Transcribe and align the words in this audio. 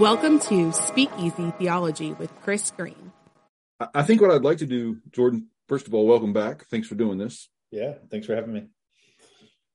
Welcome 0.00 0.38
to 0.38 0.72
Speakeasy 0.72 1.52
Theology 1.58 2.14
with 2.14 2.34
Chris 2.40 2.70
Green. 2.70 3.12
I 3.92 4.02
think 4.02 4.22
what 4.22 4.30
I'd 4.30 4.40
like 4.40 4.56
to 4.58 4.66
do, 4.66 4.96
Jordan, 5.10 5.48
first 5.68 5.86
of 5.86 5.92
all, 5.92 6.06
welcome 6.06 6.32
back. 6.32 6.64
Thanks 6.70 6.88
for 6.88 6.94
doing 6.94 7.18
this. 7.18 7.50
Yeah, 7.70 7.96
thanks 8.10 8.26
for 8.26 8.34
having 8.34 8.54
me. 8.54 8.68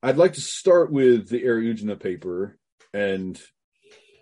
I'd 0.01 0.17
like 0.17 0.33
to 0.33 0.41
start 0.41 0.91
with 0.91 1.29
the 1.29 1.43
Eriugena 1.43 1.99
paper 1.99 2.57
and 2.91 3.39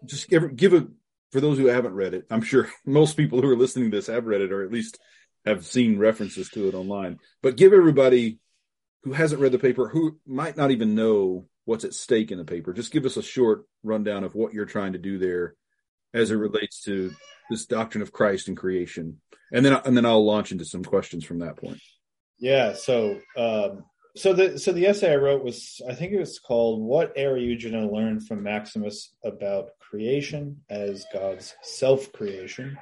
just 0.04 0.30
give, 0.30 0.54
give 0.58 0.74
a, 0.74 0.88
for 1.32 1.40
those 1.40 1.58
who 1.58 1.68
haven't 1.68 1.94
read 1.94 2.14
it, 2.14 2.26
I'm 2.30 2.42
sure 2.42 2.68
most 2.86 3.16
people 3.16 3.42
who 3.42 3.50
are 3.50 3.56
listening 3.56 3.90
to 3.90 3.96
this 3.96 4.08
have 4.08 4.26
read 4.26 4.42
it 4.42 4.52
or 4.52 4.62
at 4.62 4.74
least 4.74 5.00
have 5.46 5.66
seen 5.66 5.98
references 5.98 6.50
to 6.50 6.68
it 6.68 6.76
online, 6.76 7.20
but 7.42 7.56
give 7.56 7.72
everybody 7.72 8.40
who 9.04 9.14
hasn't 9.14 9.40
read 9.40 9.54
the 9.54 9.58
paper, 9.58 9.88
who 9.88 10.20
might 10.28 10.58
not 10.58 10.72
even 10.72 10.96
know 10.96 11.46
what's 11.64 11.86
at 11.86 11.94
stake 11.94 12.30
in 12.30 12.40
the 12.40 12.44
paper, 12.44 12.74
just 12.74 12.92
give 12.92 13.06
us 13.06 13.16
a 13.16 13.24
short 13.24 13.64
rundown 13.84 14.26
of 14.26 14.36
what 14.36 14.52
you're 14.52 14.66
trying 14.66 14.92
to 14.92 15.00
do 15.00 15.18
there 15.18 15.56
as 16.14 16.32
it 16.32 16.36
relates 16.36 16.82
to 16.84 17.12
this 17.50 17.66
doctrine 17.66 18.02
of 18.02 18.12
Christ 18.12 18.48
and 18.48 18.58
creation, 18.58 19.20
and 19.52 19.66
then 19.66 19.80
and 19.86 19.96
then 19.96 20.06
I'll 20.06 20.26
launch 20.26 20.52
into 20.52 20.66
some 20.66 20.84
questions 20.84 21.26
from 21.26 21.40
that 21.40 21.58
point. 21.58 21.80
Yeah. 22.40 22.74
So, 22.74 23.20
um, 23.38 23.86
so 24.16 24.34
the 24.34 24.60
so 24.60 24.72
the 24.72 24.88
essay 24.88 25.14
I 25.14 25.18
wrote 25.18 25.44
was 25.44 25.82
I 25.88 25.94
think 25.94 26.14
it 26.14 26.20
was 26.20 26.40
called 26.40 26.82
"What 26.82 27.16
Eriugena 27.16 27.92
Learned 27.92 28.28
from 28.28 28.44
Maximus 28.44 29.14
About 29.24 29.70
Creation 29.80 30.62
as 30.70 31.06
God's 31.14 31.56
Self 31.62 32.12
Creation." 32.12 32.78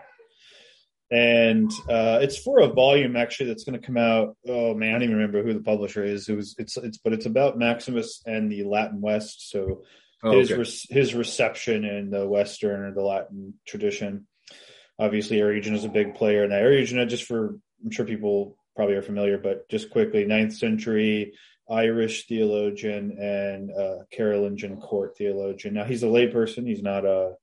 and 1.12 1.70
uh, 1.90 2.20
it's 2.22 2.38
for 2.38 2.62
a 2.62 2.68
volume 2.68 3.18
actually 3.18 3.48
that's 3.48 3.66
going 3.66 3.80
to 3.80 3.86
come 3.86 3.98
out. 3.98 4.38
Oh 4.48 4.74
man, 4.74 4.90
I 4.90 4.94
don't 4.94 5.04
even 5.04 5.16
remember 5.18 5.44
who 5.44 5.54
the 5.54 5.60
publisher 5.60 6.06
is. 6.06 6.30
It 6.30 6.36
was 6.36 6.56
it's 6.58 6.78
it's 6.78 6.98
but 6.98 7.12
it's 7.12 7.26
about 7.26 7.58
Maximus 7.58 8.22
and 8.26 8.50
the 8.50 8.64
Latin 8.64 9.02
West. 9.02 9.52
So 9.52 9.84
oh, 10.24 10.38
his 10.38 10.52
okay. 10.52 10.94
his 10.94 11.14
reception 11.14 11.86
in 11.86 12.10
the 12.10 12.28
Western 12.28 12.82
or 12.82 12.94
the 12.94 13.02
Latin 13.02 13.54
tradition. 13.68 14.28
Obviously, 15.00 15.38
Eriugena 15.38 15.76
is 15.76 15.86
a 15.86 15.90
big 15.90 16.16
player 16.16 16.44
in 16.44 16.52
that. 16.52 16.62
Eriugena, 16.62 17.08
just 17.08 17.24
for 17.24 17.60
I'm 17.84 17.92
sure 17.92 18.06
people 18.06 18.58
probably 18.76 18.96
are 18.96 19.02
familiar, 19.02 19.38
but 19.38 19.68
just 19.70 19.90
quickly, 19.90 20.26
ninth 20.26 20.54
century 20.54 21.34
Irish 21.70 22.28
theologian 22.28 23.18
and 23.20 23.72
uh, 23.72 24.04
Carolingian 24.12 24.80
court 24.82 25.18
theologian. 25.18 25.74
Now 25.74 25.86
he's 25.86 26.04
a 26.04 26.08
layperson; 26.08 26.68
he's 26.68 26.84
not 26.84 27.06
a 27.06 27.34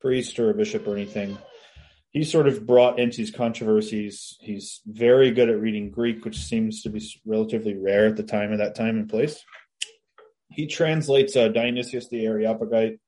priest 0.00 0.38
or 0.38 0.50
a 0.50 0.54
bishop 0.54 0.86
or 0.86 0.96
anything 0.96 1.36
he's 2.10 2.30
sort 2.30 2.48
of 2.48 2.66
brought 2.66 2.98
into 2.98 3.18
these 3.18 3.30
controversies. 3.30 4.36
He's 4.40 4.80
very 4.86 5.30
good 5.30 5.48
at 5.48 5.60
reading 5.60 5.90
Greek, 5.90 6.24
which 6.24 6.38
seems 6.38 6.82
to 6.82 6.90
be 6.90 7.02
relatively 7.24 7.76
rare 7.76 8.06
at 8.06 8.16
the 8.16 8.22
time 8.22 8.52
of 8.52 8.58
that 8.58 8.74
time 8.74 8.98
and 8.98 9.08
place. 9.08 9.42
He 10.50 10.66
translates 10.66 11.36
uh, 11.36 11.48
Dionysius 11.48 12.08
the 12.08 12.24
Areopagite, 12.26 12.98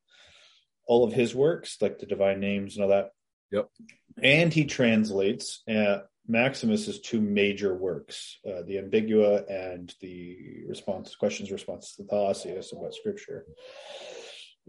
all 0.87 1.05
of 1.05 1.12
his 1.12 1.35
works, 1.35 1.77
like 1.81 1.99
the 1.99 2.07
divine 2.07 2.41
names 2.41 2.77
and 2.77 2.84
all 2.84 2.91
that. 2.91 3.11
Yep. 3.51 3.69
And 4.23 4.53
he 4.53 4.65
translates 4.65 5.62
uh, 5.69 6.01
Maximus's 6.29 7.01
two 7.01 7.21
major 7.21 7.75
works, 7.75 8.39
uh, 8.47 8.62
the 8.62 8.77
Ambigua 8.77 9.51
and 9.51 9.95
the 10.01 10.65
response 10.69 11.15
questions 11.17 11.51
responses 11.51 11.97
to 11.97 12.05
Thalassius 12.05 12.73
about 12.73 12.95
scripture 12.95 13.47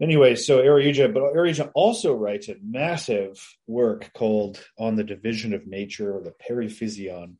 anyway, 0.00 0.34
so 0.34 0.58
Eriugena, 0.58 1.12
but 1.12 1.22
Eriugena 1.22 1.70
also 1.74 2.14
writes 2.14 2.48
a 2.48 2.56
massive 2.62 3.40
work 3.66 4.10
called 4.14 4.60
On 4.78 4.96
the 4.96 5.04
Division 5.04 5.54
of 5.54 5.66
Nature 5.66 6.16
or 6.16 6.22
the 6.22 6.34
Periphyseon. 6.48 7.34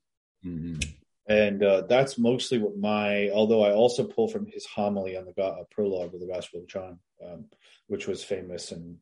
Mm-hmm. 0.44 0.80
And 1.26 1.62
uh, 1.62 1.82
that's 1.88 2.18
mostly 2.18 2.58
what 2.58 2.76
my, 2.76 3.30
although 3.30 3.64
I 3.64 3.72
also 3.72 4.04
pull 4.04 4.28
from 4.28 4.46
his 4.46 4.66
homily 4.66 5.16
on 5.16 5.24
the 5.24 5.42
uh, 5.42 5.64
prologue 5.70 6.14
of 6.14 6.20
the 6.20 6.26
Gospel 6.26 6.60
of 6.60 6.68
John, 6.68 6.98
um, 7.24 7.46
which 7.86 8.06
was 8.06 8.22
famous 8.22 8.72
and 8.72 8.98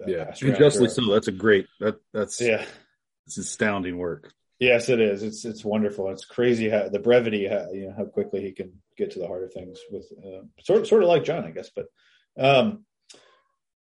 uh, 0.00 0.04
yeah, 0.06 0.34
and 0.42 0.56
justly 0.56 0.88
so. 0.88 1.12
That's 1.12 1.28
a 1.28 1.32
great 1.32 1.66
that 1.80 1.96
that's 2.12 2.40
yeah, 2.40 2.64
it's 3.26 3.38
astounding 3.38 3.98
work. 3.98 4.32
Yes, 4.58 4.88
it 4.88 5.00
is. 5.00 5.22
It's 5.22 5.44
it's 5.44 5.64
wonderful. 5.64 6.10
It's 6.10 6.24
crazy 6.24 6.68
how 6.68 6.88
the 6.88 6.98
brevity, 6.98 7.46
how, 7.48 7.70
you 7.72 7.88
know, 7.88 7.94
how 7.96 8.04
quickly 8.04 8.42
he 8.42 8.52
can 8.52 8.72
get 8.96 9.12
to 9.12 9.18
the 9.18 9.26
heart 9.26 9.44
of 9.44 9.52
things 9.52 9.80
with 9.90 10.06
uh, 10.24 10.42
sort 10.62 10.86
sort 10.86 11.02
of 11.02 11.08
like 11.08 11.24
John, 11.24 11.44
I 11.44 11.50
guess. 11.50 11.70
But 11.74 11.86
um, 12.38 12.84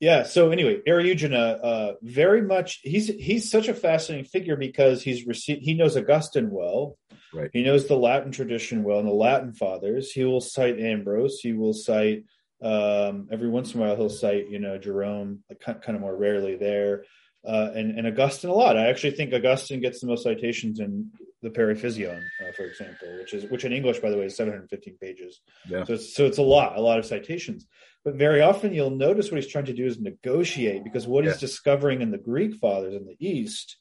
yeah. 0.01 0.25
So 0.25 0.51
anyway, 0.51 0.81
Eriugena, 0.87 1.59
uh, 1.63 1.93
very 2.03 2.43
much 2.43 2.81
he's 2.83 3.09
he's 3.09 3.51
such 3.51 3.69
a 3.69 3.75
fascinating 3.75 4.27
figure 4.27 4.57
because 4.57 5.03
he's 5.03 5.27
received 5.27 5.63
he 5.63 5.75
knows 5.75 5.97
Augustine 5.97 6.51
well. 6.51 6.99
Right. 7.33 7.51
He 7.53 7.63
knows 7.63 7.87
the 7.87 7.97
Latin 7.97 8.31
tradition 8.31 8.85
well 8.85 9.01
and 9.01 9.09
the 9.09 9.13
Latin 9.13 9.53
fathers. 9.53 10.13
He 10.13 10.25
will 10.25 10.41
cite 10.41 10.79
Ambrose. 10.79 11.41
He 11.41 11.53
will 11.53 11.73
cite 11.73 12.25
um, 12.63 13.29
every 13.33 13.49
once 13.49 13.75
in 13.75 13.81
a 13.81 13.85
while 13.85 13.97
he'll 13.97 14.09
cite 14.09 14.49
you 14.49 14.59
know 14.59 14.79
Jerome, 14.79 15.43
kind 15.61 15.97
of 15.97 16.01
more 16.01 16.17
rarely 16.17 16.57
there, 16.57 17.05
uh, 17.47 17.71
and 17.75 17.99
and 17.99 18.07
Augustine 18.07 18.51
a 18.51 18.55
lot. 18.55 18.77
I 18.77 18.89
actually 18.89 19.13
think 19.13 19.33
Augustine 19.33 19.81
gets 19.81 20.01
the 20.01 20.07
most 20.07 20.23
citations 20.23 20.81
in 20.81 21.11
the 21.45 21.51
Periphyseon, 21.51 22.23
uh, 22.41 22.53
for 22.57 22.65
example, 22.65 23.07
which 23.19 23.35
is 23.35 23.45
which 23.51 23.65
in 23.65 23.73
English, 23.73 23.99
by 23.99 24.11
the 24.11 24.17
way, 24.17 24.25
is 24.25 24.37
715 24.37 24.97
pages. 24.99 25.41
Yeah. 25.69 25.85
So 25.85 25.93
it's, 25.93 26.17
so 26.17 26.25
it's 26.25 26.39
a 26.39 26.43
lot, 26.43 26.77
a 26.77 26.81
lot 26.81 26.99
of 26.99 27.05
citations. 27.05 27.67
But 28.03 28.15
very 28.15 28.41
often 28.41 28.73
you'll 28.73 28.91
notice 28.91 29.31
what 29.31 29.41
he's 29.41 29.53
trying 29.53 29.67
to 29.67 29.75
do 29.75 29.85
is 29.85 30.01
negotiate 30.01 30.83
because 30.83 31.07
what 31.07 31.25
yeah. 31.25 31.31
he's 31.31 31.41
discovering 31.41 32.01
in 32.01 32.11
the 32.11 32.19
Greek 32.19 32.55
fathers 32.55 32.95
in 32.95 33.05
the 33.05 33.17
East, 33.21 33.77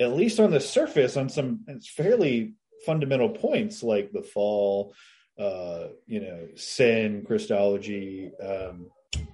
at 0.00 0.12
least 0.12 0.40
on 0.40 0.50
the 0.50 0.60
surface, 0.60 1.16
on 1.16 1.28
some 1.28 1.64
fairly 1.96 2.54
fundamental 2.84 3.28
points 3.28 3.84
like 3.84 4.10
the 4.10 4.22
fall, 4.22 4.92
uh, 5.38 5.86
you 6.06 6.20
know, 6.20 6.48
sin, 6.56 7.24
Christology, 7.24 8.32
um, 8.42 8.90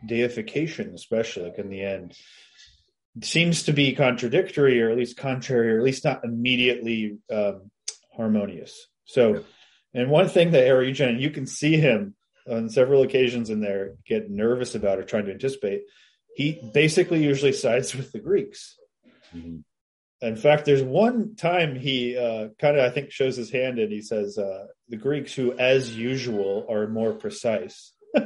deification, 0.07 0.93
especially 0.95 1.45
like 1.45 1.59
in 1.59 1.71
the 1.71 1.83
end, 1.83 2.15
seems 3.21 3.65
to 3.65 3.73
be 3.73 3.95
contradictory 3.95 4.81
or 4.81 4.91
at 4.91 4.97
least 4.97 5.17
contrary 5.17 5.73
or 5.73 5.79
at 5.79 5.85
least 5.85 6.05
not 6.05 6.25
immediately 6.25 7.19
um, 7.31 7.71
harmonious. 8.17 8.87
So, 9.05 9.35
yeah. 9.35 9.41
and 9.95 10.11
one 10.11 10.29
thing 10.29 10.53
that 10.53 10.67
Eriugena, 10.67 11.21
you 11.21 11.31
can 11.31 11.47
see 11.47 11.77
him 11.77 12.15
on 12.51 12.69
several 12.69 13.03
occasions 13.03 13.51
in 13.51 13.61
there 13.61 13.95
get 14.07 14.31
nervous 14.31 14.75
about 14.75 14.99
or 14.99 15.05
trying 15.05 15.27
to 15.27 15.33
anticipate, 15.33 15.83
he 16.35 16.61
basically 16.73 17.23
usually 17.23 17.53
sides 17.53 17.95
with 17.95 18.13
the 18.13 18.19
Greeks. 18.19 18.77
Mm-hmm. 19.35 19.59
In 20.27 20.37
fact, 20.37 20.65
there's 20.65 20.83
one 20.83 21.35
time 21.35 21.75
he 21.75 22.17
uh, 22.17 22.49
kind 22.59 22.77
of, 22.77 22.85
I 22.85 22.91
think, 22.91 23.11
shows 23.11 23.37
his 23.37 23.51
hand 23.51 23.79
and 23.79 23.93
he 23.93 24.01
says, 24.01 24.39
uh, 24.39 24.67
the 24.89 24.97
Greeks, 24.97 25.35
who 25.35 25.53
as 25.59 25.97
usual 25.97 26.67
are 26.71 26.87
more 26.87 27.13
precise, 27.13 27.93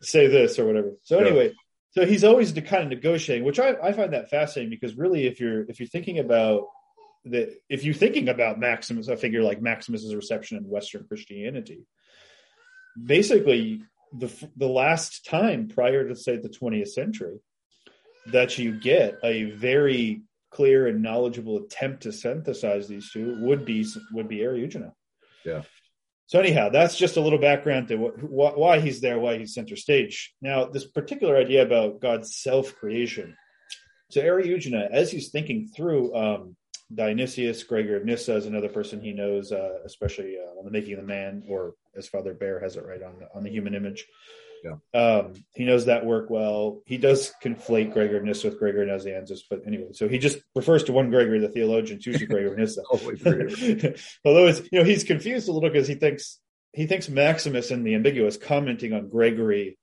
say 0.00 0.28
this 0.28 0.60
or 0.60 0.64
whatever. 0.64 0.92
So, 1.02 1.18
anyway, 1.18 1.54
so 1.92 2.06
he's 2.06 2.24
always 2.24 2.52
kind 2.52 2.84
of 2.84 2.88
negotiating, 2.88 3.44
which 3.44 3.60
I, 3.60 3.74
I 3.82 3.92
find 3.92 4.12
that 4.14 4.30
fascinating 4.30 4.70
because 4.70 4.96
really, 4.96 5.26
if 5.26 5.40
you're 5.40 5.62
if 5.68 5.78
you're 5.78 5.88
thinking 5.88 6.18
about 6.18 6.64
the 7.24 7.54
if 7.68 7.84
you're 7.84 7.94
thinking 7.94 8.28
about 8.28 8.58
Maximus, 8.58 9.08
a 9.08 9.16
figure 9.16 9.42
like 9.42 9.60
Maximus's 9.60 10.14
reception 10.14 10.56
in 10.56 10.68
Western 10.68 11.04
Christianity, 11.06 11.86
basically 13.02 13.82
the 14.18 14.32
the 14.56 14.68
last 14.68 15.26
time 15.26 15.68
prior 15.68 16.08
to 16.08 16.16
say 16.16 16.36
the 16.36 16.48
20th 16.48 16.88
century 16.88 17.38
that 18.26 18.58
you 18.58 18.78
get 18.80 19.18
a 19.22 19.44
very 19.44 20.22
clear 20.50 20.86
and 20.86 21.02
knowledgeable 21.02 21.58
attempt 21.58 22.04
to 22.04 22.12
synthesize 22.12 22.88
these 22.88 23.10
two 23.10 23.36
would 23.40 23.66
be 23.66 23.86
would 24.12 24.28
be 24.28 24.38
Eriugena. 24.38 24.92
Yeah. 25.44 25.62
So 26.32 26.40
anyhow, 26.40 26.70
that's 26.70 26.96
just 26.96 27.18
a 27.18 27.20
little 27.20 27.38
background 27.38 27.88
to 27.88 27.98
wh- 27.98 28.56
why 28.56 28.80
he's 28.80 29.02
there, 29.02 29.18
why 29.18 29.36
he's 29.36 29.52
center 29.52 29.76
stage. 29.76 30.32
Now, 30.40 30.64
this 30.64 30.86
particular 30.86 31.36
idea 31.36 31.62
about 31.62 32.00
God's 32.00 32.36
self 32.36 32.74
creation. 32.74 33.36
So 34.08 34.22
Eriugena, 34.22 34.90
as 34.90 35.10
he's 35.10 35.28
thinking 35.28 35.68
through 35.76 36.16
um, 36.16 36.56
Dionysius, 36.94 37.62
Gregory 37.64 37.98
of 37.98 38.06
Nyssa 38.06 38.34
is 38.34 38.46
another 38.46 38.70
person 38.70 39.02
he 39.02 39.12
knows, 39.12 39.52
uh, 39.52 39.80
especially 39.84 40.38
uh, 40.38 40.58
on 40.58 40.64
the 40.64 40.70
Making 40.70 40.94
of 40.94 41.00
the 41.00 41.06
Man, 41.06 41.42
or 41.50 41.74
as 41.94 42.08
Father 42.08 42.32
Behr 42.32 42.62
has 42.62 42.76
it 42.76 42.86
right 42.86 43.02
on 43.02 43.18
the, 43.18 43.28
on 43.34 43.44
the 43.44 43.50
Human 43.50 43.74
Image. 43.74 44.06
Yeah. 44.62 44.76
Um, 44.94 45.32
he 45.54 45.64
knows 45.64 45.86
that 45.86 46.06
work 46.06 46.30
well. 46.30 46.82
He 46.86 46.96
does 46.96 47.32
conflate 47.42 47.92
Gregory 47.92 48.18
of 48.18 48.24
Nyssa 48.24 48.48
with 48.48 48.58
Gregory 48.58 48.86
Nazianzus, 48.86 49.40
but 49.50 49.62
anyway, 49.66 49.88
so 49.92 50.08
he 50.08 50.18
just 50.18 50.38
refers 50.54 50.84
to 50.84 50.92
one 50.92 51.10
Gregory, 51.10 51.40
the 51.40 51.48
theologian, 51.48 51.98
usually 52.00 52.26
Gregory 52.26 52.52
of 52.52 52.58
Nyssa. 52.58 52.82
Although 54.24 54.46
it's 54.46 54.60
you 54.70 54.78
know 54.78 54.84
he's 54.84 55.04
confused 55.04 55.48
a 55.48 55.52
little 55.52 55.68
because 55.68 55.88
he 55.88 55.96
thinks 55.96 56.38
he 56.72 56.86
thinks 56.86 57.08
Maximus 57.08 57.70
in 57.70 57.82
the 57.82 57.94
Ambigua 57.94 58.40
commenting 58.40 58.92
on 58.92 59.08
Gregory, 59.08 59.78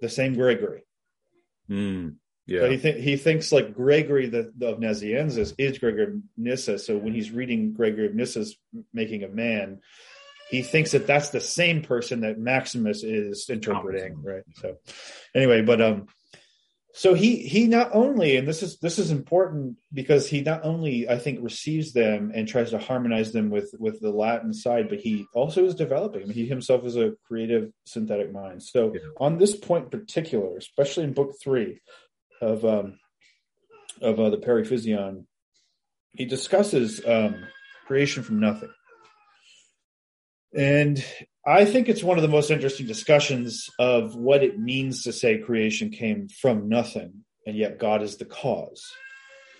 the 0.00 0.08
same 0.08 0.34
Gregory. 0.34 0.84
Mm. 1.70 2.16
Yeah. 2.46 2.60
But 2.60 2.72
he 2.72 2.78
th- 2.78 3.04
he 3.04 3.16
thinks 3.16 3.52
like 3.52 3.74
Gregory 3.74 4.28
the, 4.28 4.52
the, 4.56 4.68
of 4.68 4.78
Nazianzus 4.78 5.54
is 5.58 5.78
Gregory 5.78 6.04
of 6.04 6.14
Nyssa. 6.36 6.78
So 6.78 6.96
when 6.98 7.14
he's 7.14 7.30
reading 7.30 7.72
Gregory 7.72 8.06
of 8.06 8.12
Nyssa's 8.12 8.56
Making 8.92 9.22
of 9.22 9.32
Man, 9.32 9.80
he 10.50 10.62
thinks 10.62 10.92
that 10.92 11.06
that's 11.06 11.30
the 11.30 11.40
same 11.40 11.82
person 11.82 12.20
that 12.20 12.38
Maximus 12.38 13.02
is 13.02 13.48
interpreting, 13.48 14.22
right? 14.22 14.42
So 14.56 14.76
anyway, 15.34 15.62
but 15.62 15.80
um, 15.80 16.06
so 16.96 17.12
he 17.12 17.38
he 17.38 17.66
not 17.66 17.90
only 17.92 18.36
and 18.36 18.46
this 18.46 18.62
is 18.62 18.78
this 18.78 19.00
is 19.00 19.10
important 19.10 19.78
because 19.92 20.28
he 20.28 20.42
not 20.42 20.64
only 20.64 21.08
I 21.08 21.18
think 21.18 21.40
receives 21.42 21.92
them 21.92 22.30
and 22.32 22.46
tries 22.46 22.70
to 22.70 22.78
harmonize 22.78 23.32
them 23.32 23.50
with 23.50 23.74
with 23.80 24.00
the 24.00 24.10
Latin 24.12 24.54
side, 24.54 24.88
but 24.88 25.00
he 25.00 25.26
also 25.34 25.64
is 25.64 25.74
developing. 25.74 26.30
he 26.30 26.46
himself 26.46 26.84
is 26.84 26.96
a 26.96 27.14
creative 27.26 27.72
synthetic 27.84 28.32
mind. 28.32 28.62
So 28.62 28.92
yeah. 28.94 29.00
on 29.18 29.38
this 29.38 29.56
point 29.56 29.86
in 29.86 29.90
particular, 29.90 30.56
especially 30.56 31.02
in 31.02 31.14
book 31.14 31.32
three 31.42 31.80
of 32.40 32.64
um, 32.64 33.00
of 34.00 34.20
uh, 34.20 34.30
the 34.30 34.38
Periphyseon, 34.38 35.24
he 36.12 36.26
discusses 36.26 37.04
um, 37.04 37.44
creation 37.88 38.22
from 38.22 38.38
nothing, 38.38 38.70
and 40.56 41.04
I 41.46 41.64
think 41.64 41.88
it's 41.88 42.02
one 42.02 42.16
of 42.16 42.22
the 42.22 42.28
most 42.28 42.50
interesting 42.50 42.86
discussions 42.86 43.68
of 43.78 44.16
what 44.16 44.42
it 44.42 44.58
means 44.58 45.02
to 45.02 45.12
say 45.12 45.38
creation 45.38 45.90
came 45.90 46.28
from 46.28 46.68
nothing, 46.68 47.24
and 47.46 47.56
yet 47.56 47.78
God 47.78 48.02
is 48.02 48.16
the 48.16 48.24
cause. 48.24 48.82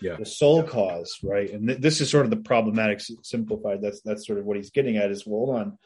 Yeah. 0.00 0.16
The 0.16 0.26
sole 0.26 0.62
cause, 0.62 1.18
right? 1.22 1.50
And 1.50 1.68
th- 1.68 1.80
this 1.80 2.00
is 2.00 2.10
sort 2.10 2.24
of 2.24 2.30
the 2.30 2.36
problematic 2.36 3.00
simplified. 3.22 3.80
That's 3.80 4.00
that's 4.02 4.26
sort 4.26 4.38
of 4.38 4.44
what 4.44 4.56
he's 4.56 4.70
getting 4.70 4.96
at 4.96 5.10
is 5.10 5.26
well, 5.26 5.46
hold 5.46 5.56
on. 5.56 5.78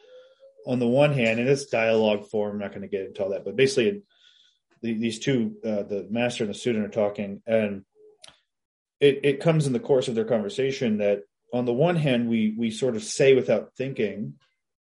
On 0.67 0.79
the 0.79 0.87
one 0.87 1.13
hand, 1.13 1.39
in 1.39 1.45
this 1.45 1.67
dialogue 1.67 2.27
form, 2.27 2.53
I'm 2.53 2.59
not 2.59 2.71
going 2.71 2.81
to 2.81 2.87
get 2.87 3.05
into 3.05 3.23
all 3.23 3.29
that, 3.29 3.45
but 3.45 3.55
basically, 3.55 4.01
the, 4.81 4.93
these 4.93 5.19
two, 5.19 5.55
uh, 5.63 5.83
the 5.83 6.07
master 6.09 6.43
and 6.43 6.53
the 6.53 6.57
student, 6.57 6.85
are 6.85 6.89
talking, 6.89 7.41
and 7.47 7.85
it, 8.99 9.21
it 9.23 9.39
comes 9.39 9.67
in 9.67 9.73
the 9.73 9.79
course 9.79 10.07
of 10.07 10.15
their 10.15 10.25
conversation 10.25 10.97
that 10.97 11.21
on 11.53 11.65
the 11.65 11.73
one 11.73 11.95
hand, 11.95 12.29
we 12.29 12.55
we 12.57 12.71
sort 12.71 12.95
of 12.95 13.03
say 13.03 13.33
without 13.33 13.73
thinking 13.77 14.35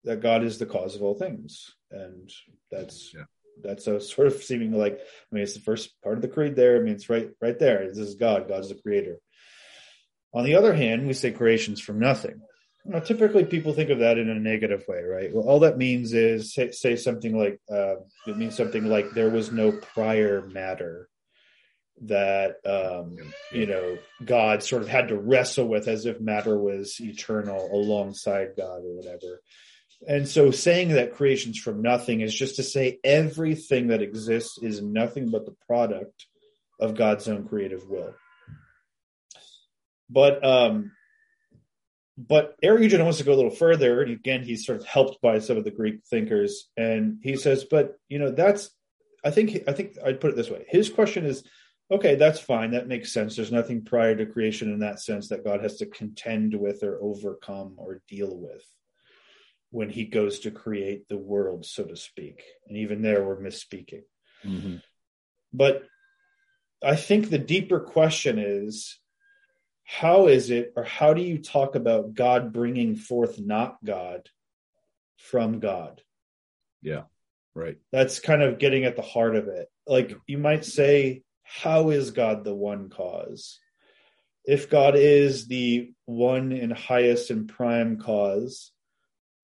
that 0.03 0.21
God 0.21 0.43
is 0.43 0.57
the 0.59 0.65
cause 0.65 0.95
of 0.95 1.03
all 1.03 1.15
things, 1.15 1.73
and 1.91 2.29
that's 2.71 3.13
yeah. 3.13 3.23
that's 3.61 3.87
a 3.87 3.99
sort 4.01 4.27
of 4.27 4.43
seeming 4.43 4.73
like 4.73 4.99
I 4.99 5.35
mean 5.35 5.43
it's 5.43 5.53
the 5.53 5.59
first 5.59 5.89
part 6.01 6.15
of 6.15 6.21
the 6.21 6.27
creed 6.27 6.55
there. 6.55 6.77
I 6.77 6.79
mean 6.79 6.93
it's 6.93 7.09
right 7.09 7.29
right 7.41 7.57
there. 7.57 7.87
This 7.87 7.97
is 7.97 8.15
God. 8.15 8.47
God 8.47 8.61
is 8.61 8.69
the 8.69 8.75
creator. 8.75 9.17
On 10.33 10.43
the 10.43 10.55
other 10.55 10.73
hand, 10.73 11.05
we 11.05 11.13
say 11.13 11.31
creation's 11.31 11.79
from 11.79 11.99
nothing. 11.99 12.41
Now, 12.85 12.99
typically, 12.99 13.45
people 13.45 13.71
think 13.71 13.89
of 13.91 13.99
that 13.99 14.17
in 14.17 14.29
a 14.29 14.35
negative 14.35 14.83
way, 14.89 15.03
right? 15.03 15.33
Well, 15.33 15.47
all 15.47 15.59
that 15.59 15.77
means 15.77 16.13
is 16.13 16.53
say, 16.53 16.71
say 16.71 16.95
something 16.97 17.37
like 17.37 17.61
uh, 17.71 17.95
it 18.27 18.37
means 18.37 18.57
something 18.57 18.85
like 18.85 19.11
there 19.11 19.29
was 19.29 19.51
no 19.51 19.71
prior 19.71 20.41
matter 20.47 21.07
that 22.01 22.55
um, 22.65 23.15
you 23.53 23.67
know 23.67 23.97
God 24.25 24.63
sort 24.63 24.81
of 24.81 24.89
had 24.89 25.09
to 25.09 25.17
wrestle 25.17 25.67
with 25.67 25.87
as 25.87 26.05
if 26.05 26.19
matter 26.19 26.57
was 26.57 26.99
eternal 26.99 27.69
alongside 27.71 28.57
God 28.57 28.81
or 28.83 28.97
whatever. 28.97 29.41
And 30.07 30.27
so 30.27 30.51
saying 30.51 30.89
that 30.89 31.15
creation's 31.15 31.59
from 31.59 31.81
nothing 31.81 32.21
is 32.21 32.33
just 32.33 32.57
to 32.57 32.63
say 32.63 32.99
everything 33.03 33.87
that 33.87 34.01
exists 34.01 34.57
is 34.61 34.81
nothing 34.81 35.29
but 35.29 35.45
the 35.45 35.55
product 35.67 36.25
of 36.79 36.95
God's 36.95 37.27
own 37.27 37.47
creative 37.47 37.87
will. 37.89 38.13
But 40.09 40.43
um 40.43 40.91
but 42.15 42.55
Eriugena 42.61 43.03
wants 43.03 43.17
to 43.17 43.23
go 43.23 43.33
a 43.33 43.35
little 43.35 43.49
further, 43.49 44.01
and 44.01 44.11
again 44.11 44.43
he's 44.43 44.65
sort 44.65 44.79
of 44.79 44.85
helped 44.85 45.21
by 45.21 45.39
some 45.39 45.57
of 45.57 45.63
the 45.63 45.71
Greek 45.71 46.03
thinkers, 46.09 46.69
and 46.77 47.17
he 47.23 47.35
says, 47.35 47.63
but 47.63 47.97
you 48.07 48.19
know, 48.19 48.31
that's 48.31 48.69
I 49.23 49.31
think 49.31 49.63
I 49.67 49.73
think 49.73 49.97
I'd 50.03 50.21
put 50.21 50.31
it 50.31 50.35
this 50.35 50.49
way. 50.49 50.65
His 50.67 50.89
question 50.89 51.25
is, 51.25 51.43
okay, 51.89 52.15
that's 52.15 52.39
fine, 52.39 52.71
that 52.71 52.87
makes 52.87 53.13
sense. 53.13 53.35
There's 53.35 53.51
nothing 53.51 53.83
prior 53.83 54.15
to 54.15 54.25
creation 54.25 54.71
in 54.71 54.79
that 54.79 54.99
sense 54.99 55.29
that 55.29 55.43
God 55.43 55.61
has 55.61 55.77
to 55.77 55.85
contend 55.85 56.53
with 56.53 56.83
or 56.83 56.99
overcome 57.01 57.75
or 57.77 58.01
deal 58.07 58.37
with 58.37 58.63
when 59.73 59.89
he 59.89 60.05
goes 60.05 60.41
to 60.41 60.51
create 60.51 61.09
the 61.09 61.17
world, 61.17 61.65
so 61.65 61.83
to 61.83 61.95
speak. 61.95 62.43
And 62.67 62.77
even 62.77 63.01
there, 63.01 63.23
we're 63.23 63.41
misspeaking. 63.41 64.03
Mm-hmm. 64.45 64.75
But 65.51 65.83
I 66.83 66.95
think 66.95 67.29
the 67.29 67.39
deeper 67.39 67.79
question 67.79 68.37
is 68.37 68.99
how 69.83 70.27
is 70.27 70.51
it, 70.51 70.73
or 70.75 70.83
how 70.83 71.15
do 71.15 71.23
you 71.23 71.39
talk 71.39 71.73
about 71.73 72.13
God 72.13 72.53
bringing 72.53 72.95
forth 72.95 73.39
not 73.39 73.83
God 73.83 74.29
from 75.17 75.59
God? 75.59 76.01
Yeah, 76.83 77.03
right. 77.55 77.77
That's 77.91 78.19
kind 78.19 78.43
of 78.43 78.59
getting 78.59 78.85
at 78.85 78.95
the 78.95 79.01
heart 79.01 79.35
of 79.35 79.47
it. 79.47 79.69
Like 79.87 80.15
you 80.27 80.37
might 80.37 80.65
say, 80.65 81.23
how 81.41 81.89
is 81.89 82.11
God 82.11 82.43
the 82.43 82.53
one 82.53 82.89
cause? 82.89 83.57
If 84.45 84.69
God 84.69 84.95
is 84.95 85.47
the 85.47 85.93
one 86.05 86.51
and 86.51 86.71
highest 86.71 87.31
and 87.31 87.49
prime 87.49 87.97
cause, 87.97 88.71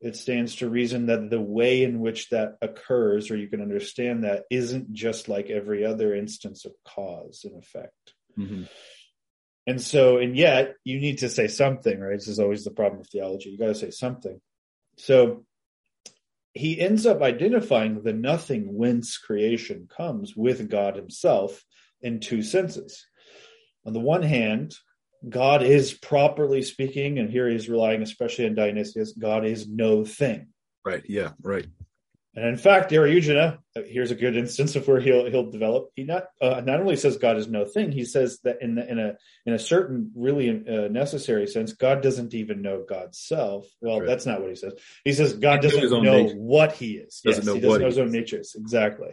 it 0.01 0.15
stands 0.15 0.55
to 0.55 0.69
reason 0.69 1.07
that 1.07 1.29
the 1.29 1.41
way 1.41 1.83
in 1.83 1.99
which 1.99 2.29
that 2.29 2.57
occurs, 2.61 3.29
or 3.29 3.37
you 3.37 3.47
can 3.47 3.61
understand 3.61 4.23
that, 4.23 4.45
isn't 4.49 4.93
just 4.93 5.27
like 5.27 5.49
every 5.49 5.85
other 5.85 6.15
instance 6.15 6.65
of 6.65 6.71
cause 6.85 7.41
and 7.43 7.61
effect. 7.61 8.13
Mm-hmm. 8.37 8.63
And 9.67 9.81
so, 9.81 10.17
and 10.17 10.35
yet, 10.35 10.75
you 10.83 10.99
need 10.99 11.19
to 11.19 11.29
say 11.29 11.47
something, 11.47 11.99
right? 11.99 12.15
This 12.17 12.27
is 12.27 12.39
always 12.39 12.63
the 12.63 12.71
problem 12.71 12.99
with 12.99 13.09
theology. 13.09 13.49
You 13.49 13.57
got 13.57 13.67
to 13.67 13.75
say 13.75 13.91
something. 13.91 14.39
So, 14.97 15.45
he 16.53 16.79
ends 16.79 17.05
up 17.05 17.21
identifying 17.21 18.01
the 18.01 18.13
nothing 18.13 18.75
whence 18.75 19.17
creation 19.17 19.87
comes 19.95 20.35
with 20.35 20.69
God 20.69 20.95
himself 20.95 21.63
in 22.01 22.19
two 22.19 22.41
senses. 22.41 23.05
On 23.85 23.93
the 23.93 23.99
one 23.99 24.23
hand, 24.23 24.75
God 25.27 25.63
is 25.63 25.93
properly 25.93 26.61
speaking, 26.61 27.19
and 27.19 27.29
here 27.29 27.49
he's 27.49 27.69
relying 27.69 28.01
especially 28.01 28.45
on 28.45 28.55
Dionysius, 28.55 29.13
God 29.13 29.45
is 29.45 29.67
no 29.67 30.05
thing. 30.05 30.47
Right. 30.85 31.03
Yeah. 31.07 31.31
Right. 31.41 31.65
And 32.35 32.47
in 32.47 32.57
fact, 32.57 32.91
Eriugena, 32.91 33.57
here's 33.75 34.11
a 34.11 34.15
good 34.15 34.37
instance 34.37 34.75
of 34.75 34.87
where 34.87 34.99
he'll 34.99 35.29
he'll 35.29 35.49
develop. 35.49 35.89
He 35.95 36.03
not 36.03 36.25
uh, 36.39 36.61
not 36.63 36.79
only 36.79 36.95
says 36.95 37.17
God 37.17 37.37
is 37.37 37.47
no 37.47 37.65
thing, 37.65 37.91
he 37.91 38.05
says 38.05 38.39
that 38.43 38.61
in 38.61 38.75
the, 38.75 38.87
in 38.87 38.99
a 38.99 39.15
in 39.47 39.53
a 39.53 39.59
certain 39.59 40.11
really 40.15 40.49
uh, 40.49 40.87
necessary 40.89 41.47
sense, 41.47 41.73
God 41.73 42.01
doesn't 42.01 42.33
even 42.35 42.61
know 42.61 42.85
God's 42.87 43.19
self. 43.19 43.65
Well, 43.81 43.99
right. 43.99 44.07
that's 44.07 44.27
not 44.27 44.41
what 44.41 44.51
he 44.51 44.55
says. 44.55 44.73
He 45.03 45.11
says 45.13 45.33
God 45.33 45.63
he 45.63 45.69
doesn't 45.69 46.03
know 46.03 46.23
nature. 46.23 46.35
what 46.35 46.73
he 46.73 46.93
is. 46.93 47.19
Doesn't 47.25 47.43
yes, 47.43 47.47
know 47.47 47.55
he 47.55 47.61
doesn't 47.61 47.81
know 47.81 47.87
his 47.87 47.97
own 47.97 48.11
nature. 48.11 48.37
Exactly 48.37 49.09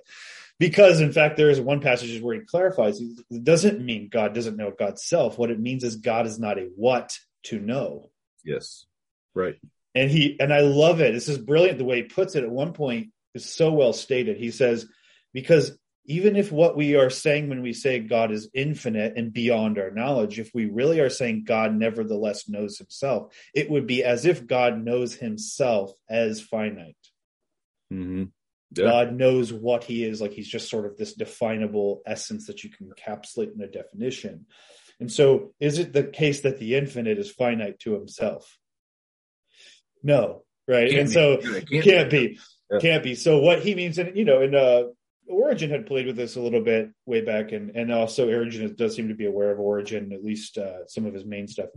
because 0.58 1.00
in 1.00 1.12
fact 1.12 1.36
there 1.36 1.50
is 1.50 1.60
one 1.60 1.80
passage 1.80 2.20
where 2.20 2.34
he 2.34 2.40
clarifies 2.40 3.00
it 3.00 3.44
doesn't 3.44 3.84
mean 3.84 4.08
god 4.10 4.34
doesn't 4.34 4.56
know 4.56 4.72
god's 4.76 5.04
self. 5.04 5.38
What 5.38 5.50
it 5.50 5.60
means 5.60 5.84
is 5.84 5.96
god 5.96 6.26
is 6.26 6.38
not 6.38 6.58
a 6.58 6.68
what 6.76 7.18
to 7.44 7.58
know. 7.58 8.10
Yes. 8.44 8.86
Right. 9.34 9.56
And 9.94 10.10
he 10.10 10.36
and 10.40 10.52
i 10.52 10.60
love 10.60 11.00
it. 11.00 11.12
This 11.12 11.28
is 11.28 11.38
brilliant 11.38 11.78
the 11.78 11.84
way 11.84 11.96
he 11.96 12.02
puts 12.04 12.34
it. 12.34 12.44
At 12.44 12.50
one 12.50 12.72
point 12.72 13.08
is 13.34 13.44
so 13.44 13.72
well 13.72 13.92
stated. 13.92 14.36
He 14.36 14.50
says 14.50 14.86
because 15.32 15.76
even 16.08 16.36
if 16.36 16.52
what 16.52 16.76
we 16.76 16.94
are 16.94 17.10
saying 17.10 17.48
when 17.48 17.62
we 17.62 17.72
say 17.72 17.98
god 17.98 18.30
is 18.30 18.48
infinite 18.54 19.16
and 19.16 19.32
beyond 19.32 19.78
our 19.78 19.90
knowledge 19.90 20.38
if 20.38 20.50
we 20.54 20.66
really 20.66 21.00
are 21.00 21.10
saying 21.10 21.44
god 21.44 21.74
nevertheless 21.74 22.48
knows 22.48 22.78
himself 22.78 23.34
it 23.52 23.68
would 23.68 23.88
be 23.88 24.04
as 24.04 24.24
if 24.24 24.46
god 24.46 24.82
knows 24.82 25.14
himself 25.14 25.92
as 26.08 26.40
finite. 26.40 26.96
Mm-hmm. 27.92 28.24
Yeah. 28.74 28.84
God 28.86 29.12
knows 29.14 29.52
what 29.52 29.84
he 29.84 30.04
is. 30.04 30.20
Like 30.20 30.32
he's 30.32 30.48
just 30.48 30.68
sort 30.68 30.86
of 30.86 30.96
this 30.96 31.14
definable 31.14 32.02
essence 32.06 32.46
that 32.46 32.64
you 32.64 32.70
can 32.70 32.88
encapsulate 32.90 33.54
in 33.54 33.61
a 33.61 33.68
definition. 33.68 34.46
And 34.99 35.12
so, 35.12 35.52
is 35.61 35.78
it 35.78 35.92
the 35.92 36.04
case 36.04 36.40
that 36.40 36.58
the 36.58 36.75
infinite 36.75 37.18
is 37.18 37.30
finite 37.30 37.78
to 37.80 37.92
himself? 37.92 38.58
No, 40.02 40.42
right? 40.66 40.90
Can't 40.90 41.00
and 41.00 41.08
be. 41.08 41.12
so, 41.12 41.37
Can't 41.38 41.85
can't, 41.85 42.11
be. 42.11 42.26
be, 42.28 42.38
Yeah. 42.70 42.78
can't 42.78 43.04
be. 43.04 43.14
So, 43.14 43.38
what 43.40 43.61
he 43.61 43.75
means, 43.75 43.99
and 43.99 44.16
you 44.16 44.25
know, 44.25 44.40
in 44.42 44.54
uh, 44.54 44.85
Origen 45.28 45.70
had 45.70 45.87
played 45.87 46.06
with 46.06 46.16
this 46.16 46.37
a 46.37 46.40
little 46.40 46.62
bit 46.62 46.90
way 47.04 47.20
back, 47.20 47.52
and 47.52 47.76
and 47.76 47.92
also 47.92 48.28
Origen 48.28 48.75
does 48.75 48.96
seem 48.96 49.08
to 49.08 49.14
be 49.14 49.26
aware 49.26 49.50
of 49.50 49.61
Origen, 49.61 50.12
at 50.12 50.25
least 50.25 50.56
uh, 50.58 50.87
some 50.87 51.04
of 51.06 51.14
his 51.14 51.25
main 51.25 51.46
stuff. 51.46 51.68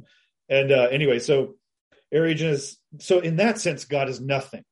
And 0.48 0.72
uh, 0.72 0.88
anyway, 0.90 1.20
so 1.20 1.56
Origen 2.12 2.50
is 2.50 2.78
so 3.00 3.20
in 3.20 3.36
that 3.38 3.60
sense, 3.60 3.86
God 3.86 4.10
is 4.10 4.22
nothing. 4.22 4.64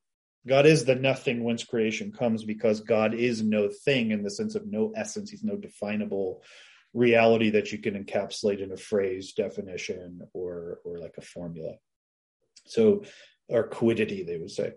God 0.48 0.66
is 0.66 0.84
the 0.84 0.94
nothing 0.94 1.44
whence 1.44 1.64
creation 1.64 2.12
comes 2.12 2.44
because 2.44 2.80
God 2.80 3.14
is 3.14 3.42
no 3.42 3.68
thing 3.68 4.10
in 4.10 4.22
the 4.22 4.30
sense 4.30 4.54
of 4.54 4.66
no 4.66 4.92
essence. 4.96 5.30
He's 5.30 5.44
no 5.44 5.56
definable 5.56 6.42
reality 6.94 7.50
that 7.50 7.70
you 7.70 7.78
can 7.78 8.02
encapsulate 8.02 8.60
in 8.60 8.72
a 8.72 8.76
phrase, 8.76 9.34
definition, 9.34 10.22
or 10.32 10.80
or 10.84 10.98
like 10.98 11.14
a 11.18 11.22
formula. 11.22 11.74
So, 12.66 13.04
or 13.48 13.64
quiddity, 13.64 14.24
they 14.24 14.38
would 14.38 14.50
say. 14.50 14.72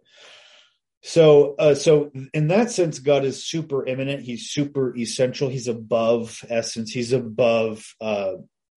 So, 1.04 1.56
uh, 1.58 1.74
so 1.74 2.12
in 2.34 2.50
that 2.50 2.70
sense, 2.70 3.00
God 3.00 3.26
is 3.26 3.44
super 3.44 3.86
immanent. 3.86 4.22
He's 4.22 4.50
super 4.50 4.96
essential. 4.96 5.50
He's 5.50 5.68
above 5.68 6.46
essence. 6.48 6.92
He's 6.92 7.12
above 7.12 7.96
uh, 8.00 8.34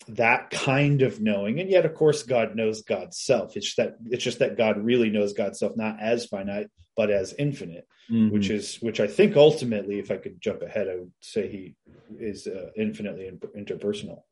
that 0.08 0.50
kind 0.50 1.02
of 1.02 1.20
knowing. 1.20 1.61
And 1.61 1.70
yet, 1.70 1.84
of 1.84 1.94
course, 1.94 2.23
God 2.23 2.54
knows 2.54 2.82
God's 2.82 3.18
self. 3.18 3.56
It's 3.56 3.66
just 3.66 3.76
that 3.78 3.96
it's 4.06 4.25
just 4.25 4.38
that 4.40 4.56
God 4.56 4.78
really 4.78 5.11
knows 5.11 5.32
God's 5.32 5.58
self, 5.58 5.76
not 5.76 6.00
as 6.00 6.26
finite, 6.26 6.68
but 6.96 7.11
as 7.11 7.34
infinite. 7.38 7.87
Mhm. 8.11 8.30
Which 8.32 8.50
is 8.50 8.76
which 8.82 9.00
I 9.00 9.06
think 9.06 9.37
ultimately, 9.37 9.99
if 9.99 10.11
I 10.11 10.18
could 10.18 10.40
jump 10.40 10.62
ahead, 10.62 10.88
I 10.88 10.96
would 10.96 11.12
say 11.20 11.49
he 11.49 11.75
is 12.18 12.46
uh, 12.46 12.70
infinitely 12.76 13.28
in- 13.28 13.38
interpersonal. 13.38 14.23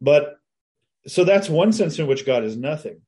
But 0.00 0.36
so 1.06 1.24
that's 1.24 1.48
one 1.48 1.72
sense 1.72 1.98
in 1.98 2.06
which 2.06 2.26
God 2.26 2.44
is 2.44 2.56
nothing. 2.56 3.02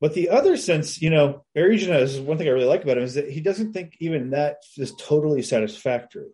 But 0.00 0.14
the 0.14 0.30
other 0.30 0.56
sense, 0.56 1.00
you 1.00 1.10
know, 1.10 1.44
Eriugena 1.56 2.00
is 2.00 2.18
one 2.18 2.36
thing 2.36 2.48
I 2.48 2.50
really 2.50 2.66
like 2.66 2.82
about 2.82 2.98
him 2.98 3.04
is 3.04 3.14
that 3.14 3.30
he 3.30 3.40
doesn't 3.40 3.72
think 3.72 3.96
even 4.00 4.30
that 4.30 4.56
is 4.76 4.92
totally 4.98 5.42
satisfactory, 5.42 6.32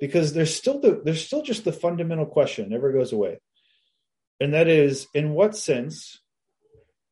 because 0.00 0.32
there's 0.32 0.54
still 0.54 0.80
the 0.80 1.00
there's 1.04 1.24
still 1.24 1.42
just 1.42 1.64
the 1.64 1.72
fundamental 1.72 2.26
question 2.26 2.68
never 2.68 2.92
goes 2.92 3.12
away, 3.12 3.38
and 4.40 4.54
that 4.54 4.68
is, 4.68 5.06
in 5.14 5.30
what 5.30 5.56
sense 5.56 6.20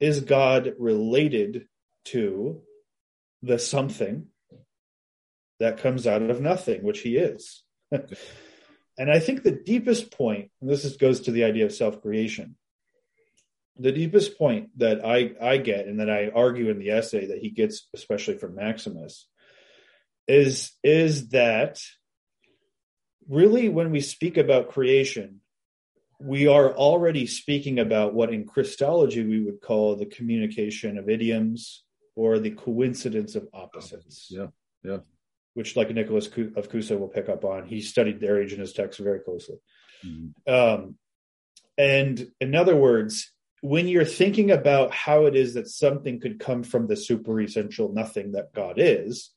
is 0.00 0.20
God 0.20 0.74
related 0.78 1.68
to 2.06 2.62
the 3.42 3.58
something 3.58 4.26
that 5.60 5.78
comes 5.78 6.06
out 6.06 6.22
of 6.22 6.40
nothing, 6.40 6.82
which 6.82 7.00
He 7.00 7.16
is? 7.16 7.62
and 7.92 9.10
I 9.10 9.20
think 9.20 9.42
the 9.42 9.52
deepest 9.52 10.10
point, 10.10 10.50
and 10.60 10.68
this 10.68 10.84
is, 10.84 10.96
goes 10.96 11.20
to 11.20 11.30
the 11.30 11.44
idea 11.44 11.64
of 11.64 11.72
self 11.72 12.02
creation, 12.02 12.56
the 13.78 13.92
deepest 13.92 14.38
point 14.38 14.70
that 14.78 15.04
I, 15.04 15.32
I 15.40 15.56
get 15.56 15.86
and 15.86 16.00
that 16.00 16.10
I 16.10 16.30
argue 16.34 16.70
in 16.70 16.78
the 16.78 16.90
essay 16.90 17.26
that 17.26 17.38
he 17.38 17.50
gets, 17.50 17.88
especially 17.94 18.36
from 18.36 18.54
Maximus, 18.54 19.26
is, 20.28 20.72
is 20.84 21.28
that 21.28 21.80
really 23.28 23.68
when 23.68 23.90
we 23.90 24.00
speak 24.00 24.36
about 24.36 24.70
creation, 24.70 25.40
we 26.20 26.46
are 26.46 26.72
already 26.72 27.26
speaking 27.26 27.78
about 27.78 28.14
what 28.14 28.32
in 28.32 28.46
Christology 28.46 29.24
we 29.24 29.40
would 29.40 29.60
call 29.60 29.96
the 29.96 30.06
communication 30.06 30.98
of 30.98 31.08
idioms 31.08 31.82
or 32.14 32.38
the 32.38 32.50
coincidence 32.50 33.34
of 33.34 33.48
opposites. 33.52 34.28
Yeah, 34.30 34.48
yeah. 34.84 34.98
Which, 35.54 35.76
like 35.76 35.90
Nicholas 35.90 36.26
of 36.26 36.68
Cusa 36.68 36.98
will 36.98 37.08
pick 37.08 37.28
up 37.28 37.44
on, 37.44 37.66
he 37.66 37.80
studied 37.80 38.20
Eriugena's 38.20 38.72
text 38.72 39.00
very 39.00 39.20
closely. 39.20 39.56
Mm-hmm. 40.06 40.52
Um, 40.52 40.96
and 41.76 42.30
in 42.40 42.54
other 42.54 42.76
words, 42.76 43.30
when 43.60 43.88
you're 43.88 44.04
thinking 44.04 44.50
about 44.50 44.92
how 44.92 45.26
it 45.26 45.36
is 45.36 45.54
that 45.54 45.68
something 45.68 46.20
could 46.20 46.38
come 46.38 46.62
from 46.62 46.86
the 46.86 46.96
super 46.96 47.40
essential 47.40 47.92
nothing 47.92 48.32
that 48.32 48.52
God 48.52 48.74
is, 48.76 49.30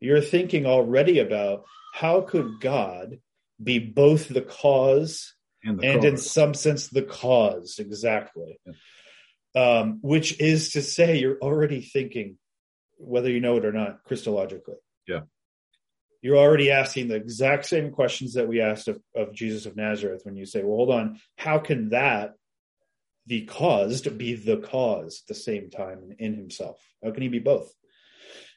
you're 0.00 0.20
thinking 0.20 0.66
already 0.66 1.18
about 1.18 1.64
how 1.94 2.22
could 2.22 2.58
God 2.60 3.20
be 3.62 3.78
both 3.78 4.28
the 4.28 4.42
cause 4.42 5.32
And, 5.62 5.78
the 5.78 5.86
and 5.86 6.00
cause. 6.02 6.10
in 6.10 6.16
some 6.16 6.52
sense 6.52 6.88
the 6.88 7.02
cause 7.02 7.76
exactly? 7.78 8.58
Um, 9.54 10.00
which 10.02 10.40
is 10.40 10.72
to 10.72 10.82
say 10.82 11.18
you're 11.18 11.38
already 11.38 11.80
thinking 11.80 12.36
whether 12.98 13.30
you 13.30 13.38
know 13.38 13.58
it 13.58 13.64
or 13.64 13.70
not 13.70 14.04
christologically. 14.04 14.80
Yeah. 15.06 15.20
you're 16.20 16.36
already 16.36 16.72
asking 16.72 17.06
the 17.06 17.14
exact 17.14 17.66
same 17.66 17.92
questions 17.92 18.34
that 18.34 18.48
we 18.48 18.60
asked 18.60 18.88
of, 18.88 18.98
of 19.14 19.32
jesus 19.32 19.64
of 19.66 19.76
nazareth 19.76 20.22
when 20.24 20.34
you 20.34 20.46
say 20.46 20.62
well 20.64 20.76
hold 20.76 20.90
on. 20.90 21.20
How 21.38 21.58
can 21.60 21.90
that 21.90 22.34
the 23.26 23.44
caused 23.44 24.18
be 24.18 24.34
the 24.34 24.56
cause 24.56 25.22
at 25.22 25.28
the 25.28 25.40
same 25.40 25.70
time 25.70 26.10
in 26.18 26.34
himself? 26.34 26.80
How 27.04 27.12
can 27.12 27.22
he 27.22 27.28
be 27.28 27.38
both 27.38 27.72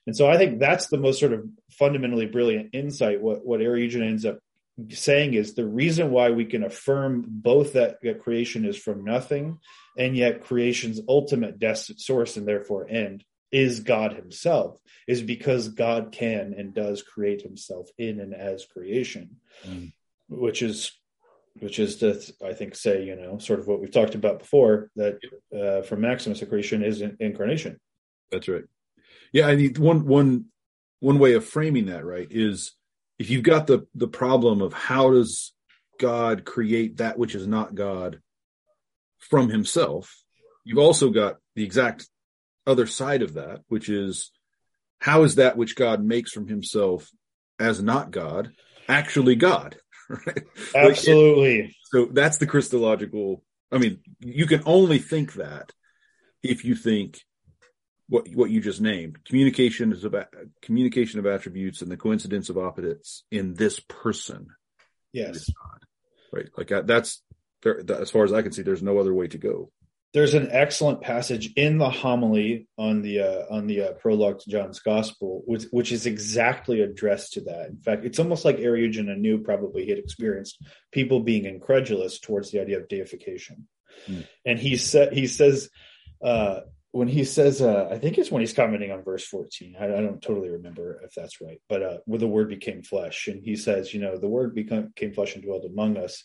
and 0.07 0.15
so 0.15 0.27
i 0.29 0.37
think 0.37 0.59
that's 0.59 0.87
the 0.87 0.97
most 0.97 1.19
sort 1.19 1.33
of 1.33 1.47
fundamentally 1.69 2.25
brilliant 2.25 2.69
insight 2.73 3.21
what 3.21 3.45
what 3.45 3.59
Eriugena 3.59 4.07
ends 4.07 4.25
up 4.25 4.39
saying 4.89 5.33
is 5.33 5.53
the 5.53 5.65
reason 5.65 6.11
why 6.11 6.29
we 6.29 6.45
can 6.45 6.63
affirm 6.63 7.25
both 7.27 7.73
that, 7.73 7.97
that 8.03 8.21
creation 8.21 8.63
is 8.63 8.77
from 8.77 9.03
nothing 9.03 9.57
and 9.97 10.15
yet 10.15 10.43
creation's 10.43 11.01
ultimate 11.07 11.57
des- 11.57 11.95
source 11.97 12.37
and 12.37 12.47
therefore 12.47 12.87
end 12.87 13.23
is 13.51 13.79
God 13.79 14.13
himself 14.13 14.77
is 15.07 15.21
because 15.23 15.69
God 15.69 16.11
can 16.11 16.53
and 16.55 16.73
does 16.75 17.01
create 17.01 17.41
himself 17.41 17.89
in 17.97 18.19
and 18.19 18.33
as 18.33 18.65
creation 18.65 19.37
Mm. 19.67 19.93
which 20.29 20.61
is 20.61 20.91
which 21.59 21.79
is 21.79 21.95
to 21.97 22.21
I 22.45 22.53
think 22.53 22.75
say 22.75 23.03
you 23.03 23.15
know 23.15 23.39
sort 23.39 23.59
of 23.59 23.65
what 23.67 23.79
we've 23.81 23.89
talked 23.91 24.13
about 24.13 24.37
before 24.39 24.91
that 24.95 25.17
uh, 25.59 25.81
for 25.81 25.95
Maximus 25.95 26.43
creation 26.43 26.83
is 26.83 27.01
in- 27.01 27.17
incarnation 27.19 27.79
That's 28.31 28.47
right. 28.47 28.65
Yeah, 29.31 29.47
I 29.47 29.55
mean 29.55 29.75
one 29.75 30.05
one 30.05 30.45
one 30.99 31.19
way 31.19 31.33
of 31.33 31.45
framing 31.45 31.87
that 31.87 32.05
right 32.05 32.27
is 32.29 32.73
if 33.19 33.29
you've 33.29 33.43
got 33.43 33.67
the 33.67 33.87
the 33.95 34.07
problem 34.07 34.61
of 34.61 34.73
how 34.73 35.11
does 35.11 35.53
God 35.99 36.45
create 36.45 36.97
that 36.97 37.17
which 37.17 37.35
is 37.35 37.47
not 37.47 37.75
God 37.75 38.19
from 39.17 39.49
himself, 39.49 40.15
you've 40.63 40.77
also 40.77 41.09
got 41.09 41.37
the 41.55 41.63
exact 41.63 42.07
other 42.65 42.85
side 42.85 43.21
of 43.21 43.33
that, 43.33 43.61
which 43.67 43.89
is 43.89 44.31
how 44.99 45.23
is 45.23 45.35
that 45.35 45.57
which 45.57 45.75
God 45.75 46.03
makes 46.03 46.31
from 46.31 46.47
himself 46.47 47.09
as 47.59 47.81
not 47.81 48.11
God 48.11 48.51
actually 48.87 49.35
God? 49.35 49.77
Right? 50.09 50.47
Like, 50.73 50.91
absolutely 50.91 51.75
so 51.91 52.05
that's 52.05 52.37
the 52.37 52.47
Christological. 52.47 53.43
I 53.71 53.77
mean, 53.77 53.99
you 54.19 54.45
can 54.45 54.61
only 54.65 54.99
think 54.99 55.33
that 55.33 55.71
if 56.43 56.65
you 56.65 56.75
think 56.75 57.21
what 58.09 58.27
what 58.33 58.49
you 58.49 58.61
just 58.61 58.81
named. 58.81 59.17
Communication 59.25 59.91
is 59.91 60.03
about 60.03 60.27
communication 60.61 61.19
of 61.19 61.25
attributes 61.25 61.81
and 61.81 61.91
the 61.91 61.97
coincidence 61.97 62.49
of 62.49 62.57
opposites 62.57 63.23
in 63.31 63.53
this 63.53 63.79
person, 63.79 64.47
yes 65.13 65.49
right? 66.31 66.49
Like 66.57 66.71
uh, 66.71 66.81
that's 66.81 67.21
there, 67.63 67.81
that, 67.83 68.01
as 68.01 68.11
far 68.11 68.23
as 68.25 68.33
I 68.33 68.41
can 68.41 68.51
see. 68.51 68.61
There's 68.61 68.83
no 68.83 68.97
other 68.99 69.13
way 69.13 69.27
to 69.27 69.37
go. 69.37 69.71
there's 70.13 70.33
an 70.33 70.49
excellent 70.51 71.01
passage 71.01 71.53
in 71.55 71.77
the 71.77 71.89
homily 71.89 72.67
on 72.77 73.01
the 73.01 73.21
uh, 73.21 73.43
on 73.49 73.67
the 73.67 73.81
uh, 73.81 73.91
prologue 73.93 74.39
to 74.39 74.49
John's 74.49 74.79
Gospel, 74.79 75.43
which, 75.45 75.63
which 75.71 75.91
is 75.91 76.05
exactly 76.05 76.81
addressed 76.81 77.33
to 77.33 77.41
that. 77.41 77.67
In 77.69 77.77
fact, 77.77 78.05
it's 78.05 78.19
almost 78.19 78.45
like 78.45 78.57
Eriugena 78.57 79.17
knew 79.17 79.39
probably 79.39 79.83
he 79.85 79.89
had 79.89 79.99
experienced 79.99 80.61
people 80.91 81.21
being 81.21 81.45
incredulous 81.45 82.19
towards 82.19 82.51
the 82.51 82.59
idea 82.61 82.79
of 82.79 82.87
deification, 82.87 83.67
Hmm. 84.05 84.21
and 84.45 84.59
he 84.59 84.77
said 84.77 85.13
he 85.13 85.27
says 85.27 85.69
uh, 86.23 86.59
when 86.97 87.07
he 87.07 87.23
says 87.23 87.61
uh, 87.61 87.87
I 87.91 87.97
think 87.99 88.17
it's 88.17 88.31
when 88.31 88.41
he's 88.41 88.53
commenting 88.53 88.91
on 88.91 89.03
verse 89.03 89.25
fourteen. 89.25 89.75
I, 89.79 89.85
I 89.85 90.01
don't 90.01 90.21
totally 90.21 90.49
remember 90.49 91.01
if 91.05 91.13
that's 91.13 91.39
right, 91.41 91.61
but 91.69 91.81
uh, 91.83 91.97
where 92.05 92.19
the 92.19 92.27
Word 92.35 92.49
became 92.49 92.81
flesh, 92.81 93.27
and 93.27 93.43
he 93.43 93.55
says, 93.55 93.93
you 93.93 94.01
know, 94.01 94.17
the 94.17 94.27
Word 94.37 94.55
became, 94.55 94.91
flesh 95.13 95.35
and 95.35 95.43
dwelled 95.43 95.65
among 95.65 95.97
us 95.97 96.23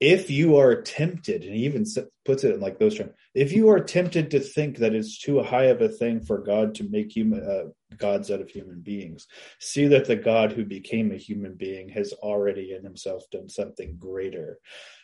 if 0.00 0.30
you 0.30 0.56
are 0.58 0.82
tempted, 0.82 1.42
and 1.42 1.54
he 1.54 1.64
even 1.64 1.86
puts 2.24 2.44
it 2.44 2.54
in 2.54 2.60
like 2.60 2.78
those 2.78 2.96
terms, 2.96 3.12
if 3.34 3.52
you 3.52 3.70
are 3.70 3.80
tempted 3.80 4.30
to 4.30 4.40
think 4.40 4.78
that 4.78 4.94
it's 4.94 5.18
too 5.18 5.42
high 5.42 5.64
of 5.64 5.80
a 5.80 5.88
thing 5.88 6.20
for 6.20 6.38
God 6.38 6.74
to 6.76 6.88
make 6.88 7.16
human 7.16 7.42
uh, 7.42 7.70
gods 7.96 8.30
out 8.30 8.40
of 8.40 8.50
human 8.50 8.80
beings, 8.80 9.26
see 9.58 9.86
that 9.88 10.06
the 10.06 10.16
God 10.16 10.52
who 10.52 10.64
became 10.64 11.12
a 11.12 11.16
human 11.16 11.54
being 11.54 11.88
has 11.90 12.12
already 12.12 12.72
in 12.72 12.82
himself 12.82 13.24
done 13.30 13.48
something 13.48 13.96
greater, 13.98 14.58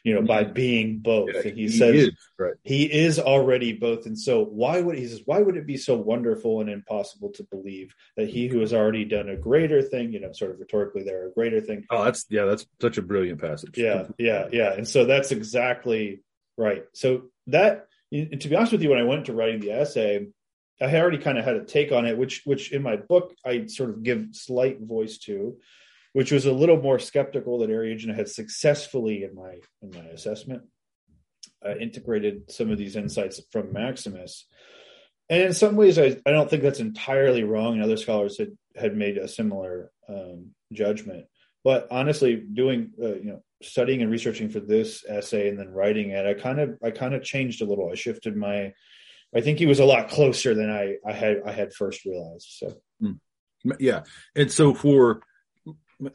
you 0.05 0.15
know, 0.15 0.23
by 0.23 0.45
mm-hmm. 0.45 0.53
being 0.53 0.99
both. 0.99 1.31
Yeah, 1.35 1.43
and 1.45 1.59
he, 1.59 1.69
says 1.69 1.95
is, 1.95 2.11
right. 2.39 2.55
he 2.63 2.85
is 2.85 3.19
already 3.19 3.73
both. 3.73 4.07
And 4.07 4.19
so 4.19 4.45
why 4.45 4.81
would 4.81 4.99
he 4.99 5.07
says, 5.07 5.23
why 5.25 5.41
would 5.41 5.57
it 5.57 5.67
be 5.67 5.77
so 5.77 5.97
wonderful 5.97 6.61
and 6.61 6.71
impossible 6.71 7.31
to 7.35 7.45
believe 7.45 7.95
that 8.17 8.29
he 8.29 8.49
who 8.49 8.61
has 8.61 8.73
already 8.73 9.05
done 9.05 9.29
a 9.29 9.37
greater 9.37 9.83
thing, 9.83 10.13
you 10.13 10.21
know, 10.21 10.33
sort 10.33 10.51
of 10.51 10.61
rhetorically 10.61 11.03
there, 11.03 11.29
a 11.29 11.33
greater 11.33 11.61
thing, 11.61 11.85
Oh, 11.91 12.05
that's 12.05 12.27
yeah, 12.31 12.45
that's 12.45 12.67
such 12.81 12.99
a 12.99 13.03
brilliant 13.03 13.41
passage. 13.41 13.77
yeah 13.77 14.07
yeah 14.19 14.49
yeah 14.53 14.73
and 14.73 14.87
so 14.87 15.05
that's 15.05 15.33
exactly 15.33 16.23
right 16.57 16.85
so 16.93 17.25
that 17.47 17.87
to 18.13 18.49
be 18.49 18.57
honest 18.57 18.73
with 18.73 18.83
you 18.83 18.91
when 18.91 18.99
i 18.99 19.05
went 19.05 19.27
to 19.27 19.33
writing 19.33 19.61
the 19.61 19.73
essay 19.73 20.27
i 20.83 21.01
already 21.01 21.19
kind 21.19 21.39
of 21.39 21.45
had 21.45 21.57
a 21.57 21.65
take 21.65 21.93
on 21.93 22.07
it 22.07 22.17
which 22.17 22.43
which 22.45 22.73
in 22.73 22.83
my 22.83 22.97
book 22.97 23.35
i 23.45 23.67
sort 23.67 23.91
of 23.91 24.03
give 24.03 24.27
slight 24.33 24.81
voice 24.81 25.19
to 25.19 25.57
which 26.13 26.31
was 26.31 26.47
a 26.47 26.53
little 26.53 26.81
more 26.81 26.99
skeptical 26.99 27.59
that 27.59 27.71
Eriugena 27.71 28.15
had 28.15 28.29
successfully 28.29 29.25
in 29.25 29.35
my 29.35 29.59
in 29.83 29.91
my 29.91 30.11
assessment 30.11 30.63
uh, 31.65 31.77
integrated 31.77 32.51
some 32.51 32.71
of 32.71 32.79
these 32.79 32.97
insights 32.97 33.41
from 33.51 33.73
maximus. 33.73 34.47
And 35.29 35.43
in 35.43 35.55
some 35.55 35.77
ways 35.77 35.99
I, 35.99 36.17
I 36.27 36.31
don't 36.31 36.51
think 36.51 36.63
that's 36.63 36.81
entirely 36.81 37.45
wrong 37.45 37.75
and 37.75 37.83
other 37.83 37.97
scholars 37.97 38.39
had 38.39 38.57
had 38.77 38.97
made 38.97 39.19
a 39.19 39.29
similar 39.29 39.91
um, 40.09 40.51
judgment. 40.73 41.27
But 41.65 41.87
honestly 41.91 42.37
doing 42.37 42.91
uh, 43.01 43.15
you 43.15 43.25
know 43.25 43.43
studying 43.63 44.03
and 44.03 44.11
researching 44.11 44.51
for 44.51 44.61
this 44.61 45.05
essay 45.09 45.49
and 45.49 45.57
then 45.57 45.71
writing 45.71 46.11
it 46.11 46.27
i 46.27 46.35
kind 46.35 46.59
of 46.59 46.77
i 46.83 46.91
kind 46.91 47.15
of 47.15 47.23
changed 47.23 47.63
a 47.63 47.65
little. 47.65 47.91
I 47.91 47.95
shifted 47.95 48.37
my 48.37 48.75
i 49.35 49.41
think 49.41 49.59
he 49.59 49.67
was 49.67 49.81
a 49.81 49.85
lot 49.85 50.09
closer 50.09 50.55
than 50.55 50.71
i 50.71 50.97
i 51.07 51.13
had 51.13 51.43
i 51.47 51.53
had 51.53 51.73
first 51.73 52.05
realized 52.05 52.47
so. 52.49 52.77
Yeah. 53.79 54.03
And 54.35 54.51
so 54.51 54.75
for 54.75 55.23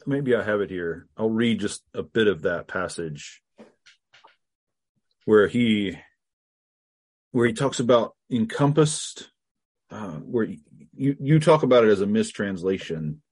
maybe 0.06 0.34
i 0.34 0.42
have 0.42 0.60
it 0.60 0.70
here. 0.70 1.06
I'll 1.16 1.30
read 1.30 1.60
just 1.60 1.82
a 1.94 2.02
bit 2.02 2.26
of 2.26 2.42
that 2.42 2.66
passage 2.66 3.42
where 5.24 5.48
he 5.48 5.98
where 7.32 7.46
he 7.46 7.52
talks 7.52 7.80
about 7.80 8.14
encompassed 8.30 9.30
uh, 9.90 10.16
where 10.16 10.44
you 10.94 11.16
you 11.18 11.40
talk 11.40 11.62
about 11.62 11.84
it 11.84 11.90
as 11.90 12.00
a 12.00 12.06
mistranslation. 12.06 13.22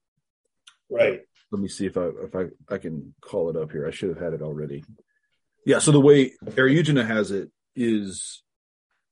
Right. 0.89 1.21
Let 1.51 1.61
me 1.61 1.67
see 1.67 1.85
if 1.85 1.97
i 1.97 2.07
if 2.23 2.35
i 2.35 2.45
i 2.73 2.77
can 2.77 3.13
call 3.21 3.49
it 3.49 3.55
up 3.55 3.71
here. 3.71 3.87
I 3.87 3.91
should 3.91 4.09
have 4.09 4.19
had 4.19 4.33
it 4.33 4.41
already. 4.41 4.83
Yeah 5.65 5.79
so 5.79 5.91
the 5.91 6.01
way 6.01 6.33
Eriugena 6.43 7.05
has 7.05 7.31
it 7.31 7.51
is 7.75 8.41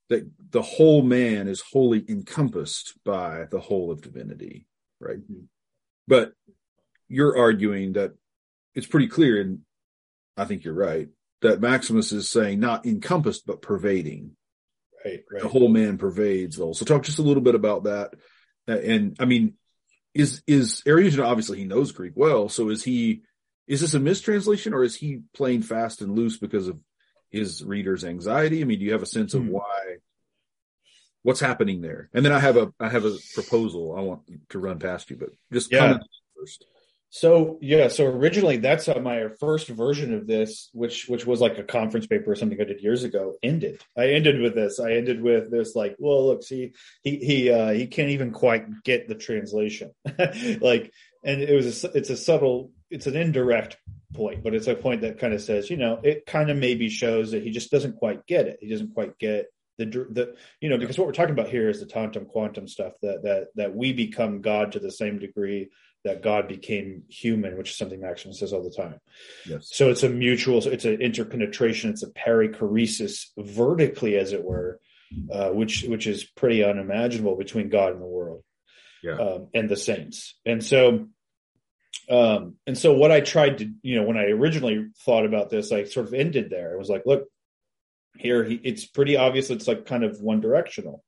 that 0.09 0.29
the 0.51 0.61
whole 0.61 1.01
man 1.01 1.47
is 1.47 1.61
wholly 1.61 2.03
encompassed 2.07 2.93
by 3.03 3.45
the 3.51 3.59
whole 3.59 3.91
of 3.91 4.01
divinity 4.01 4.67
right? 4.99 5.19
Mhm. 5.19 5.47
but 6.07 6.33
you're 7.07 7.37
arguing 7.37 7.93
that 7.93 8.13
it's 8.73 8.87
pretty 8.87 9.07
clear 9.07 9.39
and 9.41 9.59
i 10.37 10.45
think 10.45 10.63
you're 10.63 10.73
right 10.73 11.09
that 11.41 11.61
maximus 11.61 12.11
is 12.11 12.29
saying 12.29 12.59
not 12.59 12.85
encompassed 12.85 13.45
but 13.45 13.61
pervading. 13.61 14.31
Right 15.03 15.23
right. 15.31 15.41
The 15.43 15.47
whole 15.47 15.67
man 15.67 15.97
pervades 15.99 16.57
the 16.57 16.63
whole. 16.63 16.73
So 16.73 16.85
talk 16.85 17.03
just 17.03 17.19
a 17.19 17.23
little 17.23 17.43
bit 17.43 17.53
about 17.55 17.83
that. 17.83 18.13
And 18.67 19.15
i 19.19 19.25
mean 19.25 19.53
is 20.15 20.41
is 20.47 20.81
Eriugena 20.87 21.25
obviously 21.25 21.59
he 21.59 21.65
knows 21.65 21.91
greek 21.91 22.13
well 22.15 22.49
so 22.49 22.69
is 22.69 22.83
he 22.83 23.21
is 23.67 23.81
this 23.81 23.93
a 23.93 23.99
mistranslation 23.99 24.73
or 24.73 24.83
is 24.83 24.95
he 24.95 25.21
playing 25.35 25.61
fast 25.61 26.01
and 26.01 26.15
loose 26.15 26.37
because 26.37 26.67
of 26.67 26.79
his 27.31 27.63
reader's 27.63 28.03
anxiety 28.03 28.61
i 28.61 28.63
mean 28.65 28.79
do 28.79 28.85
you 28.85 28.91
have 28.93 29.03
a 29.03 29.05
sense 29.07 29.33
of 29.33 29.43
Hmm. 29.43 29.49
why 29.51 29.95
what's 31.23 31.39
happening 31.39 31.81
there 31.81 32.09
and 32.13 32.23
then 32.25 32.31
i 32.31 32.39
have 32.39 32.57
a 32.57 32.71
i 32.79 32.87
have 32.89 33.05
a 33.05 33.17
proposal 33.33 33.95
i 33.97 34.01
want 34.01 34.21
to 34.49 34.59
run 34.59 34.79
past 34.79 35.09
you 35.09 35.15
but 35.17 35.29
just 35.51 35.71
Yeah. 35.71 35.79
comment 35.79 36.03
first 36.37 36.65
So 37.09 37.57
yeah, 37.61 37.87
so 37.87 38.05
originally 38.07 38.57
that's 38.57 38.87
how 38.87 38.99
my 38.99 39.29
first 39.39 39.69
version 39.69 40.13
of 40.13 40.27
this, 40.27 40.69
which 40.73 41.07
which 41.07 41.25
was 41.25 41.39
like 41.39 41.57
a 41.57 41.63
conference 41.63 42.07
paper 42.07 42.31
or 42.31 42.35
something 42.35 42.59
I 42.59 42.65
did 42.65 42.81
years 42.81 43.05
ago, 43.05 43.23
ended. 43.41 43.81
I 43.95 44.05
ended 44.17 44.41
with 44.41 44.53
this. 44.53 44.81
I 44.81 44.91
ended 44.99 45.21
with 45.21 45.49
this 45.49 45.75
like, 45.75 45.95
well, 45.97 46.27
look, 46.27 46.43
see, 46.43 46.73
he 47.03 47.11
he 47.29 47.37
uh, 47.49 47.71
he 47.71 47.87
can't 47.87 48.09
even 48.09 48.31
quite 48.31 48.65
get 48.83 49.07
the 49.07 49.15
translation, 49.15 49.91
like, 50.69 50.91
and 51.23 51.37
it 51.41 51.55
was 51.55 51.85
a, 51.85 51.91
it's 51.97 52.09
a 52.09 52.17
subtle, 52.17 52.71
it's 52.89 53.07
an 53.07 53.15
indirect 53.15 53.77
point, 54.15 54.43
but 54.43 54.53
it's 54.53 54.67
a 54.67 54.75
point 54.75 55.01
that 55.01 55.19
kind 55.19 55.33
of 55.33 55.41
says, 55.41 55.69
you 55.69 55.77
know, 55.77 55.99
it 56.03 56.25
kind 56.25 56.49
of 56.49 56.57
maybe 56.57 56.89
shows 56.89 57.31
that 57.31 57.43
he 57.43 57.51
just 57.51 57.71
doesn't 57.71 57.97
quite 57.97 58.25
get 58.25 58.47
it. 58.47 58.59
He 58.61 58.69
doesn't 58.69 58.93
quite 58.93 59.17
get 59.17 59.47
the 59.77 59.85
the 59.85 60.35
you 60.61 60.69
know 60.69 60.77
because 60.77 60.97
what 60.97 61.05
we're 61.05 61.13
talking 61.13 61.33
about 61.33 61.49
here 61.49 61.67
is 61.67 61.81
the 61.81 61.85
tantum 61.85 62.25
quantum 62.25 62.67
stuff 62.67 62.93
that 63.01 63.23
that 63.23 63.47
that 63.55 63.75
we 63.75 63.91
become 63.91 64.41
God 64.41 64.71
to 64.71 64.79
the 64.79 64.91
same 64.91 65.19
degree 65.19 65.69
that 66.05 66.21
God 66.21 66.47
became 66.47 67.03
human, 67.09 67.57
which 67.57 67.71
is 67.71 67.77
something 67.77 67.99
Maximus 67.99 68.39
says 68.39 68.53
all 68.53 68.63
the 68.63 68.69
time. 68.69 68.99
Yes. 69.45 69.69
So 69.73 69.89
it's 69.89 70.03
a 70.03 70.09
mutual, 70.09 70.65
it's 70.67 70.85
an 70.85 71.01
interpenetration, 71.01 71.89
it's 71.89 72.03
a 72.03 72.11
perichoresis 72.11 73.29
vertically, 73.37 74.15
as 74.15 74.31
it 74.31 74.43
were, 74.43 74.79
uh, 75.31 75.49
which 75.49 75.83
which 75.83 76.07
is 76.07 76.23
pretty 76.23 76.63
unimaginable 76.63 77.35
between 77.35 77.69
God 77.69 77.93
and 77.93 78.01
the 78.01 78.05
world, 78.05 78.43
yeah. 79.03 79.17
um, 79.17 79.47
and 79.53 79.67
the 79.67 79.75
saints. 79.75 80.35
And 80.45 80.63
so, 80.63 81.07
um, 82.09 82.55
and 82.67 82.77
so 82.77 82.93
what 82.93 83.11
I 83.11 83.21
tried 83.21 83.59
to, 83.59 83.71
you 83.81 83.95
know, 83.95 84.03
when 84.03 84.17
I 84.17 84.25
originally 84.25 84.87
thought 85.05 85.25
about 85.25 85.49
this, 85.49 85.71
I 85.71 85.85
sort 85.85 86.07
of 86.07 86.13
ended 86.13 86.49
there. 86.49 86.73
I 86.73 86.77
was 86.77 86.89
like, 86.89 87.03
look, 87.05 87.27
here, 88.17 88.43
he, 88.43 88.55
it's 88.55 88.85
pretty 88.85 89.17
obvious. 89.17 89.49
It's 89.49 89.67
like 89.67 89.85
kind 89.85 90.03
of 90.03 90.21
one 90.21 90.41
directional. 90.41 91.03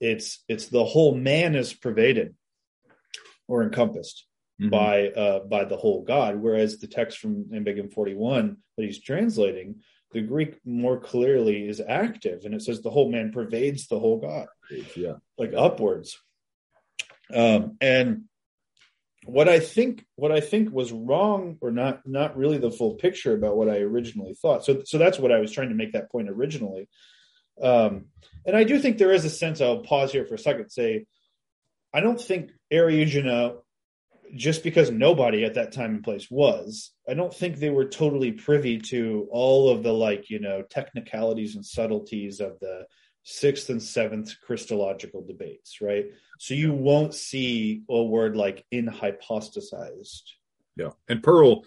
It's 0.00 0.42
it's 0.48 0.66
the 0.66 0.84
whole 0.84 1.14
man 1.14 1.54
is 1.54 1.72
pervaded 1.72 2.34
or 3.48 3.62
encompassed 3.62 4.26
mm-hmm. 4.60 4.70
by 4.70 5.08
uh, 5.08 5.40
by 5.40 5.64
the 5.64 5.76
whole 5.76 6.02
God. 6.02 6.36
Whereas 6.36 6.78
the 6.78 6.86
text 6.86 7.18
from 7.18 7.44
Ambiguum 7.52 7.92
41 7.92 8.56
that 8.76 8.84
he's 8.84 9.00
translating, 9.00 9.82
the 10.12 10.20
Greek 10.20 10.58
more 10.64 10.98
clearly 10.98 11.68
is 11.68 11.80
active, 11.80 12.44
and 12.44 12.54
it 12.54 12.62
says 12.62 12.80
the 12.80 12.90
whole 12.90 13.10
man 13.10 13.32
pervades 13.32 13.86
the 13.86 13.98
whole 13.98 14.18
God, 14.18 14.46
yeah, 14.96 15.14
like 15.38 15.52
upwards. 15.56 16.18
Um, 17.32 17.76
and 17.80 18.24
what 19.24 19.48
I 19.48 19.60
think 19.60 20.04
what 20.16 20.32
I 20.32 20.40
think 20.40 20.72
was 20.72 20.92
wrong 20.92 21.56
or 21.60 21.70
not 21.70 22.06
not 22.06 22.36
really 22.36 22.58
the 22.58 22.70
full 22.70 22.94
picture 22.94 23.34
about 23.34 23.56
what 23.56 23.68
I 23.68 23.78
originally 23.78 24.34
thought. 24.34 24.64
So 24.64 24.82
so 24.84 24.98
that's 24.98 25.18
what 25.18 25.32
I 25.32 25.38
was 25.38 25.52
trying 25.52 25.68
to 25.68 25.74
make 25.74 25.92
that 25.92 26.10
point 26.10 26.28
originally. 26.28 26.88
Um, 27.62 28.06
and 28.46 28.56
I 28.56 28.64
do 28.64 28.78
think 28.78 28.98
there 28.98 29.12
is 29.12 29.24
a 29.24 29.30
sense. 29.30 29.60
I'll 29.60 29.80
pause 29.80 30.12
here 30.12 30.26
for 30.26 30.34
a 30.34 30.38
second. 30.38 30.70
Say 30.70 31.06
I 31.94 32.00
don't 32.00 32.20
think 32.20 32.50
Eriugena, 32.72 33.56
just 34.34 34.62
because 34.62 34.90
nobody 34.90 35.44
at 35.44 35.54
that 35.54 35.72
time 35.72 35.94
and 35.96 36.04
place 36.04 36.28
was, 36.30 36.92
I 37.08 37.14
don't 37.14 37.34
think 37.34 37.56
they 37.56 37.70
were 37.70 37.84
totally 37.84 38.32
privy 38.32 38.78
to 38.78 39.28
all 39.30 39.68
of 39.68 39.82
the 39.82 39.92
like, 39.92 40.30
you 40.30 40.40
know, 40.40 40.62
technicalities 40.62 41.54
and 41.54 41.64
subtleties 41.64 42.40
of 42.40 42.58
the 42.60 42.86
sixth 43.24 43.70
and 43.70 43.82
seventh 43.82 44.34
Christological 44.44 45.22
debates, 45.22 45.80
right? 45.80 46.06
So 46.38 46.54
you 46.54 46.72
won't 46.72 47.14
see 47.14 47.82
a 47.88 48.02
word 48.02 48.36
like 48.36 48.64
enhypostasized. 48.72 50.22
Yeah. 50.76 50.90
And 51.08 51.22
Pearl, 51.22 51.64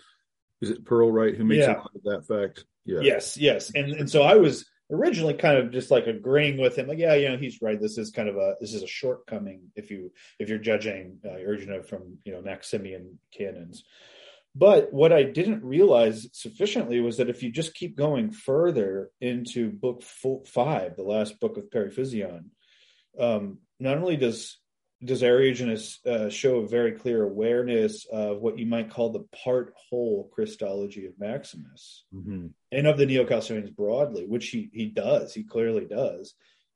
is 0.61 0.69
it 0.69 0.85
Pearl, 0.85 1.11
right? 1.11 1.35
Who 1.35 1.45
makes 1.45 1.65
yeah. 1.65 1.81
of 1.81 2.03
that 2.03 2.25
fact? 2.27 2.65
Yeah. 2.85 2.99
Yes, 3.01 3.37
yes. 3.37 3.71
And 3.73 3.91
and 3.93 4.09
so 4.09 4.21
I 4.23 4.35
was 4.35 4.65
originally 4.91 5.33
kind 5.33 5.57
of 5.57 5.71
just 5.71 5.89
like 5.89 6.07
agreeing 6.07 6.57
with 6.59 6.77
him 6.77 6.87
like 6.87 6.99
yeah 6.99 7.15
you 7.15 7.27
know 7.27 7.37
he's 7.37 7.59
right 7.61 7.81
this 7.81 7.97
is 7.97 8.11
kind 8.11 8.29
of 8.29 8.37
a 8.37 8.53
this 8.61 8.73
is 8.73 8.83
a 8.83 8.87
shortcoming 8.87 9.61
if 9.75 9.89
you 9.89 10.11
if 10.39 10.47
you're 10.47 10.59
judging 10.59 11.17
uh, 11.25 11.81
from 11.81 12.17
you 12.23 12.31
know 12.31 12.41
maximian 12.41 13.17
canons 13.35 13.83
but 14.55 14.91
what 14.91 15.11
i 15.13 15.23
didn't 15.23 15.63
realize 15.63 16.27
sufficiently 16.33 16.99
was 16.99 17.17
that 17.17 17.29
if 17.29 17.43
you 17.43 17.51
just 17.51 17.73
keep 17.73 17.95
going 17.95 18.31
further 18.31 19.09
into 19.21 19.69
book 19.69 20.01
four, 20.01 20.41
five 20.45 20.95
the 20.95 21.03
last 21.03 21.39
book 21.39 21.57
of 21.57 21.69
periphyseon 21.69 22.45
um, 23.19 23.59
not 23.79 23.97
only 23.97 24.17
does 24.17 24.57
does 25.03 25.21
Eriugenes 25.21 26.05
uh, 26.05 26.29
show 26.29 26.57
a 26.57 26.67
very 26.67 26.93
clear 26.93 27.23
awareness 27.23 28.05
of 28.05 28.39
what 28.39 28.57
you 28.57 28.65
might 28.65 28.89
call 28.89 29.11
the 29.11 29.25
part 29.43 29.73
whole 29.89 30.29
Christology 30.33 31.05
of 31.05 31.19
Maximus 31.19 32.05
mm-hmm. 32.13 32.47
and 32.71 32.87
of 32.87 32.97
the 32.97 33.05
Neo 33.05 33.25
Chalcedonians 33.25 33.75
broadly, 33.75 34.25
which 34.25 34.47
he 34.47 34.69
he 34.73 34.87
does, 34.87 35.33
he 35.33 35.43
clearly 35.43 35.85
does, 35.85 36.33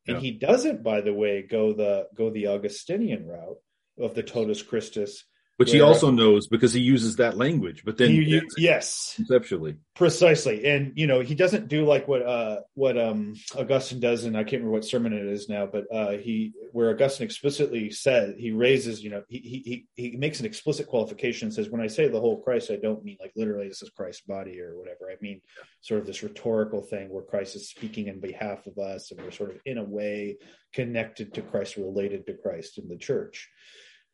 and 0.07 0.17
yeah. 0.17 0.21
he 0.21 0.31
doesn't, 0.31 0.83
by 0.83 1.01
the 1.01 1.13
way, 1.13 1.41
go 1.41 1.73
the 1.73 2.07
go 2.15 2.29
the 2.29 2.47
Augustinian 2.47 3.25
route 3.25 3.57
of 3.99 4.15
the 4.15 4.23
Totus 4.23 4.61
Christus 4.61 5.25
which 5.59 5.73
he 5.73 5.81
also 5.81 6.09
knows 6.09 6.47
because 6.47 6.71
he 6.71 6.79
uses 6.79 7.17
that 7.17 7.35
language. 7.35 7.83
But 7.83 7.97
then, 7.97 8.11
he, 8.11 8.41
yes, 8.55 9.11
conceptually, 9.17 9.75
precisely, 9.93 10.65
and 10.65 10.93
you 10.95 11.05
know, 11.05 11.19
he 11.19 11.35
doesn't 11.35 11.67
do 11.67 11.83
like 11.85 12.07
what 12.07 12.25
uh 12.25 12.61
what 12.75 12.97
um 12.97 13.35
Augustine 13.57 13.99
does, 13.99 14.23
and 14.23 14.37
I 14.37 14.43
can't 14.43 14.61
remember 14.61 14.71
what 14.71 14.85
sermon 14.85 15.11
it 15.11 15.25
is 15.25 15.49
now, 15.49 15.65
but 15.65 15.83
uh 15.93 16.11
he 16.11 16.53
where 16.71 16.91
Augustine 16.91 17.25
explicitly 17.25 17.91
said 17.91 18.35
he 18.37 18.51
raises, 18.51 19.03
you 19.03 19.09
know, 19.09 19.23
he 19.27 19.85
he 19.95 20.11
he 20.11 20.15
makes 20.15 20.39
an 20.39 20.45
explicit 20.45 20.87
qualification 20.87 21.47
and 21.47 21.53
says, 21.53 21.69
when 21.69 21.81
I 21.81 21.87
say 21.87 22.07
the 22.07 22.21
whole 22.21 22.41
Christ, 22.41 22.71
I 22.71 22.77
don't 22.77 23.03
mean 23.03 23.17
like 23.19 23.33
literally 23.35 23.67
this 23.67 23.81
is 23.81 23.89
Christ's 23.89 24.21
body 24.21 24.61
or 24.61 24.77
whatever. 24.77 25.11
I 25.11 25.17
mean 25.19 25.41
sort 25.81 25.99
of 25.99 26.07
this 26.07 26.23
rhetorical 26.23 26.83
thing 26.83 27.09
where 27.09 27.23
Christ 27.23 27.57
is 27.57 27.67
speaking 27.67 28.07
in 28.07 28.21
behalf 28.21 28.65
of 28.65 28.77
us, 28.77 29.11
and 29.11 29.21
we're 29.21 29.31
sort 29.31 29.51
of 29.51 29.57
in 29.65 29.77
a 29.77 29.83
way 29.83 30.37
connected 30.71 31.33
to 31.33 31.41
Christ, 31.41 31.75
related 31.75 32.27
to 32.27 32.33
Christ 32.33 32.77
in 32.77 32.87
the 32.87 32.97
church. 32.97 33.49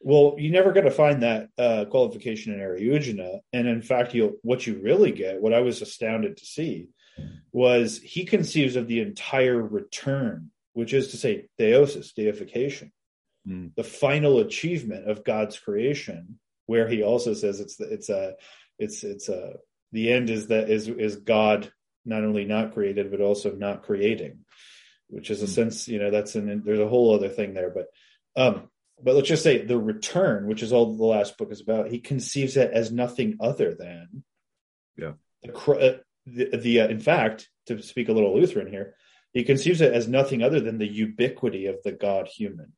Well, 0.02 0.36
you're 0.38 0.54
never 0.54 0.72
going 0.72 0.86
to 0.86 0.92
find 0.92 1.24
that 1.24 1.50
uh, 1.58 1.86
qualification 1.86 2.54
in 2.54 2.60
Eriugena, 2.60 3.40
and 3.54 3.68
in 3.68 3.82
fact, 3.82 4.14
you 4.14 4.40
what 4.44 4.68
you 4.68 4.80
really 4.82 5.12
get, 5.12 5.42
what 5.42 5.54
I 5.54 5.62
was 5.62 5.82
astounded 5.82 6.38
to 6.38 6.46
see, 6.46 6.90
was 7.52 8.00
he 8.00 8.26
conceives 8.26 8.76
of 8.76 8.88
the 8.88 9.02
entire 9.02 9.62
return, 9.62 10.52
which 10.74 10.94
is 10.94 11.10
to 11.10 11.18
say, 11.18 11.48
theosis, 11.60 12.14
deification, 12.14 12.92
mm. 13.48 13.74
the 13.76 13.84
final 13.84 14.40
achievement 14.40 15.10
of 15.10 15.24
God's 15.24 15.58
creation, 15.58 16.40
where 16.66 16.88
he 16.88 17.04
also 17.04 17.34
says 17.34 17.60
it's 17.60 17.78
the, 17.78 17.86
it's 17.86 18.10
a 18.10 18.34
it's 18.78 19.04
it's 19.04 19.30
a 19.30 19.54
the 19.92 20.12
end 20.12 20.30
is 20.30 20.48
that 20.48 20.70
is 20.70 20.88
is 20.88 21.16
God 21.16 21.72
not 22.06 22.24
only 22.24 22.46
not 22.46 22.74
created 22.74 23.10
but 23.10 23.22
also 23.22 23.54
not 23.54 23.84
creating, 23.84 24.40
which 25.08 25.32
is 25.32 25.42
a 25.42 25.48
mm. 25.48 25.50
sense 25.50 25.88
you 25.88 26.00
know 26.00 26.12
that's 26.12 26.36
an 26.36 26.62
there's 26.66 26.80
a 26.80 26.88
whole 26.88 27.16
other 27.16 27.30
thing 27.30 27.54
there, 27.54 27.74
but 27.74 27.88
um 28.36 28.70
but 29.02 29.16
let's 29.16 29.28
just 29.28 29.44
say 29.44 29.64
the 29.64 29.78
return, 29.78 30.48
which 30.48 30.64
is 30.64 30.72
all 30.72 30.96
the 30.96 31.06
last 31.06 31.38
book 31.38 31.52
is 31.52 31.62
about, 31.62 31.90
he 31.90 32.00
conceives 32.00 32.58
it 32.58 32.72
as 32.72 32.92
nothing 32.92 33.38
other 33.40 33.74
than 33.74 34.24
yeah. 34.98 35.14
the 35.44 35.54
uh, 35.54 35.98
the, 36.26 36.58
the 36.58 36.82
uh, 36.82 36.88
in 36.88 37.00
fact 37.00 37.50
to 37.68 37.82
speak 37.82 38.10
a 38.10 38.14
little 38.14 38.36
Lutheran 38.36 38.68
here, 38.68 38.96
he 39.34 39.44
conceives 39.44 39.82
it 39.82 39.94
as 39.94 40.08
nothing 40.08 40.42
other 40.42 40.60
than 40.60 40.78
the 40.78 40.88
ubiquity 40.88 41.66
of 41.66 41.78
the 41.84 41.92
God 41.92 42.28
human, 42.28 42.74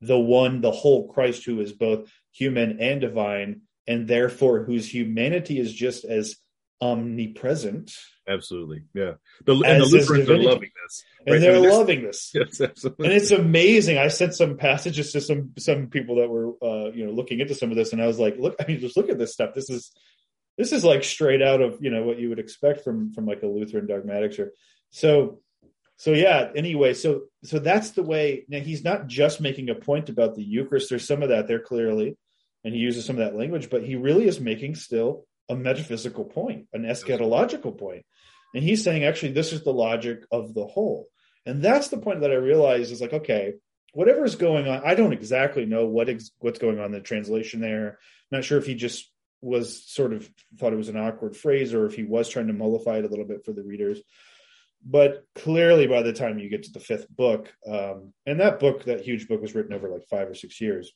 the 0.00 0.18
one, 0.18 0.60
the 0.60 0.70
whole 0.70 1.08
Christ 1.08 1.44
who 1.44 1.60
is 1.60 1.72
both 1.72 2.10
human 2.32 2.80
and 2.80 3.00
divine, 3.00 3.62
and 3.86 4.06
therefore 4.06 4.62
whose 4.64 4.92
humanity 4.92 5.58
is 5.58 5.72
just 5.72 6.04
as 6.04 6.36
omnipresent. 6.84 7.92
Absolutely, 8.28 8.82
yeah. 8.92 9.12
The, 9.46 9.54
and 9.54 9.80
the 9.80 9.86
Lutherans 9.86 10.28
are 10.28 10.36
loving 10.36 10.70
this, 10.82 11.04
right? 11.26 11.34
and 11.34 11.42
they're 11.42 11.56
I 11.56 11.60
mean, 11.60 11.70
loving 11.70 12.02
this. 12.02 12.30
Yes, 12.34 12.60
absolutely. 12.60 13.06
And 13.06 13.14
it's 13.14 13.30
amazing. 13.30 13.96
I 13.96 14.08
sent 14.08 14.34
some 14.34 14.56
passages 14.58 15.12
to 15.12 15.20
some 15.20 15.52
some 15.58 15.88
people 15.88 16.16
that 16.16 16.28
were 16.28 16.52
uh, 16.62 16.90
you 16.92 17.06
know 17.06 17.12
looking 17.12 17.40
into 17.40 17.54
some 17.54 17.70
of 17.70 17.76
this, 17.76 17.92
and 17.92 18.02
I 18.02 18.06
was 18.06 18.18
like, 18.18 18.36
look, 18.38 18.56
I 18.60 18.66
mean, 18.66 18.80
just 18.80 18.96
look 18.96 19.08
at 19.08 19.18
this 19.18 19.32
stuff. 19.32 19.54
This 19.54 19.70
is 19.70 19.92
this 20.58 20.72
is 20.72 20.84
like 20.84 21.04
straight 21.04 21.42
out 21.42 21.62
of 21.62 21.78
you 21.80 21.90
know 21.90 22.04
what 22.04 22.18
you 22.18 22.28
would 22.28 22.38
expect 22.38 22.84
from 22.84 23.12
from 23.12 23.24
like 23.26 23.42
a 23.42 23.46
Lutheran 23.46 23.86
dogmatics 23.86 24.38
or 24.38 24.52
so. 24.90 25.40
So 25.96 26.12
yeah. 26.12 26.50
Anyway, 26.54 26.92
so 26.92 27.22
so 27.44 27.58
that's 27.58 27.90
the 27.92 28.02
way. 28.02 28.44
Now 28.48 28.60
he's 28.60 28.84
not 28.84 29.06
just 29.06 29.40
making 29.40 29.70
a 29.70 29.74
point 29.74 30.10
about 30.10 30.34
the 30.34 30.44
Eucharist. 30.44 30.90
There's 30.90 31.06
some 31.06 31.22
of 31.22 31.30
that 31.30 31.48
there 31.48 31.60
clearly, 31.60 32.18
and 32.62 32.74
he 32.74 32.80
uses 32.80 33.06
some 33.06 33.16
of 33.16 33.24
that 33.24 33.36
language, 33.36 33.70
but 33.70 33.84
he 33.84 33.96
really 33.96 34.28
is 34.28 34.38
making 34.38 34.74
still 34.74 35.24
a 35.48 35.56
metaphysical 35.56 36.24
point, 36.24 36.66
an 36.72 36.82
eschatological 36.82 37.78
point. 37.78 38.04
And 38.54 38.62
he's 38.62 38.84
saying, 38.84 39.04
actually, 39.04 39.32
this 39.32 39.52
is 39.52 39.64
the 39.64 39.72
logic 39.72 40.24
of 40.30 40.54
the 40.54 40.66
whole. 40.66 41.08
And 41.44 41.62
that's 41.62 41.88
the 41.88 41.98
point 41.98 42.20
that 42.20 42.30
I 42.30 42.36
realized 42.36 42.92
is 42.92 43.00
like, 43.00 43.12
okay, 43.12 43.54
whatever 43.92 44.24
is 44.24 44.36
going 44.36 44.68
on, 44.68 44.82
I 44.84 44.94
don't 44.94 45.12
exactly 45.12 45.66
know 45.66 45.86
what 45.86 46.08
ex- 46.08 46.30
what's 46.38 46.58
going 46.58 46.78
on 46.78 46.86
in 46.86 46.92
the 46.92 47.00
translation 47.00 47.60
there. 47.60 47.98
I'm 48.32 48.38
not 48.38 48.44
sure 48.44 48.58
if 48.58 48.66
he 48.66 48.74
just 48.74 49.10
was 49.40 49.84
sort 49.86 50.14
of 50.14 50.28
thought 50.58 50.72
it 50.72 50.76
was 50.76 50.88
an 50.88 50.96
awkward 50.96 51.36
phrase 51.36 51.74
or 51.74 51.84
if 51.86 51.94
he 51.94 52.04
was 52.04 52.28
trying 52.28 52.46
to 52.46 52.54
mollify 52.54 52.98
it 52.98 53.04
a 53.04 53.08
little 53.08 53.26
bit 53.26 53.44
for 53.44 53.52
the 53.52 53.62
readers. 53.62 54.00
But 54.86 55.24
clearly, 55.34 55.86
by 55.86 56.02
the 56.02 56.12
time 56.12 56.38
you 56.38 56.48
get 56.48 56.64
to 56.64 56.72
the 56.72 56.80
fifth 56.80 57.08
book, 57.08 57.52
um, 57.66 58.12
and 58.26 58.40
that 58.40 58.60
book, 58.60 58.84
that 58.84 59.00
huge 59.00 59.28
book, 59.28 59.40
was 59.40 59.54
written 59.54 59.72
over 59.72 59.88
like 59.88 60.06
five 60.08 60.28
or 60.28 60.34
six 60.34 60.60
years 60.60 60.92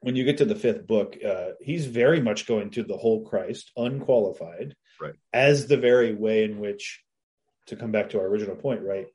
when 0.00 0.16
you 0.16 0.24
get 0.24 0.38
to 0.38 0.44
the 0.44 0.54
fifth 0.54 0.86
book, 0.86 1.16
uh, 1.26 1.50
he's 1.60 1.86
very 1.86 2.20
much 2.20 2.46
going 2.46 2.70
to 2.70 2.82
the 2.82 2.96
whole 2.96 3.24
Christ, 3.24 3.72
unqualified, 3.76 4.74
right. 5.00 5.14
as 5.32 5.66
the 5.66 5.76
very 5.76 6.14
way 6.14 6.44
in 6.44 6.60
which, 6.60 7.02
to 7.66 7.76
come 7.76 7.92
back 7.92 8.10
to 8.10 8.20
our 8.20 8.26
original 8.26 8.56
point, 8.56 8.82
right? 8.82 9.06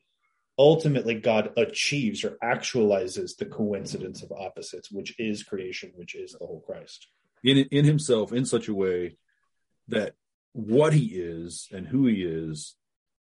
Ultimately, 0.59 1.15
God 1.15 1.53
achieves 1.57 2.23
or 2.23 2.37
actualizes 2.43 3.37
the 3.37 3.45
coincidence 3.45 4.21
of 4.21 4.31
opposites, 4.31 4.91
which 4.91 5.15
is 5.17 5.41
creation, 5.43 5.91
which 5.95 6.15
is 6.15 6.33
the 6.33 6.45
whole 6.45 6.63
Christ. 6.65 7.07
in 7.43 7.57
in 7.71 7.85
himself 7.85 8.31
in 8.33 8.45
such 8.45 8.67
a 8.67 8.73
way 8.73 9.17
that 9.87 10.13
what 10.53 10.93
he 10.93 11.05
is 11.05 11.67
and 11.71 11.87
who 11.87 12.05
he 12.05 12.23
is, 12.23 12.75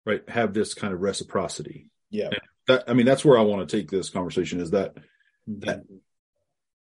right, 0.05 0.27
have 0.29 0.53
this 0.53 0.73
kind 0.73 0.93
of 0.93 1.01
reciprocity. 1.01 1.89
Yeah. 2.09 2.25
And 2.25 2.41
that 2.67 2.83
I 2.87 2.93
mean, 2.93 3.05
that's 3.05 3.25
where 3.25 3.37
I 3.37 3.41
want 3.41 3.67
to 3.67 3.77
take 3.77 3.89
this 3.89 4.09
conversation 4.09 4.59
is 4.59 4.71
that 4.71 4.95
that 5.47 5.83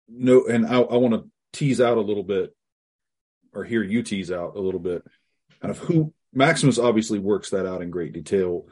no, 0.10 0.46
and 0.46 0.66
I, 0.66 0.80
I 0.80 0.98
want 0.98 1.14
to 1.14 1.30
tease 1.54 1.82
out 1.82 1.98
a 1.98 2.02
little 2.02 2.24
bit, 2.24 2.56
or 3.54 3.64
hear 3.64 3.84
you 3.84 4.04
tease 4.04 4.32
out 4.32 4.56
a 4.56 4.60
little 4.60 4.80
bit, 4.80 5.04
kind 5.62 5.72
of 5.72 5.78
who 5.80 6.14
Maximus 6.34 6.80
obviously 6.80 7.20
works 7.20 7.52
that 7.52 7.66
out 7.66 7.82
in 7.82 7.90
great 7.90 8.14
detail. 8.14 8.68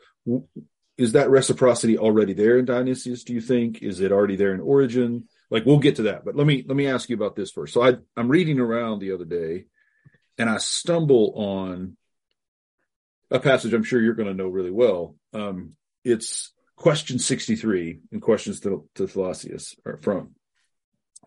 Is 0.97 1.13
that 1.13 1.29
reciprocity 1.29 1.97
already 1.97 2.33
there 2.33 2.57
in 2.57 2.65
Dionysius? 2.65 3.23
Do 3.23 3.33
you 3.33 3.41
think? 3.41 3.81
Is 3.81 4.01
it 4.01 4.11
already 4.11 4.35
there 4.35 4.53
in 4.53 4.61
Origen? 4.61 5.27
Like 5.49 5.65
we'll 5.65 5.79
get 5.79 5.97
to 5.97 6.03
that, 6.03 6.25
but 6.25 6.35
let 6.35 6.45
me 6.45 6.63
let 6.67 6.75
me 6.75 6.87
ask 6.87 7.09
you 7.09 7.15
about 7.15 7.35
this 7.35 7.51
first. 7.51 7.73
So 7.73 7.81
I 7.81 7.97
I'm 8.15 8.29
reading 8.29 8.59
around 8.59 8.99
the 8.99 9.13
other 9.13 9.25
day, 9.25 9.65
and 10.37 10.49
I 10.49 10.57
stumble 10.57 11.33
on 11.35 11.97
a 13.31 13.39
passage 13.39 13.73
I'm 13.73 13.83
sure 13.83 14.01
you're 14.01 14.13
going 14.13 14.29
to 14.29 14.33
know 14.33 14.47
really 14.47 14.71
well. 14.71 15.15
Um, 15.33 15.73
it's 16.03 16.53
question 16.75 17.19
63 17.19 17.99
in 18.11 18.21
questions 18.21 18.61
to, 18.61 18.87
to 18.95 19.03
Thalassius 19.03 19.75
or 19.85 19.97
from, 19.97 20.35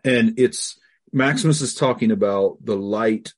and 0.03 0.35
it's 0.37 0.79
Maximus 1.13 1.61
is 1.61 1.73
talking 1.73 2.11
about 2.11 2.57
the 2.63 2.75
light 2.75 3.33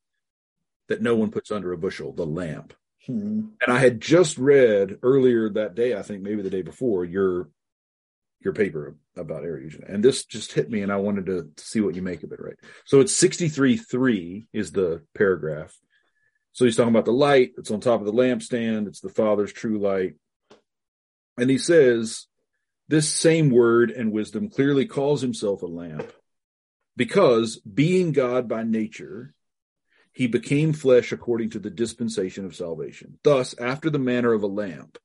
that 0.89 1.01
no 1.01 1.15
one 1.15 1.31
puts 1.31 1.51
under 1.51 1.73
a 1.73 1.77
bushel, 1.77 2.13
the 2.13 2.25
lamp. 2.25 2.73
Hmm. 3.05 3.47
And 3.61 3.69
I 3.69 3.79
had 3.79 3.99
just 3.99 4.37
read 4.37 4.97
earlier 5.01 5.49
that 5.49 5.75
day, 5.75 5.95
I 5.95 6.03
think 6.03 6.21
maybe 6.21 6.41
the 6.41 6.49
day 6.49 6.61
before, 6.61 7.05
your 7.05 7.49
your 8.43 8.53
paper 8.53 8.95
about 9.15 9.43
Eriugena. 9.43 9.93
And 9.93 10.03
this 10.03 10.25
just 10.25 10.51
hit 10.51 10.69
me 10.69 10.81
and 10.81 10.91
I 10.91 10.97
wanted 10.97 11.27
to, 11.27 11.49
to 11.55 11.63
see 11.63 11.79
what 11.79 11.95
you 11.95 12.01
make 12.01 12.23
of 12.23 12.31
it, 12.33 12.41
right? 12.41 12.57
So 12.85 12.99
it's 12.99 13.17
63.3 13.17 14.47
is 14.51 14.73
the 14.73 15.03
paragraph. 15.15 15.73
So 16.51 16.65
he's 16.65 16.75
talking 16.75 16.91
about 16.91 17.05
the 17.05 17.13
light 17.13 17.51
that's 17.55 17.71
on 17.71 17.79
top 17.79 18.01
of 18.01 18.05
the 18.05 18.11
lampstand. 18.11 18.87
It's 18.87 18.99
the 18.99 19.07
Father's 19.07 19.53
true 19.53 19.79
light. 19.79 20.15
And 21.37 21.49
he 21.49 21.57
says, 21.57 22.27
this 22.89 23.09
same 23.09 23.49
word 23.49 23.91
and 23.91 24.11
wisdom 24.11 24.49
clearly 24.49 24.85
calls 24.85 25.21
himself 25.21 25.61
a 25.61 25.67
lamp 25.67 26.11
because 26.95 27.57
being 27.59 28.11
God 28.11 28.47
by 28.47 28.63
nature, 28.63 29.33
he 30.11 30.27
became 30.27 30.73
flesh 30.73 31.11
according 31.11 31.49
to 31.51 31.59
the 31.59 31.71
dispensation 31.71 32.45
of 32.45 32.55
salvation. 32.55 33.17
Thus, 33.23 33.57
after 33.59 33.89
the 33.89 33.99
manner 33.99 34.33
of 34.33 34.43
a 34.43 34.47
lamp, 34.47 34.97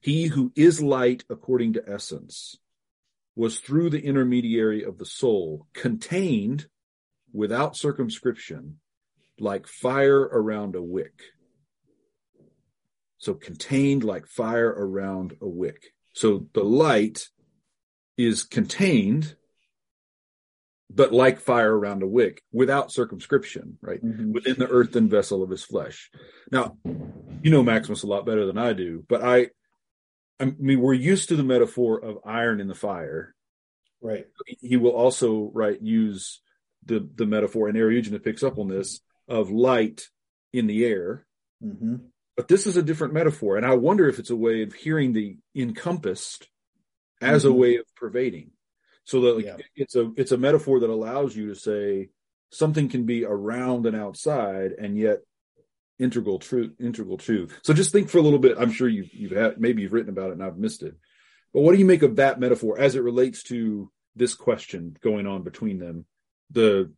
he 0.00 0.26
who 0.26 0.52
is 0.54 0.80
light 0.80 1.24
according 1.28 1.72
to 1.74 1.88
essence 1.88 2.56
was 3.34 3.58
through 3.58 3.90
the 3.90 4.04
intermediary 4.04 4.84
of 4.84 4.98
the 4.98 5.06
soul 5.06 5.66
contained 5.72 6.66
without 7.32 7.76
circumscription 7.76 8.78
like 9.40 9.66
fire 9.66 10.20
around 10.20 10.74
a 10.74 10.82
wick. 10.82 11.22
So 13.18 13.34
contained 13.34 14.04
like 14.04 14.26
fire 14.26 14.68
around 14.68 15.36
a 15.40 15.48
wick. 15.48 15.92
So 16.12 16.46
the 16.52 16.64
light 16.64 17.28
is 18.16 18.44
contained, 18.44 19.36
but 20.90 21.12
like 21.12 21.40
fire 21.40 21.76
around 21.76 22.02
a 22.02 22.06
wick 22.06 22.42
without 22.52 22.90
circumscription, 22.90 23.78
right? 23.82 24.02
Mhm. 24.04 24.32
Within 24.32 24.56
the 24.58 24.68
earthen 24.68 25.08
vessel 25.08 25.42
of 25.42 25.50
his 25.50 25.62
flesh. 25.62 26.10
Now, 26.50 26.78
you 26.84 27.50
know 27.50 27.62
Maximus 27.62 28.02
a 28.02 28.06
lot 28.06 28.24
better 28.26 28.46
than 28.46 28.58
I 28.58 28.72
do, 28.72 29.04
but 29.08 29.22
I, 29.22 29.50
I 30.40 30.46
mean, 30.58 30.80
we're 30.80 30.94
used 30.94 31.28
to 31.28 31.36
the 31.36 31.42
metaphor 31.44 31.98
of 32.02 32.18
iron 32.24 32.60
in 32.60 32.68
the 32.68 32.74
fire. 32.74 33.34
Right. 34.00 34.26
He 34.60 34.76
will 34.76 34.92
also, 34.92 35.50
right, 35.52 35.80
use 35.80 36.40
the 36.84 37.06
the 37.16 37.26
metaphor, 37.26 37.68
and 37.68 37.76
Eriugena 37.76 38.22
picks 38.22 38.42
up 38.44 38.56
on 38.58 38.68
this 38.68 39.00
of 39.26 39.50
light 39.50 40.08
in 40.52 40.66
the 40.68 40.84
air. 40.86 41.26
hmm 41.60 41.96
But 42.36 42.46
this 42.48 42.66
is 42.68 42.76
a 42.76 42.82
different 42.82 43.12
metaphor, 43.14 43.56
and 43.56 43.66
I 43.66 43.74
wonder 43.74 44.08
if 44.08 44.18
it's 44.20 44.30
a 44.30 44.36
way 44.36 44.62
of 44.62 44.72
hearing 44.72 45.12
the 45.12 45.36
encompassed 45.56 46.48
as 47.20 47.44
a 47.44 47.48
Mhm. 47.48 47.56
way 47.56 47.76
of 47.76 47.84
pervading. 47.96 48.52
So 49.08 49.22
that 49.22 49.36
like, 49.36 49.46
Yeah. 49.46 49.56
it's 49.74 49.96
a 49.96 50.12
it's 50.16 50.32
a 50.32 50.38
metaphor 50.38 50.80
that 50.80 50.90
allows 50.90 51.34
you 51.34 51.48
to 51.48 51.54
say 51.54 52.10
something 52.50 52.90
can 52.90 53.04
be 53.04 53.24
around 53.24 53.86
and 53.86 53.96
outside, 53.96 54.72
and 54.72 54.98
yet 54.98 55.20
integral 55.98 56.38
truth 56.38 56.72
integral 56.78 57.16
to. 57.16 57.48
So 57.62 57.72
just 57.72 57.90
think 57.90 58.10
for 58.10 58.18
a 58.18 58.22
little 58.22 58.38
bit. 58.38 58.56
I'm 58.58 58.70
sure 58.70 58.86
you've 58.86 59.12
you've 59.14 59.32
had 59.32 59.58
maybe 59.58 59.80
you've 59.82 59.94
written 59.94 60.10
about 60.10 60.28
it 60.30 60.34
and 60.34 60.44
I've 60.44 60.58
missed 60.58 60.82
it. 60.82 60.94
But 61.54 61.62
what 61.62 61.72
do 61.72 61.78
you 61.78 61.86
make 61.86 62.02
of 62.02 62.16
that 62.16 62.38
metaphor 62.38 62.78
as 62.78 62.94
it 62.94 63.02
relates 63.02 63.42
to 63.44 63.90
this 64.14 64.34
question 64.34 64.94
going 65.00 65.26
on 65.26 65.42
between 65.42 65.78
them? 65.78 66.04
The 66.50 66.92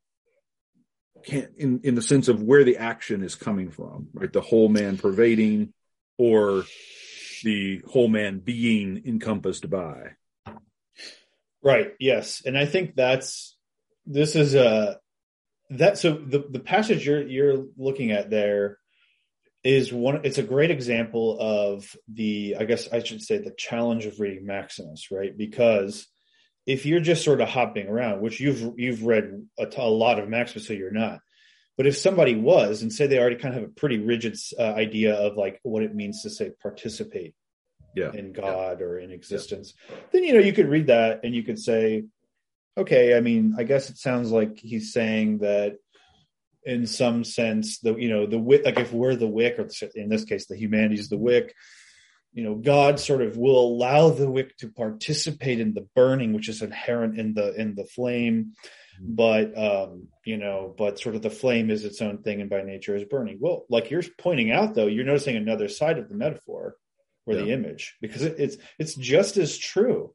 can 1.25 1.49
in 1.57 1.81
in 1.85 1.95
the 1.95 2.03
sense 2.03 2.27
of 2.27 2.43
where 2.43 2.65
the 2.65 2.79
action 2.79 3.23
is 3.23 3.37
coming 3.37 3.71
from, 3.71 4.09
right? 4.13 4.33
The 4.33 4.41
whole 4.41 4.69
man 4.69 4.99
pervading, 4.99 5.73
or 6.19 6.65
the 7.45 7.83
whole 7.87 8.09
man 8.09 8.41
being 8.41 9.01
encompassed 9.07 9.71
by. 9.71 10.17
Right. 11.63 11.93
Yes, 11.99 12.43
and 12.45 12.57
I 12.57 12.67
think 12.67 12.97
that's 12.97 13.57
this 14.07 14.35
is 14.35 14.55
a 14.55 14.99
that 15.71 15.99
so 15.99 16.13
the 16.15 16.45
the 16.51 16.61
passage 16.61 17.07
you're 17.07 17.27
you're 17.27 17.67
looking 17.77 18.11
at 18.11 18.31
there 18.31 18.79
is 19.63 19.93
one 19.93 20.21
it's 20.25 20.39
a 20.39 20.43
great 20.43 20.71
example 20.71 21.37
of 21.39 21.95
the 22.09 22.57
I 22.59 22.65
guess 22.65 22.89
I 22.91 23.03
should 23.03 23.23
say 23.23 23.39
the 23.39 23.55
challenge 23.57 24.07
of 24.07 24.19
reading 24.21 24.47
Maximus, 24.47 25.11
right? 25.11 25.37
Because 25.37 26.07
if 26.67 26.87
you're 26.87 27.01
just 27.01 27.25
sort 27.25 27.41
of 27.41 27.49
hopping 27.49 27.89
around, 27.89 28.21
which 28.21 28.41
you've 28.41 28.79
you've 28.79 29.05
read 29.05 29.47
a, 29.59 29.89
lot 29.89 30.19
of 30.19 30.29
Maximus, 30.29 30.67
so 30.67 30.73
you're 30.73 30.91
not. 30.91 31.21
But 31.77 31.87
if 31.87 31.97
somebody 31.97 32.37
was, 32.37 32.83
and 32.83 32.93
say 32.93 33.07
they 33.07 33.19
already 33.19 33.37
kind 33.37 33.55
of 33.55 33.63
have 33.63 33.71
a 33.71 33.75
pretty 33.75 33.99
rigid 33.99 34.37
uh, 34.59 34.63
idea 34.63 35.15
of 35.15 35.37
like 35.37 35.61
what 35.63 35.83
it 35.83 35.95
means 35.95 36.23
to 36.23 36.31
say 36.31 36.51
participate 36.63 37.35
Yeah. 37.95 38.13
in 38.13 38.33
God 38.33 38.83
or 38.83 38.99
in 38.99 39.11
existence, 39.11 39.75
then 40.13 40.25
you 40.25 40.33
know 40.33 40.41
you 40.41 40.53
could 40.53 40.69
read 40.69 40.87
that 40.89 41.21
and 41.25 41.35
you 41.35 41.43
could 41.43 41.59
say, 41.59 42.05
okay, 42.77 43.17
I 43.17 43.21
mean, 43.21 43.55
I 43.59 43.65
guess 43.65 43.91
it 43.91 43.99
sounds 43.99 44.31
like 44.31 44.59
he's 44.59 44.93
saying 44.93 45.39
that 45.39 45.77
in 46.65 46.87
some 46.87 47.25
sense 47.25 47.79
the 47.79 47.95
you 47.97 48.09
know 48.09 48.27
the 48.27 48.39
wick 48.39 48.65
like 48.65 48.79
if 48.79 48.93
we're 48.93 49.17
the 49.17 49.27
wick 49.27 49.59
or 49.59 49.69
in 49.95 50.11
this 50.11 50.25
case 50.25 50.47
the 50.47 50.57
humanity's 50.57 51.09
the 51.09 51.17
wick 51.17 51.55
you 52.33 52.45
know 52.45 52.55
god 52.55 53.01
sort 53.01 53.23
of 53.23 53.37
will 53.37 53.59
allow 53.59 54.11
the 54.11 54.31
wick 54.31 54.57
to 54.59 54.69
participate 54.69 55.59
in 55.59 55.73
the 55.73 55.87
burning 55.95 56.33
which 56.33 56.49
is 56.49 56.63
inherent 56.63 57.19
in 57.19 57.35
the 57.35 57.55
in 57.55 57.75
the 57.75 57.85
flame. 57.85 58.53
But 59.03 59.57
um 59.57 60.09
you 60.27 60.37
know 60.37 60.75
but 60.77 60.99
sort 61.01 61.15
of 61.15 61.23
the 61.23 61.31
flame 61.31 61.71
is 61.71 61.87
its 61.87 62.03
own 62.03 62.19
thing 62.19 62.43
and 62.43 62.51
by 62.51 62.63
nature 62.63 62.95
is 62.95 63.05
burning. 63.05 63.39
Well 63.41 63.65
like 63.71 63.91
you're 63.91 64.03
pointing 64.19 64.53
out 64.53 64.75
though 64.75 64.87
you're 64.87 65.07
noticing 65.07 65.37
another 65.37 65.69
side 65.69 65.99
of 65.99 66.11
the 66.11 66.15
metaphor 66.15 66.77
or 67.27 67.35
the 67.37 67.51
image 67.51 67.97
because 68.01 68.23
it, 68.23 68.37
it's 68.39 68.57
it's 68.79 68.95
just 68.95 69.37
as 69.37 69.57
true 69.57 70.15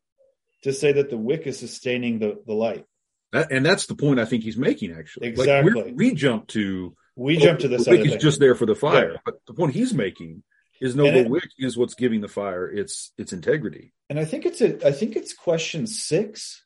to 0.64 0.74
say 0.74 0.92
that 0.94 1.10
the 1.10 1.18
wick 1.18 1.46
is 1.48 1.60
sustaining 1.60 2.20
the 2.20 2.42
the 2.46 2.54
light 2.54 2.86
That, 3.32 3.52
and 3.52 3.66
that's 3.66 3.86
the 3.86 3.96
point 3.96 4.20
I 4.20 4.26
think 4.26 4.44
he's 4.44 4.58
making. 4.58 4.92
Actually, 4.92 5.28
Exactly. 5.28 5.74
we're- 5.74 5.92
we 5.94 6.14
jump 6.14 6.48
to 6.50 6.96
we 7.16 7.38
jump 7.38 7.60
to 7.60 7.68
oh, 7.68 7.70
this 7.70 7.86
the 7.86 7.92
wick 7.92 8.06
is 8.06 8.22
just 8.22 8.40
there 8.40 8.56
for 8.56 8.66
the 8.66 8.76
fire, 8.76 9.14
Yeah. 9.14 9.18
but 9.26 9.36
the 9.48 9.54
point 9.54 9.74
he's 9.74 9.94
making 9.94 10.44
is 10.82 10.96
no, 10.96 11.06
And 11.06 11.16
the 11.16 11.22
it- 11.22 11.30
wick 11.30 11.50
is 11.58 11.78
what's 11.78 11.94
giving 11.96 12.22
the 12.22 12.28
fire 12.28 12.70
its 12.70 13.14
its 13.18 13.32
integrity. 13.34 13.94
and 14.10 14.20
I 14.20 14.26
think 14.26 14.46
it's 14.46 14.62
a, 14.62 14.86
I 14.86 14.92
think 14.92 15.16
it's 15.16 15.34
question 15.34 15.88
six. 15.88 16.64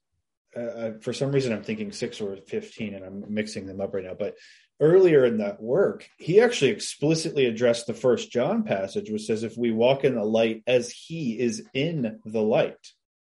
Uh, 0.55 0.59
uh, 0.61 0.91
for 1.01 1.13
some 1.13 1.31
reason, 1.31 1.53
I'm 1.53 1.61
thinking 1.63 1.91
six 1.91 2.19
or 2.19 2.35
fifteen, 2.47 2.95
and 2.95 3.05
I'm 3.05 3.23
mixing 3.31 3.67
them 3.67 3.79
up 3.79 3.93
right 3.93 4.03
now. 4.03 4.15
But 4.17 4.33
earlier 4.79 5.25
in 5.25 5.37
that 5.37 5.61
work, 5.61 6.09
he 6.17 6.41
actually 6.41 6.71
explicitly 6.71 7.45
addressed 7.45 7.87
the 7.87 7.93
First 7.93 8.31
John 8.31 8.63
passage, 8.63 9.09
which 9.09 9.23
says, 9.23 9.43
"If 9.43 9.57
we 9.57 9.71
walk 9.71 10.03
in 10.03 10.15
the 10.15 10.23
light, 10.23 10.63
as 10.67 10.91
He 10.91 11.39
is 11.39 11.65
in 11.73 12.19
the 12.25 12.41
light." 12.41 12.93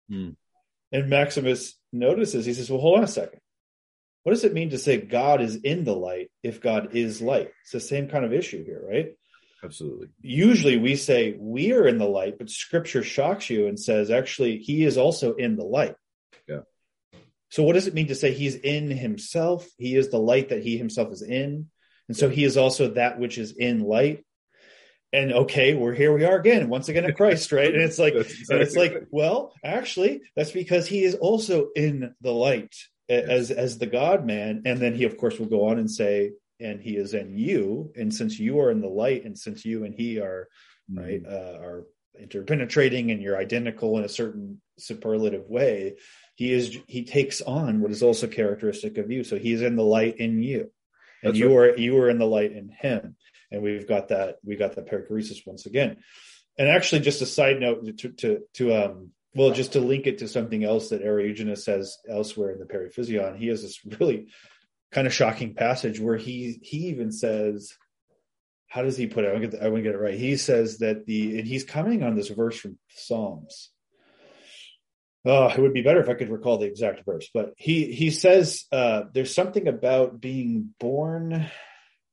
Hmm. 0.09 0.31
And 0.91 1.09
Maximus 1.09 1.77
notices. 1.91 2.45
He 2.45 2.53
says, 2.53 2.69
"Well, 2.69 2.81
hold 2.81 2.97
on 2.97 3.03
a 3.03 3.07
second. 3.07 3.39
What 4.23 4.31
does 4.31 4.43
it 4.43 4.53
mean 4.53 4.69
to 4.69 4.77
say 4.77 4.97
God 4.97 5.41
is 5.41 5.55
in 5.57 5.83
the 5.83 5.95
light 5.95 6.31
if 6.43 6.61
God 6.61 6.95
is 6.95 7.21
light? 7.21 7.51
It's 7.63 7.71
the 7.71 7.79
same 7.79 8.07
kind 8.07 8.23
of 8.25 8.33
issue 8.33 8.63
here, 8.63 8.83
right?" 8.87 9.15
Absolutely. 9.63 10.09
usually 10.21 10.77
we 10.77 10.97
say 10.97 11.37
we 11.39 11.71
are 11.71 11.87
in 11.87 11.97
the 11.97 12.05
light, 12.05 12.37
but 12.37 12.49
scripture 12.49 13.01
shocks 13.01 13.49
you 13.49 13.67
and 13.67 13.79
says, 13.79 14.11
actually, 14.11 14.57
he 14.57 14.83
is 14.83 14.97
also 14.97 15.35
in 15.35 15.55
the 15.55 15.63
light. 15.63 15.95
So 17.53 17.61
what 17.61 17.73
does 17.73 17.85
it 17.85 17.93
mean 17.93 18.07
to 18.07 18.15
say 18.15 18.33
he's 18.33 18.55
in 18.55 18.89
himself? 18.89 19.69
He 19.77 19.95
is 19.95 20.09
the 20.09 20.17
light 20.17 20.49
that 20.49 20.63
he 20.63 20.75
himself 20.75 21.13
is 21.13 21.21
in. 21.21 21.67
And 22.07 22.17
so 22.17 22.27
he 22.27 22.45
is 22.45 22.57
also 22.57 22.95
that 22.95 23.19
which 23.19 23.37
is 23.37 23.51
in 23.51 23.81
light. 23.81 24.25
And 25.13 25.31
okay, 25.31 25.75
we're 25.75 25.93
here 25.93 26.11
we 26.11 26.25
are 26.25 26.35
again, 26.35 26.67
once 26.67 26.89
again 26.89 27.05
at 27.05 27.15
Christ, 27.15 27.51
right? 27.51 27.71
And 27.71 27.83
it's 27.83 27.99
like, 27.99 28.13
That's 28.17 28.49
and 28.49 28.59
it's 28.59 28.73
exactly 28.73 29.01
like, 29.01 29.07
well, 29.11 29.53
actually, 29.63 30.21
that's 30.35 30.49
because 30.49 30.87
he 30.87 31.03
is 31.03 31.13
also 31.13 31.67
in 31.75 32.15
the 32.21 32.31
light 32.31 32.75
as 33.07 33.51
as 33.51 33.77
the 33.77 33.85
God 33.85 34.25
man. 34.25 34.63
And 34.65 34.79
then 34.79 34.95
he, 34.95 35.03
of 35.03 35.15
course, 35.17 35.37
will 35.37 35.45
go 35.45 35.67
on 35.67 35.77
and 35.77 35.91
say, 35.91 36.31
and 36.59 36.81
he 36.81 36.97
is 36.97 37.13
in 37.13 37.37
you. 37.37 37.93
And 37.95 38.11
since 38.11 38.39
you 38.39 38.61
are 38.61 38.71
in 38.71 38.81
the 38.81 38.87
light, 38.87 39.25
and 39.25 39.37
since 39.37 39.63
you 39.63 39.83
and 39.83 39.93
he 39.93 40.19
are 40.19 40.47
right 40.91 41.21
uh, 41.23 41.59
are 41.61 41.85
interpenetrating 42.19 43.11
and 43.11 43.21
you're 43.21 43.37
identical 43.37 43.99
in 43.99 44.05
a 44.05 44.09
certain 44.09 44.59
superlative 44.79 45.47
way, 45.47 45.97
he 46.35 46.51
is 46.51 46.77
he 46.87 47.03
takes 47.03 47.41
on 47.41 47.81
what 47.81 47.91
is 47.91 48.03
also 48.03 48.27
characteristic 48.27 48.97
of 48.97 49.11
you. 49.11 49.23
So 49.23 49.37
he 49.37 49.53
is 49.53 49.61
in 49.61 49.75
the 49.75 49.83
light 49.83 50.17
in 50.17 50.41
you. 50.41 50.71
and 51.21 51.31
That's 51.31 51.37
you 51.37 51.57
right. 51.57 51.71
are 51.71 51.77
you 51.77 51.97
are 51.97 52.09
in 52.09 52.17
the 52.17 52.25
light 52.25 52.51
in 52.51 52.69
Him, 52.69 53.15
and 53.51 53.61
we've 53.61 53.87
got 53.87 54.09
that 54.09 54.37
we 54.43 54.55
got 54.55 54.75
that 54.75 54.89
perichoresis 54.89 55.45
once 55.45 55.65
again. 55.65 55.97
And 56.57 56.67
actually, 56.67 57.01
just 57.01 57.21
a 57.21 57.25
side 57.25 57.59
note 57.59 57.97
to 57.99 58.09
to 58.09 58.39
to 58.55 58.73
um 58.73 59.11
well, 59.35 59.51
just 59.51 59.73
to 59.73 59.79
link 59.79 60.05
it 60.05 60.19
to 60.19 60.27
something 60.27 60.63
else 60.63 60.89
that 60.89 61.03
Eriugena 61.03 61.57
says 61.57 61.97
elsewhere 62.07 62.51
in 62.51 62.59
the 62.59 62.65
Periphyseon, 62.65 63.35
he 63.37 63.47
has 63.47 63.63
this 63.63 63.79
really 63.99 64.27
kind 64.91 65.07
of 65.07 65.13
shocking 65.13 65.55
passage 65.55 65.99
where 65.99 66.17
he 66.17 66.59
he 66.61 66.87
even 66.87 67.11
says 67.11 67.73
how 68.73 68.81
does 68.81 68.97
he 68.97 69.05
put 69.05 69.23
it? 69.23 69.27
I 69.27 69.33
want 69.33 69.43
to 69.43 69.49
get, 69.49 69.61
I 69.61 69.67
want 69.67 69.83
to 69.83 69.83
get 69.83 69.93
it 69.93 70.01
right. 70.01 70.17
He 70.17 70.35
says 70.35 70.79
that 70.79 71.05
the, 71.05 71.37
and 71.37 71.47
he's 71.47 71.63
commenting 71.63 72.01
on 72.01 72.15
this 72.15 72.29
verse 72.29 72.57
from 72.57 72.79
Psalms. 72.89 73.69
Oh, 75.25 75.47
it 75.47 75.59
would 75.59 75.73
be 75.73 75.81
better 75.81 76.01
if 76.01 76.09
I 76.09 76.15
could 76.15 76.29
recall 76.29 76.57
the 76.57 76.65
exact 76.65 77.05
verse, 77.05 77.29
but 77.33 77.53
he 77.57 77.93
he 77.93 78.11
says 78.11 78.65
uh, 78.71 79.03
there's 79.13 79.33
something 79.33 79.67
about 79.67 80.19
being 80.19 80.73
born. 80.79 81.49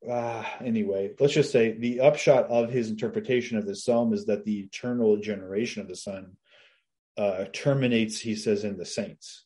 Uh, 0.09 0.45
anyway, 0.65 1.13
let's 1.19 1.35
just 1.35 1.51
say 1.53 1.73
the 1.73 2.01
upshot 2.01 2.47
of 2.49 2.71
his 2.71 2.89
interpretation 2.89 3.59
of 3.59 3.67
this 3.67 3.85
psalm 3.85 4.13
is 4.13 4.27
that 4.27 4.45
the 4.45 4.61
eternal 4.61 5.17
generation 5.17 5.83
of 5.83 5.89
the 5.89 5.97
Son 5.97 6.37
uh, 7.17 7.47
terminates. 7.53 8.21
He 8.21 8.37
says 8.37 8.65
in 8.65 8.79
the 8.79 8.87
saints. 8.87 9.45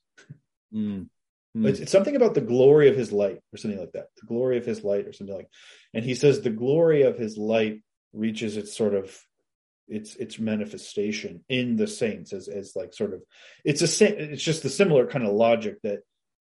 Mm. 0.73 1.09
Mm. 1.57 1.69
It's, 1.69 1.81
it's 1.81 1.93
something 1.93 2.17
about 2.17 2.35
the 2.35 2.41
glory 2.41 2.89
of 2.89 2.97
his 2.97 3.13
light 3.13 3.41
or 3.53 3.57
something 3.57 3.81
like 3.81 3.93
that. 3.93 4.09
The 4.21 4.27
glory 4.27 4.59
of 4.59 4.67
his 4.67 4.85
light 4.85 5.07
or 5.07 5.13
something 5.13 5.35
like. 5.35 5.49
And 5.95 6.05
he 6.05 6.15
says 6.15 6.41
the 6.41 6.51
glory 6.51 7.03
of 7.03 7.17
his 7.17 7.39
light 7.39 7.83
reaches 8.13 8.57
its 8.57 8.77
sort 8.77 8.95
of 8.95 9.17
its 9.89 10.17
its 10.17 10.39
manifestation 10.39 11.45
in 11.49 11.77
the 11.77 11.87
saints 11.87 12.33
as 12.33 12.49
as 12.49 12.75
like 12.75 12.95
sort 12.95 13.13
of 13.13 13.23
it's 13.65 13.83
a 13.83 14.33
it's 14.33 14.43
just 14.43 14.63
the 14.63 14.71
similar 14.71 15.07
kind 15.07 15.27
of 15.27 15.33
logic 15.35 15.81
that 15.83 16.01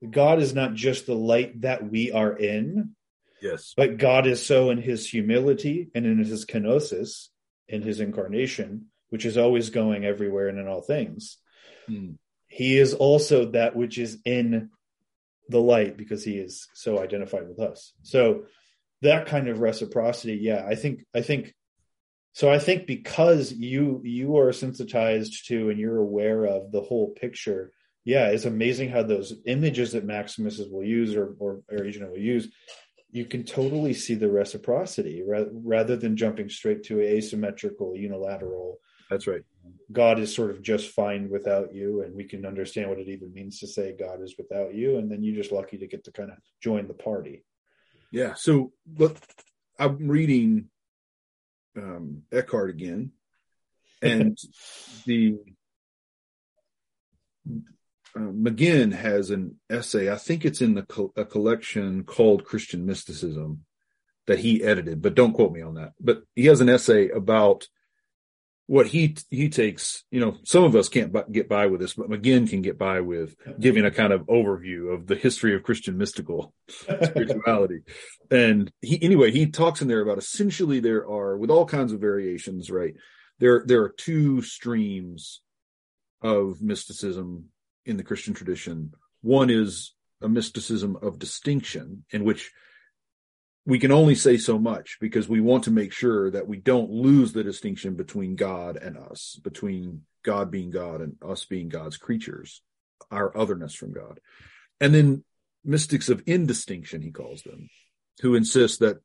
God 0.10 0.40
is 0.40 0.54
not 0.54 0.74
just 0.74 1.06
the 1.06 1.16
light 1.16 1.62
that 1.62 1.90
we 1.90 2.12
are 2.12 2.36
in, 2.36 2.96
Yes. 3.42 3.74
but 3.76 3.98
God 3.98 4.28
is 4.28 4.46
so 4.46 4.70
in 4.70 4.78
his 4.82 5.10
humility 5.10 5.90
and 5.96 6.06
in 6.06 6.18
his 6.18 6.46
kenosis, 6.46 7.30
in 7.68 7.82
his 7.82 8.00
incarnation, 8.02 8.88
which 9.10 9.26
is 9.26 9.38
always 9.38 9.70
going 9.70 10.06
everywhere 10.06 10.50
and 10.50 10.60
in 10.60 10.68
all 10.68 10.82
things. 10.82 11.38
Mm. 11.90 12.18
He 12.48 12.78
is 12.78 12.94
also 12.94 13.52
that 13.52 13.76
which 13.76 13.98
is 13.98 14.20
in 14.26 14.70
the 15.50 15.62
light 15.62 15.98
because 15.98 16.24
he 16.24 16.38
is 16.38 16.68
so 16.74 17.00
identified 17.00 17.48
with 17.48 17.60
us. 17.60 17.94
So 18.04 18.46
that 19.02 19.26
kind 19.28 19.48
of 19.48 19.60
reciprocity, 19.60 20.36
yeah, 20.36 20.66
I 20.66 20.76
think 20.76 21.06
I 21.14 21.22
think 21.22 21.54
so 22.34 22.52
I 22.52 22.58
think 22.58 22.88
because 22.88 23.52
you 23.52 24.02
you 24.04 24.38
are 24.38 24.52
sensitized 24.52 25.48
to 25.48 25.70
and 25.70 25.80
you're 25.80 26.00
aware 26.00 26.46
of 26.46 26.72
the 26.72 26.82
whole 26.82 27.12
picture, 27.12 27.72
yeah, 28.04 28.30
it's 28.30 28.46
amazing 28.46 28.90
how 28.90 29.04
those 29.04 29.36
images 29.46 29.92
that 29.92 30.04
Maximus 30.04 30.58
will 30.58 30.84
use 30.84 31.16
or 31.16 31.36
or 31.40 31.62
Eriugena 31.72 32.10
will 32.10 32.18
use, 32.18 32.52
you 33.12 33.26
can 33.26 33.44
totally 33.44 33.94
see 33.94 34.16
the 34.16 34.32
reciprocity 34.32 35.22
ra- 35.22 35.46
rather 35.52 35.96
than 35.96 36.18
jumping 36.18 36.50
straight 36.50 36.84
to 36.86 37.02
asymmetrical, 37.02 37.96
unilateral. 37.96 38.80
That's 39.12 39.28
right. 39.28 39.44
God 39.92 40.18
is 40.18 40.34
sort 40.34 40.50
of 40.50 40.64
just 40.64 40.90
fine 40.90 41.30
without 41.30 41.72
you, 41.72 42.02
and 42.02 42.16
we 42.16 42.24
can 42.24 42.48
understand 42.48 42.90
what 42.90 42.98
it 42.98 43.10
even 43.10 43.32
means 43.32 43.60
to 43.60 43.68
say 43.68 43.96
God 43.98 44.24
is 44.24 44.34
without 44.40 44.74
you, 44.74 44.98
and 44.98 45.12
then 45.12 45.22
you're 45.22 45.36
just 45.36 45.52
lucky 45.52 45.78
to 45.78 45.88
get 45.88 46.04
to 46.06 46.12
kind 46.12 46.32
of 46.32 46.38
join 46.64 46.88
the 46.88 46.96
party. 46.96 47.46
Yeah. 48.12 48.34
So, 48.34 48.74
but 48.88 49.16
I'm 49.78 50.08
reading 50.08 50.70
um, 51.78 52.24
Eckhart 52.32 52.70
again, 52.70 53.12
and 54.02 54.38
the 55.06 55.38
uh, 58.16 58.20
McGinn 58.20 58.94
has 58.94 59.32
an 59.32 59.60
essay. 59.70 60.12
I 60.12 60.18
think 60.18 60.46
it's 60.46 60.62
in 60.62 60.76
the 60.76 60.84
co- 60.84 61.14
a 61.16 61.26
collection 61.26 62.04
called 62.04 62.46
Christian 62.46 62.86
Mysticism 62.86 63.66
that 64.28 64.40
he 64.40 64.64
edited, 64.64 65.02
but 65.02 65.16
don't 65.16 65.34
quote 65.34 65.52
me 65.52 65.62
on 65.62 65.76
that. 65.76 65.94
But 66.00 66.24
he 66.36 66.46
has 66.46 66.62
an 66.62 66.70
essay 66.70 67.10
about 67.10 67.68
what 68.68 68.88
he 68.88 69.16
he 69.30 69.50
takes. 69.50 70.04
You 70.12 70.20
know, 70.20 70.38
some 70.44 70.64
of 70.64 70.76
us 70.76 70.90
can't 70.90 71.14
get 71.32 71.50
by 71.50 71.68
with 71.68 71.82
this, 71.82 71.94
but 71.94 72.10
McGinn 72.10 72.50
can 72.50 72.62
get 72.62 72.78
by 72.78 73.02
with 73.02 73.36
giving 73.60 73.86
a 73.86 73.92
kind 73.92 74.14
of 74.14 74.22
overview 74.28 74.94
of 74.94 75.08
the 75.08 75.16
history 75.16 75.56
of 75.56 75.64
Christian 75.64 75.98
mystical 75.98 76.54
spirituality. 76.70 77.82
and 78.32 78.72
he 78.82 79.02
anyway, 79.02 79.32
he 79.32 79.48
talks 79.48 79.82
in 79.82 79.88
there 79.88 80.02
about 80.02 80.18
essentially 80.18 80.80
there 80.80 81.08
are 81.08 81.38
with 81.38 81.50
all 81.50 81.66
kinds 81.66 81.92
of 81.92 82.00
variations, 82.00 82.72
right? 82.72 82.94
There 83.40 83.64
there 83.66 83.82
are 83.82 83.90
two 83.90 84.42
streams 84.42 85.42
of 86.22 86.62
mysticism 86.62 87.50
in 87.86 87.98
the 87.98 88.04
Christian 88.04 88.34
tradition. 88.34 88.94
One 89.22 89.50
is 89.50 89.94
a 90.22 90.30
mysticism 90.30 90.98
of 91.02 91.20
distinction 91.20 92.06
in 92.12 92.24
which 92.24 92.52
we 93.66 93.80
can 93.80 93.92
only 93.92 94.16
say 94.16 94.38
so 94.38 94.60
much 94.60 94.98
because 95.00 95.30
we 95.30 95.40
want 95.40 95.64
to 95.66 95.72
make 95.72 95.94
sure 95.94 96.30
that 96.32 96.48
we 96.48 96.58
don't 96.58 96.90
lose 96.90 97.32
the 97.32 97.44
distinction 97.44 97.96
between 97.96 98.36
God 98.36 98.76
and 98.76 98.98
us, 98.98 99.40
between 99.42 100.02
God 100.24 100.52
being 100.52 100.70
God 100.70 101.02
and 101.02 101.16
us 101.26 101.46
being 101.46 101.70
God's 101.70 101.98
creatures, 101.98 102.62
our 103.10 103.36
otherness 103.38 103.74
from 103.74 103.94
God. 103.94 104.20
And 104.82 104.94
then 104.94 105.24
mystics 105.64 106.10
of 106.10 106.24
indistinction, 106.26 107.02
he 107.02 107.12
calls 107.12 107.44
them, 107.44 107.70
who 108.22 108.36
insist 108.36 108.82
that 108.82 108.98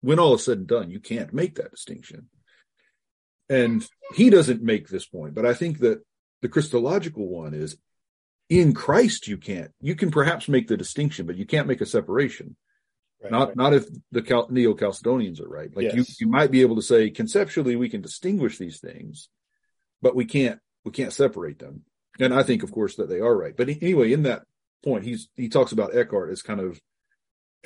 when 0.00 0.18
all 0.18 0.34
is 0.34 0.44
said 0.44 0.58
and 0.58 0.66
done, 0.66 0.90
you 0.90 1.00
can't 1.00 1.34
make 1.34 1.56
that 1.56 1.70
distinction. 1.70 2.28
And 3.50 3.86
he 4.14 4.30
doesn't 4.30 4.62
make 4.62 4.88
this 4.88 5.06
point, 5.06 5.34
but 5.34 5.44
I 5.44 5.52
think 5.52 5.80
that 5.80 6.02
the 6.40 6.48
Christological 6.48 7.28
one 7.28 7.52
is 7.52 7.76
in 8.48 8.72
Christ 8.72 9.28
you 9.28 9.36
can't. 9.36 9.72
You 9.80 9.94
can 9.94 10.10
perhaps 10.10 10.48
make 10.48 10.68
the 10.68 10.76
distinction, 10.76 11.26
but 11.26 11.36
you 11.36 11.44
can't 11.44 11.68
make 11.68 11.80
a 11.82 11.86
separation. 11.86 12.56
Right, 13.24 13.32
not 13.32 13.48
right. 13.48 13.56
not 13.56 13.74
if 13.74 13.86
the 14.12 14.22
Cal- 14.22 14.48
Neo 14.50 14.74
Chalcedonians 14.74 15.40
are 15.40 15.48
right. 15.48 15.74
Like 15.74 15.92
you 15.94 15.98
Yes. 16.02 16.20
you 16.20 16.28
might 16.28 16.50
be 16.50 16.60
able 16.60 16.76
to 16.76 16.82
say 16.82 17.10
conceptually 17.10 17.74
we 17.74 17.88
can 17.88 18.00
distinguish 18.02 18.58
these 18.58 18.80
things, 18.80 19.28
but 20.02 20.14
we 20.14 20.24
can't 20.26 20.60
we 20.84 20.90
can't 20.92 21.12
separate 21.12 21.58
them. 21.58 21.82
And 22.20 22.32
I 22.32 22.42
think, 22.44 22.62
of 22.62 22.70
course, 22.70 22.94
that 22.96 23.08
they 23.08 23.18
are 23.20 23.36
right. 23.36 23.56
But 23.56 23.68
anyway, 23.70 24.12
in 24.12 24.22
that 24.24 24.44
point, 24.84 25.04
he's 25.04 25.28
he 25.34 25.48
talks 25.48 25.72
about 25.72 25.96
Eckhart 25.96 26.30
as 26.30 26.42
kind 26.42 26.60
of 26.60 26.80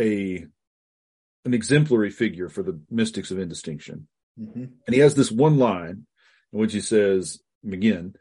a 0.01 0.47
an 1.45 1.55
exemplary 1.55 2.11
figure 2.11 2.49
for 2.49 2.63
the 2.63 2.81
mystics 2.91 3.31
of 3.31 3.39
indistinction. 3.39 4.07
Mhm. 4.41 4.71
And 4.87 4.95
he 4.95 5.01
has 5.01 5.15
this 5.17 5.31
one 5.33 5.59
line 5.59 6.07
in 6.53 6.59
which 6.61 6.73
he 6.73 6.81
says, 6.81 7.41
again, 7.69 8.15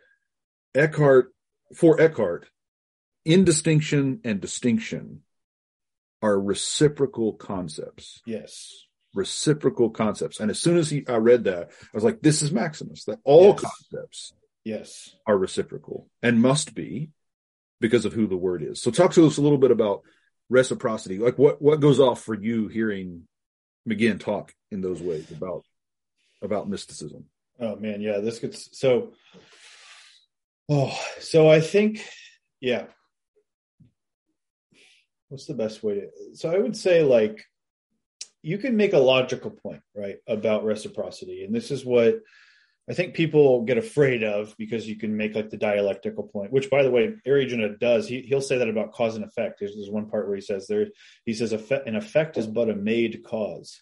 Eckhart, 0.74 1.32
for 1.76 2.00
Eckhart, 2.02 2.50
indistinction 3.26 4.22
and 4.24 4.40
distinction 4.42 5.22
are 6.22 6.40
reciprocal 6.40 7.34
concepts. 7.34 8.22
Yes. 8.26 8.86
Reciprocal 9.14 9.90
concepts. 9.90 10.40
And 10.40 10.50
as 10.52 10.60
soon 10.60 10.78
as 10.78 10.90
he, 10.90 11.06
I 11.08 11.16
read 11.18 11.46
that, 11.46 11.70
I 11.72 11.90
was 11.94 12.04
like, 12.04 12.22
this 12.22 12.42
is 12.42 12.52
Maximus, 12.52 13.06
that 13.06 13.20
all 13.24 13.50
Yes. 13.50 13.62
concepts 13.62 14.34
Yes. 14.64 15.16
are 15.26 15.38
reciprocal 15.38 16.10
and 16.22 16.42
must 16.42 16.76
be 16.76 17.10
because 17.80 18.06
of 18.06 18.14
who 18.14 18.28
the 18.28 18.38
word 18.38 18.64
is. 18.64 18.82
So 18.82 18.92
talk 18.92 19.14
to 19.14 19.26
us 19.28 19.38
a 19.38 19.42
little 19.42 19.58
bit 19.58 19.72
about 19.72 20.02
reciprocity. 20.50 21.20
Like 21.20 21.38
what, 21.38 21.62
what 21.62 21.80
goes 21.80 22.00
off 22.00 22.22
for 22.22 22.34
you 22.34 22.68
hearing 22.68 23.28
McGinn 23.88 24.20
talk 24.20 24.54
in 24.72 24.82
those 24.82 25.02
ways 25.02 25.32
about, 25.32 25.64
about 26.42 26.70
mysticism? 26.70 27.26
Oh 27.60 27.76
man, 27.76 28.02
yeah, 28.02 28.20
this 28.20 28.40
gets 28.40 28.78
so. 28.78 29.14
Oh, 30.70 31.00
so 31.20 31.50
I 31.50 31.62
think, 31.62 32.06
yeah. 32.60 32.86
What's 35.30 35.46
the 35.46 35.54
best 35.54 35.84
way 35.84 35.96
to? 35.96 36.10
So 36.36 36.50
I 36.50 36.58
would 36.58 36.78
say 36.78 37.04
like, 37.04 37.44
you 38.44 38.58
can 38.58 38.78
make 38.78 38.94
a 38.94 39.00
logical 39.00 39.52
point, 39.52 39.82
right, 39.96 40.18
about 40.28 40.64
reciprocity, 40.64 41.44
and 41.44 41.54
this 41.54 41.72
is 41.72 41.84
what 41.84 42.22
I 42.90 42.94
think 42.94 43.16
people 43.16 43.64
get 43.64 43.78
afraid 43.78 44.24
of 44.24 44.56
because 44.58 44.88
you 44.88 44.96
can 44.96 45.18
make 45.18 45.36
like 45.36 45.50
the 45.50 45.58
dialectical 45.58 46.24
point, 46.24 46.54
which 46.54 46.70
by 46.70 46.84
the 46.84 46.92
way, 46.92 47.14
Eriugena 47.28 47.78
does. 47.78 48.08
He 48.08 48.22
he'll 48.22 48.40
say 48.40 48.60
that 48.60 48.70
about 48.70 48.94
cause 48.94 49.16
and 49.16 49.26
effect. 49.26 49.60
There's, 49.60 49.76
there's 49.76 49.90
one 49.90 50.10
part 50.10 50.28
where 50.28 50.36
he 50.36 50.42
says 50.42 50.68
there, 50.68 50.88
he 51.26 51.34
says 51.34 51.52
an 51.52 51.96
effect 51.96 52.38
is 52.38 52.48
but 52.48 52.70
a 52.70 52.76
made 52.76 53.24
cause, 53.26 53.82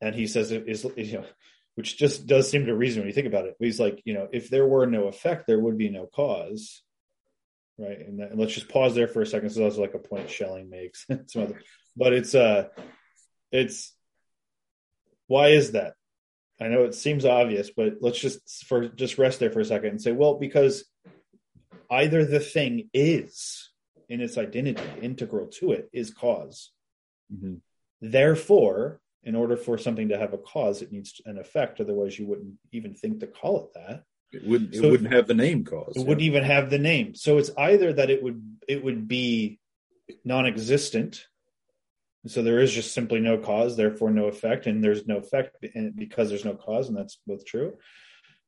and 0.00 0.14
he 0.14 0.26
says 0.26 0.50
it 0.50 0.64
is 0.66 0.84
you 0.96 1.18
know 1.18 1.26
which 1.74 1.96
just 1.96 2.26
does 2.26 2.48
seem 2.48 2.66
to 2.66 2.74
reason 2.74 3.02
when 3.02 3.08
you 3.08 3.14
think 3.14 3.26
about 3.26 3.46
it. 3.46 3.56
But 3.58 3.66
he's 3.66 3.80
like, 3.80 4.00
you 4.04 4.14
know, 4.14 4.28
if 4.32 4.48
there 4.48 4.66
were 4.66 4.86
no 4.86 5.08
effect, 5.08 5.46
there 5.46 5.58
would 5.58 5.76
be 5.76 5.88
no 5.88 6.06
cause, 6.06 6.82
right? 7.78 7.98
And, 7.98 8.20
that, 8.20 8.30
and 8.30 8.40
let's 8.40 8.54
just 8.54 8.68
pause 8.68 8.94
there 8.94 9.08
for 9.08 9.22
a 9.22 9.26
second. 9.26 9.50
So 9.50 9.60
that's 9.60 9.76
like 9.76 9.94
a 9.94 9.98
point 9.98 10.30
Schelling 10.30 10.70
makes. 10.70 11.06
Some 11.26 11.42
other, 11.42 11.60
but 11.96 12.12
it's 12.12 12.34
uh, 12.34 12.68
it's 13.50 13.94
why 15.26 15.48
is 15.48 15.72
that? 15.72 15.94
I 16.60 16.68
know 16.68 16.84
it 16.84 16.94
seems 16.94 17.24
obvious, 17.24 17.70
but 17.76 17.94
let's 18.00 18.18
just 18.18 18.66
for 18.66 18.88
just 18.88 19.18
rest 19.18 19.40
there 19.40 19.50
for 19.50 19.60
a 19.60 19.64
second 19.64 19.90
and 19.90 20.02
say, 20.02 20.12
well, 20.12 20.34
because 20.34 20.84
either 21.90 22.24
the 22.24 22.40
thing 22.40 22.88
is 22.92 23.70
in 24.08 24.20
its 24.20 24.38
identity 24.38 24.82
integral 25.02 25.48
to 25.48 25.72
it 25.72 25.88
is 25.92 26.10
cause. 26.12 26.70
Mm-hmm. 27.32 27.54
Therefore, 28.00 29.00
in 29.24 29.34
order 29.34 29.56
for 29.56 29.78
something 29.78 30.10
to 30.10 30.18
have 30.18 30.34
a 30.34 30.38
cause, 30.38 30.82
it 30.82 30.92
needs 30.92 31.20
an 31.24 31.38
effect. 31.38 31.80
Otherwise, 31.80 32.18
you 32.18 32.26
wouldn't 32.26 32.54
even 32.72 32.94
think 32.94 33.20
to 33.20 33.26
call 33.26 33.64
it 33.64 33.74
that. 33.74 34.04
It 34.34 34.46
wouldn't, 34.46 34.74
it 34.74 34.78
So- 34.78 34.90
wouldn't 34.90 35.12
have 35.12 35.26
the 35.26 35.34
name 35.34 35.64
cause. 35.64 35.94
It 35.96 36.00
wouldn't 36.06 36.22
even 36.22 36.44
have 36.44 36.70
the 36.70 36.78
name. 36.78 37.14
So 37.14 37.38
it's 37.38 37.50
either 37.56 37.92
that 37.92 38.10
it 38.10 38.22
would 38.22 38.58
it 38.68 38.82
would 38.84 39.06
be 39.08 39.58
non-existent, 40.24 41.26
So 42.26 42.42
there 42.42 42.60
is 42.60 42.72
just 42.72 42.94
simply 42.94 43.20
no 43.20 43.36
cause, 43.36 43.76
therefore 43.76 44.10
no 44.10 44.26
effect, 44.26 44.66
and 44.66 44.82
there's 44.82 45.06
no 45.06 45.18
effect 45.18 45.56
because 45.94 46.30
there's 46.30 46.44
no 46.44 46.54
cause, 46.54 46.88
and 46.88 46.96
that's 46.96 47.18
both 47.26 47.44
true. 47.44 47.76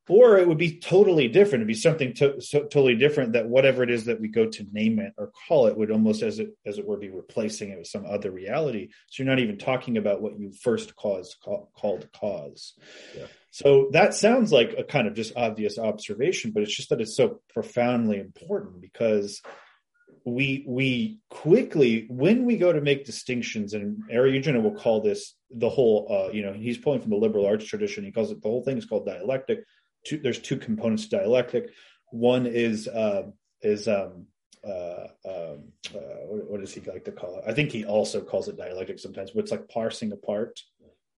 Or 0.08 0.38
it 0.38 0.46
would 0.48 0.56
be 0.56 0.78
totally 0.78 1.28
different. 1.28 1.56
It'd 1.62 1.66
be 1.66 1.74
something 1.74 2.14
to, 2.14 2.40
so, 2.40 2.60
totally 2.62 2.94
different 2.94 3.32
that 3.32 3.48
whatever 3.48 3.82
it 3.82 3.90
is 3.90 4.04
that 4.04 4.20
we 4.20 4.28
go 4.28 4.46
to 4.46 4.66
name 4.72 4.98
it 5.00 5.12
or 5.18 5.32
call 5.46 5.66
it 5.66 5.76
would 5.76 5.90
almost, 5.90 6.22
as 6.22 6.38
it 6.38 6.56
as 6.64 6.78
it 6.78 6.86
were, 6.86 6.96
be 6.96 7.10
replacing 7.10 7.70
it 7.70 7.78
with 7.78 7.88
some 7.88 8.06
other 8.06 8.30
reality. 8.30 8.88
So 9.10 9.22
you're 9.22 9.30
not 9.30 9.40
even 9.40 9.58
talking 9.58 9.98
about 9.98 10.22
what 10.22 10.38
you 10.38 10.52
first 10.52 10.94
caused 10.96 11.36
call, 11.42 11.70
called 11.76 12.08
cause. 12.12 12.74
Yeah. 13.16 13.26
So 13.56 13.88
that 13.92 14.12
sounds 14.12 14.52
like 14.52 14.74
a 14.76 14.84
kind 14.84 15.08
of 15.08 15.14
just 15.14 15.32
obvious 15.34 15.78
observation, 15.78 16.50
but 16.50 16.62
it's 16.62 16.76
just 16.76 16.90
that 16.90 17.00
it's 17.00 17.16
so 17.16 17.40
profoundly 17.54 18.20
important 18.20 18.82
because 18.82 19.40
we 20.26 20.62
we 20.68 21.20
quickly 21.30 22.04
when 22.10 22.44
we 22.44 22.58
go 22.58 22.70
to 22.70 22.82
make 22.82 23.06
distinctions 23.06 23.72
and 23.72 24.02
Eriugena 24.12 24.62
will 24.62 24.74
call 24.74 25.00
this 25.00 25.34
the 25.50 25.70
whole 25.70 26.06
uh, 26.10 26.32
you 26.34 26.42
know 26.42 26.52
he's 26.52 26.76
pulling 26.76 27.00
from 27.00 27.08
the 27.08 27.16
liberal 27.16 27.46
arts 27.46 27.64
tradition. 27.64 28.04
He 28.04 28.12
calls 28.12 28.30
it 28.30 28.42
the 28.42 28.48
whole 28.50 28.62
thing 28.62 28.76
is 28.76 28.84
called 28.84 29.06
dialectic. 29.06 29.60
Two, 30.04 30.18
there's 30.18 30.38
two 30.38 30.58
components 30.58 31.08
to 31.08 31.16
dialectic. 31.16 31.70
One 32.10 32.44
is 32.44 32.86
uh, 32.86 33.22
is 33.62 33.88
um, 33.88 34.26
uh, 34.68 35.06
um, 35.24 35.72
uh, 35.94 36.26
what, 36.28 36.50
what, 36.50 36.60
does 36.60 36.74
he 36.74 36.82
like 36.82 37.06
to 37.06 37.12
call 37.12 37.38
it? 37.38 37.44
I 37.46 37.54
think 37.54 37.72
he 37.72 37.86
also 37.86 38.20
calls 38.20 38.48
it 38.48 38.58
dialectic 38.58 38.98
sometimes 38.98 39.30
but 39.30 39.44
it's 39.44 39.50
like 39.50 39.66
parsing 39.66 40.12
apart. 40.12 40.60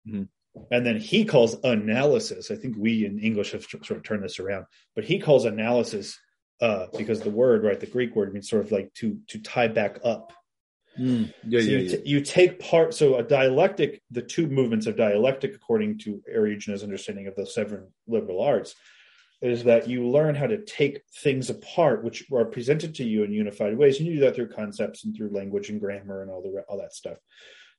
Mm-hmm 0.06 0.22
and 0.70 0.84
then 0.84 0.98
he 0.98 1.24
calls 1.24 1.56
analysis. 1.64 2.50
I 2.50 2.56
think 2.56 2.76
we 2.78 3.04
in 3.04 3.18
English 3.18 3.52
have 3.52 3.64
sort 3.64 3.90
of 3.90 4.02
turned 4.02 4.24
this 4.24 4.38
around, 4.38 4.66
but 4.94 5.04
he 5.04 5.18
calls 5.18 5.44
analysis 5.44 6.18
uh, 6.60 6.86
because 6.96 7.20
the 7.20 7.30
word, 7.30 7.64
right, 7.64 7.78
the 7.78 7.86
Greek 7.86 8.16
word 8.16 8.32
means 8.32 8.48
sort 8.48 8.64
of 8.64 8.72
like 8.72 8.92
to 8.94 9.18
to 9.28 9.38
tie 9.38 9.68
back 9.68 9.98
up. 10.04 10.32
Mm, 10.98 11.32
yeah, 11.46 11.60
so 11.60 11.66
yeah, 11.66 11.78
you, 11.78 11.84
yeah. 11.84 11.96
T- 11.96 12.02
you 12.04 12.20
take 12.20 12.58
part. 12.58 12.94
So 12.94 13.16
a 13.16 13.22
dialectic, 13.22 14.02
the 14.10 14.22
two 14.22 14.48
movements 14.48 14.86
of 14.86 14.96
dialectic, 14.96 15.54
according 15.54 15.98
to 15.98 16.22
Eriugena's 16.32 16.82
understanding 16.82 17.26
of 17.28 17.36
the 17.36 17.46
seven 17.46 17.88
liberal 18.06 18.42
arts, 18.42 18.74
is 19.40 19.64
that 19.64 19.88
you 19.88 20.08
learn 20.08 20.34
how 20.34 20.46
to 20.48 20.64
take 20.64 21.02
things 21.22 21.50
apart, 21.50 22.02
which 22.02 22.24
are 22.32 22.44
presented 22.44 22.96
to 22.96 23.04
you 23.04 23.22
in 23.22 23.32
unified 23.32 23.78
ways. 23.78 23.98
And 23.98 24.08
you 24.08 24.14
do 24.14 24.20
that 24.20 24.34
through 24.34 24.48
concepts 24.48 25.04
and 25.04 25.16
through 25.16 25.30
language 25.30 25.70
and 25.70 25.80
grammar 25.80 26.22
and 26.22 26.30
all 26.30 26.42
the 26.42 26.62
all 26.68 26.78
that 26.78 26.94
stuff, 26.94 27.18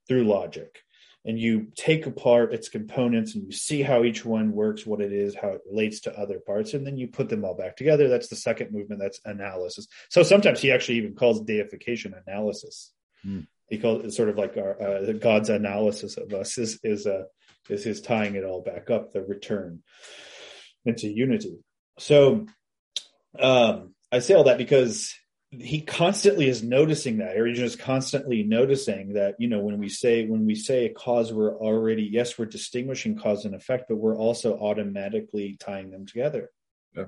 through 0.08 0.24
logic 0.24 0.84
and 1.26 1.40
you 1.40 1.68
take 1.76 2.06
apart 2.06 2.54
its 2.54 2.70
components 2.70 3.36
and 3.36 3.44
you 3.46 3.52
see 3.52 3.82
how 3.82 4.04
each 4.04 4.24
one 4.24 4.54
works, 4.54 4.86
what 4.86 5.02
it 5.02 5.12
is, 5.12 5.36
how 5.36 5.50
it 5.50 5.62
relates 5.70 6.02
to 6.02 6.18
other 6.18 6.40
parts, 6.40 6.74
and 6.74 6.86
then 6.86 6.98
you 6.98 7.08
put 7.08 7.30
them 7.30 7.44
all 7.44 7.56
back 7.56 7.76
together. 7.76 8.08
That's 8.08 8.30
the 8.30 8.36
second 8.36 8.72
movement. 8.72 9.02
That's 9.02 9.20
analysis. 9.26 9.88
So 10.10 10.24
sometimes 10.24 10.62
he 10.62 10.72
actually 10.72 11.00
even 11.00 11.16
calls 11.16 11.42
deification 11.42 12.16
analysis. 12.26 12.94
Mm. 13.26 13.48
He 13.70 13.78
calls 13.78 14.06
it 14.06 14.14
sort 14.14 14.30
of 14.30 14.38
like 14.38 14.58
our 14.58 14.82
uh, 14.82 15.12
God's 15.14 15.50
analysis 15.50 16.18
of 16.18 16.34
us 16.34 16.58
is 16.58 16.80
is 16.84 17.06
uh, 17.06 17.24
is 17.70 17.84
his 17.84 18.02
tying 18.02 18.36
it 18.36 18.46
all 18.46 18.62
back 18.62 18.90
up, 18.90 19.14
the 19.14 19.22
return 19.22 19.84
into 20.86 21.08
unity. 21.08 21.60
So 22.00 22.48
um, 23.38 23.94
I 24.12 24.20
say 24.20 24.34
all 24.34 24.46
that 24.46 24.58
because 24.58 25.14
he 25.52 25.82
constantly 25.82 26.48
is 26.48 26.62
noticing 26.62 27.18
that. 27.18 27.36
Arian 27.36 27.64
is 27.64 27.76
constantly 27.76 28.44
noticing 28.44 29.14
that 29.14 29.36
you 29.40 29.48
know 29.48 29.60
when 29.60 29.80
we 29.80 29.90
say 29.90 30.26
when 30.28 30.46
we 30.46 30.54
say 30.56 30.86
a 30.86 30.94
cause 30.94 31.34
we're 31.34 31.58
already 31.58 32.04
yes 32.04 32.38
we're 32.38 32.46
distinguishing 32.46 33.18
cause 33.18 33.46
and 33.46 33.56
effect 33.56 33.86
but 33.90 33.98
we're 33.98 34.18
also 34.18 34.58
automatically 34.60 35.58
tying 35.60 35.90
them 35.90 36.06
together. 36.06 36.50
Yeah. 36.96 37.06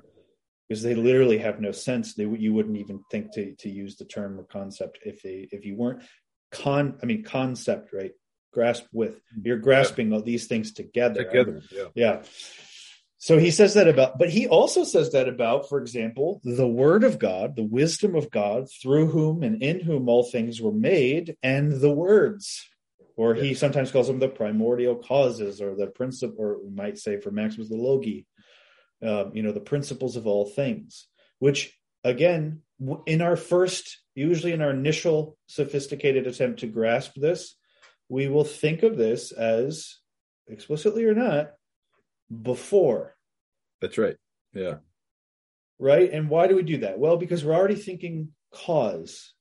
because 0.68 0.82
they 0.82 0.94
literally 0.94 1.38
have 1.38 1.60
no 1.60 1.72
sense. 1.72 2.14
They 2.14 2.24
you 2.24 2.52
wouldn't 2.52 2.78
even 2.78 3.04
think 3.10 3.32
to 3.34 3.54
to 3.56 3.70
use 3.70 3.96
the 3.96 4.04
term 4.04 4.38
or 4.38 4.44
concept 4.44 4.98
if 5.04 5.22
they 5.22 5.48
if 5.52 5.64
you 5.64 5.76
weren't 5.76 6.02
con 6.50 6.98
I 7.02 7.06
mean 7.06 7.22
concept 7.22 7.92
right? 7.92 8.12
Grasp 8.52 8.84
with. 8.92 9.14
Mm-hmm. 9.14 9.40
You're 9.44 9.58
grasping 9.58 10.10
yeah. 10.10 10.16
all 10.16 10.22
these 10.22 10.46
things 10.46 10.72
together. 10.72 11.24
Together 11.24 11.62
yeah. 11.70 11.88
Yeah 11.94 12.22
so 13.22 13.38
he 13.38 13.52
says 13.52 13.74
that 13.74 13.86
about, 13.86 14.18
but 14.18 14.30
he 14.30 14.48
also 14.48 14.82
says 14.82 15.12
that 15.12 15.28
about, 15.28 15.68
for 15.68 15.78
example, 15.78 16.40
the 16.42 16.66
word 16.66 17.04
of 17.04 17.20
God, 17.20 17.54
the 17.54 17.62
wisdom 17.62 18.16
of 18.16 18.32
God, 18.32 18.66
through 18.82 19.12
whom 19.12 19.44
and 19.44 19.62
in 19.62 19.78
whom 19.78 20.08
all 20.08 20.24
things 20.24 20.60
were 20.60 20.72
made, 20.72 21.36
and 21.40 21.70
the 21.70 21.92
words. 21.92 22.68
Or 23.16 23.34
he 23.34 23.54
sometimes 23.54 23.92
calls 23.92 24.08
them 24.08 24.18
the 24.18 24.26
primordial 24.26 24.96
causes, 24.96 25.62
or 25.62 25.76
the 25.76 25.86
principle, 25.86 26.34
or 26.36 26.64
we 26.64 26.70
might 26.70 26.98
say 26.98 27.20
for 27.20 27.30
Maximus, 27.30 27.68
the 27.68 27.76
logoi, 27.76 28.26
um, 29.04 29.30
you 29.36 29.44
know, 29.44 29.52
the 29.52 29.60
principles 29.60 30.16
of 30.16 30.26
all 30.26 30.44
things, 30.44 31.06
which 31.38 31.78
again, 32.02 32.62
in 33.06 33.22
our 33.22 33.36
first, 33.36 33.98
usually 34.16 34.52
in 34.52 34.62
our 34.62 34.72
initial 34.72 35.38
sophisticated 35.46 36.26
attempt 36.26 36.58
to 36.58 36.66
grasp 36.66 37.12
this, 37.14 37.54
we 38.08 38.26
will 38.26 38.42
think 38.42 38.82
of 38.82 38.96
this 38.96 39.30
as 39.30 39.98
explicitly 40.48 41.04
or 41.04 41.14
not 41.14 41.52
before. 42.40 43.16
That's 43.80 43.98
right. 43.98 44.16
Yeah. 44.54 44.76
Right. 45.78 46.12
And 46.12 46.30
why 46.30 46.46
do 46.46 46.56
we 46.56 46.62
do 46.62 46.78
that? 46.78 46.98
Well, 46.98 47.16
because 47.16 47.44
we're 47.44 47.54
already 47.54 47.74
thinking 47.74 48.28
cause. 48.54 49.34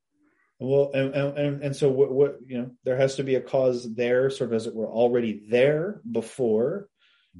Well, 0.59 0.91
and, 0.93 1.13
and, 1.13 1.63
and 1.63 1.75
so 1.75 1.89
what, 1.89 2.11
what, 2.11 2.37
you 2.45 2.57
know, 2.57 2.71
there 2.83 2.97
has 2.97 3.15
to 3.15 3.23
be 3.23 3.35
a 3.35 3.41
cause 3.41 3.93
there, 3.95 4.29
sort 4.29 4.51
of 4.51 4.55
as 4.55 4.67
it 4.67 4.75
were 4.75 4.89
already 4.89 5.41
there 5.49 6.01
before 6.09 6.87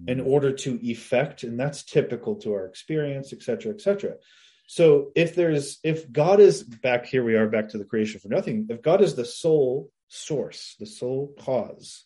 in 0.08 0.20
mm-hmm. 0.20 0.28
order 0.28 0.54
to 0.54 0.80
effect. 0.82 1.44
And 1.44 1.60
that's 1.60 1.84
typical 1.84 2.36
to 2.38 2.54
our 2.54 2.66
experience, 2.66 3.34
et 3.34 3.42
cetera, 3.42 3.74
et 3.74 3.82
cetera. 3.82 4.16
So 4.68 5.12
if 5.16 5.36
there's, 5.36 5.80
if 5.84 6.12
God 6.12 6.40
is 6.40 6.64
back 6.64 7.06
here, 7.06 7.24
we 7.24 7.36
are 7.36 7.48
back 7.48 7.70
to 7.70 7.78
the 7.78 7.86
creation 7.86 8.20
for 8.20 8.30
nothing. 8.30 8.68
If 8.70 8.82
God 8.82 9.02
is 9.02 9.16
the 9.16 9.26
sole 9.26 9.92
source, 10.08 10.76
the 10.80 10.86
sole 10.86 11.34
cause, 11.40 12.06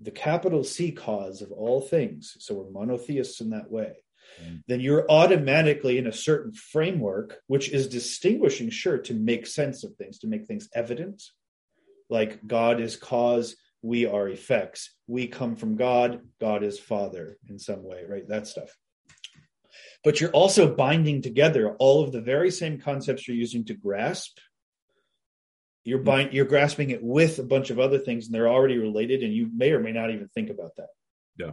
the 0.00 0.10
capital 0.10 0.64
C 0.64 0.92
cause 0.92 1.42
of 1.42 1.52
all 1.52 1.80
things, 1.80 2.36
so 2.40 2.54
we're 2.54 2.70
monotheists 2.70 3.40
in 3.40 3.50
that 3.50 3.70
way, 3.70 3.96
mm. 4.42 4.62
then 4.66 4.80
you're 4.80 5.10
automatically 5.10 5.98
in 5.98 6.06
a 6.06 6.12
certain 6.12 6.52
framework, 6.52 7.38
which 7.46 7.70
is 7.70 7.88
distinguishing, 7.88 8.70
sure, 8.70 8.98
to 8.98 9.14
make 9.14 9.46
sense 9.46 9.84
of 9.84 9.94
things, 9.96 10.18
to 10.20 10.26
make 10.26 10.46
things 10.46 10.68
evident. 10.74 11.22
Like 12.08 12.46
God 12.46 12.80
is 12.80 12.96
cause, 12.96 13.56
we 13.82 14.06
are 14.06 14.28
effects. 14.28 14.94
We 15.06 15.26
come 15.26 15.56
from 15.56 15.76
God, 15.76 16.20
God 16.40 16.62
is 16.62 16.78
Father 16.78 17.38
in 17.48 17.58
some 17.58 17.82
way, 17.82 18.04
right? 18.08 18.26
That 18.28 18.46
stuff. 18.46 18.76
But 20.02 20.20
you're 20.20 20.30
also 20.30 20.74
binding 20.74 21.22
together 21.22 21.76
all 21.78 22.02
of 22.02 22.12
the 22.12 22.22
very 22.22 22.50
same 22.50 22.80
concepts 22.80 23.28
you're 23.28 23.36
using 23.36 23.64
to 23.66 23.74
grasp 23.74 24.38
you're 25.84 25.98
buying 25.98 26.32
you're 26.32 26.44
grasping 26.44 26.90
it 26.90 27.02
with 27.02 27.38
a 27.38 27.42
bunch 27.42 27.70
of 27.70 27.78
other 27.78 27.98
things 27.98 28.26
and 28.26 28.34
they're 28.34 28.48
already 28.48 28.78
related 28.78 29.22
and 29.22 29.32
you 29.32 29.48
may 29.54 29.72
or 29.72 29.80
may 29.80 29.92
not 29.92 30.10
even 30.10 30.28
think 30.28 30.50
about 30.50 30.76
that. 30.76 30.88
Yeah. 31.36 31.52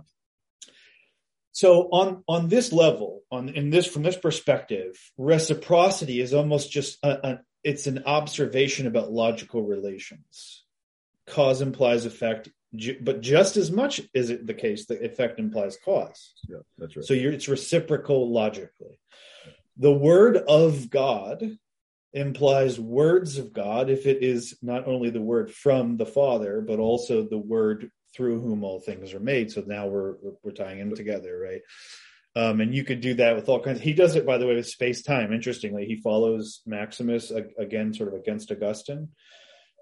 So 1.53 1.83
on 1.91 2.23
on 2.27 2.49
this 2.49 2.71
level 2.71 3.23
on 3.31 3.49
in 3.49 3.69
this 3.69 3.87
from 3.87 4.03
this 4.03 4.17
perspective 4.17 4.95
reciprocity 5.17 6.21
is 6.21 6.33
almost 6.33 6.71
just 6.71 6.99
a, 7.03 7.27
a, 7.27 7.39
it's 7.63 7.87
an 7.87 8.03
observation 8.05 8.85
about 8.85 9.11
logical 9.11 9.63
relations. 9.63 10.63
Cause 11.27 11.61
implies 11.61 12.05
effect 12.05 12.49
but 13.01 13.21
just 13.21 13.55
as 13.55 13.71
much 13.71 14.01
is 14.13 14.29
it 14.29 14.45
the 14.45 14.53
case 14.53 14.87
that 14.87 15.01
effect 15.03 15.39
implies 15.39 15.77
cause. 15.83 16.33
Yeah 16.49 16.57
that's 16.77 16.97
right. 16.97 17.05
So 17.05 17.13
it's 17.13 17.47
reciprocal 17.47 18.31
logically. 18.31 18.99
The 19.77 19.93
word 19.93 20.37
of 20.37 20.89
god 20.89 21.57
implies 22.13 22.79
words 22.79 23.37
of 23.37 23.53
God 23.53 23.89
if 23.89 24.05
it 24.05 24.23
is 24.23 24.57
not 24.61 24.87
only 24.87 25.09
the 25.09 25.21
word 25.21 25.51
from 25.51 25.97
the 25.97 26.05
Father, 26.05 26.61
but 26.61 26.79
also 26.79 27.27
the 27.27 27.37
word 27.37 27.91
through 28.15 28.41
whom 28.41 28.63
all 28.63 28.79
things 28.79 29.13
are 29.13 29.19
made. 29.19 29.51
So 29.51 29.63
now 29.65 29.87
we're 29.87 30.15
we're 30.43 30.51
tying 30.51 30.79
them 30.79 30.95
together, 30.95 31.37
right? 31.37 31.61
Um, 32.35 32.61
and 32.61 32.73
you 32.73 32.83
could 32.83 33.01
do 33.01 33.15
that 33.15 33.35
with 33.35 33.49
all 33.49 33.59
kinds. 33.59 33.81
He 33.81 33.93
does 33.93 34.15
it, 34.15 34.25
by 34.25 34.37
the 34.37 34.45
way, 34.45 34.55
with 34.55 34.67
space 34.67 35.01
time. 35.01 35.33
Interestingly, 35.33 35.85
he 35.85 35.95
follows 35.95 36.61
Maximus 36.65 37.31
again, 37.31 37.93
sort 37.93 38.13
of 38.13 38.19
against 38.19 38.51
Augustine, 38.51 39.09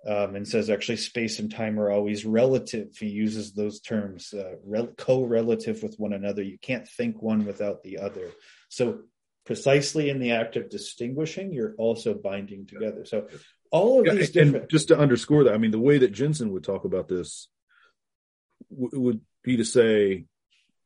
um, 0.07 0.35
and 0.35 0.47
says 0.47 0.69
actually 0.69 0.97
space 0.97 1.39
and 1.39 1.51
time 1.51 1.77
are 1.79 1.91
always 1.91 2.25
relative. 2.25 2.95
He 2.97 3.07
uses 3.07 3.51
those 3.51 3.81
terms, 3.81 4.33
uh, 4.33 4.55
rel- 4.63 4.93
co-relative 4.97 5.83
with 5.83 5.95
one 5.97 6.13
another. 6.13 6.43
You 6.43 6.57
can't 6.57 6.87
think 6.87 7.21
one 7.21 7.45
without 7.45 7.83
the 7.83 7.97
other. 7.97 8.31
So 8.69 8.99
precisely 9.45 10.09
in 10.09 10.19
the 10.19 10.31
act 10.31 10.55
of 10.55 10.69
distinguishing, 10.69 11.53
you're 11.53 11.75
also 11.77 12.13
binding 12.13 12.65
together. 12.65 13.05
So 13.05 13.27
all 13.71 13.99
of 13.99 14.07
yeah, 14.07 14.13
these 14.13 14.31
different. 14.31 14.55
And 14.55 14.69
just 14.69 14.87
to 14.89 14.97
underscore 14.97 15.45
that, 15.45 15.53
I 15.53 15.57
mean, 15.57 15.71
the 15.71 15.79
way 15.79 15.99
that 15.99 16.11
Jenson 16.11 16.51
would 16.51 16.63
talk 16.63 16.85
about 16.85 17.07
this 17.07 17.47
w- 18.71 18.99
would 18.99 19.21
be 19.43 19.57
to 19.57 19.65
say 19.65 20.25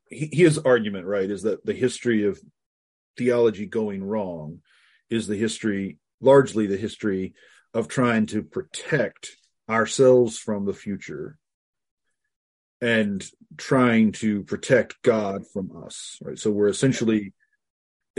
he, 0.09 0.29
his 0.31 0.57
argument, 0.57 1.05
right, 1.05 1.29
is 1.29 1.43
that 1.43 1.65
the 1.65 1.73
history 1.73 2.25
of 2.25 2.39
theology 3.17 3.65
going 3.65 4.03
wrong 4.03 4.59
is 5.09 5.27
the 5.27 5.37
history, 5.37 5.97
largely 6.21 6.67
the 6.67 6.77
history 6.77 7.33
of 7.73 7.87
trying 7.87 8.25
to 8.27 8.43
protect 8.43 9.37
ourselves 9.69 10.37
from 10.37 10.65
the 10.65 10.73
future 10.73 11.37
and 12.81 13.25
trying 13.57 14.13
to 14.13 14.43
protect 14.43 15.01
God 15.01 15.45
from 15.51 15.71
us, 15.85 16.17
right? 16.21 16.39
So 16.39 16.49
we're 16.49 16.69
essentially 16.69 17.33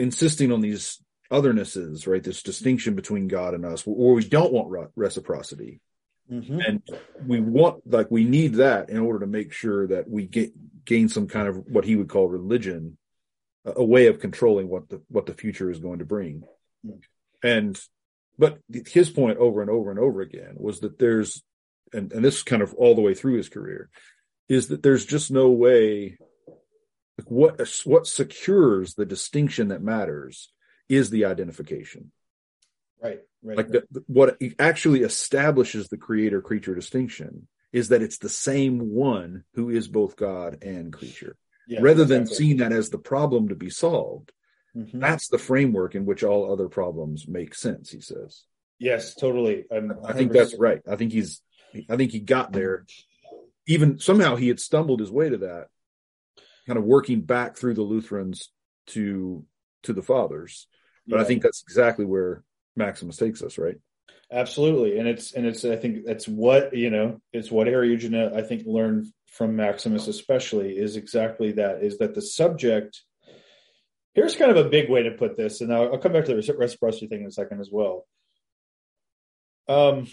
insisting 0.00 0.50
on 0.52 0.60
these 0.60 1.00
othernesses, 1.30 2.06
right? 2.06 2.22
This 2.22 2.42
distinction 2.42 2.94
between 2.94 3.28
God 3.28 3.54
and 3.54 3.64
us, 3.64 3.84
or 3.86 4.14
we 4.14 4.24
don't 4.24 4.52
want 4.52 4.90
reciprocity. 4.96 5.80
Mhm. 6.30 6.60
and 6.64 6.82
we 7.26 7.40
want 7.40 7.82
like 7.90 8.08
we 8.08 8.22
need 8.24 8.54
that 8.54 8.88
in 8.88 8.98
order 8.98 9.18
to 9.18 9.26
make 9.26 9.52
sure 9.52 9.88
that 9.88 10.08
we 10.08 10.26
get 10.26 10.52
gain 10.84 11.08
some 11.08 11.26
kind 11.26 11.48
of 11.48 11.56
what 11.66 11.84
he 11.84 11.96
would 11.96 12.08
call 12.08 12.28
religion 12.28 12.96
a, 13.64 13.72
a 13.78 13.84
way 13.84 14.06
of 14.06 14.20
controlling 14.20 14.68
what 14.68 14.88
the 14.90 15.02
what 15.08 15.26
the 15.26 15.34
future 15.34 15.72
is 15.72 15.80
going 15.80 15.98
to 15.98 16.04
bring 16.04 16.44
Mm. 16.86 17.00
and 17.42 17.80
but 18.38 18.60
his 18.86 19.10
point 19.10 19.38
over 19.38 19.60
and 19.60 19.68
over 19.70 19.90
and 19.90 19.98
over 19.98 20.20
again 20.20 20.54
was 20.56 20.78
that 20.80 21.00
there's 21.00 21.42
and 21.92 22.12
and 22.12 22.24
this 22.24 22.44
kind 22.44 22.62
of 22.62 22.74
all 22.74 22.94
the 22.94 23.02
way 23.02 23.12
through 23.14 23.36
his 23.36 23.48
career 23.48 23.90
is 24.48 24.68
that 24.68 24.84
there's 24.84 25.04
just 25.04 25.32
no 25.32 25.50
way 25.50 26.16
what 27.26 27.60
what 27.84 28.06
secures 28.06 28.94
the 28.94 29.06
distinction 29.06 29.68
that 29.68 29.82
matters 29.82 30.52
is 30.88 31.10
the 31.10 31.24
identification 31.24 32.12
Right. 33.02 33.20
Right. 33.42 33.56
like 33.56 33.70
right. 33.70 33.82
the, 33.90 34.04
what 34.06 34.38
actually 34.58 35.00
establishes 35.02 35.88
the 35.88 35.96
creator 35.96 36.42
creature 36.42 36.74
distinction 36.74 37.48
is 37.72 37.88
that 37.88 38.02
it's 38.02 38.18
the 38.18 38.28
same 38.28 38.90
one 38.92 39.44
who 39.54 39.70
is 39.70 39.88
both 39.88 40.16
god 40.16 40.62
and 40.62 40.92
creature 40.92 41.36
Yeah, 41.66 41.80
rather 41.80 42.04
than 42.04 42.26
seeing 42.26 42.58
that 42.58 42.72
as 42.72 42.90
the 42.90 42.98
problem 42.98 43.48
to 43.48 43.54
be 43.54 43.70
solved 43.70 44.32
Mhm. 44.76 45.00
that's 45.00 45.28
the 45.28 45.38
framework 45.38 45.96
in 45.96 46.06
which 46.06 46.22
all 46.22 46.52
other 46.52 46.68
problems 46.68 47.26
make 47.26 47.54
sense 47.54 47.90
he 47.90 48.00
says 48.00 48.44
Yes, 48.78 49.14
totally. 49.14 49.66
I 49.70 50.12
think 50.12 50.32
that's 50.32 50.58
right 50.58 50.80
i 50.88 50.96
think 50.96 51.12
he's 51.12 51.42
i 51.88 51.96
think 51.96 52.12
he 52.12 52.20
got 52.20 52.52
there 52.52 52.86
even 53.66 53.98
somehow 53.98 54.36
he 54.36 54.48
had 54.48 54.60
stumbled 54.60 55.00
his 55.00 55.10
way 55.10 55.28
to 55.28 55.38
that 55.38 55.68
kind 56.70 56.78
of 56.78 56.84
working 56.84 57.20
back 57.20 57.56
through 57.56 57.74
the 57.74 57.82
lutherans 57.82 58.50
to 58.86 59.44
to 59.82 59.92
the 59.92 60.02
fathers 60.02 60.68
but 61.06 61.18
i 61.18 61.24
think 61.24 61.42
that's 61.42 61.62
exactly 61.62 62.04
where 62.04 62.44
maximus 62.76 63.16
takes 63.16 63.42
us 63.42 63.58
right 63.58 63.76
Absolutely, 64.32 64.98
and 64.98 65.08
it's 65.08 65.32
and 65.32 65.44
it's 65.44 65.64
I 65.64 65.74
think 65.74 66.04
that's 66.04 66.28
what 66.28 66.76
you 66.76 66.90
know 66.90 67.20
it's 67.32 67.50
what 67.50 67.66
Eriugena 67.66 68.32
I 68.32 68.42
think 68.42 68.62
learned 68.64 69.06
from 69.26 69.56
Maximus 69.56 70.06
especially 70.06 70.78
is 70.78 70.96
exactly 70.96 71.52
that 71.52 71.82
is 71.82 71.98
that 71.98 72.14
the 72.14 72.22
subject. 72.22 73.02
Here's 74.14 74.36
kind 74.36 74.50
of 74.50 74.64
a 74.64 74.68
big 74.68 74.88
way 74.88 75.04
to 75.04 75.12
put 75.12 75.36
this, 75.36 75.60
and 75.60 75.72
I'll, 75.72 75.92
I'll 75.92 75.98
come 75.98 76.12
back 76.12 76.26
to 76.26 76.34
the 76.34 76.40
reci- 76.40 76.58
reciprocity 76.58 77.06
thing 77.08 77.22
in 77.22 77.26
a 77.26 77.32
second 77.32 77.60
as 77.60 77.70
well. 77.72 78.06
Um, 79.68 80.06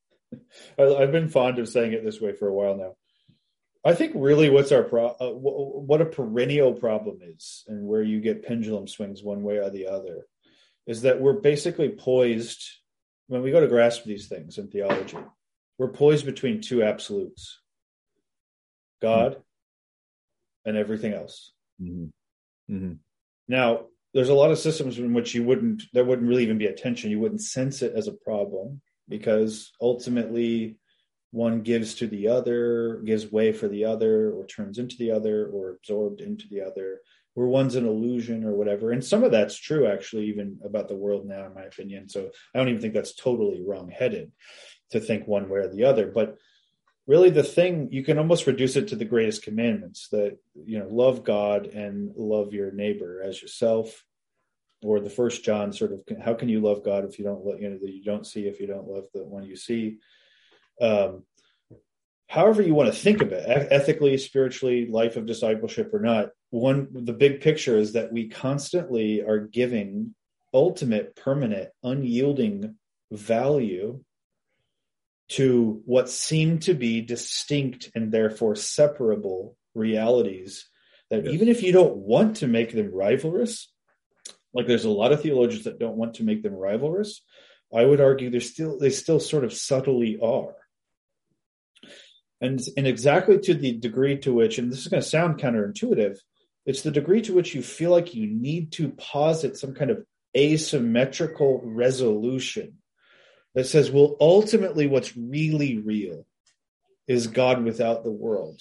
I, 0.78 0.82
I've 0.82 1.12
been 1.12 1.28
fond 1.28 1.58
of 1.58 1.68
saying 1.68 1.92
it 1.92 2.04
this 2.04 2.20
way 2.20 2.32
for 2.32 2.48
a 2.48 2.54
while 2.54 2.76
now. 2.76 2.94
I 3.84 3.94
think 3.94 4.12
really 4.14 4.48
what's 4.48 4.72
our 4.72 4.82
pro, 4.82 5.08
uh, 5.08 5.30
what 5.30 6.00
a 6.00 6.06
perennial 6.06 6.72
problem 6.72 7.18
is, 7.22 7.64
and 7.68 7.86
where 7.86 8.02
you 8.02 8.20
get 8.20 8.46
pendulum 8.46 8.88
swings 8.88 9.22
one 9.22 9.42
way 9.42 9.58
or 9.58 9.70
the 9.70 9.88
other, 9.88 10.26
is 10.86 11.02
that 11.02 11.20
we're 11.20 11.34
basically 11.34 11.90
poised 11.90 12.62
when 13.26 13.42
we 13.42 13.50
go 13.50 13.60
to 13.60 13.68
grasp 13.68 14.04
these 14.04 14.28
things 14.28 14.58
in 14.58 14.68
theology, 14.68 15.18
we're 15.78 15.88
poised 15.88 16.26
between 16.26 16.60
two 16.60 16.82
absolutes 16.82 17.60
God 19.00 19.42
and 20.64 20.76
everything 20.76 21.12
else. 21.12 21.52
hmm 21.78 22.06
hmm 22.68 22.92
Now, 23.48 23.86
there's 24.12 24.28
a 24.28 24.34
lot 24.34 24.50
of 24.50 24.58
systems 24.58 24.98
in 24.98 25.12
which 25.12 25.34
you 25.34 25.42
wouldn't, 25.42 25.82
there 25.92 26.04
wouldn't 26.04 26.28
really 26.28 26.44
even 26.44 26.58
be 26.58 26.66
a 26.66 26.72
tension. 26.72 27.10
You 27.10 27.18
wouldn't 27.18 27.42
sense 27.42 27.82
it 27.82 27.94
as 27.94 28.06
a 28.06 28.12
problem 28.12 28.80
because 29.08 29.72
ultimately 29.80 30.78
one 31.34 31.62
gives 31.62 31.96
to 31.96 32.06
the 32.06 32.28
other, 32.28 33.02
gives 33.04 33.32
way 33.32 33.52
for 33.52 33.66
the 33.66 33.84
other, 33.84 34.30
or 34.30 34.46
turns 34.46 34.78
into 34.78 34.96
the 34.98 35.10
other, 35.10 35.48
or 35.48 35.70
absorbed 35.70 36.20
into 36.20 36.46
the 36.48 36.60
other, 36.60 37.00
where 37.34 37.48
one's 37.48 37.74
an 37.74 37.84
illusion 37.84 38.44
or 38.44 38.54
whatever. 38.54 38.92
And 38.92 39.04
some 39.04 39.24
of 39.24 39.32
that's 39.32 39.58
true, 39.58 39.88
actually, 39.88 40.26
even 40.26 40.58
about 40.64 40.86
the 40.86 40.94
world 40.94 41.26
now, 41.26 41.44
in 41.46 41.52
my 41.52 41.62
opinion. 41.62 42.08
So 42.08 42.30
I 42.54 42.58
don't 42.58 42.68
even 42.68 42.80
think 42.80 42.94
that's 42.94 43.16
totally 43.16 43.60
wrong 43.66 43.90
headed 43.90 44.30
to 44.92 45.00
think 45.00 45.26
one 45.26 45.48
way 45.48 45.58
or 45.58 45.68
the 45.68 45.82
other. 45.82 46.06
But 46.06 46.36
really, 47.08 47.30
the 47.30 47.42
thing 47.42 47.88
you 47.90 48.04
can 48.04 48.16
almost 48.18 48.46
reduce 48.46 48.76
it 48.76 48.86
to 48.88 48.96
the 48.96 49.04
greatest 49.04 49.42
commandments 49.42 50.08
that, 50.12 50.38
you 50.64 50.78
know, 50.78 50.86
love 50.88 51.24
God 51.24 51.66
and 51.66 52.12
love 52.14 52.54
your 52.54 52.70
neighbor 52.70 53.22
as 53.24 53.42
yourself. 53.42 54.04
Or 54.84 55.00
the 55.00 55.10
first 55.10 55.42
John 55.42 55.72
sort 55.72 55.92
of, 55.92 56.02
how 56.22 56.34
can 56.34 56.48
you 56.48 56.60
love 56.60 56.84
God 56.84 57.04
if 57.04 57.18
you 57.18 57.24
don't, 57.24 57.44
you 57.60 57.70
know, 57.70 57.78
that 57.78 57.90
you 57.90 58.04
don't 58.04 58.26
see 58.26 58.46
if 58.46 58.60
you 58.60 58.68
don't 58.68 58.86
love 58.86 59.06
the 59.12 59.24
one 59.24 59.42
you 59.42 59.56
see? 59.56 59.98
Um, 60.80 61.22
however 62.28 62.62
you 62.62 62.74
want 62.74 62.92
to 62.92 62.98
think 62.98 63.22
of 63.22 63.32
it 63.32 63.44
ethically 63.70 64.16
spiritually 64.18 64.86
life 64.86 65.16
of 65.16 65.26
discipleship 65.26 65.92
or 65.92 66.00
not 66.00 66.30
one 66.50 66.88
the 66.92 67.12
big 67.12 67.40
picture 67.40 67.76
is 67.76 67.92
that 67.92 68.12
we 68.12 68.28
constantly 68.28 69.22
are 69.22 69.38
giving 69.38 70.14
ultimate 70.52 71.16
permanent 71.16 71.68
unyielding 71.82 72.76
value 73.10 74.00
to 75.28 75.82
what 75.86 76.08
seem 76.08 76.58
to 76.58 76.74
be 76.74 77.00
distinct 77.00 77.90
and 77.94 78.12
therefore 78.12 78.54
separable 78.54 79.56
realities 79.74 80.68
that 81.10 81.24
Yes. 81.24 81.34
even 81.34 81.48
if 81.48 81.62
you 81.62 81.72
don't 81.72 81.96
want 81.96 82.36
to 82.36 82.46
make 82.46 82.72
them 82.72 82.90
rivalrous 82.92 83.66
like 84.52 84.66
there's 84.66 84.84
a 84.84 84.90
lot 84.90 85.12
of 85.12 85.22
theologians 85.22 85.64
that 85.64 85.78
don't 85.78 85.96
want 85.96 86.14
to 86.14 86.24
make 86.24 86.42
them 86.42 86.52
rivalrous 86.54 87.20
i 87.74 87.84
would 87.84 88.00
argue 88.00 88.30
they're 88.30 88.40
still 88.40 88.78
they 88.78 88.90
still 88.90 89.20
sort 89.20 89.44
of 89.44 89.52
subtly 89.52 90.18
are 90.22 90.54
and 92.44 92.60
and 92.76 92.86
exactly 92.86 93.38
to 93.38 93.54
the 93.54 93.72
degree 93.72 94.18
to 94.18 94.32
which 94.32 94.58
and 94.58 94.70
this 94.70 94.80
is 94.80 94.88
going 94.88 95.02
to 95.02 95.08
sound 95.08 95.40
counterintuitive 95.40 96.18
it's 96.66 96.82
the 96.82 96.90
degree 96.90 97.20
to 97.22 97.34
which 97.34 97.54
you 97.54 97.62
feel 97.62 97.90
like 97.90 98.14
you 98.14 98.26
need 98.26 98.72
to 98.72 98.90
posit 98.90 99.56
some 99.56 99.74
kind 99.74 99.90
of 99.90 100.04
asymmetrical 100.36 101.60
resolution 101.64 102.78
that 103.54 103.64
says 103.64 103.90
well 103.90 104.16
ultimately 104.20 104.86
what's 104.86 105.16
really 105.16 105.78
real 105.78 106.26
is 107.06 107.26
god 107.26 107.62
without 107.62 108.02
the 108.02 108.10
world. 108.10 108.60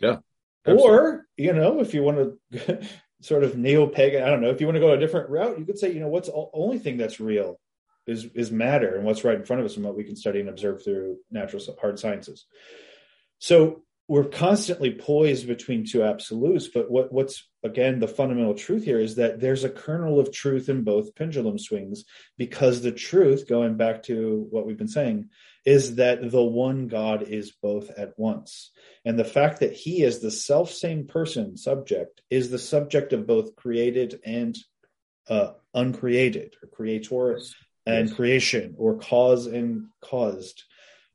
Yeah, 0.00 0.18
or 0.66 1.24
you 1.36 1.52
know 1.52 1.80
if 1.80 1.94
you 1.94 2.02
want 2.02 2.36
to 2.52 2.88
sort 3.22 3.44
of 3.44 3.56
neo-pagan 3.56 4.22
i 4.22 4.26
don't 4.28 4.42
know 4.42 4.50
if 4.50 4.60
you 4.60 4.66
want 4.66 4.76
to 4.76 4.80
go 4.80 4.92
a 4.92 4.98
different 4.98 5.30
route 5.30 5.58
you 5.58 5.64
could 5.64 5.78
say 5.78 5.92
you 5.92 6.00
know 6.00 6.08
what's 6.08 6.28
the 6.28 6.46
only 6.52 6.78
thing 6.78 6.98
that's 6.98 7.20
real 7.20 7.58
is 8.06 8.26
is 8.34 8.50
matter 8.50 8.96
and 8.96 9.04
what's 9.04 9.24
right 9.24 9.36
in 9.36 9.44
front 9.44 9.60
of 9.60 9.66
us 9.66 9.76
and 9.76 9.84
what 9.84 9.96
we 9.96 10.04
can 10.04 10.16
study 10.16 10.40
and 10.40 10.48
observe 10.48 10.84
through 10.84 11.18
natural 11.30 11.62
hard 11.80 11.98
sciences. 11.98 12.46
So 13.38 13.82
we're 14.06 14.24
constantly 14.24 14.92
poised 14.92 15.46
between 15.46 15.86
two 15.86 16.02
absolutes 16.02 16.68
but 16.68 16.90
what 16.90 17.10
what's 17.10 17.48
again 17.62 18.00
the 18.00 18.08
fundamental 18.08 18.54
truth 18.54 18.84
here 18.84 19.00
is 19.00 19.14
that 19.14 19.40
there's 19.40 19.64
a 19.64 19.70
kernel 19.70 20.20
of 20.20 20.30
truth 20.30 20.68
in 20.68 20.84
both 20.84 21.14
pendulum 21.14 21.58
swings 21.58 22.04
because 22.36 22.82
the 22.82 22.92
truth 22.92 23.48
going 23.48 23.78
back 23.78 24.02
to 24.02 24.46
what 24.50 24.66
we've 24.66 24.76
been 24.76 24.88
saying 24.88 25.30
is 25.64 25.96
that 25.96 26.30
the 26.30 26.42
one 26.42 26.88
god 26.88 27.22
is 27.22 27.52
both 27.62 27.90
at 27.90 28.12
once. 28.18 28.70
And 29.04 29.18
the 29.18 29.24
fact 29.24 29.60
that 29.60 29.72
he 29.72 30.02
is 30.02 30.20
the 30.20 30.30
self 30.30 30.70
same 30.70 31.06
person 31.06 31.56
subject 31.56 32.20
is 32.30 32.50
the 32.50 32.58
subject 32.58 33.12
of 33.12 33.26
both 33.26 33.56
created 33.56 34.20
and 34.24 34.56
uh, 35.28 35.52
uncreated 35.72 36.54
or 36.62 36.68
creator 36.68 37.40
and 37.86 38.08
Yes. 38.08 38.16
creation 38.16 38.74
or 38.78 38.98
cause 38.98 39.46
and 39.46 39.86
caused. 40.00 40.64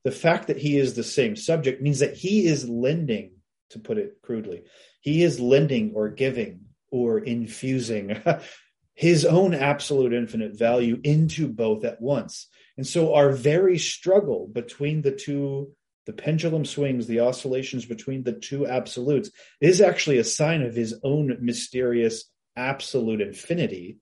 The 0.04 0.12
fact 0.12 0.48
that 0.48 0.58
he 0.58 0.78
is 0.78 0.94
the 0.94 1.04
same 1.04 1.36
subject 1.36 1.82
means 1.82 2.00
that 2.00 2.16
he 2.16 2.46
is 2.46 2.70
lending, 2.70 3.32
to 3.72 3.80
put 3.80 3.98
it 3.98 4.18
crudely, 4.22 4.64
he 5.02 5.24
is 5.24 5.40
lending 5.40 5.94
or 5.94 6.10
giving 6.10 6.62
or 6.92 7.20
infusing 7.20 8.22
his 8.94 9.26
own 9.26 9.54
absolute 9.54 10.14
infinite 10.14 10.58
value 10.58 11.00
into 11.04 11.48
both 11.48 11.84
at 11.86 12.02
once. 12.02 12.48
And 12.78 12.88
so 12.88 13.14
our 13.14 13.32
very 13.32 13.78
struggle 13.78 14.48
between 14.52 15.02
the 15.02 15.12
two, 15.12 15.74
the 16.06 16.14
pendulum 16.14 16.66
swings, 16.66 17.08
the 17.08 17.20
oscillations 17.20 17.86
between 17.86 18.24
the 18.24 18.34
two 18.34 18.66
absolutes, 18.68 19.32
is 19.62 19.82
actually 19.82 20.18
a 20.18 20.24
sign 20.24 20.62
of 20.62 20.76
his 20.76 21.00
own 21.04 21.38
mysterious 21.42 22.26
absolute 22.56 23.22
infinity 23.22 23.98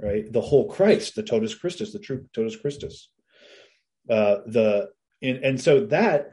right? 0.00 0.30
The 0.30 0.40
whole 0.40 0.68
Christ, 0.68 1.14
the 1.14 1.22
totus 1.22 1.54
Christus, 1.54 1.92
the 1.92 1.98
true 1.98 2.26
totus 2.34 2.56
Christus. 2.56 3.10
Uh, 4.08 4.38
the 4.46 4.90
and, 5.22 5.38
and 5.38 5.60
so 5.60 5.86
that 5.86 6.32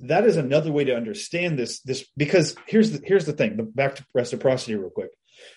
that 0.00 0.24
is 0.24 0.36
another 0.36 0.72
way 0.72 0.84
to 0.84 0.96
understand 0.96 1.58
this 1.58 1.80
this 1.80 2.06
because 2.16 2.56
here's 2.66 2.90
the 2.90 3.00
here's 3.04 3.26
the 3.26 3.32
thing. 3.32 3.56
The, 3.56 3.62
back 3.62 3.96
to 3.96 4.06
reciprocity 4.14 4.74
real 4.74 4.90
quick. 4.90 5.10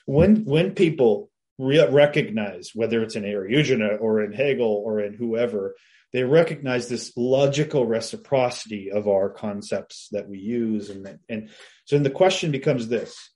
When 0.05 0.45
when 0.45 0.71
people 0.73 1.29
re- 1.57 1.89
recognize 1.89 2.71
whether 2.73 3.01
it's 3.01 3.15
in 3.15 3.23
Eriugena 3.23 3.99
or 3.99 4.23
in 4.23 4.33
Hegel 4.33 4.83
or 4.85 4.99
in 4.99 5.13
whoever, 5.13 5.75
they 6.13 6.23
recognize 6.23 6.87
this 6.87 7.11
logical 7.17 7.85
reciprocity 7.85 8.91
of 8.91 9.07
our 9.07 9.29
concepts 9.29 10.07
that 10.11 10.27
we 10.29 10.39
use 10.39 10.89
and 10.89 11.19
and 11.29 11.49
so 11.85 11.95
then 11.95 12.03
the 12.03 12.09
question 12.09 12.51
becomes 12.51 12.87
this 12.87 13.29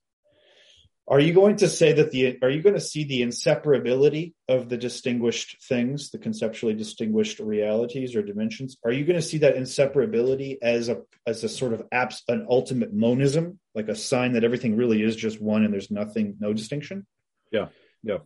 are 1.08 1.20
you 1.20 1.34
going 1.34 1.58
to 1.58 1.68
say 1.68 1.94
that 1.94 2.12
the 2.12 2.38
are 2.42 2.50
you 2.50 2.62
going 2.62 2.76
to 2.76 2.82
see 2.82 3.04
the 3.04 3.22
inseparability 3.22 4.34
of 4.48 4.70
the 4.70 4.78
distinguished 4.78 5.62
things 5.68 6.12
the 6.12 6.18
conceptually 6.18 6.74
distinguished 6.74 7.40
realities 7.40 8.16
or 8.16 8.22
dimensions 8.22 8.78
are 8.86 8.92
you 8.92 9.06
going 9.06 9.16
to 9.20 9.22
see 9.22 9.40
that 9.40 9.56
inseparability 9.56 10.58
as 10.62 10.90
a 10.90 11.02
as 11.26 11.44
a 11.44 11.50
sort 11.50 11.74
of 11.74 11.84
abs, 11.92 12.24
an 12.28 12.46
ultimate 12.50 12.94
monism 12.94 13.60
like 13.74 13.88
a 13.88 13.96
sign 13.96 14.34
that 14.34 14.44
everything 14.44 14.76
really 14.78 15.02
is 15.02 15.16
just 15.16 15.42
one 15.42 15.64
and 15.64 15.74
there's 15.74 15.92
nothing 15.92 16.36
no 16.40 16.54
distinction 16.54 17.06
Yeah, 17.52 17.68
yeah. 18.04 18.20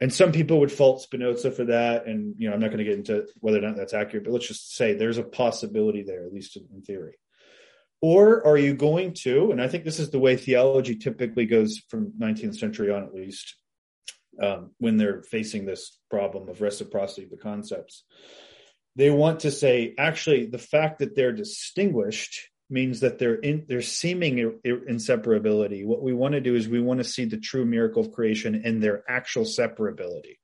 and 0.00 0.12
some 0.12 0.32
people 0.32 0.60
would 0.60 0.72
fault 0.72 1.02
Spinoza 1.02 1.50
for 1.50 1.64
that. 1.66 2.06
And, 2.06 2.34
you 2.38 2.48
know, 2.48 2.54
I'm 2.54 2.60
not 2.60 2.68
going 2.68 2.78
to 2.78 2.84
get 2.84 2.98
into 2.98 3.26
whether 3.40 3.58
or 3.58 3.60
not 3.62 3.76
that's 3.76 3.94
accurate, 3.94 4.24
but 4.24 4.32
let's 4.32 4.48
just 4.48 4.74
say 4.74 4.94
there's 4.94 5.18
a 5.18 5.22
possibility 5.22 6.02
there, 6.02 6.24
at 6.24 6.32
least 6.32 6.56
in 6.56 6.82
theory. 6.82 7.14
Or 8.02 8.44
are 8.44 8.58
you 8.58 8.74
going 8.74 9.14
to, 9.22 9.52
and 9.52 9.62
I 9.62 9.68
think 9.68 9.84
this 9.84 10.00
is 10.00 10.10
the 10.10 10.18
way 10.18 10.36
theology 10.36 10.96
typically 10.96 11.46
goes 11.46 11.80
from 11.88 12.12
19th 12.18 12.58
century 12.58 12.90
on 12.90 13.04
at 13.04 13.14
least, 13.14 13.54
um, 14.42 14.72
when 14.78 14.96
they're 14.96 15.22
facing 15.22 15.64
this 15.64 15.98
problem 16.10 16.48
of 16.48 16.60
reciprocity 16.60 17.24
of 17.24 17.30
the 17.30 17.36
concepts, 17.36 18.04
they 18.96 19.10
want 19.10 19.40
to 19.40 19.52
say, 19.52 19.94
actually, 19.96 20.46
the 20.46 20.58
fact 20.58 20.98
that 20.98 21.14
they're 21.14 21.32
distinguished 21.32 22.48
means 22.68 23.00
that 23.00 23.18
they're 23.18 23.34
in 23.34 23.66
they're 23.68 23.82
seeming 23.82 24.58
inseparability. 24.64 25.84
What 25.84 26.02
we 26.02 26.12
want 26.12 26.32
to 26.32 26.40
do 26.40 26.54
is 26.54 26.68
we 26.68 26.80
want 26.80 26.98
to 26.98 27.04
see 27.04 27.26
the 27.26 27.36
true 27.36 27.64
miracle 27.64 28.02
of 28.02 28.12
creation 28.12 28.62
in 28.64 28.80
their 28.80 29.04
actual 29.08 29.44
separability. 29.44 30.38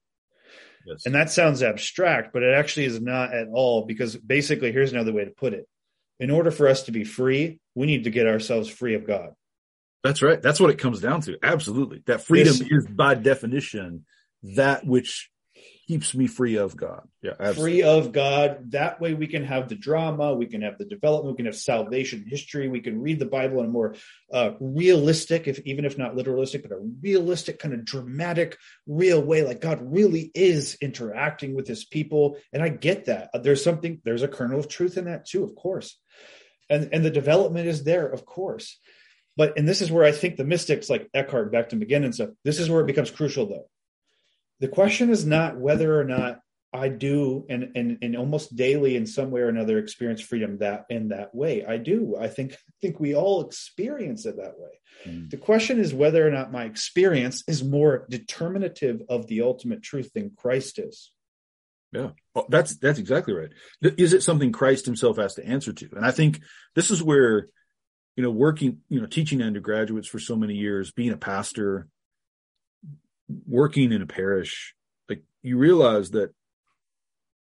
Yes. 0.86 1.06
And 1.06 1.14
that 1.14 1.30
sounds 1.30 1.62
abstract, 1.62 2.32
but 2.32 2.42
it 2.42 2.54
actually 2.54 2.86
is 2.86 3.00
not 3.00 3.34
at 3.34 3.48
all 3.52 3.86
because 3.86 4.16
basically 4.16 4.72
here's 4.72 4.92
another 4.92 5.12
way 5.12 5.24
to 5.24 5.30
put 5.30 5.54
it. 5.54 5.66
In 6.20 6.30
order 6.30 6.50
for 6.50 6.68
us 6.68 6.84
to 6.84 6.92
be 6.92 7.04
free, 7.04 7.60
we 7.74 7.86
need 7.86 8.04
to 8.04 8.10
get 8.10 8.26
ourselves 8.26 8.68
free 8.68 8.94
of 8.94 9.06
God. 9.06 9.30
That's 10.02 10.22
right. 10.22 10.40
That's 10.40 10.60
what 10.60 10.70
it 10.70 10.78
comes 10.78 11.00
down 11.00 11.22
to. 11.22 11.38
Absolutely. 11.42 12.02
That 12.06 12.22
freedom 12.22 12.56
this, 12.56 12.68
is 12.70 12.86
by 12.86 13.14
definition 13.14 14.04
that 14.42 14.86
which 14.86 15.30
keeps 15.88 16.14
me 16.14 16.26
free 16.26 16.56
of 16.56 16.76
God. 16.76 17.08
Yeah, 17.22 17.32
absolutely. 17.40 17.62
free 17.62 17.82
of 17.82 18.12
God. 18.12 18.72
That 18.72 19.00
way 19.00 19.14
we 19.14 19.26
can 19.26 19.42
have 19.44 19.70
the 19.70 19.74
drama, 19.74 20.34
we 20.34 20.44
can 20.44 20.60
have 20.60 20.76
the 20.76 20.84
development, 20.84 21.32
we 21.32 21.36
can 21.38 21.46
have 21.46 21.56
salvation 21.56 22.26
history, 22.28 22.68
we 22.68 22.80
can 22.80 23.00
read 23.00 23.18
the 23.18 23.24
Bible 23.24 23.60
in 23.60 23.66
a 23.66 23.70
more 23.70 23.94
uh, 24.30 24.50
realistic, 24.60 25.48
if 25.48 25.58
even 25.60 25.86
if 25.86 25.96
not 25.96 26.14
literalistic, 26.14 26.62
but 26.62 26.72
a 26.72 26.80
realistic 27.02 27.58
kind 27.58 27.72
of 27.72 27.86
dramatic, 27.86 28.58
real 28.86 29.22
way. 29.22 29.42
Like 29.42 29.62
God 29.62 29.80
really 29.80 30.30
is 30.34 30.76
interacting 30.82 31.54
with 31.54 31.66
His 31.66 31.86
people, 31.86 32.36
and 32.52 32.62
I 32.62 32.68
get 32.68 33.06
that. 33.06 33.30
There's 33.42 33.64
something, 33.64 34.02
there's 34.04 34.22
a 34.22 34.28
kernel 34.28 34.60
of 34.60 34.68
truth 34.68 34.98
in 34.98 35.06
that 35.06 35.24
too, 35.24 35.42
of 35.42 35.54
course, 35.54 35.98
and 36.68 36.90
and 36.92 37.02
the 37.02 37.10
development 37.10 37.66
is 37.66 37.82
there, 37.82 38.06
of 38.06 38.26
course. 38.26 38.78
But 39.38 39.56
and 39.56 39.66
this 39.66 39.80
is 39.80 39.90
where 39.90 40.04
I 40.04 40.12
think 40.12 40.36
the 40.36 40.44
mystics 40.44 40.90
like 40.90 41.08
Eckhart, 41.14 41.50
back 41.50 41.70
to 41.70 41.76
McGinn 41.76 42.04
and 42.04 42.14
stuff. 42.14 42.30
This 42.44 42.60
is 42.60 42.68
where 42.68 42.82
it 42.82 42.86
becomes 42.86 43.10
crucial, 43.10 43.46
though 43.46 43.68
the 44.60 44.68
question 44.68 45.10
is 45.10 45.24
not 45.24 45.58
whether 45.58 45.98
or 45.98 46.04
not 46.04 46.40
I 46.72 46.88
do 46.88 47.46
and, 47.48 47.72
and 47.76 47.98
and 48.02 48.16
almost 48.16 48.54
daily 48.54 48.96
in 48.96 49.06
some 49.06 49.30
way 49.30 49.40
or 49.40 49.48
another 49.48 49.78
experience 49.78 50.20
freedom 50.20 50.58
that 50.58 50.84
in 50.90 51.08
that 51.08 51.34
way. 51.34 51.64
I 51.64 51.78
do. 51.78 52.16
I 52.18 52.28
think 52.28 52.52
I 52.52 52.72
think 52.82 53.00
we 53.00 53.14
all 53.14 53.40
experience 53.46 54.26
it 54.26 54.36
that 54.36 54.58
way. 54.58 54.80
Mm. 55.06 55.30
The 55.30 55.38
question 55.38 55.80
is 55.80 55.94
whether 55.94 56.26
or 56.26 56.30
not 56.30 56.52
my 56.52 56.64
experience 56.64 57.42
is 57.46 57.64
more 57.64 58.06
determinative 58.10 59.02
of 59.08 59.26
the 59.28 59.42
ultimate 59.42 59.82
truth 59.82 60.12
than 60.12 60.32
Christ 60.36 60.78
is. 60.78 61.10
Yeah, 61.90 62.10
well, 62.34 62.46
that's 62.50 62.76
that's 62.76 62.98
exactly 62.98 63.32
right. 63.32 63.50
Is 63.80 64.12
it 64.12 64.22
something 64.22 64.52
Christ 64.52 64.84
Himself 64.84 65.16
has 65.16 65.34
to 65.36 65.46
answer 65.46 65.72
to? 65.72 65.88
And 65.96 66.04
I 66.04 66.10
think 66.10 66.40
this 66.74 66.90
is 66.90 67.02
where, 67.02 67.48
you 68.14 68.22
know, 68.22 68.30
working, 68.30 68.80
you 68.90 69.00
know, 69.00 69.06
teaching 69.06 69.42
undergraduates 69.42 70.06
for 70.06 70.18
so 70.18 70.36
many 70.36 70.54
years, 70.54 70.90
being 70.90 71.12
a 71.12 71.16
pastor, 71.16 71.88
working 73.46 73.92
in 73.92 74.02
a 74.02 74.06
parish, 74.06 74.74
like 75.08 75.22
you 75.42 75.58
realize 75.58 76.10
that 76.10 76.32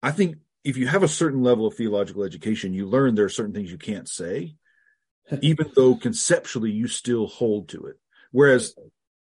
I 0.02 0.10
think 0.10 0.36
if 0.64 0.76
you 0.76 0.86
have 0.86 1.02
a 1.02 1.08
certain 1.08 1.42
level 1.42 1.66
of 1.66 1.74
theological 1.74 2.24
education, 2.24 2.74
you 2.74 2.86
learn 2.86 3.14
there 3.14 3.26
are 3.26 3.30
certain 3.30 3.54
things 3.54 3.70
you 3.70 3.78
can't 3.78 4.08
say, 4.08 4.56
even 5.42 5.70
though 5.74 5.94
conceptually 5.96 6.70
you 6.70 6.88
still 6.88 7.26
hold 7.26 7.68
to 7.70 7.86
it. 7.86 7.96
Whereas 8.32 8.74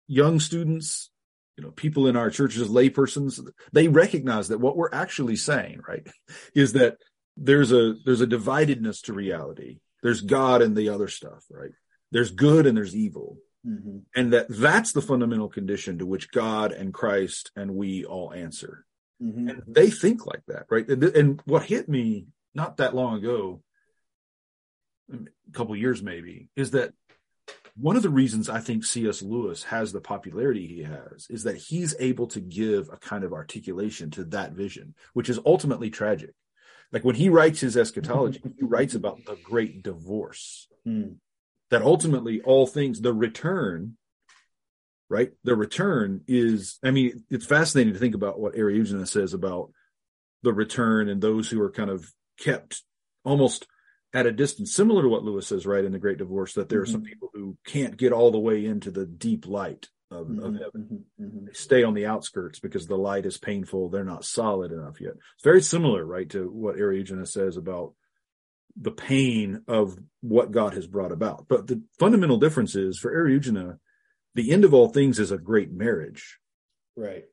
young 0.08 0.39
students, 0.39 1.10
you 1.58 1.64
know, 1.64 1.72
people 1.72 2.08
in 2.08 2.16
our 2.16 2.30
churches, 2.30 2.68
laypersons, 2.68 3.39
they 3.72 3.88
recognize 3.88 4.49
that 4.49 4.60
what 4.60 4.76
we're 4.76 4.93
actually 4.93 5.36
saying, 5.36 5.82
right, 5.88 6.08
is 6.56 6.74
that 6.74 6.97
there's 7.38 7.72
a 7.72 7.95
there's 8.06 8.22
a 8.22 8.28
dividedness 8.28 9.03
to 9.03 9.14
reality. 9.14 9.80
There's 10.01 10.22
God 10.22 10.62
and 10.62 10.76
the 10.76 10.89
other 10.89 11.08
stuff, 11.08 11.45
right? 11.49 11.72
There's 12.12 12.32
good 12.32 12.66
and 12.66 12.78
there's 12.78 12.95
evil. 12.95 13.38
Mm-hmm. 13.66 13.99
And 14.16 14.34
that 14.34 14.47
that's 14.49 14.91
the 14.91 15.01
fundamental 15.01 15.49
condition 15.49 15.97
to 15.99 16.05
which 16.05 16.32
God 16.32 16.72
and 16.72 16.93
Christ 16.93 17.51
and 17.55 17.76
we 17.76 18.05
all 18.05 18.32
answer. 18.32 18.86
Mm-hmm. 19.22 19.49
And 19.49 19.63
they 19.68 19.89
think 19.89 20.26
like 20.26 20.43
that, 20.47 20.66
right? 20.70 20.88
And, 20.88 21.03
and, 21.03 21.41
what 21.45 21.63
hit 21.63 21.88
me 21.88 22.28
not 22.53 22.78
that 22.78 22.93
long 22.93 23.18
ago, 23.18 23.61
a 25.11 25.18
couple 25.53 25.76
years 25.76 26.03
maybe, 26.03 26.49
is 26.55 26.72
that 26.72 26.93
one 27.78 27.95
of 27.95 28.03
the 28.03 28.09
reasons 28.09 28.49
I 28.49 28.59
think 28.59 28.84
C.S. 28.84 29.22
Lewis 29.22 29.63
has 29.63 29.91
the 29.91 30.01
popularity 30.01 30.68
he 30.68 30.84
has 30.84 31.28
is 31.30 31.43
that 31.43 31.57
he's 31.57 31.95
able 31.99 32.28
to 32.28 32.41
give 32.41 32.89
a 32.91 32.97
kind 32.97 33.24
of 33.24 33.34
articulation 33.34 34.11
to 34.11 34.26
that 34.26 34.51
vision, 34.51 34.95
which 35.13 35.30
is 35.30 35.39
ultimately 35.45 35.89
tragic. 35.89 36.34
Like 36.91 37.03
when 37.03 37.16
he 37.16 37.30
writes 37.30 37.61
his 37.61 37.78
eschatology, 37.78 38.41
he 38.57 38.66
writes 38.66 38.95
about 38.95 39.26
the 39.26 39.38
great 39.43 39.82
divorce. 39.82 40.68
Mm 40.88 41.16
that 41.76 41.82
ultimately 41.82 42.39
all 42.39 42.65
things, 42.65 43.01
the 43.01 43.13
return, 43.13 43.97
right? 45.09 45.32
The 45.43 45.57
return 45.57 46.21
is, 46.26 46.80
I 46.82 46.91
mean, 46.91 47.26
it's 47.30 47.45
fascinating 47.45 47.91
to 47.91 47.99
think 47.99 48.15
about 48.15 48.39
what 48.39 48.55
Eriugena 48.55 49.05
says 49.05 49.34
about 49.34 49.71
the 50.41 50.53
return 50.53 51.09
and 51.09 51.21
those 51.21 51.49
who 51.49 51.61
are 51.61 51.69
kind 51.69 51.89
of 51.89 52.09
kept 52.39 52.82
almost 53.26 53.67
at 54.13 54.26
a 54.26 54.32
distance, 54.32 54.73
similar 54.73 55.01
to 55.01 55.09
what 55.09 55.26
Lewis 55.26 55.47
says, 55.47 55.65
right, 55.65 55.84
in 55.84 55.91
the 55.91 55.99
Great 55.99 56.17
Divorce, 56.17 56.53
that 56.53 56.69
there 56.69 56.80
mm-hmm. 56.80 56.84
are 56.84 56.91
some 56.93 57.01
mm-hmm. 57.01 57.09
people 57.09 57.30
who 57.34 57.57
can't 57.65 57.97
get 57.97 58.13
all 58.13 58.32
the 58.32 58.39
way 58.39 58.65
into 58.65 58.89
the 58.89 59.05
deep 59.05 59.45
light 59.45 59.89
of, 60.11 60.28
mm-hmm. 60.28 60.45
of 60.45 60.53
heaven. 60.53 61.03
Mm-hmm. 61.19 61.26
mm-hmm. 61.26 61.45
They 61.47 61.53
stay 61.53 61.84
on 61.84 61.93
the 61.93 62.05
outskirts 62.05 62.61
because 62.61 62.88
the 62.88 62.97
light 62.97 63.26
is 63.26 63.38
painful. 63.38 63.89
They're 63.89 64.05
not 64.05 64.23
solid 64.23 64.71
enough 64.71 65.01
yet. 65.01 65.11
It's 65.11 65.43
very 65.43 65.61
similar, 65.61 66.05
right, 66.05 66.30
to 66.30 66.49
what 66.49 66.78
Eriugena 66.78 67.28
says 67.28 67.57
about 67.57 67.95
the 68.80 68.91
pain 68.91 69.61
of 69.67 69.97
what 70.21 70.51
God 70.51 70.73
has 70.73 70.88
brought 70.88 71.11
about. 71.11 71.47
But 71.47 71.67
the 71.67 71.82
fundamental 71.99 72.38
difference 72.38 72.76
is 72.76 72.97
for 72.97 73.13
Eriugena, 73.13 73.78
the 74.34 74.51
end 74.51 74.65
of 74.65 74.73
all 74.73 74.89
things 74.89 75.19
is 75.19 75.32
a 75.32 75.38
great 75.38 75.71
marriage. 75.71 76.39
Right. 76.95 77.26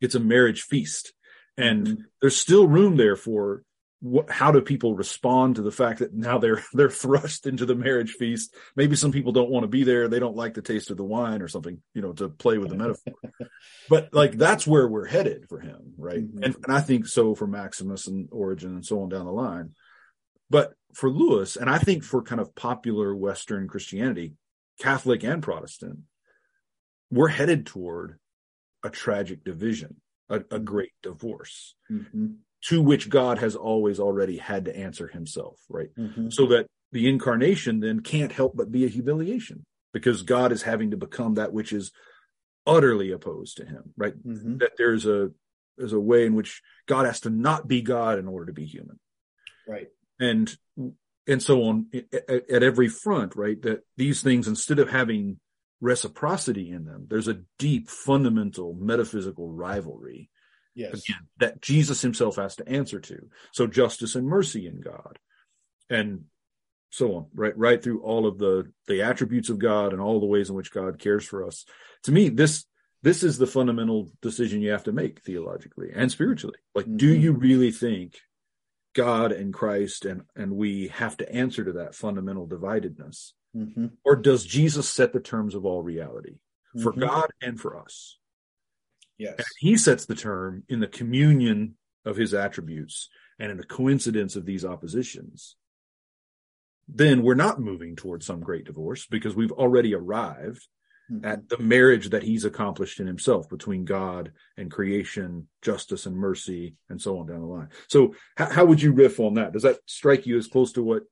It's 0.00 0.14
a 0.14 0.20
marriage 0.20 0.62
feast. 0.62 1.12
And 1.56 1.86
mm-hmm. 1.86 2.02
there's 2.20 2.36
still 2.36 2.66
room 2.66 2.96
there 2.96 3.16
for 3.16 3.62
what, 4.00 4.30
how 4.30 4.52
do 4.52 4.60
people 4.60 4.94
respond 4.94 5.56
to 5.56 5.62
the 5.62 5.72
fact 5.72 6.00
that 6.00 6.12
now 6.12 6.36
they're 6.36 6.62
they're 6.74 6.90
thrust 6.90 7.46
into 7.46 7.64
the 7.64 7.74
marriage 7.74 8.12
feast? 8.12 8.54
Maybe 8.76 8.96
some 8.96 9.12
people 9.12 9.32
don't 9.32 9.50
want 9.50 9.64
to 9.64 9.68
be 9.68 9.82
there. 9.82 10.08
They 10.08 10.18
don't 10.18 10.36
like 10.36 10.54
the 10.54 10.62
taste 10.62 10.90
of 10.90 10.96
the 10.96 11.04
wine 11.04 11.42
or 11.42 11.48
something, 11.48 11.80
you 11.94 12.02
know, 12.02 12.12
to 12.14 12.28
play 12.28 12.58
with 12.58 12.68
the 12.68 12.76
metaphor. 12.76 13.14
but 13.88 14.12
like 14.12 14.32
that's 14.32 14.66
where 14.66 14.86
we're 14.86 15.06
headed 15.06 15.46
for 15.48 15.58
him, 15.58 15.94
right? 15.96 16.22
Mm-hmm. 16.22 16.42
And, 16.42 16.56
and 16.64 16.76
I 16.76 16.80
think 16.80 17.06
so 17.06 17.34
for 17.34 17.46
Maximus 17.46 18.06
and 18.06 18.28
Origen 18.30 18.74
and 18.74 18.84
so 18.84 19.02
on 19.02 19.08
down 19.08 19.24
the 19.24 19.32
line. 19.32 19.70
But 20.50 20.74
for 20.92 21.10
Lewis, 21.10 21.56
and 21.56 21.68
I 21.68 21.78
think 21.78 22.04
for 22.04 22.22
kind 22.22 22.40
of 22.40 22.54
popular 22.54 23.14
Western 23.14 23.68
Christianity, 23.68 24.34
Catholic 24.80 25.24
and 25.24 25.42
Protestant, 25.42 26.00
we're 27.10 27.28
headed 27.28 27.66
toward 27.66 28.18
a 28.82 28.90
tragic 28.90 29.44
division, 29.44 29.96
a, 30.28 30.42
a 30.50 30.58
great 30.58 30.92
divorce, 31.02 31.74
mm-hmm. 31.90 32.26
to 32.68 32.82
which 32.82 33.08
God 33.08 33.38
has 33.38 33.56
always 33.56 33.98
already 33.98 34.36
had 34.36 34.66
to 34.66 34.76
answer 34.76 35.08
himself, 35.08 35.60
right? 35.68 35.90
Mm-hmm. 35.98 36.30
So 36.30 36.46
that 36.46 36.66
the 36.92 37.08
incarnation 37.08 37.80
then 37.80 38.00
can't 38.00 38.32
help 38.32 38.56
but 38.56 38.70
be 38.70 38.84
a 38.84 38.88
humiliation 38.88 39.64
because 39.92 40.22
God 40.22 40.52
is 40.52 40.62
having 40.62 40.90
to 40.90 40.96
become 40.96 41.34
that 41.34 41.52
which 41.52 41.72
is 41.72 41.92
utterly 42.66 43.10
opposed 43.10 43.58
to 43.58 43.64
him, 43.64 43.92
right? 43.96 44.14
Mm-hmm. 44.16 44.58
That 44.58 44.72
there's 44.76 45.06
a 45.06 45.30
there's 45.76 45.92
a 45.92 46.00
way 46.00 46.24
in 46.24 46.34
which 46.34 46.62
God 46.86 47.06
has 47.06 47.20
to 47.20 47.30
not 47.30 47.66
be 47.66 47.82
God 47.82 48.18
in 48.18 48.28
order 48.28 48.46
to 48.46 48.52
be 48.52 48.64
human. 48.64 49.00
Right 49.66 49.88
and 50.18 50.56
and 51.26 51.42
so 51.42 51.64
on 51.64 51.86
at, 52.12 52.50
at 52.50 52.62
every 52.62 52.88
front, 52.88 53.34
right? 53.36 53.60
That 53.62 53.80
these 53.96 54.22
things, 54.22 54.46
instead 54.46 54.78
of 54.78 54.90
having 54.90 55.38
reciprocity 55.80 56.70
in 56.70 56.84
them, 56.84 57.06
there's 57.08 57.28
a 57.28 57.40
deep, 57.58 57.88
fundamental 57.88 58.74
metaphysical 58.74 59.50
rivalry. 59.52 60.30
Yes. 60.74 61.04
Again, 61.04 61.28
that 61.38 61.62
Jesus 61.62 62.02
himself 62.02 62.36
has 62.36 62.56
to 62.56 62.68
answer 62.68 63.00
to. 63.00 63.28
So 63.52 63.66
justice 63.66 64.16
and 64.16 64.26
mercy 64.26 64.66
in 64.66 64.80
God. 64.80 65.18
And 65.88 66.24
so 66.90 67.14
on, 67.14 67.26
right? 67.34 67.56
Right 67.56 67.82
through 67.82 68.02
all 68.02 68.26
of 68.26 68.38
the 68.38 68.70
the 68.86 69.02
attributes 69.02 69.50
of 69.50 69.58
God 69.58 69.92
and 69.92 70.00
all 70.00 70.20
the 70.20 70.26
ways 70.26 70.48
in 70.48 70.54
which 70.54 70.72
God 70.72 70.98
cares 70.98 71.24
for 71.24 71.46
us. 71.46 71.64
To 72.04 72.12
me, 72.12 72.28
this 72.28 72.64
this 73.02 73.22
is 73.22 73.36
the 73.36 73.46
fundamental 73.46 74.10
decision 74.22 74.62
you 74.62 74.70
have 74.70 74.84
to 74.84 74.92
make 74.92 75.20
theologically 75.22 75.90
and 75.94 76.10
spiritually. 76.10 76.56
Like, 76.74 76.86
mm-hmm. 76.86 76.96
do 76.96 77.14
you 77.14 77.32
really 77.32 77.70
think 77.70 78.18
God 78.94 79.32
and 79.32 79.52
Christ 79.52 80.04
and 80.04 80.22
and 80.34 80.52
we 80.52 80.88
have 80.88 81.16
to 81.18 81.32
answer 81.32 81.64
to 81.64 81.72
that 81.74 81.94
fundamental 81.94 82.46
dividedness? 82.46 83.32
Mm-hmm. 83.56 83.86
Or 84.04 84.16
does 84.16 84.44
Jesus 84.44 84.88
set 84.88 85.12
the 85.12 85.20
terms 85.20 85.54
of 85.54 85.64
all 85.64 85.82
reality 85.82 86.36
for 86.82 86.92
mm-hmm. 86.92 87.02
God 87.02 87.30
and 87.40 87.60
for 87.60 87.78
us? 87.78 88.18
Yes. 89.18 89.34
And 89.38 89.46
he 89.58 89.76
sets 89.76 90.06
the 90.06 90.14
term 90.14 90.64
in 90.68 90.80
the 90.80 90.88
communion 90.88 91.76
of 92.04 92.16
his 92.16 92.34
attributes 92.34 93.08
and 93.38 93.50
in 93.50 93.56
the 93.56 93.64
coincidence 93.64 94.36
of 94.36 94.44
these 94.44 94.64
oppositions. 94.64 95.56
Then 96.88 97.22
we're 97.22 97.34
not 97.34 97.60
moving 97.60 97.96
towards 97.96 98.26
some 98.26 98.40
great 98.40 98.64
divorce 98.64 99.06
because 99.06 99.34
we've 99.34 99.52
already 99.52 99.94
arrived 99.94 100.66
Mhm. 101.10 101.26
at 101.26 101.48
the 101.50 101.58
marriage 101.58 102.10
that 102.10 102.22
he's 102.22 102.44
accomplished 102.46 102.98
in 102.98 103.06
himself 103.06 103.48
between 103.50 103.84
God 103.84 104.32
and 104.56 104.70
creation, 104.70 105.48
justice 105.60 106.06
and 106.06 106.16
mercy, 106.16 106.76
and 106.88 107.00
so 107.00 107.18
on 107.18 107.26
down 107.26 107.40
the 107.40 107.46
line. 107.46 107.68
So, 107.88 108.14
how, 108.36 108.46
how 108.48 108.64
would 108.64 108.80
you 108.80 108.92
riff 108.92 109.20
on 109.20 109.34
that? 109.34 109.52
Does 109.52 109.64
that 109.64 109.80
strike 109.86 110.26
you 110.26 110.38
as 110.38 110.46
close 110.46 110.72
to 110.72 110.82
what 110.82 111.02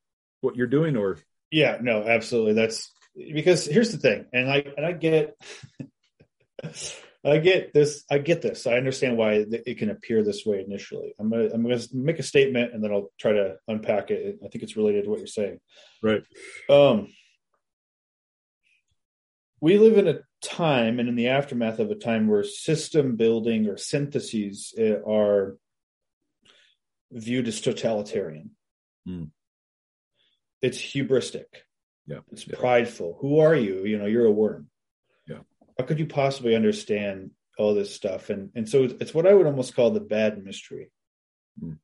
what 0.41 0.57
you're 0.57 0.67
doing, 0.67 0.97
or 0.97 1.19
Yeah, 1.51 1.79
no, 1.83 2.03
absolutely. 2.05 2.55
That's 2.55 2.91
because 3.15 3.67
here's 3.67 3.93
the 3.93 3.99
thing, 3.99 4.25
and 4.33 4.51
I 4.51 4.65
and 4.77 4.87
I 4.87 4.93
get, 4.93 5.37
I 7.25 7.39
get 7.39 7.73
this, 7.73 8.05
I 8.11 8.19
get 8.19 8.43
this. 8.43 8.67
I 8.67 8.75
understand 8.75 9.17
why 9.17 9.45
it 9.49 9.79
can 9.79 9.91
appear 9.91 10.25
this 10.25 10.45
way 10.45 10.65
initially. 10.67 11.15
I'm 11.19 11.31
gonna 11.31 11.51
I'm 11.53 11.63
gonna 11.63 11.81
make 11.93 12.19
a 12.19 12.23
statement, 12.25 12.73
and 12.75 12.83
then 12.83 12.93
I'll 12.93 13.13
try 13.21 13.33
to 13.33 13.57
unpack 13.69 14.11
it. 14.11 14.39
I 14.45 14.49
think 14.49 14.65
it's 14.65 14.77
related 14.77 15.05
to 15.05 15.11
what 15.11 15.19
you're 15.19 15.27
saying. 15.29 15.61
right? 16.03 16.23
Um, 16.69 17.09
we 19.63 19.79
live 19.79 19.97
in 19.97 20.09
a 20.09 20.19
time 20.43 20.99
and 20.99 21.09
in 21.09 21.15
the 21.15 21.29
aftermath 21.29 21.79
of 21.79 21.89
a 21.93 21.95
time 21.95 22.27
where 22.27 22.43
system 22.43 23.15
building 23.15 23.69
or 23.69 23.77
syntheses 23.77 24.75
eh, 24.77 24.97
are 25.07 25.57
viewed 27.13 27.47
as 27.47 27.61
totalitarian. 27.61 28.51
Hmm. 29.07 29.27
It's 30.61 30.79
hubristic. 30.79 31.47
Yeah. 32.09 32.19
It's 32.33 32.45
Yeah. 32.47 32.59
prideful. 32.59 33.19
Who 33.21 33.39
are 33.39 33.55
you? 33.55 33.85
You 33.87 33.99
know, 33.99 34.07
you're 34.07 34.27
a 34.27 34.33
worm. 34.33 34.69
Yeah. 35.29 35.43
How 35.79 35.85
could 35.85 36.01
you 36.01 36.07
possibly 36.07 36.57
understand 36.57 37.31
all 37.57 37.73
this 37.73 37.95
stuff? 37.95 38.31
And 38.31 38.51
and 38.57 38.69
so 38.69 38.83
it's, 38.83 38.95
it's 39.01 39.15
what 39.15 39.29
I 39.29 39.33
would 39.33 39.47
almost 39.47 39.77
call 39.77 39.93
the 39.93 40.01
bad 40.01 40.45
mystery. 40.45 40.91
Hmm. 41.61 41.75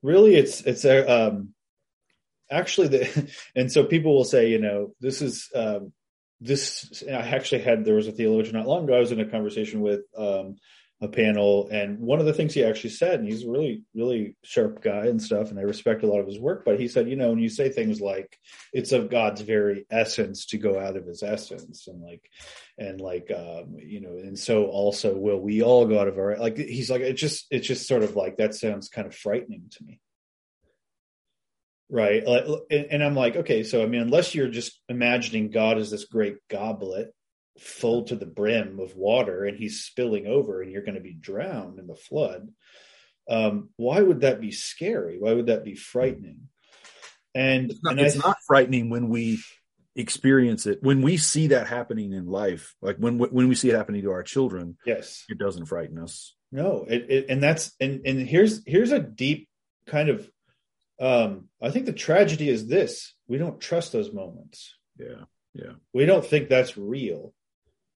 Really, 0.00 0.36
it's 0.36 0.60
it's 0.60 0.84
a 0.84 0.98
um, 1.10 1.54
actually 2.48 2.86
the 2.86 3.32
and 3.56 3.72
so 3.72 3.82
people 3.82 4.14
will 4.14 4.24
say, 4.24 4.48
you 4.50 4.60
know, 4.60 4.94
this 5.00 5.22
is 5.22 5.50
um, 5.56 5.92
this. 6.40 7.02
I 7.08 7.12
actually 7.12 7.62
had 7.62 7.84
there 7.84 7.94
was 7.94 8.08
a 8.08 8.12
theologian 8.12 8.56
not 8.56 8.66
long 8.66 8.84
ago. 8.84 8.94
I 8.94 9.00
was 9.00 9.12
in 9.12 9.20
a 9.20 9.30
conversation 9.30 9.80
with 9.80 10.00
um, 10.16 10.56
a 11.00 11.08
panel, 11.08 11.68
and 11.70 11.98
one 11.98 12.20
of 12.20 12.26
the 12.26 12.32
things 12.32 12.54
he 12.54 12.64
actually 12.64 12.90
said, 12.90 13.20
and 13.20 13.28
he's 13.28 13.44
a 13.44 13.50
really 13.50 13.82
really 13.94 14.36
sharp 14.42 14.82
guy 14.82 15.06
and 15.06 15.20
stuff, 15.20 15.50
and 15.50 15.58
I 15.58 15.62
respect 15.62 16.02
a 16.02 16.06
lot 16.06 16.20
of 16.20 16.26
his 16.26 16.38
work. 16.38 16.64
But 16.64 16.80
he 16.80 16.88
said, 16.88 17.08
you 17.08 17.16
know, 17.16 17.30
when 17.30 17.38
you 17.38 17.48
say 17.48 17.68
things 17.68 18.00
like 18.00 18.38
it's 18.72 18.92
of 18.92 19.10
God's 19.10 19.40
very 19.40 19.86
essence 19.90 20.46
to 20.46 20.58
go 20.58 20.78
out 20.78 20.96
of 20.96 21.06
His 21.06 21.22
essence, 21.22 21.86
and 21.88 22.02
like 22.02 22.30
and 22.78 23.00
like 23.00 23.30
um, 23.30 23.76
you 23.78 24.00
know, 24.00 24.10
and 24.10 24.38
so 24.38 24.66
also 24.66 25.16
will 25.16 25.40
we 25.40 25.62
all 25.62 25.86
go 25.86 25.98
out 25.98 26.08
of 26.08 26.18
our 26.18 26.36
like. 26.36 26.56
He's 26.56 26.90
like, 26.90 27.02
it 27.02 27.14
just 27.14 27.46
it's 27.50 27.66
just 27.66 27.88
sort 27.88 28.02
of 28.02 28.16
like 28.16 28.36
that 28.36 28.54
sounds 28.54 28.88
kind 28.88 29.06
of 29.06 29.14
frightening 29.14 29.70
to 29.70 29.84
me 29.84 30.00
right 31.88 32.24
and, 32.70 33.02
i'm 33.02 33.14
like 33.14 33.36
okay 33.36 33.62
so 33.62 33.82
i 33.82 33.86
mean 33.86 34.00
unless 34.00 34.34
you're 34.34 34.48
just 34.48 34.80
imagining 34.88 35.50
god 35.50 35.78
as 35.78 35.90
this 35.90 36.04
great 36.04 36.36
goblet 36.48 37.12
full 37.58 38.04
to 38.04 38.16
the 38.16 38.26
brim 38.26 38.80
of 38.80 38.96
water 38.96 39.44
and 39.44 39.56
he's 39.56 39.84
spilling 39.84 40.26
over 40.26 40.60
and 40.60 40.72
you're 40.72 40.82
going 40.82 40.96
to 40.96 41.00
be 41.00 41.14
drowned 41.14 41.78
in 41.78 41.86
the 41.86 41.94
flood 41.94 42.48
um, 43.28 43.70
why 43.76 44.00
would 44.00 44.20
that 44.20 44.40
be 44.40 44.52
scary 44.52 45.18
why 45.18 45.32
would 45.32 45.46
that 45.46 45.64
be 45.64 45.74
frightening 45.74 46.48
and, 47.34 47.70
It's 47.70 47.82
not, 47.82 47.92
and 47.92 48.00
it's 48.00 48.16
I, 48.16 48.28
not 48.28 48.38
frightening 48.46 48.88
when 48.88 49.08
we 49.08 49.40
experience 49.94 50.66
it. 50.66 50.82
When 50.82 51.02
we 51.02 51.16
see 51.16 51.48
that 51.48 51.66
happening 51.66 52.12
in 52.12 52.26
life, 52.26 52.74
like 52.80 52.96
when 52.96 53.18
when 53.18 53.48
we 53.48 53.54
see 53.54 53.68
it 53.68 53.76
happening 53.76 54.02
to 54.02 54.12
our 54.12 54.22
children, 54.22 54.76
yes 54.86 55.24
it 55.28 55.38
doesn't 55.38 55.66
frighten 55.66 55.98
us. 55.98 56.34
No, 56.50 56.86
it, 56.88 57.06
it 57.08 57.26
and 57.28 57.42
that's 57.42 57.72
and 57.80 58.06
and 58.06 58.26
here's 58.26 58.62
here's 58.66 58.92
a 58.92 59.00
deep 59.00 59.48
kind 59.86 60.08
of 60.08 60.28
um 61.00 61.48
I 61.62 61.70
think 61.70 61.86
the 61.86 61.92
tragedy 61.92 62.48
is 62.48 62.66
this. 62.66 63.14
We 63.28 63.38
don't 63.38 63.60
trust 63.60 63.92
those 63.92 64.12
moments. 64.12 64.74
Yeah, 64.98 65.24
yeah, 65.54 65.72
We 65.92 66.06
don't 66.06 66.24
think 66.24 66.48
that's 66.48 66.76
real. 66.78 67.34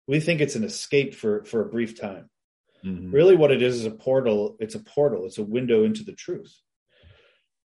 We 0.06 0.20
think 0.20 0.40
it's 0.40 0.56
an 0.56 0.64
escape 0.64 1.14
for 1.14 1.44
for 1.44 1.62
a 1.62 1.68
brief 1.70 1.98
time. 2.00 2.28
Mhm. 2.84 3.12
Really 3.12 3.36
what 3.36 3.52
it 3.52 3.62
is 3.62 3.76
is 3.76 3.86
a 3.86 3.90
portal, 3.90 4.56
it's 4.60 4.74
a 4.74 4.80
portal, 4.80 5.26
it's 5.26 5.38
a 5.38 5.44
window 5.44 5.84
into 5.84 6.02
the 6.04 6.14
truth. 6.14 6.54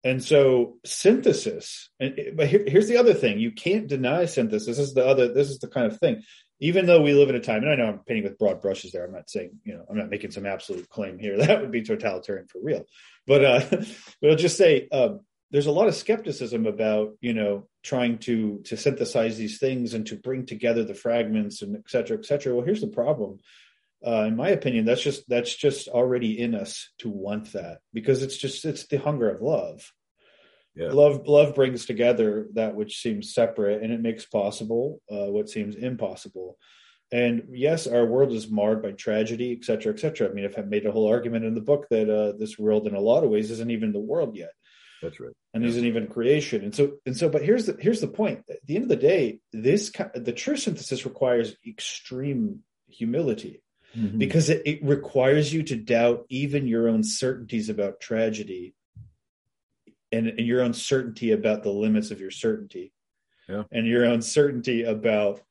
And 0.03 0.21
so 0.23 0.77
synthesis, 0.83 1.89
and 1.99 2.19
but 2.35 2.47
here, 2.47 2.63
here's 2.67 2.89
the 2.89 2.97
other 2.97 3.13
thing: 3.13 3.39
you 3.39 3.51
can't 3.51 3.87
deny 3.87 4.25
synthesis. 4.25 4.77
This 4.77 4.79
is 4.79 4.93
the 4.93 5.05
other. 5.05 5.33
This 5.33 5.49
is 5.49 5.59
the 5.59 5.69
kind 5.69 5.89
of 5.89 5.97
thing. 5.97 6.23
Even 6.59 6.85
though 6.85 7.01
we 7.01 7.13
live 7.13 7.29
in 7.29 7.35
a 7.35 7.39
time, 7.39 7.63
and 7.63 7.71
I 7.71 7.75
know 7.75 7.87
I'm 7.87 7.99
painting 7.99 8.23
with 8.23 8.37
broad 8.37 8.61
brushes 8.61 8.91
there. 8.91 9.05
I'm 9.05 9.13
not 9.13 9.29
saying, 9.29 9.59
you 9.63 9.73
know, 9.73 9.85
I'm 9.89 9.97
not 9.97 10.09
making 10.09 10.31
some 10.31 10.45
absolute 10.45 10.89
claim 10.89 11.19
here. 11.19 11.37
That 11.47 11.61
would 11.61 11.71
be 11.71 11.83
totalitarian 11.83 12.47
for 12.47 12.59
real. 12.61 12.85
But 13.25 13.45
uh, 13.45 13.65
but 14.21 14.29
I'll 14.29 14.35
just 14.35 14.57
say 14.57 14.89
um, 14.89 15.21
there's 15.51 15.67
a 15.67 15.71
lot 15.71 15.87
of 15.87 15.95
skepticism 15.95 16.65
about, 16.65 17.13
you 17.21 17.33
know, 17.33 17.67
trying 17.81 18.17
to 18.19 18.59
to 18.65 18.75
synthesize 18.75 19.37
these 19.37 19.59
things 19.59 19.93
and 19.93 20.05
to 20.07 20.17
bring 20.17 20.45
together 20.45 20.83
the 20.83 20.95
fragments 20.95 21.61
and 21.61 21.77
et 21.77 21.89
cetera, 21.89 22.17
et 22.17 22.25
cetera. 22.25 22.53
Well, 22.53 22.65
here's 22.65 22.81
the 22.81 22.87
problem. 22.87 23.39
Uh, 24.05 24.25
in 24.27 24.35
my 24.35 24.49
opinion, 24.49 24.85
that's 24.85 25.01
just 25.01 25.27
that's 25.29 25.55
just 25.55 25.87
already 25.87 26.37
in 26.39 26.55
us 26.55 26.89
to 26.99 27.09
want 27.09 27.53
that 27.53 27.79
because 27.93 28.21
it's 28.21 28.37
just 28.37 28.65
it's 28.65 28.85
the 28.87 28.97
hunger 28.97 29.29
of 29.29 29.41
love. 29.41 29.91
Yeah. 30.75 30.89
Love 30.91 31.27
love 31.27 31.55
brings 31.55 31.85
together 31.85 32.47
that 32.53 32.75
which 32.75 33.01
seems 33.01 33.33
separate, 33.33 33.81
and 33.83 33.93
it 33.93 34.01
makes 34.01 34.25
possible 34.25 35.01
uh, 35.09 35.27
what 35.31 35.49
seems 35.49 35.75
impossible. 35.75 36.57
And 37.11 37.49
yes, 37.51 37.85
our 37.85 38.05
world 38.05 38.33
is 38.33 38.49
marred 38.49 38.81
by 38.81 38.91
tragedy, 38.91 39.55
et 39.57 39.63
cetera, 39.63 39.93
et 39.93 39.99
cetera. 39.99 40.29
I 40.29 40.33
mean, 40.33 40.45
I've 40.45 40.67
made 40.67 40.85
a 40.87 40.91
whole 40.91 41.07
argument 41.07 41.45
in 41.45 41.53
the 41.53 41.61
book 41.61 41.85
that 41.91 42.09
uh, 42.09 42.33
this 42.37 42.57
world, 42.57 42.87
in 42.87 42.95
a 42.95 42.99
lot 42.99 43.23
of 43.23 43.29
ways, 43.29 43.51
isn't 43.51 43.71
even 43.71 43.93
the 43.93 43.99
world 43.99 44.35
yet 44.35 44.51
That's 45.01 45.19
right. 45.19 45.31
and 45.53 45.63
Yeah. 45.63 45.69
isn't 45.69 45.85
even 45.85 46.07
creation. 46.07 46.63
And 46.63 46.73
so, 46.75 46.97
and 47.05 47.15
so, 47.15 47.29
but 47.29 47.43
here's 47.43 47.67
the 47.67 47.77
here's 47.79 48.01
the 48.01 48.07
point. 48.07 48.43
At 48.49 48.65
the 48.65 48.75
end 48.75 48.83
of 48.83 48.89
the 48.89 48.95
day, 48.95 49.39
this 49.53 49.91
the 50.15 50.33
true 50.33 50.57
synthesis 50.57 51.05
requires 51.05 51.55
extreme 51.65 52.63
humility 52.89 53.62
Mhm. 53.95 54.17
because 54.17 54.49
it, 54.49 54.63
it 54.65 54.83
requires 54.83 55.53
you 55.53 55.63
to 55.63 55.75
doubt 55.75 56.25
even 56.29 56.67
your 56.67 56.87
own 56.89 57.03
certainties 57.03 57.69
about 57.69 57.99
tragedy 57.99 58.73
and, 60.11 60.27
and 60.27 60.39
your 60.47 60.61
own 60.61 60.73
certainty 60.73 61.31
about 61.31 61.63
the 61.63 61.69
limits 61.71 62.09
of 62.11 62.19
your 62.19 62.31
certainty 62.31 62.91
Yeah. 63.47 63.63
and 63.71 63.85
your 63.87 64.05
own 64.05 64.21
certainty 64.21 64.83
about 64.83 65.41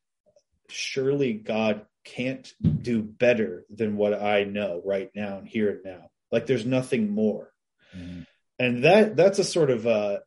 surely 0.69 1.35
God 1.35 1.87
can't 2.05 2.53
do 2.83 3.01
better 3.03 3.65
than 3.71 3.97
what 3.97 4.15
I 4.21 4.45
know 4.45 4.83
right 4.85 5.11
now 5.15 5.39
and 5.39 5.47
here 5.47 5.71
and 5.71 5.85
now. 5.85 6.11
Like 6.33 6.47
there's 6.47 6.67
nothing 6.67 7.11
more 7.11 7.53
Mhm. 7.97 8.27
and 8.59 8.85
that 8.85 9.15
that's 9.17 9.39
a 9.39 9.45
sort 9.45 9.71
of 9.71 9.87
uh 9.87 10.19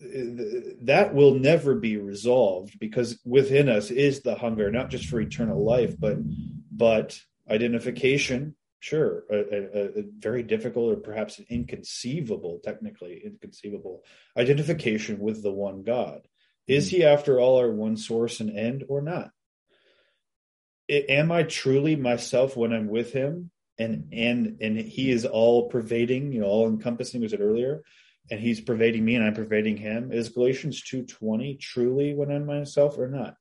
that 0.00 1.14
will 1.14 1.34
never 1.34 1.76
be 1.76 1.96
resolved 1.96 2.78
because 2.80 3.20
within 3.24 3.68
us 3.68 3.90
is 3.92 4.22
the 4.22 4.34
hunger 4.34 4.68
not 4.70 4.90
just 4.90 5.06
for 5.06 5.20
eternal 5.20 5.62
life 5.64 5.94
but 5.98 6.16
but 6.72 7.20
identification 7.52 8.56
sure 8.82 9.22
a, 9.30 9.36
a, 9.36 10.00
a 10.00 10.04
very 10.18 10.42
difficult 10.42 10.92
or 10.92 11.00
perhaps 11.00 11.40
inconceivable 11.48 12.60
technically 12.64 13.22
inconceivable 13.24 14.02
identification 14.36 15.20
with 15.20 15.42
the 15.42 15.52
one 15.52 15.84
god. 15.84 16.26
Is 16.66 16.90
hmm. 16.90 16.96
he 16.96 17.04
after 17.04 17.38
all 17.38 17.58
our 17.58 17.70
one 17.70 17.96
source 17.96 18.40
and 18.40 18.50
end 18.56 18.84
or 18.88 19.00
not? 19.00 19.30
I- 20.90 21.06
am 21.08 21.30
i 21.30 21.44
truly 21.44 21.94
myself 21.94 22.56
when 22.56 22.72
i'm 22.72 22.88
with 22.88 23.12
him? 23.12 23.50
And 23.78 24.08
and 24.12 24.58
and 24.60 24.76
he 24.76 25.10
is 25.10 25.24
all 25.24 25.68
pervading 25.68 26.32
you 26.32 26.40
know 26.40 26.46
all 26.46 26.68
encompassing 26.68 27.20
was 27.20 27.32
it 27.32 27.40
earlier? 27.40 27.82
And 28.30 28.40
he's 28.40 28.60
pervading 28.60 29.04
me 29.04 29.14
and 29.14 29.24
i'm 29.24 29.34
pervading 29.34 29.76
him. 29.76 30.10
Is 30.10 30.30
galatians 30.30 30.82
2.20 30.82 31.60
truly 31.60 32.14
when 32.14 32.32
i'm 32.32 32.46
myself 32.46 32.98
or 32.98 33.06
not 33.06 33.36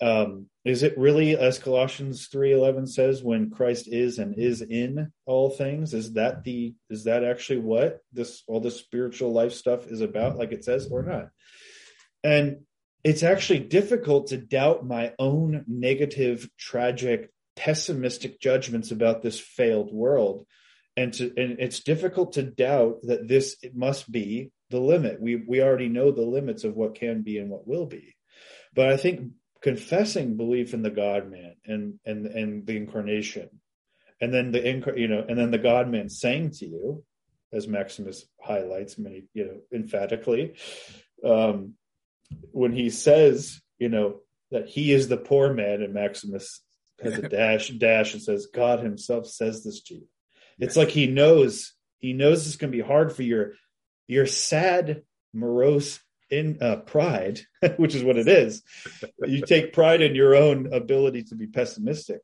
um 0.00 0.46
is 0.64 0.82
it 0.82 0.98
really 0.98 1.36
as 1.36 1.58
colossians 1.58 2.28
3.11 2.28 2.88
says 2.88 3.22
when 3.22 3.50
christ 3.50 3.86
is 3.86 4.18
and 4.18 4.36
is 4.38 4.60
in 4.60 5.12
all 5.26 5.50
things 5.50 5.94
is 5.94 6.14
that 6.14 6.42
the 6.44 6.74
is 6.90 7.04
that 7.04 7.24
actually 7.24 7.60
what 7.60 8.00
this 8.12 8.42
all 8.46 8.60
this 8.60 8.78
spiritual 8.78 9.32
life 9.32 9.52
stuff 9.52 9.86
is 9.86 10.00
about 10.00 10.36
like 10.36 10.52
it 10.52 10.64
says 10.64 10.88
or 10.90 11.02
not? 11.02 11.28
And 12.22 12.60
it's 13.02 13.22
actually 13.22 13.60
difficult 13.60 14.28
to 14.28 14.38
doubt 14.38 14.86
my 14.86 15.12
own 15.18 15.64
negative 15.66 16.48
tragic 16.58 17.30
pessimistic 17.56 18.40
judgments 18.40 18.90
about 18.90 19.22
this 19.22 19.38
failed 19.38 19.92
world. 19.92 20.46
And 20.96 21.12
to 21.14 21.24
and 21.36 21.58
it's 21.58 21.80
difficult 21.80 22.34
to 22.34 22.42
doubt 22.42 23.00
that 23.02 23.28
this 23.28 23.56
it 23.62 23.76
must 23.76 24.10
be 24.10 24.52
the 24.70 24.80
limit. 24.80 25.20
We 25.20 25.36
we 25.36 25.60
already 25.60 25.88
know 25.88 26.12
the 26.12 26.22
limits 26.22 26.64
of 26.64 26.74
what 26.74 26.94
can 26.94 27.22
be 27.22 27.38
and 27.38 27.50
what 27.50 27.66
will 27.66 27.86
be. 27.86 28.14
But 28.74 28.88
i 28.88 28.96
think 28.96 29.32
confessing 29.64 30.36
belief 30.36 30.74
in 30.74 30.82
the 30.82 30.90
god 30.90 31.30
man 31.30 31.54
and 31.64 31.98
and 32.04 32.26
and 32.26 32.66
the 32.66 32.76
incarnation. 32.76 33.48
And 34.20 34.32
then 34.32 34.52
the 34.52 34.60
you 34.94 35.08
know 35.08 35.24
and 35.26 35.38
then 35.38 35.50
the 35.50 35.58
god 35.58 35.88
man 35.88 36.10
saying 36.10 36.50
to 36.58 36.66
you 36.66 37.02
as 37.50 37.66
maximus 37.66 38.26
highlights 38.38 38.98
many 38.98 39.24
you 39.32 39.44
know 39.46 39.60
emphatically 39.72 40.56
um 41.24 41.74
when 42.50 42.72
he 42.72 42.90
says 42.90 43.62
you 43.78 43.88
know 43.88 44.20
that 44.50 44.68
he 44.68 44.92
is 44.92 45.08
the 45.08 45.16
poor 45.16 45.54
man 45.54 45.80
and 45.80 45.94
maximus 45.94 46.60
has 47.02 47.16
a 47.16 47.28
dash 47.36 47.70
dash 47.70 48.12
and 48.12 48.22
says 48.22 48.48
god 48.54 48.80
himself 48.80 49.26
says 49.26 49.64
this 49.64 49.82
to 49.84 49.94
you. 49.94 50.06
It's 50.58 50.76
like 50.76 50.90
he 50.90 51.06
knows 51.06 51.72
he 52.00 52.12
knows 52.12 52.46
it's 52.46 52.56
going 52.56 52.70
to 52.70 52.76
be 52.76 52.86
hard 52.86 53.16
for 53.16 53.22
your 53.22 53.54
your 54.08 54.26
sad 54.26 55.04
morose 55.32 56.00
in 56.30 56.58
uh, 56.60 56.76
pride, 56.76 57.40
which 57.76 57.94
is 57.94 58.02
what 58.02 58.16
it 58.16 58.28
is. 58.28 58.62
you 59.26 59.42
take 59.42 59.72
pride 59.72 60.00
in 60.02 60.14
your 60.14 60.34
own 60.34 60.72
ability 60.72 61.24
to 61.24 61.34
be 61.34 61.46
pessimistic. 61.46 62.20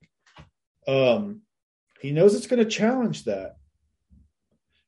Um, 0.88 1.42
he 2.00 2.10
knows 2.12 2.34
it's 2.34 2.46
going 2.46 2.64
to 2.64 2.70
challenge 2.70 3.24
that. 3.24 3.56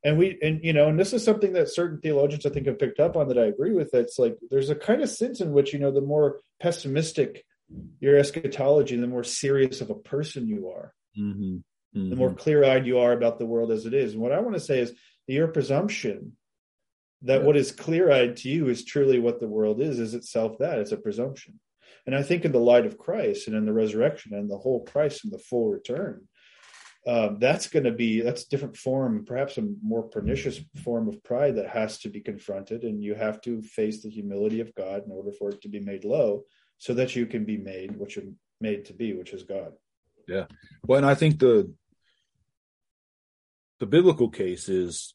And 0.05 0.19
we, 0.19 0.37
and 0.43 0.65
you 0.65 0.73
know, 0.73 0.89
and 0.89 0.99
this 0.99 1.13
is 1.13 1.25
something 1.25 1.53
that 1.53 1.69
certain 1.69 2.01
theologians 2.01 2.45
I 2.45 2.51
think 2.51 2.67
have 2.67 2.79
picked 2.79 2.99
up 2.99 3.17
on 3.17 3.29
that 3.29 3.39
I 3.39 3.45
agree 3.45 3.73
with. 3.73 3.95
It's 3.95 4.19
like 4.19 4.37
there's 4.51 4.71
a 4.71 4.75
kind 4.75 5.01
of 5.01 5.09
sense 5.09 5.41
in 5.41 5.53
which, 5.53 5.73
you 5.73 5.79
know, 5.79 5.93
the 5.93 6.01
more 6.01 6.41
pessimistic 6.61 7.45
your 8.01 8.17
eschatology, 8.19 8.97
the 8.97 9.07
more 9.07 9.25
serious 9.25 9.81
of 9.81 9.91
a 9.91 9.95
person 9.95 10.49
you 10.49 10.71
are, 10.71 10.93
Mm-hmm. 11.19 11.57
Mm-hmm. 11.97 12.09
the 12.11 12.17
more 12.17 12.33
clear 12.35 12.65
eyed 12.65 12.87
you 12.87 12.99
are 13.01 13.13
about 13.13 13.39
the 13.39 13.45
world 13.47 13.71
as 13.71 13.85
it 13.85 13.93
is. 13.95 14.15
And 14.15 14.23
what 14.23 14.33
I 14.33 14.41
want 14.41 14.55
to 14.55 14.61
say 14.61 14.81
is 14.81 14.95
your 15.27 15.47
presumption 15.49 16.37
that 17.25 17.41
Yeah. 17.41 17.47
what 17.47 17.57
is 17.57 17.73
clear 17.73 18.11
eyed 18.11 18.37
to 18.39 18.49
you 18.49 18.69
is 18.69 18.85
truly 18.85 19.19
what 19.19 19.41
the 19.41 19.49
world 19.49 19.81
is, 19.81 19.99
is 19.99 20.15
itself 20.15 20.59
that. 20.59 20.79
It's 20.79 20.93
a 20.93 20.97
presumption. 20.97 21.61
And 22.07 22.15
I 22.17 22.23
think 22.23 22.45
in 22.45 22.53
the 22.53 22.59
light 22.59 22.87
of 22.87 22.99
Christ 22.99 23.47
and 23.47 23.57
in 23.57 23.65
the 23.65 23.73
resurrection 23.73 24.35
and 24.35 24.51
the 24.51 24.59
whole 24.59 24.85
Christ 24.85 25.25
and 25.25 25.33
the 25.33 25.39
full 25.39 25.71
return, 25.71 26.27
um, 27.07 27.39
that's 27.41 27.69
going 27.69 27.85
to 27.85 27.93
be 27.93 28.21
that's 28.21 28.45
a 28.45 28.49
different 28.49 28.77
form, 28.77 29.25
perhaps 29.25 29.59
a 29.59 29.69
more 29.83 30.05
pernicious 30.05 30.61
form 30.85 31.09
of 31.09 31.23
pride 31.25 31.57
that 31.57 31.69
has 31.69 31.99
to 32.01 32.09
be 32.09 32.21
confronted, 32.21 32.85
and 32.85 33.03
you 33.03 33.15
have 33.15 33.41
to 33.43 33.61
face 33.63 34.03
the 34.03 34.11
humility 34.11 34.61
of 34.61 34.75
God 34.75 35.05
in 35.05 35.11
order 35.11 35.33
for 35.33 35.51
it 35.51 35.61
to 35.63 35.69
be 35.69 35.81
made 35.81 36.05
low, 36.05 36.45
so 36.79 36.95
that 36.95 37.17
you 37.17 37.27
can 37.27 37.45
be 37.45 37.57
made 37.57 37.97
what 37.97 38.15
you're 38.15 38.27
made 38.61 38.85
to 38.85 38.93
be, 38.95 39.15
which 39.15 39.33
is 39.33 39.43
God. 39.43 39.73
Yeah. 40.29 40.47
Well, 40.87 40.99
and 40.99 41.07
I 41.07 41.17
think 41.17 41.41
the 41.41 41.73
the 43.81 43.87
biblical 43.87 44.29
case 44.29 44.69
is 44.69 45.15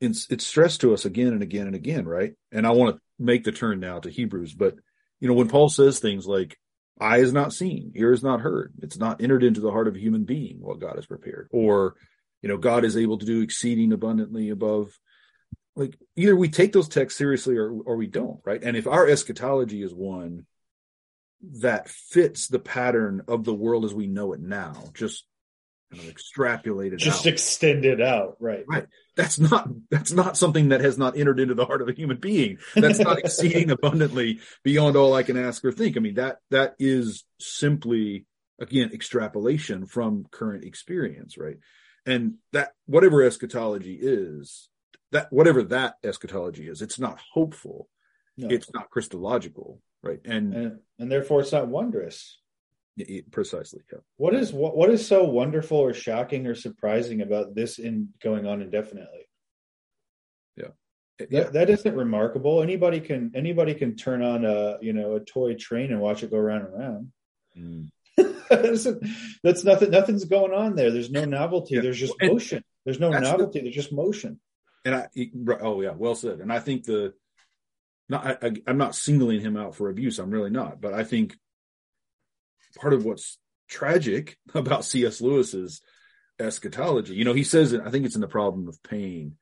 it's, 0.00 0.26
it's 0.30 0.46
stressed 0.46 0.82
to 0.82 0.94
us 0.94 1.04
again 1.04 1.32
and 1.32 1.42
again 1.42 1.66
and 1.66 1.74
again, 1.74 2.06
right? 2.06 2.34
And 2.52 2.66
I 2.66 2.70
want 2.70 2.96
to 2.96 3.02
make 3.18 3.44
the 3.44 3.52
turn 3.52 3.80
now 3.80 3.98
to 4.00 4.10
Hebrews, 4.10 4.54
but 4.54 4.74
you 5.20 5.28
know, 5.28 5.34
when 5.34 5.48
Paul 5.48 5.68
says 5.68 5.98
things 5.98 6.26
like 6.26 6.56
eye 7.00 7.18
is 7.18 7.32
not 7.32 7.52
seen, 7.52 7.92
ear 7.94 8.12
is 8.12 8.22
not 8.22 8.40
heard, 8.40 8.72
it's 8.82 8.98
not 8.98 9.20
entered 9.20 9.44
into 9.44 9.60
the 9.60 9.70
heart 9.70 9.88
of 9.88 9.96
a 9.96 10.00
human 10.00 10.24
being 10.24 10.58
what 10.60 10.80
God 10.80 10.96
has 10.96 11.06
prepared, 11.06 11.48
or 11.50 11.96
you 12.42 12.48
know, 12.48 12.56
God 12.56 12.84
is 12.84 12.96
able 12.96 13.18
to 13.18 13.26
do 13.26 13.40
exceeding 13.40 13.92
abundantly 13.92 14.50
above. 14.50 14.96
Like 15.74 15.96
either 16.16 16.36
we 16.36 16.48
take 16.48 16.72
those 16.72 16.88
texts 16.88 17.18
seriously 17.18 17.56
or 17.56 17.70
or 17.70 17.96
we 17.96 18.06
don't, 18.06 18.40
right? 18.44 18.62
And 18.62 18.76
if 18.76 18.86
our 18.86 19.06
eschatology 19.08 19.82
is 19.82 19.94
one 19.94 20.46
that 21.60 21.88
fits 21.88 22.48
the 22.48 22.58
pattern 22.58 23.22
of 23.28 23.44
the 23.44 23.54
world 23.54 23.84
as 23.84 23.94
we 23.94 24.06
know 24.06 24.32
it 24.32 24.40
now, 24.40 24.74
just 24.94 25.24
kind 25.92 26.06
of 26.06 26.14
extrapolated 26.14 26.98
Just 26.98 27.26
out. 27.26 27.32
extend 27.32 27.84
it 27.84 28.00
out, 28.00 28.36
right? 28.40 28.64
Right 28.68 28.86
that's 29.18 29.38
not 29.38 29.68
that's 29.90 30.12
not 30.12 30.36
something 30.36 30.68
that 30.68 30.80
has 30.80 30.96
not 30.96 31.18
entered 31.18 31.40
into 31.40 31.54
the 31.54 31.66
heart 31.66 31.82
of 31.82 31.88
a 31.88 31.92
human 31.92 32.18
being. 32.18 32.58
That's 32.76 33.00
not 33.00 33.18
exceeding 33.24 33.68
abundantly 33.68 34.38
beyond 34.62 34.96
all 34.96 35.12
I 35.12 35.24
can 35.24 35.36
ask 35.36 35.64
or 35.64 35.72
think. 35.72 35.96
I 35.96 36.00
mean 36.00 36.14
that 36.14 36.36
that 36.50 36.76
is 36.78 37.24
simply 37.40 38.26
again 38.60 38.92
extrapolation 38.94 39.86
from 39.86 40.24
current 40.30 40.62
experience, 40.62 41.36
right? 41.36 41.56
And 42.06 42.34
that 42.52 42.70
whatever 42.86 43.24
eschatology 43.24 43.98
is, 44.00 44.68
that 45.10 45.32
whatever 45.32 45.64
that 45.64 45.96
eschatology 46.04 46.68
is, 46.68 46.80
it's 46.80 47.00
not 47.00 47.18
hopeful. 47.34 47.88
No. 48.36 48.46
It's 48.48 48.72
not 48.72 48.88
Christological, 48.88 49.82
right? 50.00 50.20
And, 50.24 50.54
and 50.54 50.78
and 51.00 51.10
therefore 51.10 51.40
it's 51.40 51.52
not 51.52 51.66
wondrous. 51.66 52.38
It- 52.98 53.30
precisely, 53.30 53.80
yeah. 53.92 53.98
What 54.16 54.34
is 54.34 54.52
what 54.52 54.76
what 54.76 54.90
is 54.90 55.06
so 55.06 55.24
wonderful 55.24 55.78
or 55.78 55.94
shocking 55.94 56.46
or 56.46 56.54
surprising 56.54 57.20
about 57.22 57.54
this 57.54 57.78
in 57.78 58.10
going 58.22 58.46
on 58.46 58.62
indefinitely? 58.62 59.26
Yeah. 60.56 60.68
That, 61.30 61.52
that 61.54 61.70
isn't 61.70 61.96
remarkable. 61.96 62.62
Anybody 62.62 63.00
can 63.00 63.32
anybody 63.34 63.74
can 63.74 63.96
turn 63.96 64.22
on 64.22 64.44
a 64.44 64.78
you 64.80 64.92
know 64.92 65.16
a 65.16 65.20
toy 65.20 65.54
train 65.54 65.90
and 65.92 66.00
watch 66.00 66.22
it 66.22 66.30
go 66.30 66.38
round 66.38 66.66
and 66.66 66.78
round. 66.78 67.12
Mm. 67.58 67.88
That's 69.42 69.64
nothing. 69.64 69.90
Nothing's 69.90 70.24
going 70.24 70.52
on 70.52 70.74
there. 70.76 70.90
There's 70.90 71.10
no 71.10 71.24
novelty. 71.24 71.74
Yeah. 71.76 71.82
There's 71.82 71.98
just 71.98 72.14
And 72.20 72.32
motion. 72.32 72.64
There's 72.84 73.00
no 73.00 73.10
that's 73.10 73.24
the- 73.24 73.30
novelty. 73.30 73.60
There's 73.60 73.74
just 73.74 73.92
motion. 73.92 74.40
and 74.84 74.94
I 74.94 75.08
oh 75.60 75.80
yeah, 75.82 75.90
well 75.90 76.14
said. 76.14 76.40
And 76.40 76.52
I 76.52 76.60
think 76.60 76.84
the 76.84 77.14
not 78.08 78.26
I, 78.26 78.46
I, 78.46 78.52
I'm 78.66 78.78
not 78.78 78.94
singling 78.94 79.40
him 79.40 79.56
out 79.56 79.74
for 79.74 79.90
abuse. 79.90 80.18
I'm 80.18 80.30
really 80.30 80.50
not. 80.50 80.80
But 80.80 80.94
I 80.94 81.04
think 81.04 81.36
part 82.80 82.94
of 82.94 83.04
what's 83.04 83.38
tragic 83.68 84.38
about 84.54 84.84
C.S. 84.84 85.20
Lewis's 85.20 85.80
eschatology, 86.38 87.14
you 87.14 87.24
know, 87.24 87.32
he 87.34 87.44
says 87.44 87.74
I 87.74 87.90
think 87.90 88.06
it's 88.06 88.14
in 88.14 88.20
the 88.20 88.28
problem 88.28 88.68
of 88.68 88.82
pain. 88.82 89.36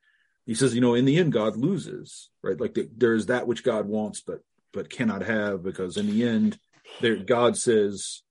He 0.45 0.55
says, 0.55 0.73
you 0.73 0.81
know, 0.81 0.95
in 0.95 1.05
the 1.05 1.17
end, 1.17 1.33
God 1.33 1.57
loses, 1.57 2.29
right? 2.41 2.59
Like 2.59 2.73
the, 2.73 2.89
there 2.95 3.13
is 3.13 3.25
that 3.25 3.47
which 3.47 3.63
God 3.63 3.85
wants, 3.85 4.21
but 4.21 4.39
but 4.73 4.89
cannot 4.89 5.21
have, 5.23 5.63
because 5.63 5.97
in 5.97 6.07
the 6.07 6.27
end, 6.27 6.57
there 7.01 7.15
God 7.17 7.57
says 7.57 8.21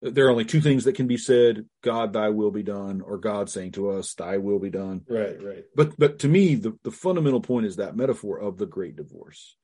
there 0.00 0.26
are 0.26 0.30
only 0.30 0.44
two 0.44 0.60
things 0.60 0.84
that 0.84 0.94
can 0.96 1.06
be 1.06 1.16
said: 1.16 1.66
God, 1.82 2.12
Thy 2.12 2.28
will 2.30 2.50
be 2.50 2.62
done, 2.62 3.00
or 3.00 3.18
God 3.18 3.48
saying 3.50 3.72
to 3.72 3.90
us, 3.90 4.14
Thy 4.14 4.38
will 4.38 4.58
be 4.58 4.70
done 4.70 5.02
Right. 5.08 5.42
Right. 5.42 5.64
but 5.74 5.98
but 5.98 6.18
to 6.20 6.28
me 6.28 6.54
the, 6.56 6.76
the 6.84 6.90
fundamental 6.90 7.40
point 7.40 7.66
is 7.66 7.76
that 7.76 7.96
metaphor 7.96 8.38
of 8.38 8.58
the 8.58 8.66
great 8.66 8.96
divorce 8.96 9.56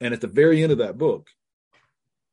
and 0.00 0.12
at 0.14 0.20
the 0.20 0.26
very 0.26 0.62
end 0.62 0.72
of 0.72 0.78
that 0.78 0.98
book 0.98 1.28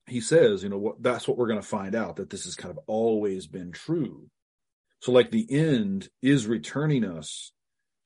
he 0.07 0.21
says 0.21 0.63
you 0.63 0.69
know 0.69 0.77
what 0.77 1.01
that's 1.01 1.27
what 1.27 1.37
we're 1.37 1.47
going 1.47 1.61
to 1.61 1.67
find 1.67 1.95
out 1.95 2.15
that 2.17 2.29
this 2.29 2.45
has 2.45 2.55
kind 2.55 2.71
of 2.71 2.79
always 2.87 3.47
been 3.47 3.71
true. 3.71 4.27
So 5.01 5.11
like 5.11 5.31
the 5.31 5.45
end 5.49 6.09
is 6.21 6.47
returning 6.47 7.03
us 7.03 7.51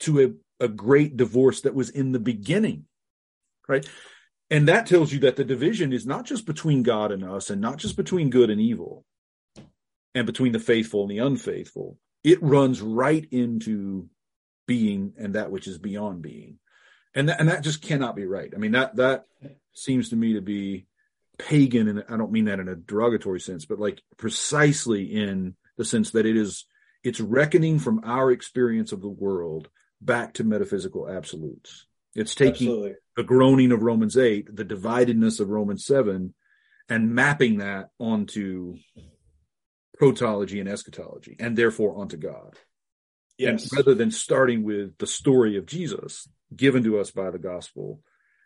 to 0.02 0.38
a, 0.60 0.66
a 0.66 0.68
great 0.68 1.16
divorce 1.16 1.62
that 1.62 1.76
was 1.76 1.90
in 1.90 2.12
the 2.12 2.20
beginning 2.20 2.86
right? 3.72 3.88
And 4.50 4.68
that 4.68 4.86
tells 4.86 5.14
you 5.14 5.20
that 5.20 5.38
the 5.38 5.46
division 5.46 5.94
is 5.94 6.06
not 6.06 6.26
just 6.26 6.46
between 6.46 6.84
god 6.84 7.12
and 7.12 7.24
us 7.24 7.50
and 7.50 7.62
not 7.62 7.78
just 7.78 7.96
between 7.96 8.30
good 8.30 8.50
and 8.50 8.60
evil 8.60 9.06
and 10.14 10.26
between 10.26 10.52
the 10.52 10.60
faithful 10.60 11.04
and 11.04 11.12
the 11.12 11.20
unfaithful. 11.20 11.98
It 12.24 12.44
runs 12.44 12.82
right 12.82 13.26
into 13.32 14.10
being 14.68 15.14
and 15.18 15.36
that 15.36 15.52
which 15.52 15.68
is 15.68 15.78
beyond 15.78 16.22
being. 16.22 16.60
And 17.16 17.30
that, 17.30 17.40
and 17.40 17.50
that 17.50 17.64
just 17.64 17.82
cannot 17.82 18.16
be 18.16 18.26
right. 18.26 18.52
I 18.54 18.58
mean 18.58 18.74
that 18.74 18.98
that 18.98 19.26
seems 19.74 20.10
to 20.10 20.16
me 20.16 20.34
to 20.34 20.42
be 20.42 20.86
pagan 21.48 21.88
and 21.88 22.04
i 22.10 22.18
don't 22.18 22.32
mean 22.32 22.46
that 22.46 22.60
in 22.60 22.68
a 22.68 22.76
derogatory 22.76 23.40
sense 23.40 23.66
but 23.66 23.80
like 23.80 24.02
precisely 24.18 25.04
in 25.04 25.56
the 25.78 25.86
sense 25.86 26.12
that 26.12 26.26
it 26.26 26.38
is 26.38 26.66
it's 27.04 27.20
reckoning 27.20 27.80
from 27.80 28.02
our 28.04 28.32
experience 28.32 28.92
of 28.92 29.02
the 29.02 29.10
world 29.10 29.70
back 30.02 30.34
to 30.34 30.44
metaphysical 30.44 31.10
absolutes 31.10 31.86
it's 32.16 32.36
taking 32.36 32.68
Absolutely. 32.68 32.94
the 33.16 33.24
groaning 33.24 33.72
of 33.72 33.82
romans 33.82 34.18
8 34.18 34.56
the 34.56 34.66
dividedness 34.66 35.40
of 35.40 35.50
romans 35.50 35.86
7 35.86 36.34
and 36.90 37.16
mapping 37.16 37.58
that 37.60 37.90
onto 38.00 38.76
protology 40.00 40.60
and 40.60 40.70
eschatology 40.70 41.36
and 41.40 41.58
therefore 41.58 41.98
onto 41.98 42.18
god 42.18 42.58
Yes. 43.38 43.64
and 43.64 43.78
rather 43.78 43.96
than 43.96 44.12
starting 44.12 44.62
with 44.64 44.98
the 45.00 45.08
story 45.08 45.58
of 45.58 45.66
Jesus 45.66 46.28
given 46.56 46.84
to 46.84 47.00
us 47.00 47.10
by 47.10 47.32
the 47.32 47.40
gospel 47.40 48.02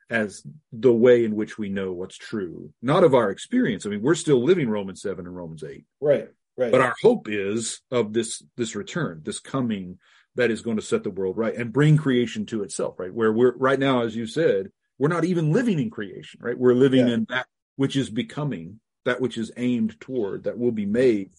as 0.10 0.44
the 0.72 0.94
way 0.94 1.26
in 1.26 1.36
which 1.36 1.58
we 1.58 1.70
know 1.70 1.92
what's 1.92 2.18
true, 2.18 2.72
not 2.82 3.04
of 3.04 3.14
our 3.16 3.32
experience. 3.32 3.86
I 3.86 3.90
mean, 3.90 4.02
we're 4.02 4.16
still 4.16 4.44
living 4.44 4.70
Romans 4.70 5.02
7 5.02 5.26
and 5.26 5.36
Romans 5.36 5.64
8, 5.64 5.84
right. 6.00 6.30
Right. 6.58 6.72
but 6.72 6.82
our 6.82 6.94
hope 7.02 7.28
is 7.30 7.82
of 7.92 8.14
this, 8.14 8.42
this 8.56 8.76
return, 8.76 9.22
this 9.24 9.40
coming 9.40 9.98
that 10.36 10.52
is 10.52 10.62
going 10.62 10.78
to 10.78 10.82
set 10.84 11.04
the 11.04 11.10
world 11.10 11.38
right 11.38 11.56
and 11.56 11.74
bring 11.74 11.98
creation 11.98 12.46
to 12.48 12.64
itself, 12.64 13.00
right? 13.00 13.14
Where 13.14 13.32
we're 13.34 13.56
right 13.58 13.80
now, 13.80 14.04
as 14.04 14.16
you 14.16 14.28
said, 14.28 14.68
we're 14.98 15.10
not 15.10 15.26
even 15.26 15.52
living 15.52 15.80
in 15.80 15.90
creation, 15.90 16.40
right? 16.44 16.58
We're 16.58 16.74
living 16.76 17.08
Yeah. 17.08 17.16
in 17.16 17.26
that 17.30 17.48
which 17.76 17.96
is 17.96 18.10
becoming, 18.10 18.80
that 19.06 19.20
which 19.20 19.38
is 19.38 19.52
aimed 19.58 20.00
toward, 20.00 20.44
that 20.44 20.58
will 20.58 20.72
be 20.72 20.86
made 20.86 21.32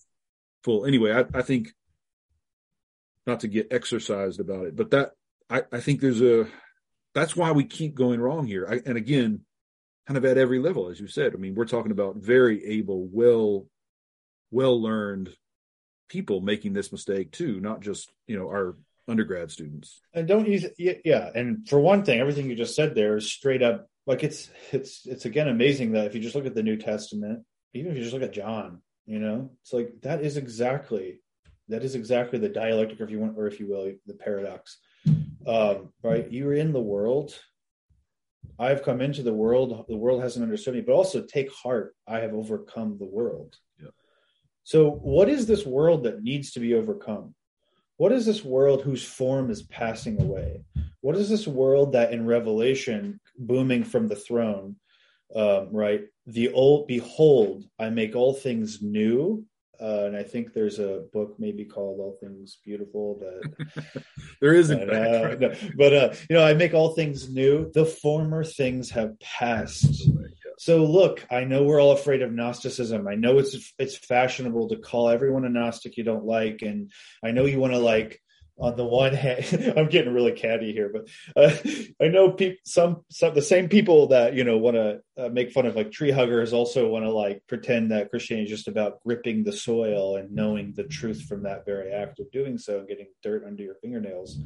full. 0.64 0.84
Anyway, 0.84 1.12
I, 1.12 1.24
I 1.38 1.42
think 1.42 1.72
not 3.26 3.40
to 3.40 3.48
get 3.48 3.68
exercised 3.70 4.40
about 4.40 4.66
it, 4.66 4.76
but 4.76 4.90
that 4.90 5.12
I, 5.48 5.62
I 5.72 5.80
think 5.80 6.00
there's 6.00 6.20
a 6.22 6.46
that's 7.16 7.34
why 7.34 7.50
we 7.50 7.64
keep 7.64 7.94
going 7.94 8.20
wrong 8.20 8.46
here. 8.46 8.66
I, 8.68 8.80
and 8.84 8.98
again, 8.98 9.40
kind 10.06 10.18
of 10.18 10.24
at 10.26 10.36
every 10.36 10.58
level, 10.58 10.90
as 10.90 11.00
you 11.00 11.08
said. 11.08 11.32
I 11.32 11.38
mean, 11.38 11.54
we're 11.54 11.64
talking 11.64 11.90
about 11.90 12.16
very 12.16 12.78
able, 12.78 13.08
well, 13.10 13.66
well 14.50 14.80
learned 14.80 15.34
people 16.10 16.42
making 16.42 16.74
this 16.74 16.92
mistake 16.92 17.32
too, 17.32 17.58
not 17.58 17.80
just 17.80 18.12
you 18.26 18.38
know 18.38 18.48
our 18.48 18.76
undergrad 19.08 19.50
students. 19.50 20.00
and 20.12 20.28
don't 20.28 20.48
use 20.48 20.66
yeah, 20.78 20.94
yeah 21.04 21.30
and 21.34 21.68
for 21.68 21.78
one 21.78 22.02
thing 22.04 22.18
everything 22.18 22.50
you 22.50 22.56
just 22.56 22.74
said 22.74 22.92
there 22.92 23.16
is 23.16 23.32
straight 23.32 23.62
up 23.62 23.88
like 24.04 24.24
it's 24.24 24.50
it's 24.72 25.06
it's 25.06 25.24
again 25.26 25.46
amazing 25.46 25.92
that 25.92 26.06
if 26.06 26.14
you 26.16 26.20
just 26.20 26.34
look 26.34 26.44
at 26.44 26.56
the 26.56 26.62
new 26.62 26.76
testament 26.76 27.44
even 27.72 27.92
if 27.92 27.96
you 27.96 28.02
just 28.02 28.14
look 28.14 28.24
at 28.24 28.32
john 28.32 28.82
you 29.06 29.20
know 29.20 29.48
it's 29.62 29.72
like 29.72 29.92
that 30.02 30.22
is 30.22 30.36
exactly 30.36 31.20
that 31.68 31.84
is 31.84 31.94
exactly 31.94 32.40
the 32.40 32.48
dialectic 32.48 33.00
or 33.00 33.04
if 33.04 33.10
you 33.10 33.20
want 33.20 33.38
or 33.38 33.46
if 33.46 33.60
you 33.60 33.68
will 33.68 33.92
the 34.06 34.14
paradox 34.14 34.78
um 35.46 35.92
right 36.02 36.30
you're 36.30 36.54
in 36.54 36.72
the 36.72 36.80
world 36.80 37.38
i've 38.58 38.82
come 38.82 39.00
into 39.00 39.22
the 39.22 39.32
world 39.32 39.84
the 39.88 39.96
world 39.96 40.22
hasn't 40.22 40.42
understood 40.42 40.74
me 40.74 40.80
but 40.80 40.92
also 40.92 41.22
take 41.22 41.52
heart 41.52 41.94
i 42.06 42.18
have 42.18 42.34
overcome 42.34 42.96
the 42.98 43.06
world 43.06 43.56
Yeah. 43.80 43.90
so 44.64 44.90
what 44.90 45.28
is 45.28 45.46
this 45.46 45.64
world 45.66 46.04
that 46.04 46.22
needs 46.22 46.52
to 46.52 46.60
be 46.60 46.74
overcome 46.74 47.34
what 47.98 48.12
is 48.12 48.26
this 48.26 48.44
world 48.44 48.82
whose 48.82 49.04
form 49.04 49.50
is 49.50 49.62
passing 49.62 50.20
away 50.20 50.64
what 51.06 51.16
is 51.16 51.28
this 51.28 51.46
world 51.46 51.92
that 51.92 52.12
in 52.12 52.26
Revelation 52.26 53.20
booming 53.38 53.84
from 53.84 54.08
the 54.08 54.16
throne, 54.16 54.74
um, 55.36 55.68
right? 55.70 56.02
The 56.26 56.52
old 56.52 56.88
behold, 56.88 57.62
I 57.78 57.90
make 57.90 58.16
all 58.16 58.34
things 58.34 58.82
new. 58.82 59.44
Uh, 59.80 60.04
and 60.06 60.16
I 60.16 60.22
think 60.22 60.52
there's 60.52 60.78
a 60.78 61.04
book 61.12 61.36
maybe 61.38 61.64
called 61.64 62.00
All 62.00 62.16
Things 62.20 62.58
Beautiful 62.64 63.18
that 63.20 64.04
there 64.40 64.54
is, 64.54 64.70
in 64.70 64.78
but, 64.78 64.88
fact, 64.88 65.14
uh, 65.14 65.28
right? 65.28 65.40
no, 65.62 65.70
but 65.76 65.92
uh, 65.92 66.14
you 66.30 66.36
know, 66.36 66.44
I 66.44 66.54
make 66.54 66.74
all 66.74 66.94
things 66.94 67.28
new. 67.28 67.70
The 67.72 67.84
former 67.84 68.44
things 68.44 68.90
have 68.90 69.18
passed. 69.20 70.08
So 70.58 70.84
look, 70.84 71.26
I 71.30 71.44
know 71.44 71.64
we're 71.64 71.80
all 71.80 71.92
afraid 71.92 72.22
of 72.22 72.32
Gnosticism. 72.32 73.06
I 73.06 73.14
know 73.14 73.38
it's 73.38 73.72
it's 73.78 73.96
fashionable 73.96 74.68
to 74.70 74.76
call 74.76 75.10
everyone 75.10 75.44
a 75.44 75.50
Gnostic 75.50 75.96
you 75.96 76.04
don't 76.04 76.24
like, 76.24 76.62
and 76.62 76.90
I 77.22 77.32
know 77.32 77.44
you 77.44 77.60
want 77.60 77.74
to 77.74 77.78
like. 77.78 78.20
On 78.58 78.74
the 78.74 78.84
one 78.84 79.12
hand, 79.12 79.74
I'm 79.76 79.88
getting 79.88 80.14
really 80.14 80.32
catty 80.32 80.72
here, 80.72 80.90
but 80.90 81.08
uh, 81.36 81.54
I 82.00 82.08
know 82.08 82.36
some, 82.64 83.04
some, 83.10 83.34
the 83.34 83.42
same 83.42 83.68
people 83.68 84.08
that 84.08 84.34
you 84.34 84.44
know 84.44 84.56
want 84.56 84.76
to 84.76 85.00
uh, 85.18 85.28
make 85.28 85.52
fun 85.52 85.66
of 85.66 85.76
like 85.76 85.92
tree 85.92 86.10
huggers 86.10 86.52
also 86.52 86.88
want 86.88 87.04
to 87.04 87.10
like 87.10 87.42
pretend 87.46 87.90
that 87.90 88.10
Christianity 88.10 88.44
is 88.44 88.50
just 88.50 88.68
about 88.68 89.02
gripping 89.04 89.44
the 89.44 89.52
soil 89.52 90.16
and 90.16 90.32
knowing 90.32 90.72
the 90.74 90.84
truth 90.84 91.22
from 91.22 91.42
that 91.42 91.66
very 91.66 91.92
act 91.92 92.18
of 92.18 92.30
doing 92.30 92.56
so 92.56 92.78
and 92.78 92.88
getting 92.88 93.08
dirt 93.22 93.44
under 93.46 93.62
your 93.62 93.74
fingernails. 93.76 94.38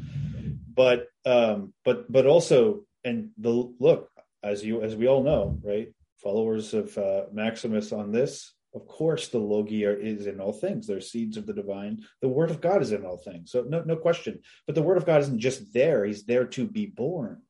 But, 0.74 1.06
um, 1.24 1.72
but, 1.84 2.10
but 2.10 2.26
also, 2.26 2.82
and 3.04 3.30
the 3.38 3.72
look 3.78 4.10
as 4.42 4.64
you 4.64 4.82
as 4.82 4.96
we 4.96 5.06
all 5.08 5.22
know, 5.22 5.58
right? 5.62 5.92
followers 6.22 6.74
of 6.74 6.96
uh, 6.98 7.22
Maximus 7.32 7.92
on 7.92 8.12
this, 8.12 8.52
of 8.74 8.86
course, 8.86 9.28
the 9.28 9.38
logia 9.38 9.98
is 9.98 10.26
in 10.26 10.40
all 10.40 10.52
things. 10.52 10.86
They're 10.86 11.00
seeds 11.00 11.36
of 11.36 11.46
the 11.46 11.52
divine. 11.52 12.02
The 12.20 12.28
word 12.28 12.50
of 12.50 12.60
God 12.60 12.82
is 12.82 12.92
in 12.92 13.04
all 13.04 13.16
things. 13.16 13.50
So 13.50 13.64
no, 13.68 13.82
no 13.82 13.96
question. 13.96 14.40
But 14.66 14.74
the 14.76 14.82
word 14.82 14.96
of 14.96 15.06
God 15.06 15.22
isn't 15.22 15.40
just 15.40 15.72
there. 15.72 16.04
He's 16.04 16.24
there 16.24 16.46
to 16.46 16.66
be 16.66 16.86
born. 16.86 17.42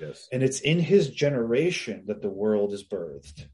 Yes. 0.00 0.28
And 0.32 0.42
it's 0.42 0.60
in 0.60 0.78
his 0.78 1.10
generation 1.10 2.04
that 2.06 2.22
the 2.22 2.30
world 2.30 2.72
is 2.72 2.86
birthed. 2.86 3.46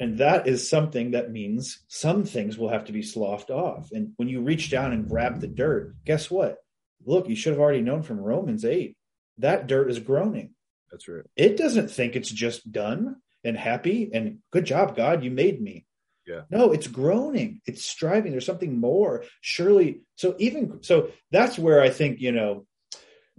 And 0.00 0.18
that 0.18 0.46
is 0.46 0.70
something 0.70 1.10
that 1.10 1.32
means 1.32 1.84
some 1.88 2.24
things 2.24 2.56
will 2.56 2.68
have 2.68 2.84
to 2.84 2.92
be 2.92 3.02
sloughed 3.02 3.50
off. 3.50 3.90
And 3.92 4.12
when 4.16 4.28
you 4.28 4.40
reach 4.40 4.70
down 4.70 4.92
and 4.92 5.08
grab 5.08 5.40
the 5.40 5.48
dirt, 5.48 5.94
guess 6.04 6.30
what? 6.30 6.56
Look, 7.04 7.28
you 7.28 7.36
should 7.36 7.52
have 7.52 7.60
already 7.60 7.82
known 7.82 8.02
from 8.02 8.20
Romans 8.20 8.64
8. 8.64 8.96
That 9.38 9.66
dirt 9.66 9.90
is 9.90 9.98
groaning. 9.98 10.54
That's 10.90 11.08
right. 11.08 11.24
It 11.36 11.56
doesn't 11.56 11.90
think 11.90 12.16
it's 12.16 12.30
just 12.30 12.70
done 12.70 13.16
and 13.44 13.56
happy 13.56 14.10
and 14.12 14.38
good 14.52 14.64
job, 14.64 14.96
God, 14.96 15.24
you 15.24 15.30
made 15.30 15.60
me. 15.60 15.84
Yeah. 16.28 16.42
No, 16.50 16.72
it's 16.72 16.86
groaning. 16.86 17.60
It's 17.66 17.84
striving. 17.84 18.32
There's 18.32 18.44
something 18.46 18.78
more. 18.78 19.24
Surely. 19.40 20.02
So 20.16 20.34
even 20.38 20.82
so, 20.82 21.10
that's 21.30 21.58
where 21.58 21.80
I 21.80 21.88
think 21.90 22.20
you 22.20 22.32
know. 22.32 22.66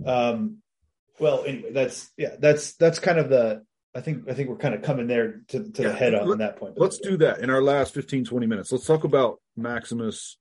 Um, 0.05 0.57
well, 1.19 1.43
anyway, 1.45 1.71
that's 1.71 2.09
yeah, 2.17 2.35
that's 2.39 2.73
that's 2.77 2.99
kind 2.99 3.19
of 3.19 3.29
the. 3.29 3.63
I 3.95 4.01
think 4.01 4.29
I 4.29 4.33
think 4.33 4.49
we're 4.49 4.57
kind 4.57 4.75
of 4.75 4.81
coming 4.83 5.07
there 5.07 5.41
to, 5.49 5.71
to 5.71 5.81
Yeah. 5.83 5.89
the 5.89 5.93
head 5.95 6.13
on, 6.15 6.21
Let- 6.27 6.31
on 6.33 6.37
that 6.39 6.57
point. 6.57 6.75
But- 6.75 6.81
Let's 6.83 6.99
do 6.99 7.17
that 7.17 7.39
in 7.39 7.49
our 7.49 7.61
last 7.61 7.93
15, 7.93 8.25
20 8.25 8.45
minutes. 8.47 8.71
Let's 8.71 8.85
talk 8.85 9.03
about 9.03 9.41
Maximus 9.57 10.37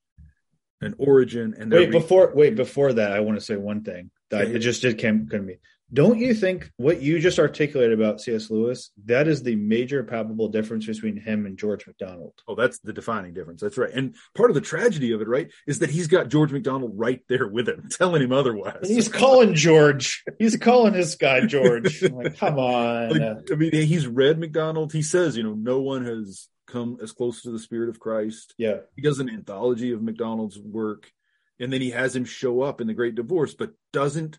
and 0.80 0.94
Origen 0.98 1.54
and 1.58 1.72
Wait 1.72 1.86
re- 1.86 1.90
before 1.90 2.32
wait 2.34 2.54
before 2.54 2.92
that, 2.92 3.10
I 3.12 3.20
want 3.20 3.38
to 3.38 3.44
say 3.44 3.56
one 3.56 3.82
thing 3.82 4.10
that 4.30 4.42
Okay. 4.42 4.54
it 4.54 4.58
just 4.60 4.82
did 4.82 4.98
came 4.98 5.26
come 5.26 5.40
to 5.40 5.44
me. 5.46 5.56
Don't 5.92 6.18
you 6.18 6.34
think 6.34 6.70
what 6.76 7.00
you 7.00 7.18
just 7.18 7.38
articulated 7.38 7.98
about 7.98 8.20
C.S. 8.20 8.50
Lewis 8.50 8.90
that 9.06 9.26
is 9.26 9.42
the 9.42 9.56
major 9.56 10.04
palpable 10.04 10.48
difference 10.48 10.86
between 10.86 11.16
him 11.16 11.46
and 11.46 11.56
George 11.56 11.86
MacDonald? 11.86 12.34
Oh, 12.46 12.54
that's 12.54 12.78
the 12.80 12.92
defining 12.92 13.32
difference. 13.32 13.62
That's 13.62 13.78
right. 13.78 13.90
And 13.92 14.14
part 14.34 14.50
of 14.50 14.54
the 14.54 14.60
tragedy 14.60 15.12
of 15.12 15.22
it, 15.22 15.28
right, 15.28 15.50
is 15.66 15.78
that 15.78 15.90
he's 15.90 16.06
got 16.06 16.28
George 16.28 16.52
MacDonald 16.52 16.92
right 16.94 17.22
there 17.28 17.48
with 17.48 17.68
him, 17.68 17.88
telling 17.90 18.22
him 18.22 18.32
otherwise. 18.32 18.80
And 18.82 18.90
he's 18.90 19.08
calling 19.08 19.54
George. 19.54 20.24
He's 20.38 20.56
calling 20.56 20.92
this 20.92 21.14
guy 21.14 21.46
George. 21.46 22.02
I'm 22.02 22.14
like, 22.16 22.36
come 22.36 22.58
on. 22.58 23.10
Like, 23.10 23.50
I 23.50 23.54
mean, 23.54 23.72
he's 23.72 24.06
read 24.06 24.38
MacDonald. 24.38 24.92
He 24.92 25.02
says, 25.02 25.36
you 25.36 25.42
know, 25.42 25.54
no 25.54 25.80
one 25.80 26.04
has 26.04 26.48
come 26.66 26.98
as 27.02 27.12
close 27.12 27.42
to 27.42 27.50
the 27.50 27.58
Spirit 27.58 27.88
of 27.88 27.98
Christ. 27.98 28.54
yeah, 28.58 28.78
He 28.94 29.00
does 29.00 29.20
an 29.20 29.30
anthology 29.30 29.92
of 29.92 30.02
MacDonald's 30.02 30.58
work, 30.58 31.10
and 31.58 31.72
then 31.72 31.80
he 31.80 31.92
has 31.92 32.14
him 32.14 32.26
show 32.26 32.60
up 32.60 32.82
in 32.82 32.86
the 32.86 32.94
Great 32.94 33.14
Divorce, 33.14 33.54
but 33.54 33.72
doesn't 33.92 34.38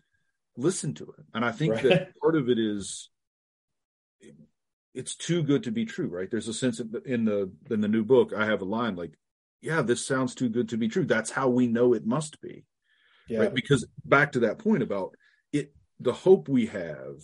listen 0.56 0.94
to 0.94 1.04
it. 1.18 1.24
And 1.34 1.44
I 1.44 1.52
think 1.52 1.74
Right. 1.74 1.82
that 1.84 2.12
part 2.22 2.36
of 2.36 2.48
it 2.48 2.58
is 2.58 3.10
it's 4.92 5.14
too 5.14 5.42
good 5.42 5.64
to 5.64 5.70
be 5.70 5.84
true, 5.84 6.08
right? 6.08 6.30
There's 6.30 6.48
a 6.48 6.54
sense 6.54 6.80
in 6.80 6.90
the 6.90 7.02
in 7.02 7.24
the, 7.24 7.50
in 7.70 7.80
the 7.80 7.88
new 7.88 8.04
book. 8.04 8.32
I 8.36 8.46
have 8.46 8.60
a 8.60 8.64
line 8.66 8.96
like, 8.96 9.12
"Yeah, 9.60 9.82
this 9.82 10.04
sounds 10.04 10.34
too 10.34 10.48
good 10.48 10.68
to 10.70 10.76
be 10.76 10.88
true." 10.88 11.04
That's 11.04 11.30
how 11.30 11.48
we 11.48 11.66
know 11.66 11.94
it 11.94 12.04
must 12.04 12.40
be, 12.40 12.64
yeah, 13.28 13.40
right? 13.40 13.54
Because 13.54 13.86
back 14.04 14.32
to 14.32 14.40
that 14.40 14.58
point 14.58 14.82
about 14.82 15.14
it, 15.52 15.72
the 16.00 16.12
hope 16.12 16.48
we 16.48 16.66
have, 16.66 17.22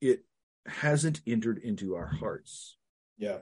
it 0.00 0.24
hasn't 0.66 1.20
entered 1.26 1.58
into 1.58 1.96
our 1.96 2.06
hearts 2.06 2.76
yeah, 3.16 3.38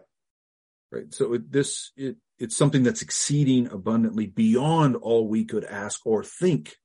right 0.90 1.12
so 1.12 1.34
it, 1.34 1.52
this 1.52 1.92
it 1.96 2.16
it's 2.38 2.56
something 2.56 2.82
that's 2.82 3.02
exceeding 3.02 3.66
abundantly 3.68 4.26
beyond 4.26 4.96
all 4.96 5.28
we 5.28 5.44
could 5.44 5.64
ask 5.64 6.06
or 6.06 6.22
think 6.24 6.76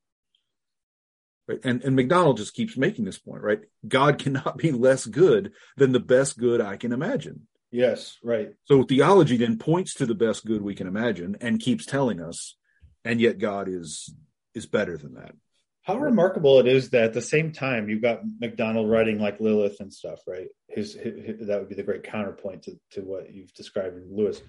right 1.47 1.59
and 1.63 1.83
and 1.83 1.95
macdonald 1.95 2.37
just 2.37 2.53
keeps 2.53 2.77
making 2.77 3.05
this 3.05 3.19
point 3.19 3.41
right 3.41 3.61
god 3.87 4.19
cannot 4.19 4.57
be 4.57 4.71
less 4.71 5.05
good 5.05 5.51
than 5.77 5.91
the 5.91 5.99
best 5.99 6.37
good 6.37 6.61
i 6.61 6.77
can 6.77 6.91
imagine 6.91 7.47
yes, 7.71 8.17
right. 8.23 8.49
so 8.65 8.83
theology 8.83 9.37
then 9.37 9.57
points 9.57 9.95
to 9.95 10.05
the 10.05 10.15
best 10.15 10.45
good 10.45 10.61
we 10.61 10.75
can 10.75 10.87
imagine 10.87 11.35
and 11.41 11.59
keeps 11.59 11.85
telling 11.85 12.21
us 12.21 12.55
and 13.03 13.19
yet 13.19 13.39
god 13.39 13.67
is 13.67 14.13
is 14.53 14.65
better 14.65 14.97
than 14.97 15.15
that 15.15 15.33
How 15.81 15.97
remarkable 15.97 16.59
it 16.59 16.67
is 16.67 16.91
that 16.91 17.03
at 17.05 17.13
the 17.13 17.21
same 17.21 17.51
time 17.51 17.89
you've 17.89 18.01
got 18.01 18.21
MacDonald 18.39 18.89
writing 18.89 19.19
like 19.19 19.39
Lilith 19.39 19.79
and 19.79 19.91
stuff, 19.91 20.19
right? 20.27 20.47
His, 20.69 20.93
his 20.93 21.47
that 21.47 21.59
would 21.59 21.69
be 21.69 21.75
the 21.75 21.83
great 21.83 22.03
counterpoint 22.03 22.63
to, 22.63 22.79
to 22.91 23.01
what 23.01 23.33
you've 23.33 23.53
described 23.53 23.97
in 23.97 24.15
Lewis. 24.15 24.41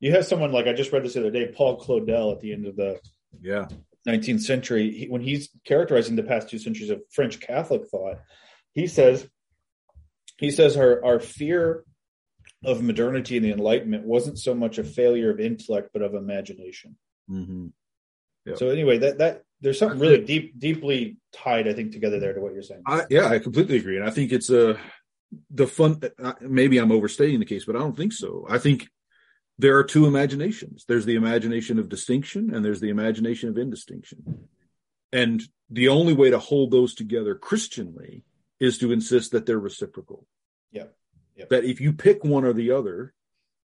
You 0.00 0.12
have 0.12 0.24
someone 0.24 0.50
like 0.50 0.66
I 0.66 0.72
just 0.72 0.92
read 0.92 1.04
this 1.04 1.14
the 1.14 1.20
other 1.20 1.30
day, 1.30 1.52
Paul 1.54 1.78
Claudel, 1.78 2.32
at 2.32 2.40
the 2.40 2.52
end 2.52 2.66
of 2.66 2.74
the 2.74 2.98
yeah 3.40 3.68
19th 4.08 4.40
century, 4.40 4.90
he, 4.90 5.06
when 5.08 5.20
he's 5.20 5.50
characterizing 5.64 6.16
the 6.16 6.22
past 6.22 6.48
two 6.48 6.58
centuries 6.58 6.90
of 6.90 7.02
French 7.10 7.40
Catholic 7.40 7.88
thought, 7.88 8.18
he 8.72 8.86
says, 8.86 9.28
he 10.38 10.50
says 10.50 10.76
our 10.76 11.04
our 11.04 11.20
fear 11.20 11.84
of 12.64 12.82
modernity 12.82 13.36
and 13.36 13.44
the 13.44 13.52
Enlightenment 13.52 14.04
wasn't 14.04 14.38
so 14.38 14.54
much 14.54 14.78
a 14.78 14.84
failure 14.84 15.30
of 15.30 15.40
intellect, 15.40 15.90
but 15.92 16.02
of 16.02 16.14
imagination. 16.14 16.96
mm-hmm. 17.30 17.68
Yeah. 18.46 18.54
So 18.54 18.70
anyway, 18.70 18.98
that 18.98 19.18
that 19.18 19.42
there's 19.60 19.78
something 19.78 19.98
really 19.98 20.24
deep, 20.24 20.58
deeply 20.58 21.18
tied, 21.32 21.68
I 21.68 21.74
think, 21.74 21.92
together 21.92 22.18
there 22.18 22.32
to 22.32 22.40
what 22.40 22.54
you're 22.54 22.62
saying. 22.62 22.82
I, 22.86 23.04
yeah, 23.10 23.28
I 23.28 23.38
completely 23.38 23.76
agree, 23.76 23.96
and 23.96 24.06
I 24.06 24.10
think 24.10 24.32
it's 24.32 24.50
a 24.50 24.78
the 25.50 25.66
fun. 25.66 26.00
Maybe 26.40 26.78
I'm 26.78 26.92
overstating 26.92 27.38
the 27.38 27.46
case, 27.46 27.64
but 27.66 27.76
I 27.76 27.80
don't 27.80 27.96
think 27.96 28.12
so. 28.12 28.46
I 28.48 28.58
think 28.58 28.88
there 29.60 29.76
are 29.76 29.84
two 29.84 30.06
imaginations. 30.06 30.84
There's 30.88 31.04
the 31.04 31.16
imagination 31.16 31.78
of 31.78 31.88
distinction, 31.88 32.54
and 32.54 32.64
there's 32.64 32.80
the 32.80 32.88
imagination 32.88 33.48
of 33.48 33.58
indistinction. 33.58 34.48
And 35.12 35.42
the 35.68 35.88
only 35.88 36.14
way 36.14 36.30
to 36.30 36.38
hold 36.38 36.70
those 36.70 36.94
together 36.94 37.34
Christianly 37.34 38.24
is 38.58 38.78
to 38.78 38.92
insist 38.92 39.32
that 39.32 39.44
they're 39.46 39.58
reciprocal. 39.58 40.26
Yeah. 40.72 40.86
Yeah. 41.36 41.44
That 41.50 41.64
if 41.64 41.80
you 41.80 41.92
pick 41.92 42.24
one 42.24 42.44
or 42.44 42.52
the 42.52 42.70
other, 42.70 43.12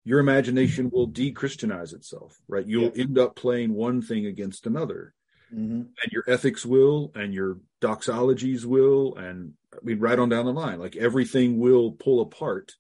your 0.05 0.19
imagination 0.19 0.91
will 0.93 1.07
de-Christianize 1.07 1.93
itself, 1.93 2.39
right? 2.49 2.67
You'll 2.67 2.93
Yeah. 2.95 3.03
end 3.05 3.19
up 3.19 3.37
playing 3.37 3.73
one 3.73 4.03
thing 4.03 4.27
against 4.27 4.67
another 4.67 5.15
hmm 5.51 5.83
and 6.03 6.13
your 6.13 6.23
ethics 6.29 6.65
will 6.65 7.11
and 7.17 7.35
your 7.35 7.59
doxologies 7.81 8.65
will 8.65 9.17
and 9.17 9.55
I 9.75 9.79
mean 9.83 9.99
right 9.99 10.19
on 10.19 10.29
down 10.29 10.45
the 10.45 10.53
line 10.53 10.79
like 10.79 10.95
everything 10.95 11.59
will 11.59 11.91
pull 11.91 12.21
apart 12.21 12.77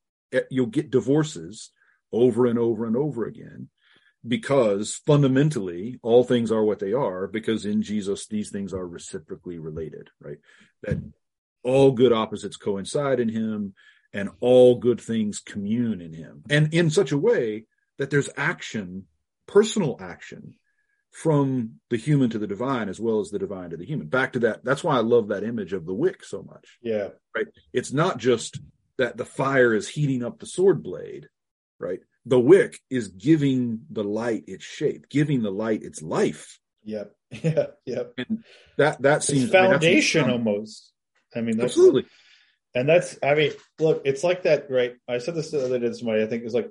you'll 0.50 0.66
get 0.66 0.90
divorces 0.92 1.72
over 2.12 2.46
and 2.46 2.58
over 2.58 2.86
and 2.86 2.96
over 2.96 3.24
again 3.24 3.68
because 4.26 5.00
fundamentally 5.06 5.98
all 6.02 6.24
things 6.24 6.52
are 6.52 6.64
what 6.64 6.78
they 6.78 6.92
are 6.92 7.26
because 7.26 7.64
in 7.64 7.82
Jesus 7.82 8.26
these 8.26 8.50
things 8.50 8.74
are 8.74 8.86
reciprocally 8.86 9.58
related 9.58 10.08
right 10.20 10.38
that 10.82 10.98
all 11.62 11.92
good 11.92 12.12
opposites 12.12 12.56
coincide 12.56 13.20
in 13.20 13.28
him 13.28 13.74
and 14.12 14.28
all 14.40 14.76
good 14.76 15.00
things 15.00 15.40
commune 15.40 16.00
in 16.00 16.12
him 16.12 16.42
and 16.50 16.74
in 16.74 16.90
such 16.90 17.12
a 17.12 17.18
way 17.18 17.64
that 17.98 18.10
there's 18.10 18.30
action 18.36 19.06
personal 19.46 19.96
action 20.00 20.54
from 21.12 21.72
the 21.90 21.96
human 21.96 22.30
to 22.30 22.38
the 22.38 22.46
divine 22.46 22.88
as 22.88 23.00
well 23.00 23.20
as 23.20 23.30
the 23.30 23.38
divine 23.38 23.70
to 23.70 23.76
the 23.76 23.86
human 23.86 24.06
back 24.06 24.32
to 24.32 24.38
that 24.40 24.64
that's 24.64 24.84
why 24.84 24.96
i 24.96 25.00
love 25.00 25.28
that 25.28 25.44
image 25.44 25.72
of 25.72 25.86
the 25.86 25.94
wick 25.94 26.24
so 26.24 26.42
much 26.42 26.78
Yeah. 26.82 27.08
Right? 27.34 27.46
It's 27.72 27.92
not 27.92 28.18
just 28.18 28.60
that 28.98 29.16
the 29.16 29.24
fire 29.24 29.74
is 29.74 29.88
heating 29.88 30.22
up 30.22 30.38
the 30.38 30.46
sword 30.46 30.82
blade 30.82 31.28
right 31.80 32.00
the 32.26 32.38
wick 32.38 32.78
is 32.90 33.08
giving 33.08 33.80
the 33.90 34.04
light 34.04 34.44
its 34.46 34.64
shape 34.64 35.08
giving 35.08 35.42
the 35.42 35.50
light 35.50 35.82
its 35.82 36.02
life 36.02 36.58
Yep. 36.84 37.14
Yeah. 37.42 37.66
Yep. 37.86 38.14
And 38.18 38.44
that 38.78 39.02
that 39.02 39.16
It's 39.18 39.26
seems 39.26 39.54
I 39.54 39.62
mean, 39.62 39.70
foundation 39.72 40.30
almost. 40.30 40.92
I 41.36 41.40
mean, 41.40 41.56
that's 41.56 41.72
absolutely 41.72 42.06
and 42.74 42.88
that's 42.88 43.18
i 43.22 43.34
mean 43.34 43.52
look 43.80 44.02
it's 44.04 44.22
like 44.22 44.44
that 44.44 44.70
right 44.70 44.94
i 45.08 45.18
said 45.18 45.34
this 45.34 45.50
the 45.50 45.64
other 45.64 45.78
day 45.78 45.88
to 45.88 45.94
somebody 45.94 46.22
i 46.22 46.26
think 46.26 46.44
it's 46.44 46.54
like 46.54 46.70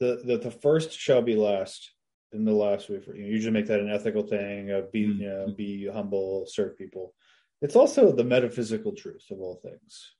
the 0.00 0.20
the, 0.24 0.38
the 0.38 0.50
first 0.50 0.92
shall 0.92 1.22
be 1.22 1.36
last 1.36 1.92
and 2.32 2.46
the 2.46 2.52
last 2.52 2.88
we 2.88 2.96
you 3.14 3.24
usually 3.24 3.52
make 3.52 3.66
that 3.66 3.78
an 3.80 3.90
ethical 3.90 4.24
thing 4.24 4.70
uh, 4.72 4.82
be 4.92 5.06
Mm. 5.06 5.18
you 5.18 5.28
know 5.28 5.46
be 5.56 5.86
humble 5.86 6.46
serve 6.46 6.76
people 6.76 7.14
it's 7.62 7.76
also 7.76 8.12
the 8.12 8.24
metaphysical 8.24 8.92
truth 8.92 9.24
of 9.30 9.38
all 9.40 9.58
things. 9.62 10.12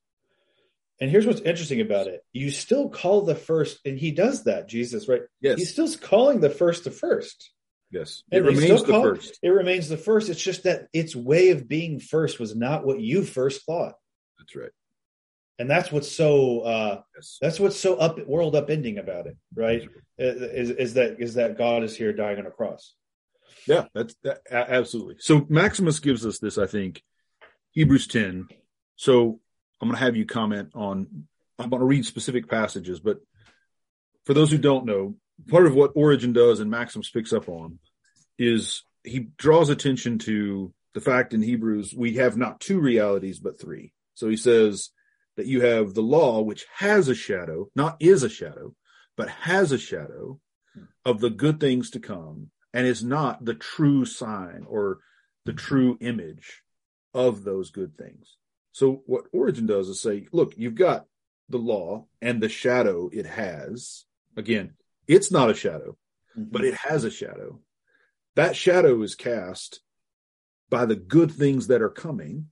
And 1.01 1.11
here's 1.11 1.27
what's 1.27 1.41
interesting 1.41 1.81
about 1.81 2.07
it. 2.07 2.21
You 2.33 2.51
still 2.51 2.89
call 2.89 3.23
the 3.23 3.35
first, 3.35 3.81
and 3.85 3.99
he 3.99 4.13
does 4.13 4.45
that, 4.45 4.69
Jesus, 4.69 5.09
right? 5.09 5.23
Yes. 5.41 5.59
He's 5.59 5.73
still 5.73 5.89
calling 5.97 6.41
the 6.41 6.51
first 6.51 6.85
the 6.85 6.91
first. 6.91 7.51
Yes. 7.91 8.23
It 8.31 8.45
he's 8.45 8.57
remains 8.61 8.83
the 8.83 8.93
call- 8.93 9.03
first. 9.03 9.39
It 9.43 9.51
remains 9.51 9.89
the 9.89 9.97
first. 9.97 10.29
It's 10.29 10.43
just 10.43 10.63
that 10.65 10.87
its 10.93 11.15
way 11.17 11.51
of 11.51 11.69
being 11.69 12.01
first 12.01 12.39
was 12.39 12.55
not 12.55 12.87
what 12.87 13.01
you 13.01 13.23
first 13.25 13.65
thought. 13.67 13.95
That's 14.39 14.55
right. 14.57 14.71
And 15.59 15.71
that's 15.71 15.93
what's 15.93 16.11
so 16.11 16.61
uh 16.63 17.01
Yes. 17.15 17.39
that's 17.41 17.61
what's 17.61 17.79
so 17.79 17.95
up 17.97 18.19
world 18.27 18.55
upending 18.55 18.99
about 18.99 19.27
it, 19.29 19.37
right? 19.55 19.83
Is, 20.19 20.71
is 20.71 20.95
that 20.95 21.21
is 21.21 21.35
that 21.35 21.57
God 21.57 21.85
is 21.85 21.97
here 21.97 22.13
dying 22.13 22.41
on 22.41 22.47
a 22.47 22.51
cross. 22.51 22.95
Yeah, 23.69 23.87
that's 23.95 24.17
that, 24.25 24.41
absolutely. 24.51 25.17
So 25.21 25.47
Maximus 25.49 26.01
gives 26.01 26.27
us 26.27 26.41
this, 26.41 26.59
I 26.59 26.67
think, 26.67 27.03
Hebrews 27.71 28.09
10. 28.09 28.49
So 28.97 29.41
I'm 29.85 29.91
going 29.91 29.99
to 29.99 30.05
have 30.07 30.17
you 30.17 30.25
comment 30.25 30.71
on, 30.75 31.27
I'm 31.59 31.69
going 31.69 31.81
to 31.81 31.87
read 31.87 32.07
specific 32.07 32.49
passages, 32.49 33.01
but 33.01 33.19
for 34.25 34.33
those 34.33 34.51
who 34.51 34.57
don't 34.57 34.87
know, 34.87 35.17
part 35.49 35.67
of 35.67 35.75
what 35.75 35.93
Origen 35.95 36.33
does 36.33 36.59
and 36.59 36.71
Maximus 36.71 37.11
picks 37.11 37.35
up 37.35 37.51
on 37.51 37.79
is 38.39 38.83
he 39.03 39.29
draws 39.37 39.69
attention 39.69 40.21
to 40.21 40.73
the 40.95 41.03
fact 41.03 41.35
in 41.35 41.43
Hebrews 41.43 41.93
we 41.95 42.15
have 42.15 42.39
not 42.39 42.61
two 42.61 42.81
realities, 42.81 43.39
but 43.41 43.61
three. 43.61 43.93
So 44.15 44.31
he 44.31 44.39
says 44.39 44.89
that 45.37 45.45
you 45.45 45.61
have 45.61 45.93
the 45.93 46.01
law, 46.01 46.41
which 46.41 46.65
has 46.77 47.09
a 47.09 47.15
shadow, 47.15 47.69
not 47.77 47.99
is 48.01 48.23
a 48.23 48.31
shadow, 48.31 48.75
but 49.19 49.29
has 49.29 49.71
a 49.71 49.77
shadow 49.77 50.41
of 51.05 51.21
the 51.21 51.29
good 51.29 51.61
things 51.61 51.91
to 51.91 52.01
come 52.01 52.49
and 52.73 52.87
is 52.87 53.05
not 53.05 53.45
the 53.45 53.55
true 53.55 54.07
sign 54.07 54.65
or 54.67 55.01
the 55.45 55.53
true 55.53 55.99
image 56.01 56.63
of 57.13 57.45
those 57.45 57.71
good 57.71 57.99
things. 57.99 58.39
So 58.75 59.05
what 59.07 59.27
Origen 59.33 59.67
does 59.67 59.89
is 59.89 60.03
say, 60.03 60.27
look, 60.33 60.55
you've 60.57 60.75
got 60.75 61.07
the 61.49 61.59
law 61.59 62.07
and 62.21 62.43
the 62.43 62.49
shadow 62.49 63.09
it 63.13 63.25
has. 63.25 64.05
Again, 64.37 64.73
it's 65.07 65.31
not 65.31 65.49
a 65.49 65.55
shadow, 65.55 65.97
mm-hmm. 66.37 66.51
but 66.51 66.65
it 66.65 66.75
has 66.75 67.05
a 67.05 67.11
shadow. 67.11 67.61
That 68.35 68.57
shadow 68.57 69.01
is 69.03 69.15
cast 69.15 69.81
by 70.71 70.87
the 70.87 70.97
good 70.97 71.31
things 71.31 71.69
that 71.69 71.83
are 71.83 71.89
coming. 71.89 72.47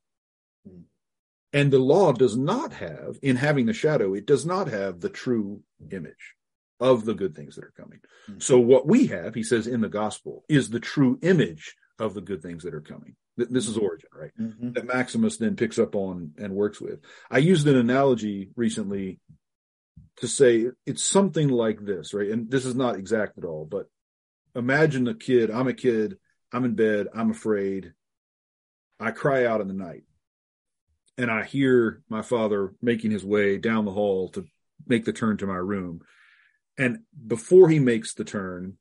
Mm. 0.66 0.82
And 1.52 1.72
the 1.72 1.80
law 1.80 2.12
does 2.12 2.36
not 2.36 2.72
have, 2.74 3.18
in 3.20 3.34
having 3.34 3.66
the 3.66 3.72
shadow, 3.72 4.14
it 4.14 4.24
does 4.24 4.46
not 4.46 4.68
have 4.68 5.00
the 5.00 5.10
true 5.10 5.64
image 5.90 6.36
of 6.78 7.04
the 7.04 7.14
good 7.14 7.34
things 7.34 7.56
that 7.56 7.64
are 7.64 7.74
coming. 7.76 7.98
Mm-hmm. 8.30 8.38
So 8.38 8.60
what 8.60 8.86
we 8.86 9.08
have, 9.08 9.34
he 9.34 9.42
says 9.42 9.66
in 9.66 9.80
the 9.80 9.88
gospel, 9.88 10.44
is 10.48 10.70
the 10.70 10.78
true 10.78 11.18
image 11.20 11.74
of 11.98 12.14
the 12.14 12.20
good 12.20 12.42
things 12.42 12.62
that 12.62 12.74
are 12.74 12.80
coming. 12.80 13.16
Th- 13.36 13.48
This 13.48 13.68
is 13.68 13.76
origen, 13.78 14.08
right? 14.14 14.30
Mhm. 14.38 14.74
That 14.74 14.86
Maximus 14.86 15.38
then 15.38 15.56
picks 15.56 15.78
up 15.78 15.94
on 15.94 16.34
and 16.38 16.54
works 16.54 16.80
with. 16.80 17.00
I 17.30 17.38
used 17.38 17.66
an 17.66 17.76
analogy 17.76 18.50
recently 18.56 19.20
to 20.16 20.28
say 20.28 20.70
it's 20.86 21.02
something 21.02 21.48
like 21.48 21.84
this, 21.84 22.12
right? 22.12 22.30
And 22.30 22.50
this 22.50 22.66
is 22.66 22.74
not 22.74 22.96
exact 22.96 23.38
at 23.38 23.44
all, 23.44 23.64
but 23.64 23.90
imagine 24.54 25.08
a 25.08 25.14
kid, 25.14 25.50
I'm 25.50 25.68
a 25.68 25.74
kid, 25.74 26.18
I'm 26.52 26.64
in 26.64 26.74
bed, 26.74 27.08
I'm 27.14 27.30
afraid. 27.30 27.94
I 29.00 29.10
cry 29.10 29.46
out 29.46 29.60
in 29.60 29.68
the 29.68 29.74
night. 29.74 30.04
And 31.18 31.30
I 31.30 31.44
hear 31.44 32.02
my 32.08 32.22
father 32.22 32.74
making 32.80 33.10
his 33.10 33.24
way 33.24 33.58
down 33.58 33.84
the 33.84 33.92
hall 33.92 34.28
to 34.30 34.44
make 34.86 35.04
the 35.04 35.12
turn 35.12 35.36
to 35.38 35.46
my 35.46 35.56
room. 35.56 36.02
And 36.78 37.00
before 37.26 37.68
he 37.68 37.78
makes 37.78 38.14
the 38.14 38.24
turn, 38.24 38.78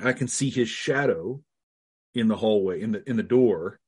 I 0.00 0.12
can 0.12 0.28
see 0.28 0.50
his 0.50 0.68
shadow 0.68 1.42
in 2.14 2.28
the 2.28 2.36
hallway, 2.36 2.80
in 2.80 2.92
the 2.92 3.08
in 3.08 3.16
the 3.16 3.22
door. 3.22 3.80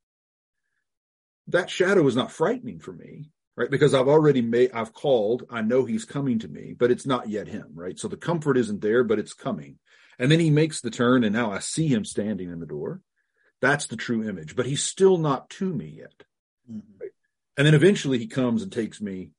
That 1.49 1.71
shadow 1.71 2.07
is 2.07 2.15
not 2.17 2.33
frightening 2.33 2.79
for 2.79 2.93
me, 2.93 3.31
right? 3.57 3.71
Because 3.71 3.95
I've 3.95 4.09
already 4.09 4.41
made 4.43 4.71
I've 4.73 4.93
called, 4.93 5.45
I 5.51 5.63
know 5.63 5.85
he's 5.85 6.05
coming 6.05 6.39
to 6.41 6.49
me, 6.49 6.75
but 6.79 6.91
it's 6.91 7.07
not 7.07 7.29
yet 7.29 7.49
him, 7.49 7.71
right? 7.75 7.99
So 7.99 8.09
the 8.09 8.17
comfort 8.17 8.57
isn't 8.57 8.81
there, 8.81 9.03
but 9.03 9.19
it's 9.19 9.35
coming. 9.35 9.79
And 10.19 10.31
then 10.31 10.39
he 10.39 10.51
makes 10.51 10.81
the 10.81 10.91
turn 10.91 11.25
and 11.25 11.35
now 11.35 11.51
I 11.51 11.59
see 11.59 11.89
him 11.89 12.05
standing 12.05 12.51
in 12.51 12.61
the 12.61 12.67
door. 12.67 13.01
That's 13.61 13.87
the 13.87 13.97
true 13.97 14.29
image, 14.29 14.55
but 14.55 14.67
he's 14.67 14.83
still 14.83 15.19
not 15.19 15.51
to 15.51 15.73
me 15.73 15.97
yet. 15.99 16.25
Mhm. 16.71 16.83
And 17.57 17.67
then 17.67 17.75
eventually 17.75 18.19
he 18.19 18.27
comes 18.27 18.63
and 18.63 18.71
takes 18.71 19.01
me 19.01 19.33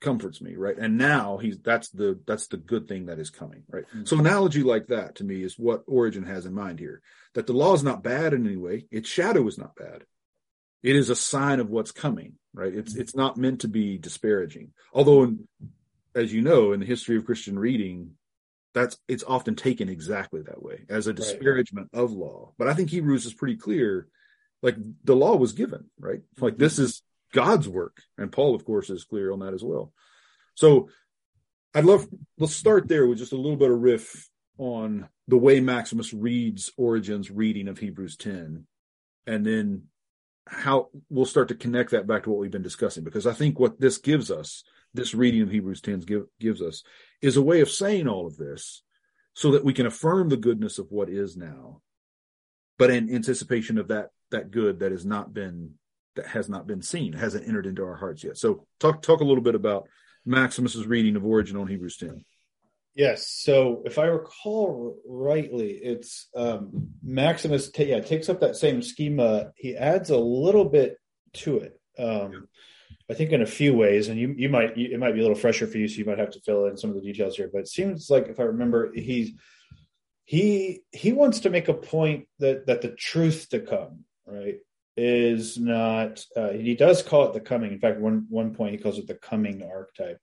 comforts 0.00 0.40
me 0.42 0.56
right? 0.56 0.76
And 0.78 0.98
now 0.98 1.38
he's 1.38 1.58
that's 1.58 1.88
the 1.88 2.20
that's 2.26 2.48
the 2.48 2.56
good 2.58 2.86
thing 2.88 3.06
that 3.06 3.18
is 3.18 3.30
coming 3.30 3.62
right? 3.68 3.84
Mhm. 3.94 4.06
so 4.06 4.18
analogy 4.18 4.62
like 4.62 4.88
that 4.88 5.16
to 5.16 5.24
me 5.24 5.42
is 5.42 5.58
what 5.58 5.84
origen 5.86 6.24
has 6.24 6.46
in 6.46 6.54
mind 6.54 6.78
here 6.78 7.00
that 7.34 7.46
the 7.46 7.52
law 7.52 7.74
is 7.74 7.82
not 7.82 8.02
bad 8.02 8.32
in 8.34 8.46
any 8.46 8.56
way 8.56 8.86
its 8.90 9.08
shadow 9.08 9.46
is 9.48 9.58
not 9.58 9.74
bad. 9.76 10.04
It 10.82 10.94
is 10.96 11.10
a 11.10 11.16
sign 11.16 11.60
of 11.60 11.70
what's 11.70 11.92
coming 11.92 12.34
right? 12.54 12.74
It's 12.74 12.94
Mhm. 12.94 13.00
it's 13.00 13.14
not 13.14 13.36
meant 13.36 13.60
to 13.62 13.68
be 13.68 13.98
disparaging. 13.98 14.72
Although 14.92 15.24
in, 15.24 15.48
as 16.14 16.32
you 16.32 16.40
know 16.42 16.72
in 16.72 16.80
the 16.80 16.86
history 16.86 17.16
of 17.16 17.24
christian 17.26 17.58
reading 17.58 18.16
that's 18.72 18.98
it's 19.08 19.24
often 19.24 19.54
taken 19.54 19.88
exactly 19.88 20.42
that 20.42 20.62
way 20.62 20.84
as 20.90 21.06
a 21.06 21.12
disparagement 21.12 21.88
of 21.94 22.12
law. 22.12 22.52
But 22.58 22.68
i 22.68 22.74
think 22.74 22.90
hebrews 22.90 23.24
is 23.26 23.32
pretty 23.34 23.56
clear 23.56 24.08
like 24.62 24.76
the 25.04 25.16
law 25.16 25.36
was 25.36 25.52
given 25.52 25.90
right? 25.98 26.20
Like 26.40 26.58
this 26.58 26.78
is 26.78 27.02
god's 27.36 27.68
work. 27.68 28.02
And 28.16 28.32
paul 28.32 28.54
of 28.54 28.64
course 28.64 28.88
is 28.88 29.04
clear 29.04 29.30
on 29.30 29.40
that 29.40 29.54
as 29.54 29.62
well. 29.62 29.92
So 30.54 30.88
i'd 31.74 31.84
love 31.84 32.08
let's 32.38 32.54
start 32.54 32.88
there 32.88 33.06
with 33.06 33.18
just 33.18 33.32
a 33.32 33.36
little 33.36 33.56
bit 33.56 33.70
of 33.70 33.78
riff 33.78 34.28
on 34.58 35.06
the 35.28 35.36
way 35.36 35.60
maximus 35.60 36.14
reads 36.14 36.72
origen's 36.78 37.30
reading 37.30 37.68
of 37.68 37.78
hebrews 37.78 38.16
10 38.16 38.66
and 39.26 39.44
then 39.44 39.82
how 40.46 40.88
we'll 41.10 41.26
start 41.26 41.48
to 41.48 41.54
connect 41.54 41.90
that 41.90 42.06
back 42.06 42.22
to 42.22 42.30
what 42.30 42.38
we've 42.38 42.50
been 42.50 42.62
discussing 42.62 43.04
because 43.04 43.26
i 43.26 43.32
think 43.32 43.58
what 43.58 43.78
this 43.78 43.98
gives 43.98 44.30
us 44.30 44.64
this 44.94 45.14
reading 45.14 45.42
of 45.42 45.50
hebrews 45.50 45.82
10 45.82 46.00
give, 46.00 46.24
gives 46.40 46.62
us 46.62 46.82
is 47.20 47.36
a 47.36 47.42
way 47.42 47.60
of 47.60 47.70
saying 47.70 48.08
all 48.08 48.26
of 48.26 48.38
this 48.38 48.82
so 49.34 49.50
that 49.50 49.64
we 49.64 49.74
can 49.74 49.84
affirm 49.84 50.30
the 50.30 50.36
goodness 50.36 50.78
of 50.78 50.86
what 50.90 51.10
is 51.10 51.36
now 51.36 51.82
but 52.78 52.90
in 52.90 53.14
anticipation 53.14 53.76
of 53.76 53.88
that 53.88 54.08
that 54.30 54.50
good 54.50 54.78
that 54.78 54.92
has 54.92 55.04
not 55.04 55.34
been 55.34 55.74
that 56.16 56.26
has 56.26 56.48
not 56.48 56.66
been 56.66 56.82
seen 56.82 57.12
hasn't 57.12 57.46
entered 57.46 57.66
into 57.66 57.84
our 57.84 57.96
hearts 57.96 58.24
yet 58.24 58.36
so 58.36 58.66
talk 58.80 59.02
talk 59.02 59.20
a 59.20 59.24
little 59.24 59.42
bit 59.42 59.54
about 59.54 59.88
maximus's 60.24 60.86
reading 60.86 61.16
of 61.16 61.24
origen 61.24 61.56
on 61.56 61.66
hebrews 61.66 61.96
10 61.96 62.24
Yes. 62.96 63.28
So 63.28 63.82
if 63.84 63.98
I 63.98 64.06
recall 64.06 64.96
rightly, 65.06 65.72
it's 65.72 66.28
um, 66.34 66.88
Maximus. 67.04 67.70
ta 67.70 67.82
yeah, 67.82 68.00
takes 68.00 68.30
up 68.30 68.40
that 68.40 68.56
same 68.56 68.80
schema. 68.80 69.52
He 69.54 69.76
adds 69.76 70.08
a 70.08 70.16
little 70.16 70.64
bit 70.64 70.96
to 71.34 71.58
it. 71.58 71.78
Um, 71.98 72.48
I 73.10 73.14
think 73.14 73.32
in 73.32 73.42
a 73.42 73.46
few 73.46 73.74
ways, 73.76 74.08
and 74.08 74.18
you 74.18 74.34
you 74.36 74.48
might 74.48 74.78
you, 74.78 74.88
it 74.92 74.98
might 74.98 75.12
be 75.12 75.20
a 75.20 75.22
little 75.22 75.36
fresher 75.36 75.66
for 75.66 75.76
you, 75.76 75.88
so 75.88 75.98
you 75.98 76.06
might 76.06 76.18
have 76.18 76.30
to 76.30 76.40
fill 76.40 76.66
in 76.66 76.78
some 76.78 76.88
of 76.88 76.96
the 76.96 77.02
details 77.02 77.36
here. 77.36 77.50
But 77.52 77.60
it 77.60 77.68
seems 77.68 78.08
like 78.08 78.28
if 78.28 78.40
I 78.40 78.44
remember, 78.44 78.90
he's 78.94 79.32
he 80.24 80.80
he 80.90 81.12
wants 81.12 81.40
to 81.40 81.50
make 81.50 81.68
a 81.68 81.74
point 81.74 82.28
that 82.38 82.66
that 82.66 82.80
the 82.80 82.92
truth 82.92 83.48
to 83.50 83.60
come 83.60 84.04
right 84.26 84.56
is 84.96 85.58
not. 85.58 86.24
Uh, 86.36 86.50
he 86.50 86.74
does 86.74 87.02
call 87.02 87.26
it 87.26 87.32
the 87.34 87.40
coming. 87.40 87.72
In 87.72 87.78
fact, 87.78 88.00
one 88.00 88.26
one 88.28 88.54
point 88.54 88.72
he 88.72 88.78
calls 88.78 88.98
it 88.98 89.06
the 89.06 89.14
coming 89.14 89.62
archetype 89.62 90.20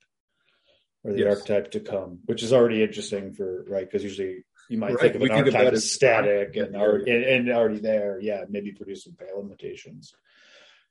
or 1.03 1.13
the 1.13 1.19
Yes. 1.19 1.29
archetype 1.39 1.71
to 1.71 1.79
come, 1.79 2.19
which 2.25 2.43
is 2.43 2.53
already 2.53 2.81
interesting 2.81 3.33
for 3.33 3.65
right 3.67 3.85
because 3.85 4.03
usually 4.03 4.43
you 4.69 4.77
might 4.77 4.91
Right. 4.91 5.01
think 5.01 5.15
of 5.15 5.21
We 5.21 5.29
an 5.29 5.35
think 5.35 5.47
of 5.47 5.55
archetype 5.55 5.73
as 5.73 5.91
static 5.91 6.55
and 6.55 6.75
already 6.75 7.11
and, 7.11 7.23
and 7.23 7.49
already 7.49 7.79
there, 7.79 8.19
yeah, 8.21 8.45
maybe 8.49 8.71
producing 8.71 9.13
pale 9.13 9.37
limitations. 9.41 10.13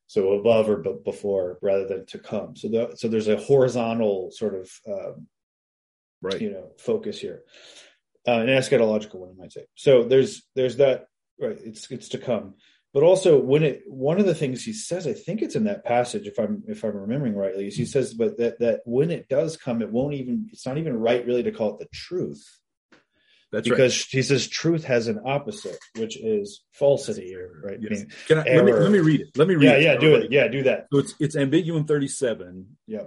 So 0.06 0.32
above 0.32 0.68
or 0.68 0.76
b- 0.76 0.96
before 1.04 1.58
rather 1.62 1.86
than 1.88 2.04
to 2.06 2.18
come. 2.18 2.54
So 2.54 2.68
the, 2.68 2.96
so 2.96 3.08
there's 3.08 3.28
a 3.28 3.36
horizontal 3.38 4.30
sort 4.30 4.54
of 4.54 4.70
um, 4.86 5.26
right 6.20 6.40
you 6.40 6.50
know 6.50 6.72
focus 6.78 7.18
here, 7.18 7.42
uh, 8.28 8.32
an 8.40 8.48
eschatological 8.48 9.14
one, 9.14 9.30
you 9.30 9.38
might 9.38 9.52
say. 9.52 9.64
So 9.74 10.04
there's 10.04 10.42
there's 10.54 10.76
that 10.76 11.06
right. 11.40 11.58
It's 11.64 11.90
it's 11.90 12.10
to 12.10 12.18
come, 12.18 12.54
but 12.92 13.02
also 13.02 13.40
when 13.40 13.62
it 13.62 13.82
one 13.86 14.20
of 14.20 14.26
the 14.26 14.34
things 14.34 14.64
he 14.64 14.72
says, 14.72 15.06
I 15.06 15.12
think 15.12 15.42
it's 15.42 15.56
in 15.56 15.64
that 15.64 15.84
passage, 15.84 16.26
if 16.26 16.38
I'm 16.38 16.62
if 16.66 16.84
I'm 16.84 16.96
remembering 16.96 17.34
rightly, 17.34 17.66
is 17.66 17.76
he 17.76 17.84
hmm. 17.84 17.88
says, 17.88 18.14
but 18.14 18.38
that 18.38 18.60
that 18.60 18.80
when 18.84 19.10
it 19.10 19.28
does 19.28 19.56
come, 19.56 19.82
it 19.82 19.90
won't 19.90 20.14
even 20.14 20.48
it's 20.52 20.66
not 20.66 20.78
even 20.78 20.98
right 20.98 21.24
really 21.26 21.42
to 21.44 21.52
call 21.52 21.74
it 21.74 21.78
the 21.78 21.88
truth. 21.92 22.44
That's 23.50 23.68
right. 23.68 23.76
Because 23.76 24.04
he 24.06 24.22
says 24.22 24.48
truth 24.48 24.84
has 24.84 25.08
an 25.08 25.20
opposite, 25.26 25.78
which 25.98 26.18
is 26.18 26.62
falsity, 26.72 27.34
or 27.34 27.60
right? 27.62 27.78
Yes. 27.80 27.90
Meaning- 27.90 28.12
Can 28.26 28.38
I, 28.38 28.42
let 28.44 28.64
me 28.64 28.72
let 28.72 28.90
me 28.90 28.98
read 29.00 29.20
it. 29.20 29.28
Let 29.36 29.48
me 29.48 29.56
read 29.56 29.64
yeah, 29.64 29.72
it. 29.74 29.82
yeah, 29.82 29.96
do 29.96 30.14
it. 30.14 30.32
Yeah, 30.32 30.48
do 30.48 30.62
that. 30.64 30.86
so 30.92 30.98
it's 30.98 31.14
it's 31.20 31.36
ambiguum 31.36 31.86
37 31.86 32.76
Yeah. 32.86 33.04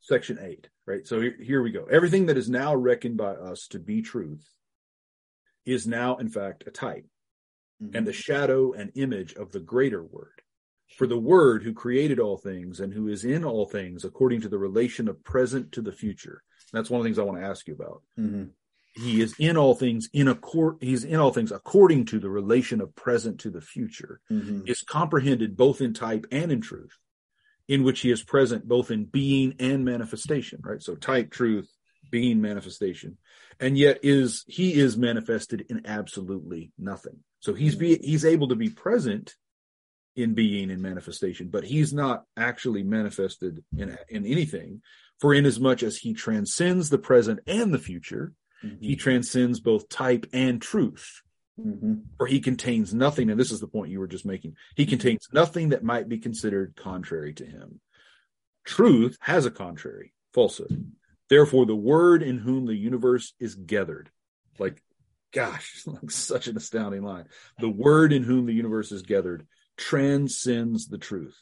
section 0.00 0.38
8 0.40 0.68
right? 0.88 1.06
So 1.06 1.20
here, 1.20 1.36
here 1.40 1.62
we 1.62 1.70
go. 1.70 1.84
Everything 1.84 2.26
that 2.26 2.38
is 2.38 2.48
now 2.48 2.74
reckoned 2.74 3.18
by 3.18 3.34
us 3.34 3.68
to 3.68 3.78
be 3.78 4.02
truth 4.02 4.48
is 5.66 5.86
now 5.86 6.16
in 6.16 6.28
fact 6.30 6.64
a 6.66 6.70
type 6.70 7.06
and 7.94 8.06
the 8.06 8.12
shadow 8.12 8.72
and 8.72 8.90
image 8.96 9.34
of 9.34 9.52
the 9.52 9.60
greater 9.60 10.02
word. 10.02 10.42
For 10.96 11.06
the 11.06 11.18
word 11.18 11.62
who 11.62 11.72
created 11.74 12.18
all 12.18 12.36
things 12.38 12.80
and 12.80 12.92
who 12.92 13.08
is 13.08 13.24
in 13.24 13.44
all 13.44 13.66
things 13.66 14.04
according 14.04 14.40
to 14.40 14.48
the 14.48 14.58
relation 14.58 15.06
of 15.08 15.22
present 15.22 15.70
to 15.72 15.82
the 15.82 15.92
future. 15.92 16.42
That's 16.72 16.90
one 16.90 17.00
of 17.00 17.04
the 17.04 17.08
things 17.08 17.18
i 17.18 17.22
want 17.22 17.38
to 17.38 17.44
ask 17.46 17.66
you 17.68 17.74
about. 17.74 18.02
Mhm. 18.18 18.50
he 18.94 19.20
is 19.20 19.32
in 19.38 19.56
all 19.56 19.74
things 19.76 20.08
in 20.12 20.26
accord 20.26 20.76
he's 20.80 21.04
in 21.04 21.16
all 21.16 21.32
things 21.32 21.52
according 21.52 22.04
to 22.06 22.18
the 22.18 22.28
relation 22.30 22.80
of 22.80 22.96
present 22.96 23.38
to 23.38 23.50
the 23.50 23.60
future. 23.60 24.20
Mhm. 24.30 24.68
is 24.68 24.82
comprehended 24.82 25.56
both 25.56 25.80
in 25.80 25.92
type 25.92 26.26
and 26.32 26.50
in 26.50 26.60
truth 26.60 26.98
in 27.68 27.84
which 27.84 28.00
he 28.00 28.10
is 28.10 28.22
present 28.24 28.66
both 28.66 28.90
in 28.90 29.04
being 29.04 29.54
and 29.60 29.84
manifestation 29.84 30.60
right? 30.64 30.82
So 30.82 30.96
type 30.96 31.30
truth 31.30 31.70
being 32.10 32.40
manifestation. 32.40 33.18
And 33.60 33.76
yet 33.78 34.00
is 34.02 34.44
he 34.48 34.74
is 34.74 34.96
manifested 34.96 35.66
in 35.68 35.86
absolutely 35.86 36.72
nothing 36.78 37.22
so 37.40 37.54
he's 37.54 37.74
be 37.76 37.98
he's 37.98 38.24
able 38.24 38.48
to 38.48 38.56
be 38.56 38.68
present 38.70 39.34
in 40.16 40.34
being 40.34 40.70
and 40.70 40.82
manifestation 40.82 41.48
but 41.48 41.64
he's 41.64 41.92
not 41.92 42.24
actually 42.36 42.82
manifested 42.82 43.62
in 43.76 43.96
in 44.08 44.26
anything 44.26 44.82
for 45.20 45.32
inasmuch 45.34 45.82
as 45.82 45.96
he 45.98 46.12
transcends 46.14 46.90
the 46.90 46.98
present 46.98 47.38
and 47.46 47.72
the 47.72 47.78
future 47.78 48.32
he 48.80 48.96
transcends 48.96 49.60
both 49.60 49.88
type 49.88 50.26
and 50.32 50.60
truth 50.60 51.22
Mhm. 51.60 52.04
for 52.16 52.28
he 52.28 52.38
contains 52.38 52.94
nothing, 52.94 53.30
and 53.30 53.38
this 53.40 53.50
is 53.50 53.58
the 53.58 53.66
point 53.66 53.90
you 53.90 53.98
were 53.98 54.06
just 54.06 54.24
making. 54.24 54.56
He 54.76 54.86
contains 54.86 55.26
nothing 55.32 55.70
that 55.70 55.82
might 55.82 56.08
be 56.08 56.18
considered 56.18 56.76
contrary 56.76 57.34
to 57.34 57.44
him. 57.44 57.80
Truth 58.64 59.16
has 59.22 59.44
a 59.44 59.50
contrary, 59.50 60.14
falsehood. 60.32 60.92
Therefore, 61.28 61.66
the 61.66 61.74
word 61.74 62.22
in 62.22 62.38
whom 62.38 62.66
the 62.66 62.76
universe 62.76 63.34
is 63.40 63.56
gathered, 63.56 64.10
like, 64.60 64.84
gosh, 65.32 65.84
such 66.08 66.46
an 66.48 66.56
astounding 66.56 67.02
line. 67.02 67.26
The 67.60 67.68
word 67.68 68.12
in 68.12 68.22
whom 68.22 68.46
the 68.46 68.54
universe 68.54 68.92
is 68.92 69.02
gathered 69.02 69.46
transcends 69.76 70.88
the 70.88 70.98
truth. 70.98 71.38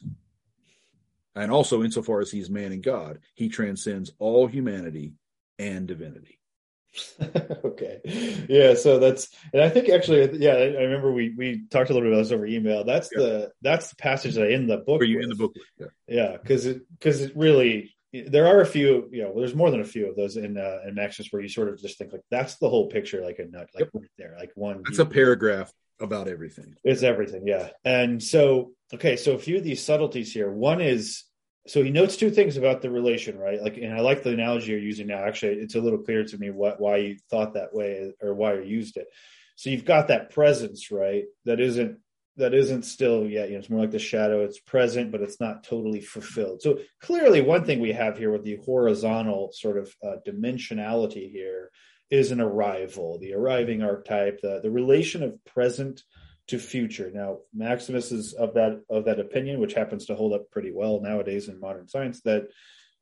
And 1.35 1.51
also, 1.51 1.83
insofar 1.83 2.19
as 2.21 2.31
he's 2.31 2.49
man 2.49 2.71
and 2.71 2.81
God, 2.83 3.19
he 3.35 3.49
transcends 3.49 4.11
all 4.17 4.47
humanity 4.47 5.13
and 5.59 5.87
divinity. 5.87 6.39
okay 7.63 7.99
yeah 8.49 8.73
so 8.73 8.97
that's 8.97 9.27
and 9.53 9.61
i 9.61 9.69
think 9.69 9.87
actually 9.87 10.39
yeah 10.39 10.53
i 10.53 10.63
I 10.63 10.81
remember 10.83 11.11
we 11.11 11.31
we 11.37 11.67
talked 11.69 11.91
a 11.91 11.93
little 11.93 12.07
bit 12.09 12.13
about 12.13 12.23
this 12.23 12.31
over 12.31 12.47
email 12.47 12.85
that's 12.85 13.09
Yeah. 13.15 13.21
the 13.23 13.51
that's 13.61 13.89
the 13.89 13.97
passage 13.97 14.33
that 14.33 14.45
I 14.47 14.51
in 14.51 14.65
the 14.65 14.77
book 14.77 14.99
Were 15.01 15.05
you 15.05 15.19
in 15.19 15.29
the 15.29 15.35
with. 15.35 15.53
book? 15.53 15.53
Yeah. 15.77 15.87
yeah 16.07 16.37
because 16.37 16.65
it 16.65 16.81
because 16.97 17.21
it 17.21 17.33
really 17.35 17.95
there 18.21 18.47
are 18.47 18.61
a 18.61 18.65
few 18.65 19.09
you 19.11 19.23
know 19.23 19.33
there's 19.37 19.55
more 19.55 19.71
than 19.71 19.81
a 19.81 19.85
few 19.85 20.09
of 20.09 20.15
those 20.15 20.37
in 20.37 20.57
uh 20.57 20.79
in 20.87 20.95
Maximus 20.95 21.31
where 21.31 21.41
you 21.41 21.49
sort 21.49 21.69
of 21.69 21.79
just 21.79 21.97
think 21.97 22.11
like 22.13 22.21
that's 22.31 22.55
the 22.55 22.69
whole 22.69 22.87
picture 22.87 23.21
like 23.23 23.39
a 23.39 23.45
nut 23.45 23.69
like 23.75 23.85
Yep. 23.85 23.89
right 23.93 24.11
there 24.17 24.35
like 24.39 24.51
one 24.55 24.83
That's 24.85 24.99
a 24.99 25.05
paragraph 25.05 25.71
about 25.99 26.27
everything. 26.27 26.75
it's 26.83 27.01
everything, 27.03 27.47
yeah. 27.47 27.69
And 27.83 28.21
so, 28.21 28.73
okay, 28.93 29.15
so 29.17 29.33
a 29.33 29.39
few 29.39 29.57
of 29.57 29.63
these 29.63 29.83
subtleties 29.83 30.31
here. 30.31 30.51
One 30.51 30.79
is 30.79 31.23
so 31.65 31.83
he 31.83 31.89
notes 31.89 32.15
two 32.17 32.29
things 32.29 32.55
about 32.55 32.81
the 32.81 32.89
relation, 32.89 33.37
right? 33.37 33.61
Like, 33.61 33.77
and 33.77 33.93
I 33.93 33.99
like 34.01 34.23
the 34.23 34.29
analogy 34.29 34.71
you're 34.71 34.79
using 34.79 35.07
now. 35.07 35.23
Actually, 35.25 35.53
it's 35.55 35.75
a 35.75 35.81
little 35.81 35.99
clearer 35.99 36.23
to 36.23 36.37
me 36.37 36.49
what 36.51 36.79
why 36.79 36.97
you 36.97 37.17
thought 37.29 37.55
that 37.55 37.73
way 37.73 38.13
or 38.21 38.33
why 38.35 38.53
you 38.53 38.61
used 38.63 38.95
it. 38.97 39.07
So 39.55 39.69
you've 39.71 39.85
got 39.85 40.09
that 40.09 40.29
presence, 40.29 40.91
right? 40.91 41.23
That 41.45 41.59
isn't 41.59 41.97
that 42.37 42.53
isn't 42.53 42.83
still 42.83 43.25
yet. 43.25 43.49
You 43.49 43.55
know, 43.55 43.59
it's 43.59 43.69
more 43.69 43.81
like 43.81 43.91
the 43.91 43.99
shadow. 43.99 44.43
It's 44.43 44.59
present, 44.59 45.11
but 45.11 45.21
it's 45.21 45.39
not 45.39 45.63
totally 45.63 46.01
fulfilled. 46.01 46.61
So 46.61 46.79
clearly, 47.01 47.41
one 47.41 47.65
thing 47.65 47.79
we 47.79 47.93
have 47.93 48.17
here 48.17 48.31
with 48.31 48.43
the 48.43 48.59
horizontal 48.65 49.51
sort 49.53 49.77
of 49.77 49.93
uh, 50.03 50.17
dimensionality 50.25 51.31
here 51.31 51.71
is 52.09 52.31
an 52.31 52.39
arrival, 52.39 53.19
the 53.19 53.33
arriving 53.33 53.83
archetype, 53.83 54.39
the, 54.41 54.61
the 54.61 54.71
relation 54.71 55.23
of 55.23 55.43
present 55.45 56.03
to 56.47 56.57
future. 56.57 57.11
Now, 57.13 57.39
Maximus 57.53 58.11
is 58.11 58.33
of 58.33 58.53
that 58.53 58.81
of 58.89 59.05
that 59.05 59.19
opinion, 59.19 59.59
which 59.59 59.73
happens 59.73 60.05
to 60.05 60.15
hold 60.15 60.33
up 60.33 60.49
pretty 60.51 60.71
well 60.71 61.01
nowadays 61.01 61.49
in 61.49 61.59
modern 61.59 61.87
science, 61.87 62.21
that 62.21 62.47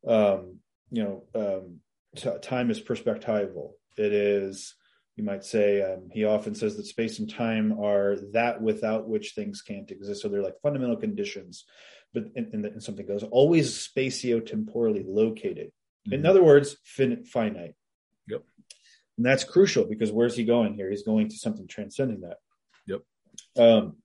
um, 0.08 0.60
you 0.92 1.04
know 1.04 1.24
um, 1.36 1.80
t- 2.16 2.40
time 2.42 2.72
is 2.72 2.82
perspectival. 2.82 3.72
It 3.98 4.12
is, 4.12 4.74
you 5.16 5.24
might 5.24 5.46
say, 5.46 5.82
um, 5.82 6.10
he 6.12 6.26
often 6.26 6.56
says 6.56 6.76
that 6.76 6.86
space 6.86 7.20
and 7.20 7.30
time 7.30 7.80
are 7.80 8.18
that 8.34 8.62
without 8.62 9.08
which 9.08 9.32
things 9.32 9.62
can't 9.62 9.90
exist. 9.90 10.22
So 10.22 10.28
they're 10.28 10.44
like 10.44 10.60
fundamental 10.62 10.98
conditions, 10.98 11.66
but 12.14 12.26
in, 12.36 12.62
the, 12.62 12.82
something 12.82 13.06
goes 13.06 13.24
always 13.24 13.88
spatio-temporally 13.88 15.06
located. 15.08 15.72
In 16.12 16.26
other 16.26 16.44
words, 16.44 16.78
fin- 16.84 17.26
finite. 17.26 17.76
Yep. 18.28 18.44
And 19.18 19.26
that's 19.26 19.44
crucial 19.44 19.86
because 19.86 20.12
where's 20.12 20.36
he 20.36 20.44
going 20.44 20.76
here? 20.76 20.90
He's 20.90 21.04
going 21.04 21.30
to 21.30 21.38
something 21.38 21.68
transcending 21.68 22.22
that. 22.22 22.38
Yep. 22.86 23.02
Um, 23.58 23.98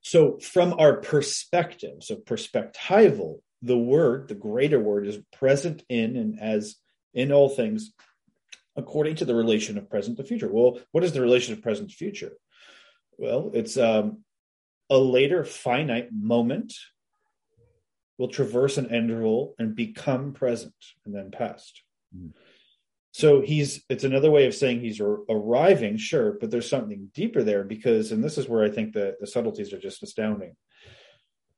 so, 0.00 0.38
from 0.38 0.74
our 0.78 0.96
perspective, 0.96 1.98
so 2.00 2.16
perspectival, 2.16 3.40
the 3.62 3.78
word, 3.78 4.28
the 4.28 4.34
greater 4.34 4.80
word, 4.80 5.06
is 5.06 5.18
present 5.32 5.82
in 5.88 6.16
and 6.16 6.40
as 6.40 6.76
in 7.12 7.32
all 7.32 7.48
things, 7.48 7.92
according 8.76 9.16
to 9.16 9.24
the 9.24 9.34
relation 9.34 9.78
of 9.78 9.90
present 9.90 10.16
to 10.18 10.24
future. 10.24 10.50
Well, 10.52 10.78
what 10.92 11.04
is 11.04 11.12
the 11.12 11.20
relation 11.20 11.54
of 11.54 11.62
present 11.62 11.90
to 11.90 11.96
future? 11.96 12.32
Well, 13.18 13.50
it's 13.54 13.76
um, 13.76 14.24
a 14.90 14.98
later 14.98 15.44
finite 15.44 16.12
moment 16.12 16.74
will 18.18 18.28
traverse 18.28 18.78
an 18.78 18.86
interval 18.94 19.54
and 19.58 19.74
become 19.74 20.32
present 20.32 20.74
and 21.04 21.14
then 21.14 21.30
past. 21.30 21.82
Mhm. 22.16 22.32
So 23.12 23.40
he's 23.40 23.82
it's 23.88 24.04
another 24.04 24.30
way 24.30 24.46
of 24.46 24.54
saying 24.54 24.80
he's 24.80 25.00
ar- 25.00 25.24
arriving, 25.30 25.96
sure, 25.96 26.32
but 26.32 26.50
there's 26.50 26.68
something 26.68 27.10
deeper 27.14 27.42
there 27.42 27.64
because, 27.64 28.12
and 28.12 28.22
this 28.22 28.36
is 28.36 28.48
where 28.48 28.62
I 28.62 28.70
think 28.70 28.92
the, 28.92 29.16
the 29.20 29.26
subtleties 29.26 29.72
are 29.72 29.78
just 29.78 30.02
astounding. 30.02 30.54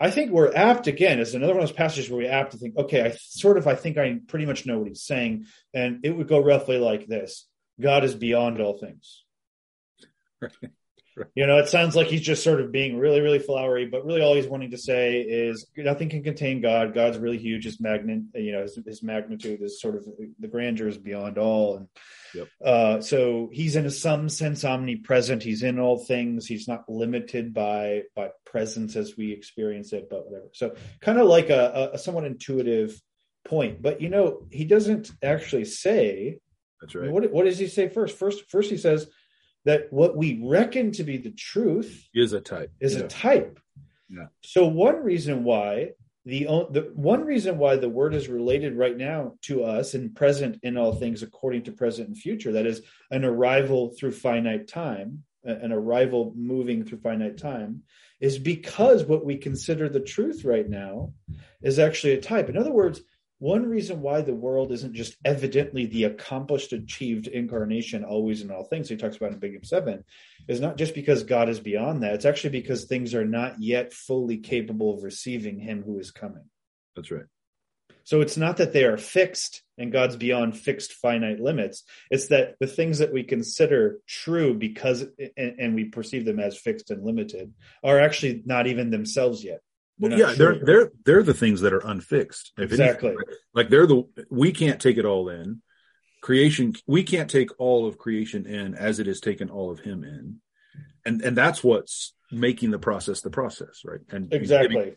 I 0.01 0.11
think 0.11 0.31
we're 0.31 0.55
apt 0.55 0.87
again, 0.87 1.19
is 1.19 1.35
another 1.35 1.55
one 1.55 1.63
of 1.63 1.69
those 1.69 1.77
passages 1.77 2.09
where 2.09 2.19
we're 2.19 2.31
apt 2.31 2.53
to 2.53 2.59
think, 2.59 2.77
okay, 2.77 3.03
I 3.03 3.11
sort 3.11 3.59
of 3.59 3.67
I 3.67 3.75
think 3.75 3.99
I 3.99 4.21
pretty 4.29 4.47
much 4.47 4.65
know 4.65 4.79
what 4.79 4.89
he's 4.89 5.03
saying, 5.03 5.47
and 5.75 6.05
it 6.05 6.11
would 6.11 6.29
go 6.29 6.39
roughly 6.39 6.79
like 6.79 7.07
this: 7.07 7.47
God 7.81 8.05
is 8.05 8.15
beyond 8.15 8.61
all 8.61 8.79
things. 8.79 9.25
You 11.35 11.47
know, 11.47 11.59
it 11.59 11.69
sounds 11.69 11.97
like 11.97 12.09
he's 12.09 12.21
just 12.23 12.43
sort 12.45 12.61
of 12.61 12.73
being 12.73 12.99
really, 12.99 13.21
really 13.21 13.39
flowery, 13.39 13.87
but 13.87 14.05
really 14.05 14.23
all 14.23 14.35
he's 14.35 14.47
wanting 14.47 14.71
to 14.73 14.79
say 14.79 15.21
is 15.21 15.67
nothing 15.77 16.09
can 16.09 16.23
contain 16.23 16.61
God. 16.61 16.95
God's 16.95 17.19
really 17.19 17.39
huge. 17.39 17.65
His 17.65 17.81
magnet, 17.81 18.23
you 18.35 18.53
know, 18.53 18.63
his, 18.63 18.79
his 18.87 19.03
magnitude 19.03 19.63
is 19.63 19.81
sort 19.81 19.97
of 19.97 20.07
the 20.39 20.49
grandeur 20.49 20.89
is 20.89 20.99
beyond 20.99 21.39
all. 21.39 21.77
And 21.79 21.89
Yep. 22.35 22.49
uh, 22.63 23.01
so 23.01 23.49
he's 23.53 23.75
in 23.75 23.89
some 23.91 24.29
sense 24.29 24.63
omnipresent. 24.63 25.43
He's 25.43 25.63
in 25.63 25.79
all 25.79 25.99
things. 25.99 26.47
He's 26.47 26.69
not 26.69 26.87
limited 26.87 27.55
by 27.55 28.03
by 28.15 28.31
presence 28.45 28.97
as 28.97 29.17
we 29.17 29.33
experience 29.33 29.95
it, 29.95 30.09
but 30.11 30.27
whatever. 30.27 30.49
So 30.53 30.75
kind 31.01 31.19
of 31.19 31.27
like 31.27 31.49
a, 31.49 31.91
a 31.95 31.99
somewhat 31.99 32.25
intuitive 32.25 33.01
point. 33.47 33.81
But 33.81 34.03
you 34.03 34.11
know, 34.11 34.47
he 34.51 34.65
doesn't 34.67 35.11
actually 35.23 35.65
say 35.65 36.39
That's 36.83 36.95
right. 36.95 37.11
what 37.11 37.33
what 37.33 37.45
does 37.47 37.59
he 37.59 37.67
say 37.67 37.89
first? 37.89 38.19
First, 38.19 38.51
first 38.51 38.69
he 38.71 38.77
says 38.77 39.09
that 39.69 39.93
what 39.93 40.17
we 40.17 40.41
reckon 40.43 40.91
to 40.93 41.03
be 41.05 41.19
the 41.19 41.31
truth 41.31 42.09
Is 42.15 42.33
a 42.33 42.41
type. 42.41 42.73
is 42.81 42.95
Yeah. 42.95 43.01
a 43.05 43.07
type. 43.09 43.61
Yeah. 44.09 44.29
So 44.43 44.67
one 44.67 45.03
reason 45.05 45.45
why 45.45 45.91
the 46.25 46.47
o- 46.47 46.71
the 46.71 46.91
one 46.95 47.23
reason 47.25 47.59
why 47.59 47.77
the 47.77 47.89
word 47.91 48.15
is 48.15 48.29
related 48.29 48.75
right 48.77 48.97
now 48.97 49.35
to 49.43 49.65
us 49.65 49.93
and 49.93 50.15
present 50.17 50.59
in 50.63 50.79
all 50.79 50.95
things 50.95 51.23
according 51.23 51.65
to 51.65 51.73
present 51.73 52.09
and 52.09 52.17
future 52.17 52.53
that 52.53 52.67
is 52.67 52.81
an 53.11 53.25
arrival 53.27 53.91
through 53.91 54.13
finite 54.13 54.67
time 54.69 55.25
a- 55.45 55.55
an 55.67 55.71
arrival 55.73 56.33
moving 56.35 56.83
through 56.85 56.99
finite 56.99 57.37
time 57.37 57.83
is 58.21 58.39
because 58.39 59.05
what 59.05 59.25
we 59.25 59.37
consider 59.37 59.89
the 59.89 60.01
truth 60.01 60.45
right 60.47 60.69
now 60.69 61.13
is 61.63 61.79
actually 61.79 62.15
a 62.15 62.21
type 62.21 62.49
in 62.49 62.57
other 62.57 62.73
words 62.73 63.03
one 63.39 63.69
reason 63.69 64.03
why 64.03 64.21
the 64.21 64.35
world 64.35 64.73
isn't 64.73 64.95
just 64.95 65.17
evidently 65.25 65.87
the 65.87 66.05
accomplished 66.05 66.73
achieved 66.73 67.29
incarnation 67.29 68.05
always 68.05 68.43
in 68.43 68.51
all 68.51 68.65
things 68.65 68.89
he 68.89 68.97
talks 68.97 69.17
about 69.17 69.33
in 69.33 69.39
Ambiguum 69.39 69.65
7 69.65 70.05
is 70.49 70.61
not 70.61 70.77
just 70.77 70.95
because 70.95 71.23
God 71.23 71.49
is 71.49 71.61
beyond 71.61 72.03
that. 72.03 72.15
It's 72.15 72.25
actually 72.25 72.51
because 72.51 72.85
things 72.85 73.15
are 73.15 73.25
not 73.25 73.61
yet 73.61 73.93
fully 73.93 74.39
capable 74.39 74.95
of 74.95 75.05
receiving 75.05 75.61
Him 75.61 75.83
who 75.85 75.99
is 75.99 76.11
coming. 76.11 76.45
That's 76.97 77.11
right. 77.11 77.27
So 78.03 78.23
it's 78.23 78.39
not 78.39 78.57
that 78.57 78.73
they 78.73 78.85
are 78.85 78.97
fixed 78.97 79.63
and 79.77 79.93
God's 79.93 80.17
beyond 80.17 80.57
fixed 80.57 80.95
finite 80.95 81.41
limits. 81.41 81.85
It's 82.11 82.29
that 82.29 82.55
the 82.59 82.67
things 82.67 82.99
that 82.99 83.13
we 83.13 83.23
consider 83.23 83.99
true 84.07 84.55
because 84.55 85.03
and, 85.37 85.61
and 85.61 85.75
we 85.75 85.85
perceive 85.85 86.25
them 86.25 86.41
as 86.41 86.57
fixed 86.57 86.91
and 86.91 87.05
limited 87.05 87.53
are 87.85 88.01
actually 88.01 88.43
not 88.47 88.67
even 88.67 88.91
themselves 88.91 89.45
yet. 89.45 89.61
They're 89.99 90.11
Well, 90.11 90.19
yeah, 90.19 90.35
they're 90.35 90.59
they're 90.65 90.93
they're 91.05 91.23
the 91.23 91.35
things 91.35 91.61
that 91.63 91.73
are 91.73 91.87
unfixed. 91.87 92.53
If 92.57 92.73
anything, 92.73 92.87
exactly. 92.87 93.17
like 93.55 93.69
they're 93.69 93.87
the 93.87 94.05
we 94.31 94.53
can't 94.53 94.81
take 94.81 94.97
it 94.97 95.05
all 95.05 95.29
in. 95.29 95.63
Creation 96.21 96.75
we 96.87 97.03
can't 97.03 97.31
take 97.31 97.51
all 97.59 97.87
of 97.87 97.99
creation 97.99 98.47
in 98.47 98.75
as 98.75 98.99
it 98.99 99.07
has 99.07 99.21
taken 99.21 99.51
all 99.51 99.71
of 99.71 99.81
him 99.81 100.05
in. 100.05 100.41
And 101.05 101.23
and 101.23 101.37
that's 101.37 101.63
what's 101.63 102.15
making 102.31 102.71
the 102.71 102.79
process 102.79 103.21
the 103.21 103.31
process, 103.31 103.83
right? 103.85 104.01
And 104.11 104.33
Exactly. 104.33 104.95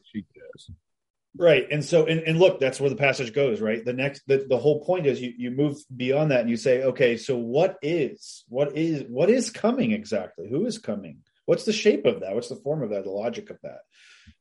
Right. 1.37 1.65
And 1.71 1.83
so, 1.83 2.05
and, 2.05 2.21
and 2.21 2.39
look, 2.39 2.59
that's 2.59 2.79
where 2.79 2.89
the 2.89 2.95
passage 2.95 3.33
goes, 3.33 3.61
right? 3.61 3.83
The 3.83 3.93
next, 3.93 4.23
the, 4.27 4.45
the 4.49 4.57
whole 4.57 4.83
point 4.83 5.05
is 5.05 5.21
you, 5.21 5.33
you 5.37 5.51
move 5.51 5.77
beyond 5.95 6.31
that 6.31 6.41
and 6.41 6.49
you 6.49 6.57
say, 6.57 6.83
okay, 6.83 7.15
so 7.15 7.37
what 7.37 7.77
is, 7.81 8.43
what 8.49 8.75
is, 8.75 9.05
what 9.07 9.29
is 9.29 9.49
coming 9.49 9.93
exactly? 9.93 10.49
Who 10.49 10.65
is 10.65 10.77
coming? 10.77 11.19
What's 11.45 11.63
the 11.63 11.73
shape 11.73 12.05
of 12.05 12.19
that? 12.19 12.35
What's 12.35 12.49
the 12.49 12.57
form 12.57 12.83
of 12.83 12.89
that? 12.89 13.05
The 13.05 13.11
logic 13.11 13.49
of 13.49 13.57
that? 13.63 13.79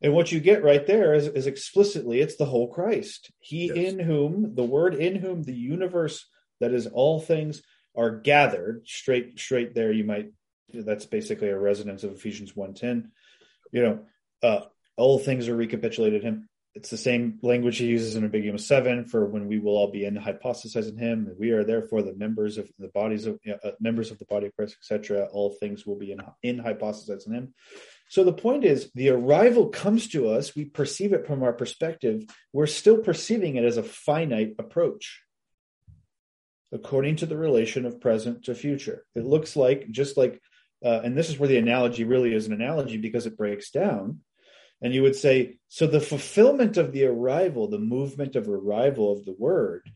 And 0.03 0.15
what 0.15 0.33
you 0.33 0.41
get 0.41 0.65
right 0.65 0.87
there 0.87 1.15
is, 1.15 1.27
is 1.27 1.47
explicitly, 1.47 2.21
it's 2.21 2.37
the 2.37 2.47
whole 2.47 2.69
Christ. 2.73 3.31
He 3.39 3.67
Yes. 3.67 3.93
in 3.93 3.99
whom, 3.99 4.55
the 4.55 4.65
word 4.65 4.95
in 4.95 5.17
whom 5.17 5.43
the 5.43 5.55
universe 5.55 6.27
that 6.61 6.73
is 6.73 6.87
all 6.87 7.21
things 7.21 7.63
are 7.97 8.11
gathered 8.11 8.87
straight 8.87 9.39
straight 9.39 9.75
there 9.75 9.93
you 9.93 10.05
might 10.05 10.31
that's 10.73 11.07
basically 11.07 11.49
a 11.49 11.59
resonance 11.59 12.05
of 12.05 12.13
ephesians 12.13 12.53
1.10 12.53 13.11
you 13.73 13.83
know 13.83 14.01
uh 14.43 14.61
all 14.97 15.19
things 15.19 15.49
are 15.49 15.57
recapitulated 15.57 16.23
him 16.23 16.49
it's 16.77 16.91
the 16.91 16.97
same 16.97 17.41
language 17.43 17.79
he 17.79 17.87
uses 17.87 18.15
in 18.15 18.31
Ambiguum 18.31 18.61
7 18.61 19.07
for 19.07 19.27
when 19.27 19.49
we 19.49 19.59
will 19.59 19.77
all 19.77 19.91
be 19.91 20.03
enhypostasized 20.03 20.89
in 20.89 20.97
him 20.97 21.27
and 21.27 21.37
we 21.37 21.51
are 21.51 21.65
therefore 21.65 22.03
the 22.03 22.15
members 22.15 22.59
of 22.59 22.71
the 22.79 22.89
bodies 22.89 23.27
of 23.27 23.41
uh, 23.65 23.73
members 23.81 24.13
of 24.13 24.19
the 24.19 24.25
body 24.27 24.47
of 24.47 24.55
christ 24.55 24.77
etc 24.81 25.27
all 25.33 25.57
things 25.59 25.85
will 25.85 25.97
be 25.97 26.13
in 26.13 26.21
enhypostasized 26.45 27.27
in 27.27 27.35
him 27.35 27.55
so 28.11 28.25
the 28.25 28.33
point 28.33 28.65
is 28.65 28.91
the 28.97 29.11
arrival 29.11 29.69
comes 29.69 30.09
to 30.09 30.29
us 30.31 30.57
we 30.57 30.65
perceive 30.65 31.13
it 31.13 31.29
from 31.29 31.45
our 31.45 31.53
perspective 31.53 32.25
we're 32.53 32.67
still 32.67 32.99
perceiving 32.99 33.55
it 33.55 33.65
as 33.65 33.77
a 33.77 33.85
finite 33.85 34.57
approach. 34.59 35.23
According 36.73 37.17
to 37.17 37.27
the 37.27 37.37
relation 37.37 37.87
of 37.87 38.01
present 38.01 38.45
to 38.45 38.55
future. 38.55 39.05
It 39.15 39.25
looks 39.25 39.55
like 39.55 39.91
just 39.91 40.17
like 40.17 40.41
uh, 40.85 41.01
and 41.05 41.17
this 41.17 41.29
is 41.29 41.39
where 41.39 41.49
the 41.49 41.59
analogy 41.59 42.03
really 42.03 42.35
is 42.35 42.47
an 42.47 42.53
analogy 42.53 42.97
because 42.97 43.27
it 43.27 43.37
breaks 43.37 43.71
down. 43.71 44.21
And 44.83 44.95
you 44.95 45.03
would 45.03 45.15
say, 45.15 45.59
so 45.69 45.87
the 45.87 46.01
fulfillment 46.01 46.79
of 46.79 46.93
the 46.93 47.05
arrival, 47.05 47.69
the 47.69 47.79
movement 47.79 48.35
of 48.35 48.49
arrival 48.49 49.13
of 49.13 49.25
the 49.27 49.35
word, 49.39 49.91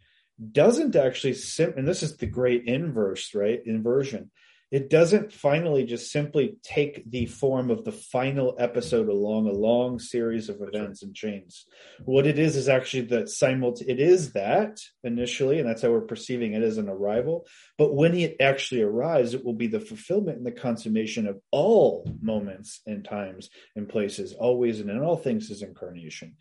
doesn't 0.52 0.94
actually, 0.94 1.32
sim- 1.34 1.72
and 1.78 1.88
this 1.88 2.02
is 2.02 2.18
the 2.18 2.26
great 2.26 2.66
inverse, 2.66 3.34
right? 3.34 3.60
Inversion 3.64 4.30
it 4.74 4.90
doesn't 4.90 5.32
finally 5.32 5.84
just 5.84 6.10
simply 6.10 6.56
take 6.64 7.08
the 7.08 7.26
form 7.26 7.70
of 7.70 7.84
the 7.84 7.92
final 7.92 8.56
episode 8.58 9.08
along 9.08 9.46
a 9.46 9.52
long 9.52 10.00
series 10.00 10.48
of 10.48 10.60
events 10.60 11.04
and 11.04 11.14
chains. 11.14 11.64
What 12.04 12.26
it 12.26 12.40
is 12.40 12.56
is 12.56 12.68
actually 12.68 13.02
that 13.02 13.28
simultaneous. 13.28 13.88
It 13.88 14.00
is 14.00 14.32
that 14.32 14.80
initially, 15.04 15.60
and 15.60 15.68
that's 15.68 15.82
how 15.82 15.90
we're 15.90 16.00
perceiving 16.00 16.54
it 16.54 16.64
as 16.64 16.76
an 16.76 16.88
arrival. 16.88 17.46
But 17.78 17.94
when 17.94 18.14
it 18.14 18.38
actually 18.40 18.82
arrives, 18.82 19.32
it 19.32 19.44
will 19.44 19.54
be 19.54 19.68
the 19.68 19.78
fulfillment 19.78 20.38
and 20.38 20.46
the 20.46 20.50
consummation 20.50 21.28
of 21.28 21.38
all 21.52 22.12
moments 22.20 22.80
and 22.84 23.04
times 23.04 23.50
and 23.76 23.88
places, 23.88 24.32
always 24.32 24.80
and 24.80 24.90
in 24.90 24.98
all 24.98 25.16
things 25.16 25.50
is 25.50 25.62
incarnation. 25.62 26.34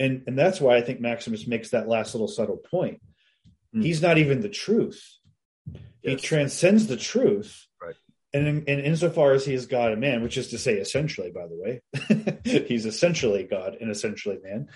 And 0.00 0.24
and 0.26 0.36
that's 0.36 0.60
why 0.60 0.74
I 0.74 0.80
think 0.80 1.00
Maximus 1.00 1.46
makes 1.46 1.70
that 1.70 1.86
last 1.86 2.14
little 2.14 2.26
subtle 2.26 2.56
point. 2.56 3.00
Mm. 3.72 3.84
He's 3.84 4.02
not 4.02 4.18
even 4.18 4.40
the 4.40 4.48
truth. 4.48 5.00
Yes. 5.72 5.84
He 6.02 6.16
transcends 6.16 6.88
the 6.88 6.96
truth 6.96 7.65
and, 8.36 8.46
in, 8.46 8.64
and 8.68 8.80
insofar 8.86 9.32
as 9.32 9.44
he 9.44 9.54
is 9.54 9.66
God 9.66 9.92
and 9.92 10.00
man, 10.00 10.22
which 10.22 10.36
is 10.36 10.48
to 10.48 10.58
say, 10.58 10.74
essentially, 10.74 11.30
by 11.30 11.46
the 11.46 11.56
way, 11.56 12.42
he's 12.66 12.86
essentially 12.86 13.44
God 13.44 13.76
and 13.80 13.90
essentially 13.90 14.38
man. 14.42 14.68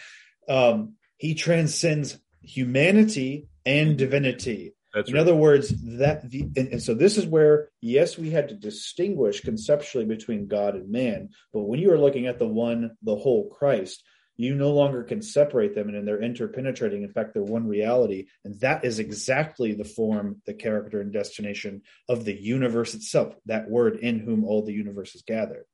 Um, 0.49 0.95
he 1.17 1.35
transcends 1.35 2.19
humanity 2.43 3.49
and 3.67 3.99
divinity. 3.99 4.75
That's 4.95 5.09
in 5.09 5.15
right. 5.15 5.21
other 5.21 5.35
words, 5.37 5.73
that 5.99 6.29
the 6.29 6.43
and, 6.57 6.69
and, 6.69 6.83
so 6.83 6.95
this 6.95 7.17
is 7.17 7.27
where 7.27 7.69
yes, 7.81 8.19
we 8.19 8.31
had 8.31 8.49
to 8.49 8.57
distinguish 8.57 9.41
conceptually 9.41 10.05
between 10.05 10.49
God 10.49 10.75
and 10.75 10.91
man, 10.91 11.29
but 11.53 11.63
when 11.63 11.79
you 11.79 11.93
are 11.93 11.99
looking 11.99 12.27
at 12.27 12.39
the 12.39 12.49
one, 12.49 12.97
the 13.03 13.15
whole 13.15 13.51
Christ, 13.51 14.03
you 14.41 14.55
no 14.55 14.71
longer 14.71 15.03
can 15.03 15.23
separate 15.23 15.75
them 15.75 15.89
and 15.89 16.07
they're 16.07 16.23
interpenetrating 16.23 17.03
in 17.03 17.13
fact 17.13 17.35
they're 17.35 17.43
one 17.43 17.69
reality 17.69 18.27
and 18.45 18.59
that 18.61 18.85
is 18.85 18.99
exactly 18.99 19.75
the 19.75 19.85
form 19.85 20.41
the 20.47 20.55
character 20.55 21.01
and 21.01 21.13
destination 21.13 21.83
of 22.09 22.25
the 22.25 22.35
universe 22.35 22.95
itself 22.95 23.35
that 23.47 23.69
word 23.69 23.97
in 23.97 24.19
whom 24.19 24.45
all 24.45 24.65
the 24.65 24.73
universe 24.73 25.15
is 25.15 25.23
gathered. 25.23 25.65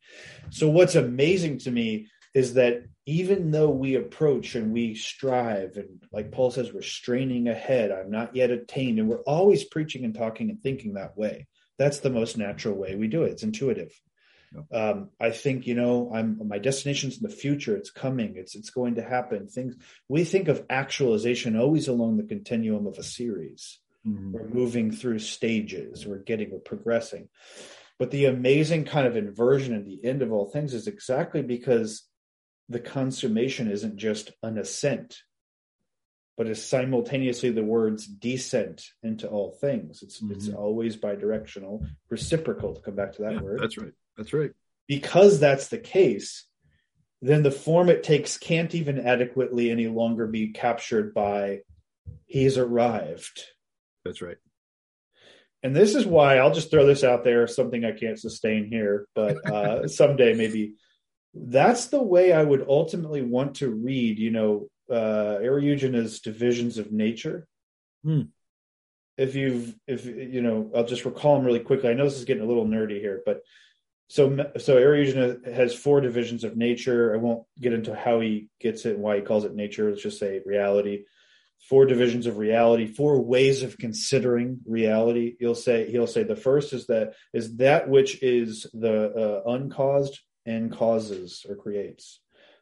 So 0.51 0.69
what's 0.69 0.95
amazing 0.95 1.59
to 1.61 1.71
me 1.71 2.09
is 2.35 2.55
that 2.55 2.85
even 3.07 3.51
though 3.51 3.71
we 3.71 3.95
approach 3.95 4.55
and 4.57 4.73
we 4.73 4.95
strive 4.95 5.77
and 5.77 6.03
like 6.13 6.33
paul 6.33 6.51
says 6.51 6.73
we're 6.73 6.83
straining 6.83 7.49
ahead 7.49 7.91
i'm 7.91 8.11
not 8.11 8.37
yet 8.37 8.51
attained 8.51 8.99
and 8.99 9.09
we're 9.09 9.23
always 9.23 9.65
preaching 9.65 10.05
and 10.05 10.15
talking 10.15 10.51
and 10.51 10.63
thinking 10.63 10.95
that 10.95 11.17
way 11.17 11.47
that's 11.79 12.01
the 12.01 12.11
most 12.11 12.39
natural 12.39 12.75
way 12.75 12.95
we 12.95 13.07
do 13.07 13.25
it. 13.25 13.33
It's 13.33 13.43
intuitive 13.43 13.93
um, 14.73 15.11
I 15.21 15.31
think 15.31 15.67
you 15.67 15.75
know 15.75 16.11
I'm 16.15 16.41
my 16.47 16.59
destination's 16.59 17.19
in 17.19 17.23
the 17.23 17.35
future. 17.35 17.77
It's 17.77 17.91
coming. 17.91 18.35
It's 18.37 18.55
it's 18.55 18.71
going 18.71 18.97
to 18.97 19.03
happen. 19.03 19.49
Things 19.49 19.77
we 20.09 20.25
think 20.25 20.49
of 20.49 20.65
actualization 20.71 21.57
always 21.57 21.89
along 21.89 22.17
the 22.17 22.25
continuum 22.25 22.87
of 22.87 22.99
a 22.99 23.03
series. 23.03 23.79
Mm-hmm. 24.07 24.33
We're 24.33 24.49
moving 24.49 24.91
through 24.93 25.19
stages. 25.21 26.07
We're 26.07 26.19
getting. 26.19 26.51
We're 26.51 26.59
progressing. 26.59 27.29
But 27.99 28.11
the 28.11 28.27
amazing 28.27 28.85
kind 28.85 29.07
of 29.07 29.17
inversion 29.17 29.75
at 29.75 29.85
the 29.85 30.05
end 30.05 30.23
of 30.23 30.33
all 30.33 30.47
things 30.47 30.75
is 30.75 30.87
exactly 30.87 31.43
because 31.43 32.03
the 32.69 32.81
consummation 32.81 33.71
isn't 33.71 33.97
just 33.97 34.33
an 34.43 34.59
ascent, 34.59 35.19
but 36.37 36.47
is 36.47 36.63
simultaneously 36.63 37.51
the 37.51 37.65
words 37.65 38.07
descent 38.07 38.85
into 39.03 39.29
all 39.29 39.53
things. 39.61 40.03
It's 40.03 40.21
mm-hmm. 40.21 40.33
it's 40.33 40.49
always 40.49 40.97
bidirectional, 40.97 41.89
reciprocal. 42.11 42.75
To 42.75 42.81
come 42.81 42.97
back 42.97 43.13
to 43.15 43.23
that 43.23 43.35
yeah, 43.35 43.41
word, 43.41 43.61
that's 43.61 43.79
right. 43.79 43.93
That's 44.17 44.33
right. 44.33 44.53
Because 44.87 45.41
that's 45.41 45.69
the 45.69 45.79
case, 45.79 46.47
then 47.23 47.43
the 47.43 47.51
form 47.51 47.89
it 47.89 48.03
takes 48.03 48.39
can't 48.39 48.75
even 48.75 49.05
adequately 49.07 49.71
any 49.71 49.89
longer 49.89 50.27
be 50.27 50.49
captured 50.49 51.15
by 51.15 51.61
he's 52.27 52.59
arrived. 52.59 53.43
That's 54.05 54.23
right. 54.23 54.37
And 55.63 55.75
this 55.75 55.95
is 55.95 56.07
why 56.07 56.39
I'll 56.39 56.55
just 56.55 56.71
throw 56.71 56.87
this 56.87 57.03
out 57.03 57.25
there, 57.25 57.47
something 57.47 57.85
I 57.85 57.93
can't 57.93 58.21
sustain 58.21 58.67
here, 58.67 59.09
but 59.15 59.45
uh, 59.51 59.89
someday 59.89 60.35
maybe. 60.35 60.75
That's 61.35 61.87
the 61.87 62.03
way 62.03 62.33
I 62.33 62.43
would 62.43 62.65
ultimately 62.67 63.21
want 63.21 63.57
to 63.57 63.69
read, 63.71 64.19
you 64.19 64.31
know, 64.31 64.69
uh, 64.91 65.39
Eriugena's 65.43 66.21
Divisions 66.21 66.79
of 66.79 66.93
Nature. 66.93 67.47
Hmm. 68.05 68.23
If 69.19 69.35
you've, 69.35 69.75
if 69.87 70.07
you 70.07 70.41
know, 70.41 70.71
I'll 70.75 70.85
just 70.85 71.05
recall 71.05 71.37
them 71.37 71.45
really 71.45 71.61
quickly. 71.61 71.91
I 71.91 71.95
know 71.95 72.05
this 72.05 72.19
is 72.19 72.27
getting 72.27 72.43
a 72.43 72.47
little 72.47 72.67
nerdy 72.67 73.01
here, 73.01 73.23
but 73.25 73.41
so 74.09 74.53
so 74.59 74.77
Eriugena 74.77 75.53
has 75.53 75.75
four 75.75 76.01
divisions 76.01 76.45
of 76.45 76.57
nature. 76.57 77.15
I 77.15 77.19
won't 77.19 77.45
get 77.61 77.73
into 77.73 77.95
how 77.95 78.21
he 78.21 78.49
gets 78.61 78.85
it 78.87 78.95
and 78.95 79.03
why 79.03 79.17
he 79.17 79.23
calls 79.23 79.45
it 79.45 79.55
nature. 79.55 79.91
Let's 79.91 80.03
just 80.03 80.19
say 80.19 80.41
reality. 80.45 81.05
Four 81.69 81.87
divisions 81.87 82.27
of 82.27 82.37
reality, 82.37 82.87
four 82.87 83.21
ways 83.21 83.65
of 83.65 83.79
considering 83.79 84.61
reality. 84.65 85.37
He'll 85.41 85.57
say 85.57 85.91
he'll 85.91 86.07
say 86.07 86.23
the 86.23 86.37
first 86.37 86.73
is 86.73 86.87
that 86.87 87.15
is 87.33 87.57
that 87.57 87.89
which 87.89 88.23
is 88.23 88.67
the 88.73 89.43
uh, 89.47 89.51
uncaused 89.51 90.21
and 90.45 90.71
causes 90.71 91.45
or 91.49 91.57
creates. 91.57 92.21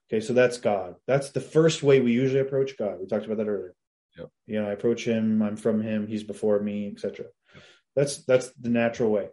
Okay, 0.08 0.20
so 0.20 0.32
that's 0.32 0.58
God. 0.58 0.94
That's 1.06 1.30
the 1.30 1.40
first 1.40 1.82
way 1.82 2.00
we 2.00 2.12
usually 2.12 2.40
approach 2.40 2.78
God. 2.78 2.98
We 3.00 3.06
talked 3.06 3.26
about 3.26 3.38
that 3.38 3.48
earlier. 3.48 3.74
Yep. 4.16 4.30
You 4.46 4.62
know, 4.62 4.68
I 4.68 4.72
approach 4.72 5.04
Him. 5.04 5.42
I'm 5.42 5.56
from 5.56 5.82
Him. 5.82 6.06
He's 6.06 6.22
before 6.22 6.58
me, 6.60 6.88
etc. 6.88 7.26
Yep. 7.54 7.62
That's 7.96 8.24
that's 8.24 8.50
the 8.52 8.70
natural 8.70 9.10
way. 9.10 9.28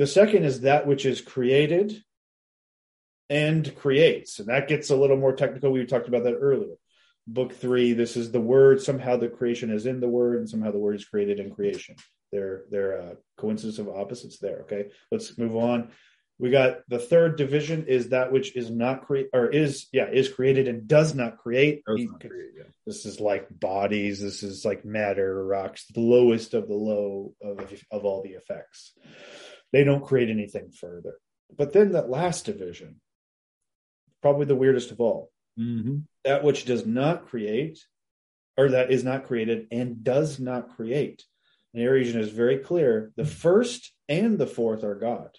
The 0.00 0.06
second 0.06 0.44
is 0.44 0.62
that 0.62 0.86
which 0.86 1.04
is 1.04 1.20
created 1.20 2.02
and 3.28 3.76
creates. 3.76 4.38
And 4.38 4.48
that 4.48 4.66
gets 4.66 4.88
a 4.88 4.96
little 4.96 5.18
more 5.18 5.34
technical. 5.34 5.72
We 5.72 5.84
talked 5.84 6.08
about 6.08 6.24
that 6.24 6.38
earlier. 6.38 6.76
Book 7.26 7.52
three, 7.52 7.92
this 7.92 8.16
is 8.16 8.32
the 8.32 8.40
word. 8.40 8.80
Somehow 8.80 9.18
the 9.18 9.28
creation 9.28 9.70
is 9.70 9.84
in 9.84 10.00
the 10.00 10.08
word, 10.08 10.38
and 10.38 10.48
somehow 10.48 10.70
the 10.70 10.78
word 10.78 10.94
is 10.94 11.04
created 11.04 11.38
in 11.38 11.54
creation. 11.54 11.96
They're 12.32 12.62
they're 12.70 12.92
a 12.92 13.16
coincidence 13.36 13.78
of 13.78 13.90
opposites 13.90 14.38
there. 14.38 14.60
Okay, 14.60 14.86
let's 15.12 15.36
move 15.36 15.54
on. 15.54 15.90
We 16.38 16.48
got 16.48 16.78
the 16.88 16.98
third 16.98 17.36
division 17.36 17.84
is 17.86 18.08
that 18.08 18.32
which 18.32 18.56
is 18.56 18.70
not 18.70 19.04
create 19.04 19.28
or 19.34 19.48
is 19.48 19.86
yeah 19.92 20.08
is 20.10 20.30
created 20.30 20.66
and 20.66 20.88
does 20.88 21.14
not 21.14 21.36
create. 21.36 21.82
Does 21.84 22.06
not 22.06 22.20
create 22.20 22.52
yeah. 22.56 22.70
This 22.86 23.04
is 23.04 23.20
like 23.20 23.48
bodies. 23.50 24.22
This 24.22 24.42
is 24.42 24.64
like 24.64 24.82
matter, 24.82 25.44
rocks, 25.44 25.84
the 25.94 26.00
lowest 26.00 26.54
of 26.54 26.68
the 26.68 26.74
low 26.74 27.34
of 27.42 27.70
of 27.90 28.06
all 28.06 28.22
the 28.22 28.30
effects. 28.30 28.94
They 29.72 29.84
don't 29.84 30.04
create 30.04 30.30
anything 30.30 30.70
further. 30.70 31.18
But 31.56 31.72
then 31.72 31.92
that 31.92 32.10
last 32.10 32.46
division, 32.46 33.00
probably 34.22 34.46
the 34.46 34.56
weirdest 34.56 34.90
of 34.90 35.00
all, 35.00 35.30
mm-hmm. 35.58 35.98
that 36.24 36.44
which 36.44 36.64
does 36.64 36.86
not 36.86 37.26
create, 37.26 37.84
or 38.56 38.70
that 38.70 38.92
is 38.92 39.04
not 39.04 39.26
created 39.26 39.68
and 39.70 40.02
does 40.02 40.38
not 40.38 40.76
create. 40.76 41.24
And 41.74 41.82
Eriugena 41.82 42.16
is 42.16 42.30
very 42.30 42.58
clear 42.58 43.12
the 43.16 43.24
first 43.24 43.92
and 44.08 44.38
the 44.38 44.46
fourth 44.46 44.84
are 44.84 44.94
God. 44.94 45.30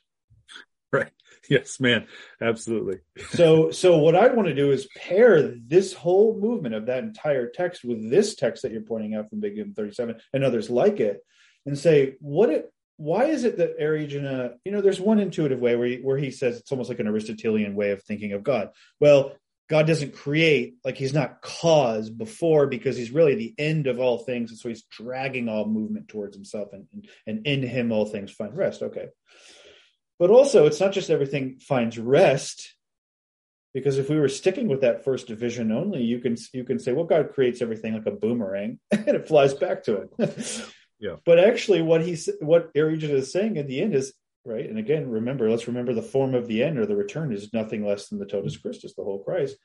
Right. 0.91 1.11
Yes, 1.49 1.79
man. 1.79 2.05
Absolutely. 2.39 2.99
so 3.31 3.71
so 3.71 3.97
what 3.97 4.15
I 4.15 4.27
want 4.27 4.47
to 4.47 4.53
do 4.53 4.71
is 4.71 4.87
pair 4.95 5.41
this 5.41 5.91
whole 5.91 6.39
movement 6.39 6.75
of 6.75 6.85
that 6.85 7.03
entire 7.03 7.49
text 7.49 7.83
with 7.83 8.09
this 8.09 8.35
text 8.35 8.61
that 8.61 8.71
you're 8.71 8.81
pointing 8.81 9.15
out 9.15 9.29
from 9.29 9.41
Ambiguum 9.41 9.75
37 9.75 10.17
and 10.33 10.43
others 10.43 10.69
like 10.69 10.99
it 10.99 11.19
and 11.65 11.77
say 11.77 12.13
what 12.19 12.51
it 12.51 12.71
why 13.01 13.25
is 13.25 13.45
it 13.45 13.57
that 13.57 13.79
Eriugena, 13.79 14.53
you 14.63 14.71
know, 14.71 14.79
there's 14.79 14.99
one 14.99 15.17
intuitive 15.17 15.59
way 15.59 15.75
where 15.75 15.87
he, 15.87 15.95
where 15.97 16.17
he 16.17 16.29
says 16.29 16.59
it's 16.59 16.71
almost 16.71 16.87
like 16.87 16.99
an 16.99 17.07
Aristotelian 17.07 17.73
way 17.73 17.89
of 17.89 18.03
thinking 18.03 18.33
of 18.33 18.43
God. 18.43 18.69
Well, 18.99 19.33
God 19.69 19.87
doesn't 19.87 20.13
create, 20.13 20.75
like 20.85 20.97
he's 20.97 21.13
not 21.13 21.41
cause 21.41 22.11
before 22.11 22.67
because 22.67 22.95
he's 22.95 23.09
really 23.09 23.33
the 23.33 23.55
end 23.57 23.87
of 23.87 23.99
all 23.99 24.19
things. 24.19 24.51
And 24.51 24.59
so 24.59 24.69
he's 24.69 24.83
dragging 24.83 25.49
all 25.49 25.65
movement 25.65 26.09
towards 26.09 26.35
himself 26.35 26.73
and, 26.73 26.85
and, 26.93 27.07
and 27.25 27.47
in 27.47 27.67
him 27.67 27.91
all 27.91 28.05
things 28.05 28.31
find 28.31 28.55
rest. 28.55 28.83
Okay. 28.83 29.07
But 30.19 30.29
also, 30.29 30.67
it's 30.67 30.79
not 30.79 30.91
just 30.91 31.09
everything 31.09 31.57
finds 31.59 31.97
rest 31.97 32.75
because 33.73 33.97
if 33.97 34.11
we 34.11 34.19
were 34.19 34.29
sticking 34.29 34.67
with 34.67 34.81
that 34.81 35.03
first 35.03 35.25
division 35.27 35.71
only 35.71 36.03
you 36.03 36.19
can 36.19 36.35
you 36.53 36.65
can 36.65 36.77
say 36.77 36.91
well 36.91 37.05
god 37.05 37.31
creates 37.33 37.61
everything 37.61 37.93
like 37.93 38.05
a 38.05 38.11
boomerang 38.11 38.77
and 38.91 39.07
it 39.07 39.29
flies 39.29 39.53
back 39.53 39.81
to 39.81 40.01
him 40.01 40.09
Yeah. 41.01 41.15
But 41.25 41.39
actually, 41.39 41.81
what 41.81 42.03
he's 42.03 42.29
what 42.39 42.73
Arigen 42.75 43.09
is 43.09 43.31
saying 43.31 43.57
at 43.57 43.67
the 43.67 43.81
end 43.81 43.95
is 43.95 44.13
right. 44.45 44.69
And 44.69 44.77
again, 44.77 45.09
remember, 45.09 45.49
let's 45.49 45.67
remember 45.67 45.93
the 45.93 46.01
form 46.03 46.35
of 46.35 46.47
the 46.47 46.63
end 46.63 46.77
or 46.77 46.85
the 46.85 46.95
return 46.95 47.33
is 47.33 47.51
nothing 47.51 47.85
less 47.85 48.07
than 48.07 48.19
the 48.19 48.25
totus 48.25 48.55
mm-hmm. 48.55 48.61
Christus, 48.61 48.93
the 48.93 49.03
whole 49.03 49.23
Christ. 49.23 49.57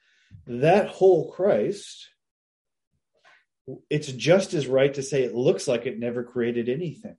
That 0.46 0.88
whole 0.88 1.30
Christ. 1.30 2.08
It's 3.90 4.10
just 4.10 4.54
as 4.54 4.66
right 4.66 4.94
to 4.94 5.02
say 5.02 5.24
it 5.24 5.34
looks 5.34 5.68
like 5.68 5.86
it 5.86 5.98
never 5.98 6.24
created 6.24 6.68
anything. 6.68 7.16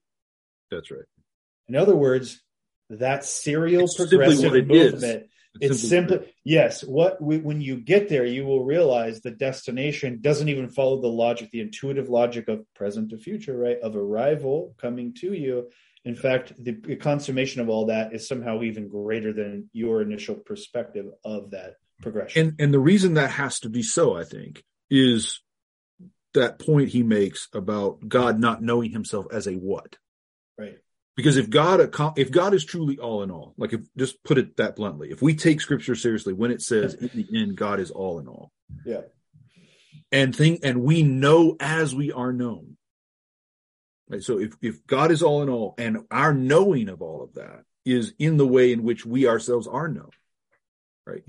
That's 0.72 0.90
right. 0.90 1.02
In 1.68 1.76
other 1.76 1.96
words, 1.96 2.42
that 2.90 3.26
serial 3.26 3.84
It's 3.84 3.98
progressive 3.98 4.56
it 4.56 4.72
is. 4.72 5.04
It's 5.60 5.88
simply 5.88 6.34
yes. 6.44 6.84
What 6.84 7.22
we, 7.22 7.38
when 7.38 7.62
you 7.62 7.78
get 7.78 8.10
there 8.10 8.26
you 8.26 8.46
will 8.46 8.64
realize 8.64 9.22
the 9.22 9.32
destination 9.32 10.20
doesn't 10.22 10.50
even 10.50 10.70
follow 10.70 11.02
the 11.02 11.08
logic 11.08 11.52
the 11.52 11.62
intuitive 11.62 12.10
logic 12.10 12.48
of 12.48 12.66
present 12.76 13.10
to 13.12 13.18
future 13.18 13.58
right? 13.58 13.80
Of 13.80 13.96
arrival 13.96 14.76
coming 14.80 15.14
to 15.16 15.34
you. 15.34 15.70
In 16.06 16.16
fact 16.16 16.54
the, 16.58 16.72
the 16.72 16.96
consummation 16.96 17.62
of 17.62 17.70
all 17.70 17.88
that 17.88 18.14
is 18.14 18.28
somehow 18.28 18.62
even 18.64 18.88
greater 18.88 19.34
than 19.34 19.70
your 19.74 20.02
initial 20.02 20.36
perspective 20.36 21.08
of 21.24 21.52
that 21.52 21.76
progression. 22.02 22.48
And 22.48 22.62
and 22.62 22.74
the 22.74 22.80
reason 22.80 23.16
that 23.16 23.32
has 23.32 23.60
to 23.62 23.70
be 23.70 23.84
so, 23.84 24.16
I 24.16 24.24
think, 24.24 24.64
is 24.90 25.42
that 26.34 26.60
point 26.60 26.90
he 26.90 27.04
makes 27.04 27.48
about 27.54 28.08
God 28.08 28.40
not 28.40 28.62
knowing 28.62 28.92
himself 28.92 29.26
as 29.32 29.48
a 29.48 29.54
what. 29.54 29.98
Because 31.18 31.36
if 31.36 31.50
God 31.50 31.94
if 32.16 32.32
God 32.32 32.54
is 32.54 32.64
truly 32.64 32.98
all 32.98 33.24
in 33.24 33.32
all, 33.32 33.54
like 33.58 33.74
if 33.74 33.82
just 33.98 34.24
put 34.24 34.38
it 34.38 34.56
that 34.58 34.78
bluntly, 34.78 35.12
if 35.12 35.22
we 35.22 35.36
take 35.36 35.60
scripture 35.60 35.96
seriously 35.96 36.32
when 36.32 36.52
it 36.52 36.62
says 36.62 36.94
in 36.94 37.10
the 37.14 37.28
end 37.42 37.58
God 37.58 37.82
is 37.82 37.92
all 37.92 38.20
in 38.20 38.28
all, 38.28 38.54
yeah 38.86 39.02
and 40.12 40.36
think 40.36 40.62
and 40.64 40.82
we 40.82 41.04
know 41.04 41.56
as 41.60 41.94
we 41.94 42.12
are 42.12 42.34
known. 42.34 42.78
Right? 44.10 44.24
So 44.24 44.40
if 44.40 44.54
if 44.62 44.86
God 44.88 45.12
is 45.12 45.22
all 45.22 45.42
in 45.42 45.50
all 45.50 45.76
and 45.78 46.06
our 46.10 46.34
knowing 46.34 46.90
of 46.90 47.02
all 47.02 47.24
of 47.24 47.34
that 47.34 47.64
is 47.86 48.14
in 48.18 48.38
the 48.38 48.48
way 48.48 48.72
in 48.72 48.84
which 48.84 49.06
we 49.06 49.28
ourselves 49.28 49.68
are 49.68 49.88
known, 49.88 50.10
right? 51.06 51.24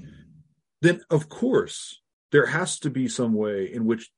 Then 0.80 1.02
of 1.10 1.28
course 1.28 2.00
there 2.30 2.46
has 2.46 2.78
to 2.80 2.90
be 2.90 3.08
some 3.08 3.32
way 3.32 3.72
in 3.72 3.84
which 3.84 4.10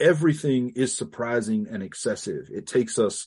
everything 0.00 0.72
is 0.76 0.96
surprising 0.96 1.66
and 1.70 1.82
excessive. 1.82 2.48
It 2.52 2.66
takes 2.66 2.98
us 2.98 3.26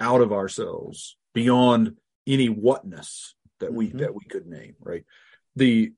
out 0.00 0.20
of 0.20 0.32
ourselves 0.32 1.16
beyond 1.34 1.96
any 2.26 2.48
whatness 2.48 3.34
that 3.60 3.72
we 3.72 3.90
Mhm. 3.90 3.98
that 3.98 4.14
we 4.14 4.24
could 4.24 4.46
name, 4.46 4.76
right? 4.80 5.04
The 5.56 5.92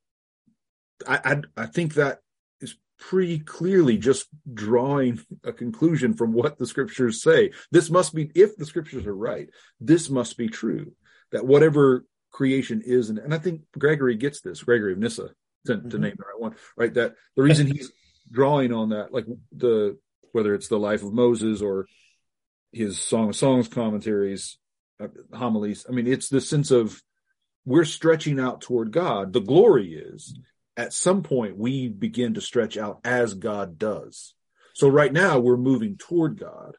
I, 1.06 1.20
I 1.56 1.62
I 1.62 1.66
think 1.66 1.94
that 1.94 2.20
is 2.60 2.76
pretty 2.98 3.38
clearly 3.38 3.98
just 3.98 4.28
drawing 4.52 5.20
a 5.44 5.52
conclusion 5.52 6.14
from 6.14 6.32
what 6.32 6.58
the 6.58 6.66
scriptures 6.66 7.22
say. 7.22 7.52
This 7.70 7.90
must 7.90 8.14
be 8.14 8.30
if 8.34 8.56
the 8.56 8.66
scriptures 8.66 9.06
are 9.06 9.14
right, 9.16 9.48
this 9.80 10.10
must 10.10 10.36
be 10.36 10.48
true. 10.48 10.94
That 11.32 11.46
whatever 11.46 12.04
creation 12.32 12.82
is, 12.84 13.08
and, 13.10 13.18
and 13.18 13.32
I 13.34 13.38
think 13.38 13.62
Gregory 13.78 14.16
gets 14.16 14.40
this, 14.40 14.62
Gregory 14.62 14.92
of 14.92 14.98
Nyssa, 14.98 15.30
to, 15.66 15.76
to 15.76 15.80
Mhm. 15.82 16.00
name 16.00 16.14
the 16.18 16.24
right 16.24 16.40
one, 16.40 16.56
right? 16.76 16.92
That 16.94 17.14
the 17.36 17.42
reason 17.42 17.66
he's 17.66 17.92
drawing 18.30 18.72
on 18.72 18.90
that, 18.90 19.12
like 19.12 19.26
the 19.52 19.98
whether 20.32 20.54
it's 20.54 20.68
the 20.68 20.78
life 20.78 21.02
of 21.02 21.12
Moses 21.14 21.62
or 21.62 21.86
his 22.72 22.98
Song 22.98 23.28
of 23.30 23.36
Songs 23.36 23.68
commentaries, 23.68 24.58
Uh, 24.98 25.08
homilies. 25.34 25.84
I 25.88 25.92
mean, 25.92 26.06
it's 26.06 26.28
the 26.28 26.40
sense 26.40 26.70
of 26.70 27.02
we're 27.66 27.84
stretching 27.84 28.40
out 28.40 28.62
toward 28.62 28.92
God. 28.92 29.32
The 29.32 29.40
glory 29.40 29.94
is 29.94 30.38
at 30.76 30.92
some 30.92 31.22
point 31.22 31.58
we 31.58 31.88
begin 31.88 32.34
to 32.34 32.40
stretch 32.40 32.76
out 32.76 33.00
as 33.04 33.34
God 33.34 33.78
does. 33.78 34.34
So 34.74 34.88
right 34.88 35.12
now 35.12 35.38
we're 35.38 35.56
moving 35.56 35.96
toward 35.96 36.38
God. 36.38 36.76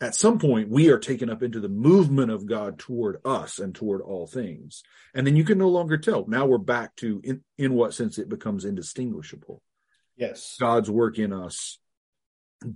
At 0.00 0.14
some 0.14 0.38
point 0.38 0.68
we 0.68 0.90
are 0.90 0.98
taken 0.98 1.30
up 1.30 1.42
into 1.42 1.58
the 1.58 1.68
movement 1.68 2.30
of 2.30 2.46
God 2.46 2.78
toward 2.78 3.18
us 3.24 3.58
and 3.58 3.74
toward 3.74 4.02
all 4.02 4.26
things. 4.26 4.82
And 5.14 5.26
then 5.26 5.36
you 5.36 5.44
can 5.44 5.58
no 5.58 5.68
longer 5.68 5.96
tell. 5.96 6.26
Now 6.28 6.46
we're 6.46 6.58
back 6.58 6.94
to 6.96 7.20
in, 7.24 7.42
in 7.56 7.74
what 7.74 7.94
sense 7.94 8.18
it 8.18 8.28
becomes 8.28 8.64
indistinguishable. 8.64 9.62
yes 10.16 10.56
God's 10.60 10.90
work 10.90 11.18
in 11.18 11.32
us, 11.32 11.78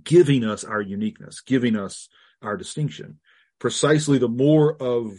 giving 0.03 0.43
us 0.43 0.63
our 0.63 0.81
uniqueness, 0.81 1.41
giving 1.41 1.75
us 1.75 2.09
our 2.41 2.57
distinction. 2.57 3.19
Precisely 3.61 4.17
the 4.17 4.27
more 4.27 4.75
of, 4.81 5.13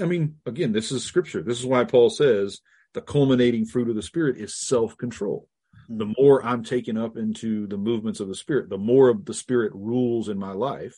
I 0.00 0.04
mean, 0.04 0.36
again, 0.46 0.70
this 0.70 0.92
is 0.92 1.04
scripture. 1.04 1.42
This 1.42 1.58
is 1.58 1.66
why 1.66 1.82
Paul 1.82 2.10
says 2.10 2.60
the 2.94 3.00
culminating 3.02 3.66
fruit 3.66 3.88
of 3.90 3.96
the 3.96 4.02
Spirit 4.02 4.36
is 4.38 4.54
self 4.54 4.96
control. 4.96 5.48
The 5.88 6.14
more 6.16 6.44
I'm 6.44 6.62
taken 6.62 6.96
up 6.96 7.16
into 7.16 7.66
the 7.66 7.76
movements 7.76 8.20
of 8.20 8.28
the 8.28 8.36
Spirit, 8.36 8.70
the 8.70 8.78
more 8.78 9.08
of 9.08 9.24
the 9.24 9.34
Spirit 9.34 9.72
rules 9.74 10.28
in 10.28 10.38
my 10.38 10.52
life, 10.52 10.96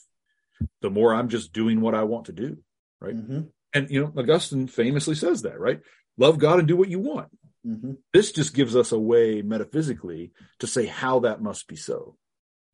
the 0.83 0.91
more 0.91 1.15
I'm 1.15 1.31
just 1.31 1.55
doing 1.55 1.81
what 1.81 1.95
I 1.95 2.05
want 2.05 2.27
to 2.27 2.33
do. 2.33 2.59
Right. 3.01 3.15
hmm 3.15 3.41
And, 3.73 3.89
you 3.91 4.03
know, 4.03 4.13
Augustine 4.15 4.67
famously 4.67 5.15
says 5.15 5.43
that, 5.43 5.59
right? 5.59 5.81
Love 6.19 6.39
God 6.39 6.59
and 6.59 6.69
do 6.69 6.77
what 6.77 6.91
you 6.91 6.99
want. 6.99 7.29
hmm 7.65 7.93
This 8.13 8.31
just 8.31 8.53
gives 8.53 8.77
us 8.77 8.93
a 8.93 8.99
way 8.99 9.41
metaphysically 9.41 10.33
to 10.59 10.67
say 10.67 10.85
how 10.85 11.21
that 11.21 11.41
must 11.41 11.67
be 11.67 11.77
so 11.77 12.17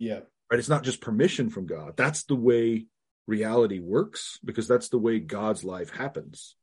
yeah 0.01 0.21
right? 0.51 0.59
It's 0.59 0.69
not 0.69 0.85
just 0.85 1.01
permission 1.01 1.51
from 1.51 1.67
God. 1.67 1.97
That's 1.97 2.25
the 2.25 2.37
way 2.37 2.87
reality 3.27 3.81
works 3.81 4.39
because 4.45 4.69
that's 4.69 4.89
the 4.89 4.99
way 4.99 5.19
God's 5.19 5.65
life 5.65 5.91
happens. 5.91 6.57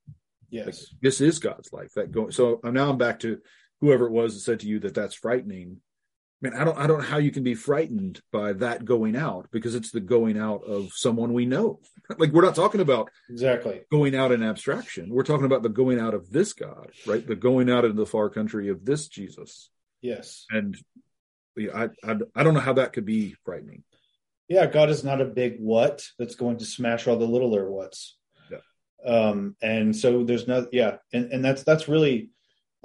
yes 0.49 0.93
This 1.01 1.21
is 1.21 1.39
God's 1.39 1.71
life. 1.73 1.93
That 1.95 2.11
go. 2.11 2.29
So 2.29 2.59
now 2.63 2.89
I'm 2.89 2.97
back 2.97 3.19
to 3.19 3.39
whoever 3.81 4.05
it 4.05 4.11
was 4.11 4.33
that 4.33 4.39
said 4.39 4.59
to 4.61 4.67
you 4.67 4.79
that 4.79 4.95
that's 4.95 5.15
frightening. 5.15 5.81
I 6.41 6.49
mean, 6.49 6.59
I 6.59 6.63
don't, 6.65 6.77
I 6.77 6.87
don't 6.87 6.99
know 6.99 7.05
how 7.05 7.17
you 7.17 7.31
can 7.31 7.43
be 7.43 7.55
frightened 7.55 8.21
by 8.31 8.53
that 8.53 8.83
going 8.83 9.15
out 9.15 9.47
because 9.51 9.75
it's 9.75 9.91
the 9.91 10.01
going 10.01 10.37
out 10.37 10.63
of 10.65 10.91
someone 10.93 11.33
we 11.33 11.45
know. 11.45 11.79
like 12.17 12.31
we're 12.31 12.43
not 12.43 12.55
talking 12.55 12.81
about 12.81 13.09
exactly 13.29 13.81
going 13.91 14.15
out 14.15 14.31
in 14.31 14.43
abstraction. 14.43 15.09
We're 15.09 15.23
talking 15.23 15.45
about 15.45 15.63
the 15.63 15.69
going 15.69 15.99
out 15.99 16.13
of 16.13 16.29
this 16.29 16.53
God, 16.53 16.91
right? 17.05 17.25
The 17.25 17.35
going 17.35 17.69
out 17.69 17.85
into 17.85 17.97
the 17.97 18.05
far 18.05 18.29
country 18.29 18.69
of 18.69 18.85
this 18.85 19.07
Jesus. 19.07 19.69
yes 20.01 20.45
And 20.49 20.77
I, 21.57 21.89
I, 22.03 22.15
I 22.35 22.43
don't 22.43 22.53
know 22.53 22.59
how 22.59 22.73
that 22.73 22.93
could 22.93 23.05
be 23.05 23.35
frightening. 23.45 23.83
Yeah 24.47 24.65
god 24.65 24.89
is 24.89 25.03
not 25.03 25.21
a 25.21 25.25
big 25.25 25.57
what 25.59 26.03
that's 26.19 26.35
going 26.35 26.57
to 26.57 26.65
smash 26.65 27.07
all 27.07 27.17
the 27.17 27.25
littler 27.25 27.69
whats. 27.69 28.17
Yeah. 28.51 28.59
um 29.05 29.55
and 29.61 29.95
so 29.95 30.23
there's 30.23 30.47
no 30.47 30.67
yeah 30.71 30.97
and 31.13 31.31
and 31.31 31.43
that's 31.43 31.63
that's 31.63 31.87
really 31.87 32.29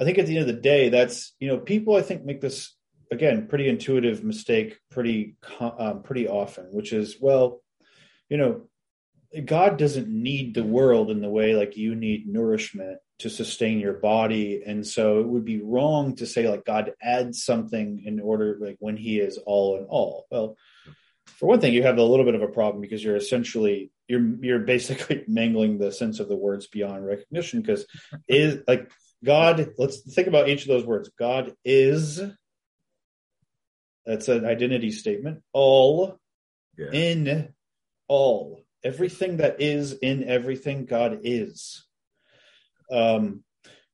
i 0.00 0.04
think 0.04 0.18
at 0.18 0.26
the 0.26 0.36
end 0.36 0.48
of 0.48 0.54
the 0.54 0.60
day 0.60 0.88
that's 0.88 1.34
you 1.38 1.48
know 1.48 1.58
people 1.58 1.96
i 1.96 2.02
think 2.02 2.24
make 2.24 2.40
this 2.40 2.74
again 3.10 3.46
pretty 3.48 3.68
intuitive 3.68 4.22
mistake 4.22 4.78
pretty 4.90 5.36
um, 5.60 6.02
pretty 6.02 6.28
often 6.28 6.66
which 6.72 6.92
is 6.92 7.16
well 7.20 7.62
you 8.28 8.36
know 8.36 8.68
god 9.44 9.76
doesn't 9.78 10.08
need 10.08 10.54
the 10.54 10.64
world 10.64 11.10
in 11.10 11.20
the 11.20 11.28
way 11.28 11.54
like 11.54 11.76
you 11.76 11.94
need 11.94 12.26
nourishment 12.26 12.98
to 13.18 13.28
sustain 13.28 13.80
your 13.80 13.94
body. 13.94 14.62
And 14.64 14.86
so 14.86 15.20
it 15.20 15.26
would 15.26 15.44
be 15.44 15.60
wrong 15.60 16.14
to 16.16 16.26
say 16.26 16.48
like 16.48 16.64
god 16.64 16.92
adds 17.02 17.44
something 17.44 18.02
in 18.04 18.20
order 18.20 18.56
like 18.60 18.76
when 18.78 18.96
he 18.96 19.18
is 19.18 19.38
all 19.38 19.78
in 19.78 19.84
all. 19.84 20.26
Well 20.30 20.56
for 21.28 21.46
one 21.46 21.60
thing 21.60 21.72
you 21.72 21.82
have 21.82 21.98
a 21.98 22.02
little 22.02 22.24
bit 22.24 22.34
of 22.34 22.42
a 22.42 22.48
problem 22.48 22.80
because 22.80 23.02
you're 23.02 23.16
essentially 23.16 23.90
you're 24.08 24.34
you're 24.42 24.58
basically 24.60 25.24
mangling 25.28 25.78
the 25.78 25.92
sense 25.92 26.20
of 26.20 26.28
the 26.28 26.36
words 26.36 26.66
beyond 26.66 27.06
recognition 27.06 27.60
because 27.60 27.86
is 28.26 28.62
like 28.66 28.90
god 29.24 29.70
let's 29.78 30.00
think 30.14 30.28
about 30.28 30.48
each 30.48 30.62
of 30.62 30.68
those 30.68 30.84
words. 30.84 31.10
God 31.18 31.52
is 31.64 32.20
that's 34.06 34.28
an 34.28 34.46
identity 34.46 34.90
statement. 34.90 35.42
All 35.52 36.18
Yeah. 36.78 36.90
in 36.92 37.54
all. 38.08 38.64
Everything 38.82 39.38
that 39.38 39.60
is 39.60 39.92
in 39.92 40.24
everything 40.24 40.86
god 40.86 41.20
is. 41.24 41.84
Um 42.90 43.44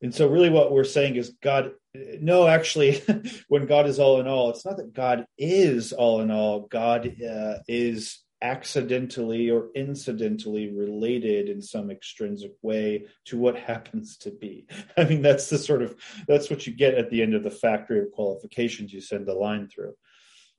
and 0.04 0.14
so 0.14 0.28
really 0.28 0.50
what 0.50 0.70
we're 0.70 0.84
saying 0.84 1.16
is 1.16 1.34
god 1.42 1.72
no 2.20 2.46
actually 2.46 3.02
when 3.48 3.66
god 3.66 3.86
is 3.86 3.98
all 3.98 4.20
in 4.20 4.28
all 4.28 4.50
it's 4.50 4.64
not 4.64 4.76
that 4.76 4.92
god 4.92 5.26
is 5.38 5.92
all 5.92 6.20
in 6.20 6.30
all. 6.30 6.60
God 6.68 7.20
uh, 7.22 7.58
is 7.68 8.20
accidentally 8.42 9.50
or 9.50 9.70
incidentally 9.74 10.70
related 10.70 11.48
in 11.48 11.62
some 11.62 11.90
extrinsic 11.90 12.52
way 12.62 13.06
to 13.24 13.38
what 13.38 13.56
happens 13.70 14.18
to 14.18 14.30
be. 14.30 14.66
I 14.96 15.04
mean 15.04 15.22
that's 15.22 15.48
the 15.48 15.58
sort 15.58 15.82
of 15.82 15.96
that's 16.28 16.50
what 16.50 16.66
you 16.66 16.74
get 16.74 16.94
at 16.94 17.10
the 17.10 17.22
end 17.22 17.34
of 17.34 17.42
the 17.42 17.50
factory 17.50 18.00
of 18.00 18.12
qualifications 18.12 18.92
you 18.92 19.00
send 19.00 19.26
the 19.26 19.34
line 19.34 19.68
through. 19.68 19.94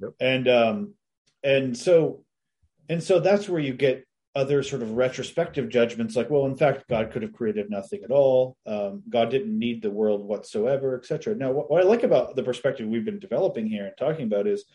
Yep. 0.01 0.11
and 0.19 0.47
um 0.47 0.93
and 1.43 1.77
so 1.77 2.25
and 2.89 3.01
so 3.01 3.19
that's 3.19 3.47
where 3.47 3.61
you 3.61 3.73
get 3.73 4.05
other 4.35 4.61
sort 4.61 4.81
of 4.81 4.91
retrospective 4.91 5.69
judgments 5.69 6.15
like 6.15 6.29
well 6.29 6.45
in 6.45 6.57
fact 6.57 6.87
god 6.89 7.11
could 7.11 7.21
have 7.21 7.33
created 7.33 7.69
nothing 7.69 8.03
at 8.03 8.11
all. 8.11 8.57
Um, 8.65 9.03
god 9.09 9.29
didn't 9.29 9.57
need 9.57 9.81
the 9.81 9.89
world 9.89 10.25
whatsoever 10.25 10.97
etc 10.97 11.35
now 11.35 11.51
what, 11.51 11.71
what 11.71 11.81
i 11.81 11.85
like 11.87 12.03
about 12.03 12.35
the 12.35 12.43
perspective 12.43 12.87
we've 12.87 13.05
been 13.05 13.19
developing 13.19 13.67
here 13.67 13.85
and 13.85 13.97
talking 13.97 14.25
about 14.25 14.47
is 14.47 14.65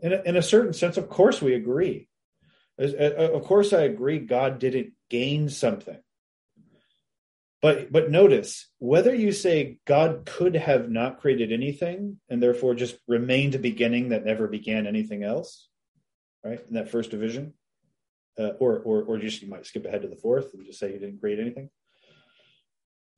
in 0.00 0.12
a, 0.12 0.22
in 0.22 0.36
a 0.36 0.42
certain 0.42 0.72
sense 0.72 0.96
of 0.96 1.08
course 1.08 1.40
we 1.40 1.54
agree. 1.54 2.08
As- 2.78 2.94
of 2.94 3.44
course 3.44 3.72
i 3.72 3.82
agree 3.82 4.18
god 4.18 4.58
didn't 4.58 4.92
gain 5.08 5.48
something. 5.48 5.98
But 7.62 7.90
but 7.90 8.10
notice 8.10 8.68
whether 8.78 9.14
you 9.14 9.32
say 9.32 9.78
god 9.86 10.26
could 10.26 10.54
have 10.54 10.90
not 10.90 11.20
created 11.20 11.52
anything 11.52 12.18
and 12.28 12.42
therefore 12.42 12.74
just 12.74 12.96
remained 13.06 13.54
a 13.54 13.58
beginning 13.58 14.10
that 14.10 14.24
never 14.24 14.48
began 14.48 14.86
anything 14.86 15.22
else 15.22 15.68
right 16.44 16.60
in 16.68 16.74
that 16.74 16.90
first 16.90 17.10
division 17.10 17.54
uh, 18.38 18.50
or 18.58 18.78
or 18.80 19.02
or 19.02 19.18
just 19.18 19.42
you 19.42 19.48
might 19.48 19.66
skip 19.66 19.84
ahead 19.86 20.02
to 20.02 20.08
the 20.08 20.16
fourth 20.16 20.54
and 20.54 20.64
just 20.66 20.78
say 20.78 20.92
he 20.92 20.98
didn't 20.98 21.20
create 21.20 21.38
anything. 21.38 21.70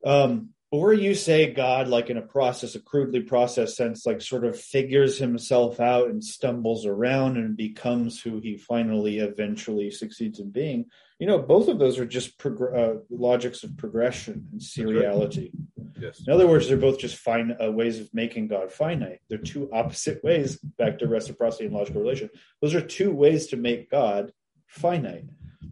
Um, 0.04 0.50
or 0.72 0.92
you 0.92 1.14
say 1.14 1.52
God, 1.52 1.86
like 1.88 2.10
in 2.10 2.16
a 2.16 2.22
process, 2.22 2.74
a 2.74 2.80
crudely 2.80 3.20
processed 3.20 3.76
sense, 3.76 4.04
like 4.04 4.20
sort 4.20 4.44
of 4.44 4.58
figures 4.58 5.16
himself 5.16 5.78
out 5.78 6.08
and 6.08 6.22
stumbles 6.22 6.84
around 6.86 7.36
and 7.36 7.56
becomes 7.56 8.20
who 8.20 8.40
he 8.40 8.56
finally 8.56 9.18
eventually 9.18 9.90
succeeds 9.90 10.40
in 10.40 10.50
being. 10.50 10.86
You 11.20 11.28
know, 11.28 11.38
both 11.38 11.68
of 11.68 11.78
those 11.78 11.98
are 11.98 12.04
just 12.04 12.36
prog- 12.38 12.74
uh, 12.76 12.94
logics 13.10 13.62
of 13.62 13.76
progression 13.76 14.48
and 14.52 14.60
seriality. 14.60 15.50
Yes. 15.98 16.22
In 16.26 16.32
other 16.32 16.46
words, 16.46 16.68
they're 16.68 16.76
both 16.76 16.98
just 16.98 17.16
fine 17.16 17.56
uh, 17.62 17.70
ways 17.70 18.00
of 18.00 18.12
making 18.12 18.48
God 18.48 18.70
finite. 18.70 19.20
They're 19.28 19.38
two 19.38 19.70
opposite 19.72 20.22
ways. 20.22 20.58
Back 20.58 20.98
to 20.98 21.08
reciprocity 21.08 21.66
and 21.66 21.74
logical 21.74 22.02
relation. 22.02 22.28
Those 22.60 22.74
are 22.74 22.82
two 22.82 23.12
ways 23.12 23.46
to 23.48 23.56
make 23.56 23.90
God 23.90 24.32
finite. 24.66 25.24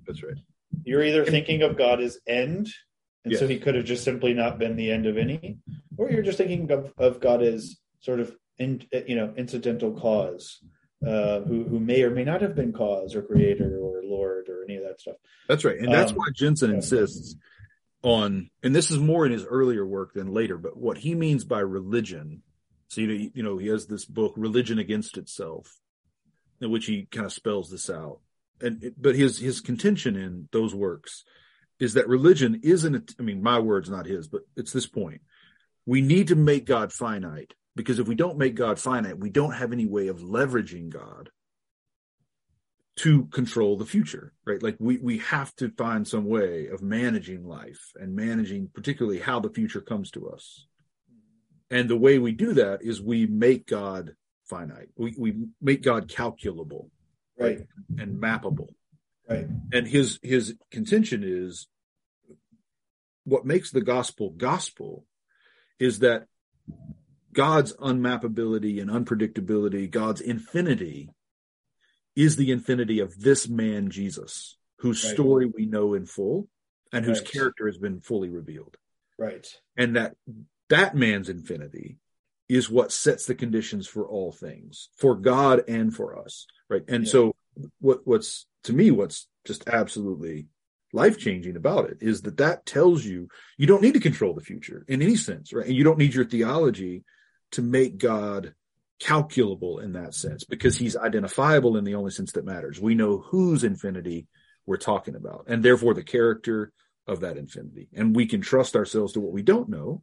That's 0.06 0.22
right. 0.22 0.36
You're 0.84 1.04
either 1.04 1.24
thinking 1.24 1.62
of 1.62 1.76
God 1.76 2.00
as 2.00 2.18
end, 2.26 2.68
and 3.24 3.32
Yes. 3.32 3.40
so 3.40 3.46
he 3.46 3.58
could 3.58 3.74
have 3.74 3.84
just 3.84 4.04
simply 4.04 4.34
not 4.34 4.58
been 4.58 4.76
the 4.76 4.90
end 4.90 5.06
of 5.06 5.16
any, 5.16 5.58
or 5.96 6.10
you're 6.10 6.22
just 6.22 6.38
thinking 6.38 6.70
of, 6.70 6.92
of 6.98 7.20
God 7.20 7.42
as 7.42 7.76
sort 8.00 8.20
of 8.20 8.36
in, 8.58 8.82
you 9.06 9.16
know 9.16 9.32
incidental 9.36 9.92
cause, 9.92 10.60
uh, 11.06 11.40
who 11.40 11.64
who 11.64 11.80
may 11.80 12.02
or 12.02 12.10
may 12.10 12.24
not 12.24 12.42
have 12.42 12.54
been 12.54 12.72
cause 12.72 13.14
or 13.14 13.22
creator 13.22 13.78
or 13.80 14.02
Lord 14.04 14.48
or 14.48 14.64
any 14.64 14.76
of 14.76 14.84
that 14.84 15.00
stuff. 15.00 15.16
That's 15.48 15.64
right. 15.64 15.78
And 15.78 15.92
that's 15.92 16.12
Um, 16.12 16.18
why 16.18 16.26
Jenson 16.34 16.70
yeah. 16.70 16.76
insists 16.76 17.36
on, 18.02 18.50
and 18.62 18.74
this 18.76 18.90
is 18.90 18.98
more 18.98 19.24
in 19.24 19.32
his 19.32 19.44
earlier 19.46 19.86
work 19.86 20.12
than 20.12 20.28
later, 20.34 20.58
but 20.58 20.76
what 20.76 20.98
he 20.98 21.14
means 21.14 21.44
by 21.44 21.60
religion. 21.60 22.42
So, 22.88 23.00
you 23.00 23.06
know, 23.06 23.30
you 23.34 23.42
know, 23.42 23.56
he 23.58 23.68
has 23.68 23.86
this 23.86 24.04
book, 24.04 24.34
Religion 24.36 24.78
Against 24.78 25.16
Itself, 25.16 25.80
in 26.60 26.70
which 26.70 26.84
he 26.86 27.06
kind 27.10 27.24
of 27.24 27.32
spells 27.32 27.70
this 27.70 27.88
out. 27.88 28.20
And, 28.60 28.92
but 28.96 29.14
his, 29.14 29.38
his 29.38 29.60
contention 29.60 30.16
in 30.16 30.48
those 30.52 30.74
works 30.74 31.24
is 31.80 31.94
that 31.94 32.08
religion 32.08 32.60
isn't, 32.62 33.14
I 33.18 33.22
mean, 33.22 33.42
my 33.42 33.58
words, 33.58 33.90
not 33.90 34.06
his, 34.06 34.28
but 34.28 34.42
it's 34.56 34.72
this 34.72 34.86
point. 34.86 35.22
We 35.86 36.00
need 36.00 36.28
to 36.28 36.36
make 36.36 36.64
God 36.64 36.92
finite 36.92 37.54
because 37.76 37.98
if 37.98 38.06
we 38.06 38.14
don't 38.14 38.38
make 38.38 38.54
God 38.54 38.78
finite, 38.78 39.18
we 39.18 39.30
don't 39.30 39.52
have 39.54 39.72
any 39.72 39.86
way 39.86 40.08
of 40.08 40.20
leveraging 40.20 40.88
God 40.88 41.30
to 42.96 43.26
control 43.26 43.76
the 43.76 43.84
future, 43.84 44.32
right? 44.46 44.62
Like 44.62 44.76
we 44.78 44.98
we 44.98 45.18
have 45.18 45.54
to 45.56 45.70
find 45.70 46.06
some 46.06 46.26
way 46.26 46.68
of 46.68 46.80
managing 46.80 47.44
life 47.44 47.92
and 47.96 48.14
managing 48.14 48.70
particularly 48.72 49.18
how 49.18 49.40
the 49.40 49.50
future 49.50 49.80
comes 49.80 50.12
to 50.12 50.30
us. 50.30 50.66
And 51.70 51.88
the 51.88 51.96
way 51.96 52.18
we 52.18 52.32
do 52.32 52.54
that 52.54 52.82
is 52.82 53.02
we 53.02 53.26
make 53.26 53.66
God 53.66 54.14
finite. 54.44 54.90
We 54.96 55.14
we 55.18 55.34
make 55.60 55.82
God 55.82 56.08
calculable 56.08 56.90
Right. 57.38 57.66
and 57.98 58.20
mappable. 58.20 58.68
Right. 59.28 59.46
And 59.72 59.86
his 59.88 60.18
his 60.22 60.54
contention 60.70 61.22
is 61.24 61.66
what 63.24 63.46
makes 63.46 63.70
the 63.70 63.80
gospel 63.80 64.30
gospel 64.30 65.06
is 65.78 66.00
that 66.00 66.26
God's 67.32 67.72
unmappability 67.76 68.80
and 68.80 68.90
unpredictability, 68.90 69.90
God's 69.90 70.20
infinity 70.20 71.10
is 72.14 72.36
the 72.36 72.52
infinity 72.52 73.00
of 73.00 73.18
this 73.20 73.48
man 73.48 73.90
Jesus, 73.90 74.56
whose 74.78 75.02
Right. 75.04 75.14
story 75.14 75.46
we 75.46 75.66
know 75.66 75.94
in 75.94 76.06
full 76.06 76.48
and 76.92 77.04
whose 77.04 77.18
Right. 77.20 77.28
character 77.28 77.66
has 77.66 77.78
been 77.78 78.00
fully 78.00 78.28
revealed. 78.28 78.76
Right. 79.18 79.46
And 79.76 79.96
that 79.96 80.16
that 80.68 80.94
man's 80.96 81.28
infinity 81.28 81.98
is 82.48 82.70
what 82.70 82.92
sets 82.92 83.26
the 83.26 83.34
conditions 83.34 83.86
for 83.86 84.06
all 84.06 84.30
things, 84.32 84.90
for 84.96 85.14
God 85.16 85.62
and 85.68 85.94
for 85.94 86.18
us. 86.18 86.46
Right. 86.68 86.82
And 86.88 87.04
Yeah. 87.04 87.10
so 87.10 87.36
what 87.80 88.00
what's 88.04 88.46
to 88.64 88.72
me 88.72 88.90
what's 88.90 89.28
just 89.44 89.68
absolutely 89.68 90.48
life 90.92 91.18
changing 91.18 91.56
about 91.56 91.90
it 91.90 91.98
is 92.00 92.22
that 92.22 92.36
that 92.38 92.64
tells 92.66 93.04
you 93.04 93.28
you 93.58 93.66
don't 93.66 93.82
need 93.82 93.94
to 93.94 94.00
control 94.00 94.32
the 94.34 94.40
future 94.40 94.84
in 94.88 95.02
any 95.02 95.16
sense, 95.16 95.52
right? 95.52 95.66
And 95.66 95.74
you 95.74 95.84
don't 95.84 95.98
need 95.98 96.14
your 96.14 96.24
theology 96.24 97.04
to 97.52 97.62
make 97.62 97.98
God 97.98 98.54
calculable 99.00 99.80
in 99.80 99.92
that 99.92 100.14
sense 100.14 100.44
because 100.44 100.76
he's 100.76 100.96
identifiable 100.96 101.76
in 101.76 101.84
the 101.84 101.96
only 101.96 102.10
sense 102.12 102.32
that 102.32 102.44
matters. 102.44 102.80
We 102.80 102.94
know 102.94 103.18
whose 103.18 103.64
infinity 103.64 104.26
we're 104.66 104.76
talking 104.76 105.14
about 105.16 105.46
and 105.48 105.62
therefore 105.62 105.94
the 105.94 106.02
character 106.04 106.72
of 107.06 107.20
that 107.20 107.36
infinity. 107.36 107.88
And 107.92 108.16
we 108.16 108.26
can 108.26 108.40
trust 108.40 108.76
ourselves 108.76 109.12
to 109.12 109.20
what 109.20 109.32
we 109.32 109.42
don't 109.42 109.68
know 109.68 110.02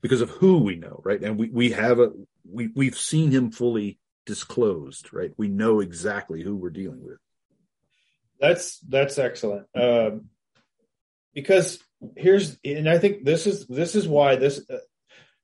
because 0.00 0.20
of 0.20 0.30
who 0.30 0.58
we 0.58 0.76
know, 0.76 1.00
right? 1.04 1.22
And 1.22 1.38
we, 1.38 1.48
we 1.48 1.70
have 1.70 2.00
a, 2.00 2.10
we, 2.50 2.70
we've 2.74 2.98
seen 2.98 3.30
him 3.30 3.50
fully 3.50 3.98
disclosed, 4.26 5.12
right? 5.12 5.32
We 5.36 5.48
know 5.48 5.80
exactly 5.80 6.42
who 6.42 6.56
we're 6.56 6.70
dealing 6.70 7.04
with. 7.04 7.18
That's 8.40 8.78
that's 8.80 9.18
excellent. 9.18 9.66
Um, 9.74 10.28
because 11.34 11.78
here's 12.16 12.58
and 12.64 12.88
I 12.88 12.98
think 12.98 13.24
this 13.24 13.46
is 13.46 13.66
this 13.66 13.94
is 13.94 14.06
why 14.06 14.36
this 14.36 14.64
uh, 14.68 14.78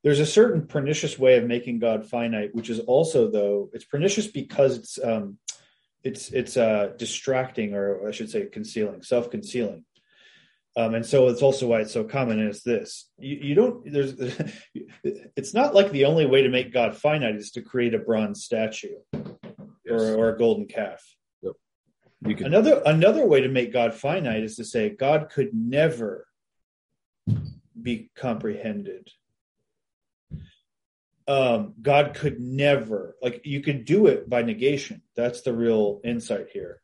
there's 0.03 0.21
a 0.21 0.27
certain 0.27 0.67
pernicious 0.67 1.19
way 1.19 1.37
of 1.37 1.45
making 1.45 1.79
God 1.79 2.07
finite, 2.07 2.55
which 2.55 2.71
is 2.71 2.81
also 2.81 3.31
though 3.31 3.71
it's 3.73 3.85
pernicious 3.85 4.27
because 4.27 4.79
it's 4.79 4.99
um 5.03 5.39
it's 6.03 6.31
it's 6.31 6.57
uh 6.57 6.93
distracting 6.97 7.75
or 7.75 8.09
I 8.09 8.13
should 8.13 8.31
say 8.31 8.47
concealing, 8.47 9.03
self 9.03 9.31
concealing. 9.31 9.85
Um, 10.77 10.95
and 10.95 11.05
so 11.05 11.29
it's 11.29 11.43
also 11.43 11.67
why 11.67 11.81
it's 11.81 11.93
so 11.93 12.05
common 12.05 12.39
is 12.39 12.63
this 12.63 13.11
you, 13.19 13.37
you 13.43 13.55
don't 13.57 13.93
there's 13.93 14.15
it's 15.05 15.53
not 15.53 15.75
like 15.75 15.91
the 15.91 16.05
only 16.05 16.27
way 16.27 16.43
to 16.43 16.49
make 16.49 16.73
God 16.73 16.97
finite 16.97 17.35
is 17.35 17.51
to 17.53 17.63
create 17.63 17.93
a 17.93 17.99
bronze 17.99 18.45
statue 18.45 18.95
Yes. 19.13 20.01
or, 20.01 20.15
or 20.15 20.29
a 20.29 20.39
golden 20.39 20.67
calf 20.67 21.03
you 22.27 22.37
can, 22.37 22.47
another 22.47 22.83
another 22.85 23.27
way 23.27 23.41
to 23.41 23.49
make 23.49 23.73
God 23.73 23.95
finite 23.95 24.43
is 24.43 24.57
to 24.57 24.65
say 24.65 24.91
God 24.91 25.31
could 25.31 25.55
never 25.55 26.27
be 27.81 28.11
comprehended. 28.15 29.09
Um, 31.27 31.75
God 31.81 32.15
could 32.15 32.41
never 32.41 33.17
like 33.23 33.43
you 33.45 33.61
could 33.63 33.85
do 33.85 34.07
it 34.07 34.29
by 34.29 34.43
negation. 34.43 35.03
That's 35.17 35.41
the 35.43 35.55
real 35.55 36.01
insight 36.05 36.49
here. 36.53 36.83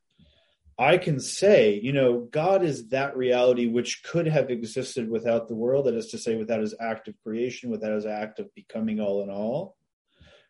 I 0.78 0.98
can 0.98 1.20
say, 1.20 1.80
you 1.82 1.92
know, 1.92 2.20
God 2.30 2.62
is 2.62 2.88
that 2.88 3.16
reality 3.16 3.66
which 3.66 4.02
could 4.02 4.26
have 4.26 4.50
existed 4.50 5.08
without 5.10 5.48
the 5.48 5.54
world, 5.54 5.86
that 5.86 5.94
is 5.94 6.08
to 6.08 6.18
say, 6.18 6.36
without 6.36 6.60
his 6.60 6.74
act 6.78 7.08
of 7.08 7.14
creation, 7.22 7.70
without 7.70 7.92
his 7.94 8.04
act 8.04 8.38
of 8.40 8.54
becoming 8.54 9.00
all 9.00 9.22
in 9.22 9.30
all. 9.30 9.74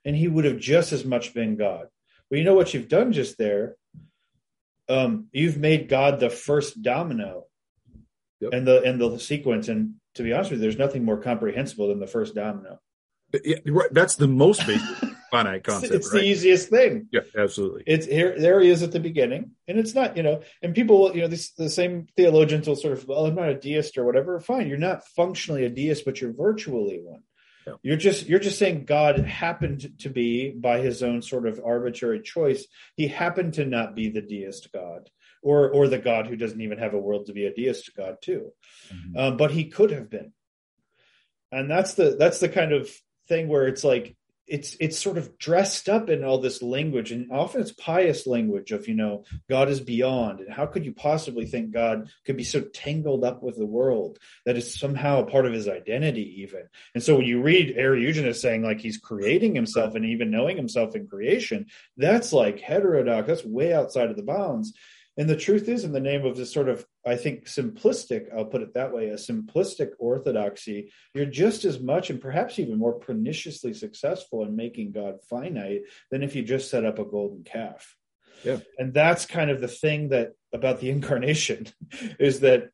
And 0.05 0.16
he 0.16 0.27
would 0.28 0.44
have 0.44 0.59
just 0.59 0.93
as 0.93 1.05
much 1.05 1.32
been 1.32 1.57
God. 1.57 1.86
Well, 2.28 2.39
you 2.39 2.44
know 2.44 2.55
what 2.55 2.74
you've 2.74 2.89
done 2.89 3.12
just 3.12 3.39
there? 3.39 3.77
um, 4.89 5.27
you've 5.32 5.57
made 5.59 5.89
God 5.89 6.20
the 6.20 6.31
first 6.31 6.81
domino 6.82 7.44
Yep. 8.40 8.53
and 8.53 8.66
the 8.66 8.82
and 8.82 9.01
the 9.01 9.19
sequence. 9.19 9.69
And 9.69 9.94
to 10.15 10.23
be 10.23 10.32
honest 10.32 10.51
with 10.51 10.61
you, 10.61 10.62
there's 10.62 10.78
nothing 10.78 11.05
more 11.05 11.16
comprehensible 11.16 11.89
than 11.89 12.01
the 12.01 12.07
first 12.07 12.35
domino. 12.35 12.78
yeah, 13.44 13.57
right. 13.66 13.93
That's 13.93 14.15
the 14.16 14.28
most 14.28 14.66
basic 14.66 14.86
finite 15.31 15.57
It's, 15.59 15.69
concept, 15.69 15.94
it's 15.94 16.12
right? 16.12 16.20
the 16.20 16.27
easiest 16.27 16.69
thing. 16.69 17.09
yeah, 17.12 17.20
absolutely. 17.36 17.85
It's 17.86 18.07
here. 18.07 18.39
There 18.39 18.61
he 18.61 18.70
is 18.70 18.82
at 18.82 18.93
the 18.93 19.01
beginning, 19.01 19.53
and 19.69 19.78
it's 19.78 19.94
not 19.94 20.16
you 20.16 20.23
know. 20.23 20.43
And 20.62 20.74
people, 20.74 21.15
you 21.15 21.23
know, 21.23 21.28
this, 21.28 21.51
the 21.53 21.70
same 21.70 22.07
theologians 22.16 22.66
will 22.69 22.77
sort 22.77 22.94
of, 22.94 23.07
well, 23.07 23.27
I'm 23.27 23.35
not 23.35 23.48
a 23.48 23.55
deist 23.55 23.98
or 23.98 24.05
whatever. 24.05 24.39
Fine, 24.40 24.69
you're 24.69 24.78
not 24.78 25.07
functionally 25.09 25.65
a 25.65 25.69
deist, 25.69 26.05
but 26.05 26.20
you're 26.20 26.32
virtually 26.32 27.01
one. 27.03 27.23
Yeah. 27.66 27.74
You're 27.82 27.97
just 27.97 28.27
you're 28.27 28.39
just 28.39 28.59
saying 28.59 28.85
God 28.85 29.19
happened 29.19 29.98
to 30.01 30.09
be 30.09 30.51
by 30.51 30.78
his 30.78 31.03
own 31.03 31.20
sort 31.23 31.47
of 31.48 31.61
arbitrary 31.65 32.20
choice. 32.20 32.66
He 32.97 33.09
happened 33.09 33.55
to 33.55 33.65
not 33.65 33.97
be 33.97 34.09
the 34.09 34.23
deist 34.23 34.70
God, 34.73 35.11
or 35.43 35.69
or 35.70 35.89
the 35.89 35.98
God 35.98 36.28
who 36.28 36.36
doesn't 36.36 36.61
even 36.61 36.78
have 36.78 36.94
a 36.94 36.98
world 37.01 37.27
to 37.27 37.32
be 37.32 37.44
a 37.47 37.53
deist 37.53 37.90
God 37.97 38.19
too. 38.23 38.53
Mhm. 38.93 39.16
Um, 39.19 39.36
but 39.36 39.51
he 39.51 39.65
could 39.65 39.90
have 39.90 40.09
been, 40.09 40.32
and 41.51 41.69
that's 41.69 41.94
the 41.94 42.15
that's 42.16 42.39
the 42.39 42.48
kind 42.48 42.73
of 42.73 42.89
thing 43.27 43.48
where 43.48 43.66
it's 43.66 43.82
like 43.82 44.15
it's 44.47 44.77
it's 44.78 44.98
sort 44.98 45.18
of 45.18 45.36
dressed 45.39 45.89
up 45.89 46.09
in 46.09 46.23
all 46.23 46.39
this 46.39 46.62
language 46.62 47.10
and 47.10 47.32
often 47.32 47.60
it's 47.60 47.73
pious 47.73 48.27
language 48.27 48.70
of 48.70 48.86
you 48.86 48.94
know 48.94 49.24
god 49.51 49.68
is 49.68 49.81
beyond 49.81 50.40
and 50.40 50.52
how 50.52 50.66
could 50.66 50.85
you 50.85 50.93
possibly 50.93 51.47
think 51.47 51.73
god 51.73 52.09
could 52.24 52.36
be 52.36 52.44
so 52.44 52.60
tangled 52.60 53.24
up 53.24 53.43
with 53.43 53.56
the 53.56 53.66
world 53.66 54.18
that 54.44 54.56
it's 54.56 54.78
somehow 54.78 55.20
a 55.20 55.27
part 55.27 55.47
of 55.47 55.52
his 55.52 55.68
identity 55.68 56.43
even? 56.43 56.62
And 56.94 57.02
so 57.02 57.16
when 57.16 57.27
you 57.27 57.43
read 57.43 57.77
Eriugena's 57.77 58.40
saying 58.40 58.62
like 58.62 58.81
he's 58.81 58.98
creating 58.98 59.55
himself 59.55 59.94
and 59.94 60.05
even 60.05 60.31
knowing 60.31 60.56
himself 60.56 60.94
in 60.94 61.06
creation 61.06 61.66
that's 61.97 62.32
like 62.32 62.60
heterodox 62.60 63.27
that's 63.27 63.44
way 63.44 63.73
outside 63.73 64.10
of 64.10 64.16
the 64.16 64.23
bounds. 64.23 64.73
And 65.18 65.28
the 65.28 65.36
truth 65.36 65.68
is 65.68 65.85
in 65.85 65.93
the 65.93 66.01
name 66.01 66.27
of 66.27 66.36
this 66.36 66.52
sort 66.52 66.68
of 66.68 66.85
i 67.07 67.16
think 67.16 67.45
simplistic 67.47 68.27
i'll 68.35 68.45
put 68.45 68.62
it 68.62 68.74
that 68.74 68.93
way 68.93 69.09
a 69.09 69.15
simplistic 69.15 69.91
orthodoxy 69.99 70.91
you're 71.15 71.27
just 71.27 71.65
as 71.65 71.81
much 71.81 72.11
and 72.11 72.20
perhaps 72.20 72.59
even 72.59 72.78
more 72.78 72.95
perniciously 72.95 73.73
successful 73.73 74.45
in 74.45 74.57
making 74.57 74.93
God 74.93 75.23
finite 75.28 75.83
than 76.11 76.23
if 76.23 76.35
you 76.35 76.43
just 76.43 76.70
set 76.70 76.85
up 76.85 76.99
a 76.99 77.05
golden 77.05 77.45
calf. 77.45 77.97
Yeah. 78.45 78.59
And 78.78 78.93
that's 78.93 79.27
kind 79.27 79.51
of 79.51 79.61
the 79.61 79.69
thing 79.69 80.11
that 80.11 80.33
about 80.53 80.81
the 80.81 80.91
incarnation 80.97 81.66
is 82.19 82.41
that 82.41 82.70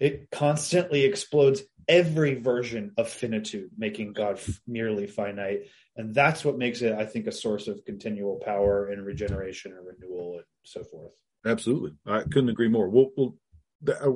it 0.00 0.30
constantly 0.30 1.04
explodes 1.04 1.62
every 1.86 2.34
version 2.34 2.92
of 2.96 3.08
finitude, 3.08 3.70
making 3.76 4.12
God 4.12 4.36
f- 4.36 4.60
merely 4.66 5.06
finite. 5.06 5.68
And 5.96 6.14
that's 6.14 6.44
what 6.44 6.58
makes 6.58 6.82
it, 6.82 6.92
I 6.92 7.06
think, 7.06 7.26
a 7.26 7.32
source 7.32 7.68
of 7.68 7.84
continual 7.84 8.40
power 8.44 8.88
and 8.88 9.04
regeneration 9.04 9.72
and 9.72 9.86
renewal 9.86 10.34
and 10.36 10.44
so 10.64 10.82
forth. 10.82 11.12
Absolutely, 11.46 11.92
I 12.06 12.22
couldn't 12.22 12.48
agree 12.48 12.68
more. 12.68 12.88
We'll, 12.88 13.10
we'll 13.16 13.36
uh, 13.88 14.12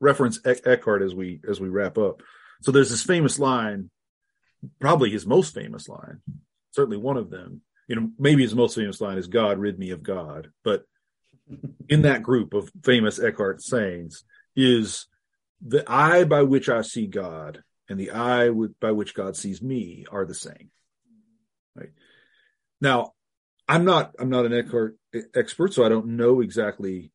reference 0.00 0.40
Eckhart 0.44 1.02
as 1.02 1.14
we 1.14 1.40
as 1.48 1.60
we 1.60 1.68
wrap 1.68 1.98
up. 1.98 2.22
So 2.62 2.72
there's 2.72 2.90
this 2.90 3.02
famous 3.02 3.38
line, 3.38 3.90
probably 4.80 5.10
his 5.10 5.26
most 5.26 5.54
famous 5.54 5.88
line, 5.88 6.20
certainly 6.72 6.98
one 6.98 7.16
of 7.16 7.30
them. 7.30 7.62
You 7.88 7.96
know, 7.96 8.10
maybe 8.18 8.42
his 8.42 8.54
most 8.54 8.76
famous 8.76 9.00
line 9.00 9.18
is 9.18 9.26
"God 9.26 9.58
rid 9.58 9.78
me 9.78 9.90
of 9.90 10.02
God," 10.02 10.50
but 10.64 10.84
in 11.88 12.02
that 12.02 12.22
group 12.22 12.54
of 12.54 12.70
famous 12.84 13.18
Eckhart 13.18 13.62
sayings 13.62 14.24
is 14.56 15.06
the 15.64 15.84
eye 15.90 16.24
by 16.24 16.42
which 16.42 16.68
I 16.68 16.82
see 16.82 17.06
God 17.06 17.62
and 17.88 17.98
the 17.98 18.12
eye 18.12 18.50
by 18.80 18.92
which 18.92 19.14
God 19.14 19.36
sees 19.36 19.60
me 19.60 20.06
are 20.10 20.24
the 20.24 20.34
same. 20.34 20.70
Right 21.74 21.90
now, 22.80 23.12
I'm 23.68 23.84
not 23.84 24.14
I'm 24.18 24.30
not 24.30 24.46
an 24.46 24.54
Eckhart 24.54 24.96
expert, 25.34 25.74
so 25.74 25.84
I 25.84 25.88
don't 25.88 26.16
know 26.16 26.40
exactly 26.40 27.12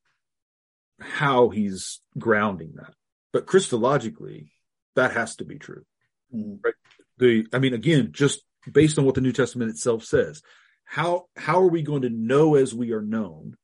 how 0.99 1.49
he's 1.49 2.01
grounding 2.17 2.73
that. 2.75 2.93
But 3.33 3.47
Christologically, 3.47 4.49
that 4.95 5.11
has 5.13 5.35
to 5.37 5.45
be 5.45 5.57
true. 5.57 5.85
Mm. 6.33 6.59
Right? 6.63 6.73
The 7.17 7.47
I 7.53 7.59
mean, 7.59 7.73
again, 7.73 8.09
just 8.11 8.41
based 8.71 8.97
on 8.97 9.05
what 9.05 9.15
the 9.15 9.21
New 9.21 9.31
Testament 9.31 9.71
itself 9.71 10.03
says, 10.03 10.41
how 10.85 11.25
how 11.35 11.61
are 11.61 11.69
we 11.69 11.81
going 11.81 12.03
to 12.03 12.09
know 12.09 12.55
as 12.55 12.73
we 12.73 12.93
are 12.93 13.01
known 13.01 13.57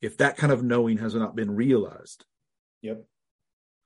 if 0.00 0.18
that 0.18 0.36
kind 0.36 0.52
of 0.52 0.62
knowing 0.62 0.98
has 0.98 1.14
not 1.14 1.36
been 1.36 1.50
realized? 1.50 2.24
Yep. 2.82 3.04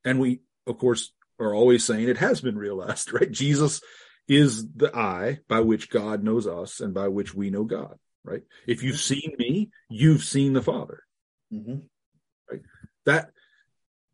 And 0.05 0.19
we, 0.21 0.41
of 0.67 0.79
course, 0.79 1.13
are 1.39 1.55
always 1.55 1.85
saying 1.85 2.09
it 2.09 2.19
has 2.19 2.41
been 2.41 2.59
realized, 2.59 3.13
right? 3.13 3.31
Jesus 3.31 3.81
is 4.29 4.67
the 4.75 4.95
eye 4.97 5.39
by 5.49 5.61
which 5.61 5.91
God 5.91 6.23
knows 6.23 6.47
us 6.47 6.81
and 6.81 6.95
by 6.95 7.09
which 7.09 7.35
we 7.35 7.51
know 7.51 7.65
God, 7.65 7.97
right? 8.25 8.43
If 8.67 8.83
you've 8.83 8.97
mm-hmm. 8.97 9.15
seen 9.15 9.35
me, 9.39 9.71
you've 9.89 10.25
seen 10.25 10.53
the 10.53 10.63
Father. 10.63 11.03
Mm-hmm. 11.53 11.87
That 13.07 13.31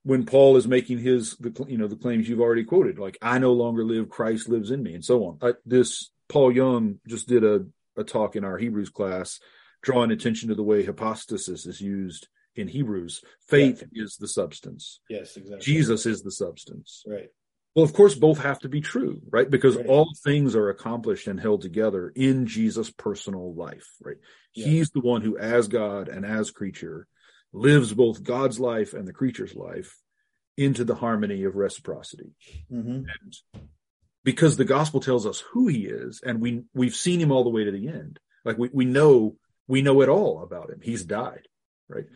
when 0.03 0.25
Paul 0.25 0.57
is 0.57 0.67
making 0.67 0.99
his, 0.99 1.37
the, 1.37 1.65
you 1.69 1.77
know, 1.77 1.89
the 1.89 1.97
claims 1.97 2.29
you've 2.29 2.41
already 2.41 2.65
quoted, 2.65 2.99
like 2.99 3.19
I 3.21 3.39
no 3.39 3.53
longer 3.53 3.85
live, 3.85 4.09
Christ 4.09 4.49
lives 4.49 4.71
in 4.71 4.83
me, 4.83 4.95
and 4.95 5.05
so 5.05 5.25
on. 5.25 5.39
I, 5.43 5.55
this 5.67 6.11
Paul 6.29 6.53
Young 6.53 7.01
just 7.07 7.29
did 7.29 7.45
a, 7.45 7.67
a 7.97 8.05
talk 8.05 8.37
in 8.37 8.45
our 8.45 8.57
Hebrews 8.57 8.91
class, 8.91 9.41
drawing 9.83 10.11
attention 10.11 10.49
to 10.49 10.55
the 10.55 10.63
way 10.63 10.85
hypostasis 10.85 11.67
is 11.67 11.81
used 11.81 12.29
in 12.55 12.69
Hebrews. 12.69 13.23
Faith 13.49 13.85
yeah. 13.93 14.05
is 14.05 14.17
the 14.17 14.29
substance. 14.29 15.01
Yes, 15.09 15.37
exactly. 15.37 15.61
Jesus 15.61 16.07
is 16.07 16.23
the 16.23 16.33
substance. 16.33 17.05
Right. 17.07 17.29
Well, 17.75 17.85
of 17.85 17.93
course, 17.93 18.15
both 18.15 18.43
have 18.43 18.59
to 18.61 18.69
be 18.69 18.81
true, 18.81 19.21
right? 19.31 19.49
Because 19.49 19.77
right. 19.77 19.87
all 19.87 20.11
things 20.25 20.57
are 20.57 20.69
accomplished 20.69 21.29
and 21.29 21.39
held 21.39 21.63
together 21.63 22.13
in 22.17 22.47
Jesus' 22.47 22.91
personal 22.91 23.55
life, 23.55 23.87
right? 24.03 24.17
Yeah. 24.55 24.67
He's 24.67 24.91
the 24.91 25.01
one 25.01 25.23
who, 25.23 25.39
as 25.39 25.69
God 25.69 26.09
and 26.09 26.27
as 26.27 26.51
creature, 26.51 27.07
lives 27.53 27.93
both 27.93 28.23
God's 28.23 28.61
life 28.61 28.95
and 28.95 29.07
the 29.07 29.13
creature's 29.13 29.55
life 29.55 29.97
into 30.57 30.85
the 30.85 30.95
harmony 30.95 31.45
of 31.45 31.57
reciprocity. 31.57 32.35
Mm-hmm. 32.71 33.05
And 33.05 33.63
because 34.25 34.57
the 34.57 34.65
gospel 34.65 35.01
tells 35.01 35.27
us 35.27 35.41
who 35.53 35.69
he 35.69 35.87
is, 35.87 36.21
and 36.25 36.41
we 36.41 36.65
we've 36.75 36.95
seen 36.95 37.21
him 37.21 37.33
all 37.33 37.45
the 37.45 37.51
way 37.51 37.65
to 37.65 37.71
the 37.71 37.89
end. 37.89 38.19
Like 38.45 38.59
we, 38.59 38.69
we 38.73 38.85
know 38.85 39.37
we 39.67 39.83
know 39.83 40.03
it 40.03 40.09
all 40.09 40.43
about 40.43 40.71
him. 40.71 40.81
He's 40.83 41.05
died, 41.05 41.47
right? 41.89 42.07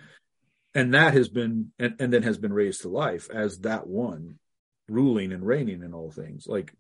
And 0.75 0.95
that 0.95 1.15
has 1.15 1.29
been 1.29 1.73
and, 1.79 1.95
and 2.01 2.13
then 2.13 2.23
has 2.23 2.39
been 2.39 2.53
raised 2.53 2.83
to 2.83 2.89
life 2.89 3.29
as 3.33 3.61
that 3.61 3.87
one 3.87 4.39
ruling 4.89 5.33
and 5.33 5.47
reigning 5.47 5.83
in 5.83 5.95
all 5.95 6.11
things. 6.11 6.47
Like 6.47 6.75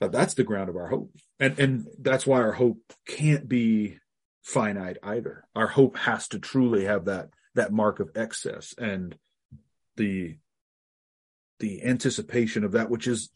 that's 0.00 0.34
the 0.34 0.44
ground 0.44 0.70
of 0.70 0.76
our 0.76 0.88
hope. 0.88 1.12
And 1.38 1.58
and 1.58 1.86
that's 1.98 2.26
why 2.26 2.40
our 2.40 2.52
hope 2.52 2.80
can't 3.06 3.48
be 3.48 3.98
finite 4.48 4.96
either. 5.02 5.44
Our 5.54 5.66
hope 5.66 5.98
has 5.98 6.28
to 6.28 6.38
truly 6.38 6.84
have 6.84 7.04
that 7.04 7.28
that 7.54 7.72
mark 7.72 8.00
of 8.00 8.10
excess 8.14 8.74
and 8.78 9.14
the 9.96 10.38
the 11.58 11.84
anticipation 11.84 12.64
of 12.64 12.72
that 12.72 12.88
which 12.88 13.06
is 13.06 13.30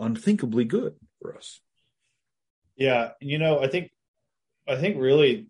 unthinkably 0.00 0.64
good 0.64 0.94
for 1.20 1.36
us. 1.36 1.60
Yeah, 2.74 3.10
you 3.20 3.38
know, 3.38 3.60
I 3.60 3.68
think 3.68 3.90
I 4.66 4.76
think 4.76 4.96
really 4.98 5.46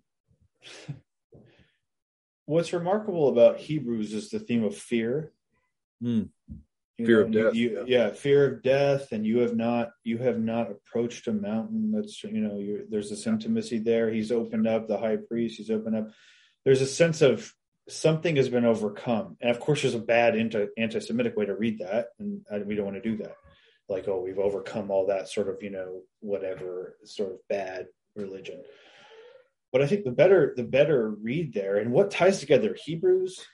what's 2.45 2.75
remarkable 2.75 3.31
about 3.31 3.57
Hebrews 3.57 4.13
is 4.13 4.29
the 4.29 4.39
theme 4.39 4.65
of 4.65 4.77
fear. 4.77 5.33
Mm 6.03 6.29
fear 7.05 7.21
know, 7.21 7.27
of 7.27 7.33
death 7.33 7.55
you, 7.55 7.85
yeah. 7.87 8.11
fear 8.11 8.47
of 8.47 8.63
death 8.63 9.13
and 9.13 9.27
you 9.27 9.39
have 9.39 9.55
not 9.55 9.91
you 10.05 10.19
have 10.19 10.39
not 10.39 10.71
approached 10.71 11.27
a 11.27 11.33
mountain 11.33 11.93
that's 11.93 12.23
you 12.25 12.41
know 12.41 12.85
there's 12.89 13.11
this 13.11 13.27
intimacy 13.27 13.79
there. 13.79 14.11
He's 14.11 14.33
opened 14.33 14.67
up 14.67 14.89
the 14.89 14.99
high 14.99 15.17
priest 15.17 15.59
he's 15.59 15.71
opened 15.71 15.97
up. 15.97 16.11
There's 16.65 16.81
a 16.81 16.87
sense 16.87 17.21
of 17.23 17.53
something 17.89 18.37
has 18.37 18.49
been 18.49 18.65
overcome. 18.65 19.37
And 19.41 19.51
of 19.51 19.61
course 19.61 19.83
there's 19.83 19.95
a 19.95 20.01
bad 20.01 20.37
anti, 20.37 20.67
anti-semitic 20.77 21.37
way 21.37 21.47
to 21.47 21.55
read 21.55 21.81
that 21.81 22.09
and 22.19 22.43
we 22.67 22.75
don't 22.75 22.87
want 22.87 23.03
to 23.03 23.11
do 23.11 23.19
that. 23.19 23.37
Like 23.89 24.09
oh 24.09 24.21
we've 24.21 24.39
overcome 24.39 24.91
all 24.91 25.07
that 25.07 25.29
sort 25.29 25.49
of 25.49 25.63
you 25.63 25.71
know 25.71 26.01
whatever 26.21 26.97
sort 27.05 27.33
of 27.33 27.39
bad 27.49 27.87
religion. 28.15 28.63
But 29.73 29.83
i 29.83 29.87
think 29.87 30.05
the 30.05 30.13
better 30.13 30.55
the 30.57 30.65
better 30.65 31.11
read 31.11 31.53
there 31.53 31.77
and 31.77 31.93
what 31.93 32.11
ties 32.11 32.41
together 32.41 32.75
hebrews 32.83 33.45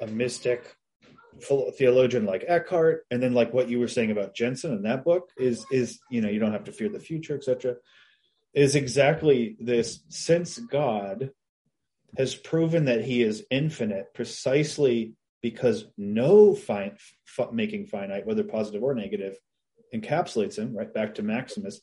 a 0.00 0.06
mystic 0.06 0.76
theologian 1.40 2.24
like 2.24 2.44
Eckhart, 2.46 3.06
and 3.10 3.22
then 3.22 3.34
like 3.34 3.52
what 3.52 3.68
you 3.68 3.78
were 3.78 3.88
saying 3.88 4.10
about 4.10 4.34
Jenson 4.34 4.72
in 4.72 4.82
that 4.82 5.04
book 5.04 5.30
is 5.36 5.64
is 5.70 5.98
you 6.10 6.20
know 6.20 6.28
you 6.28 6.38
don't 6.38 6.52
have 6.52 6.64
to 6.64 6.72
fear 6.72 6.88
the 6.88 7.00
future, 7.00 7.34
etc. 7.34 7.76
Is 8.52 8.74
exactly 8.74 9.56
this 9.60 10.00
since 10.08 10.58
God 10.58 11.30
has 12.16 12.34
proven 12.34 12.84
that 12.86 13.04
He 13.04 13.22
is 13.22 13.44
infinite 13.50 14.14
precisely 14.14 15.14
because 15.42 15.86
no 15.98 16.54
fine, 16.54 16.96
f- 17.38 17.52
making 17.52 17.86
finite, 17.86 18.26
whether 18.26 18.44
positive 18.44 18.82
or 18.82 18.94
negative, 18.94 19.36
encapsulates 19.94 20.58
him. 20.58 20.74
Right 20.74 20.92
back 20.92 21.16
to 21.16 21.22
Maximus. 21.22 21.80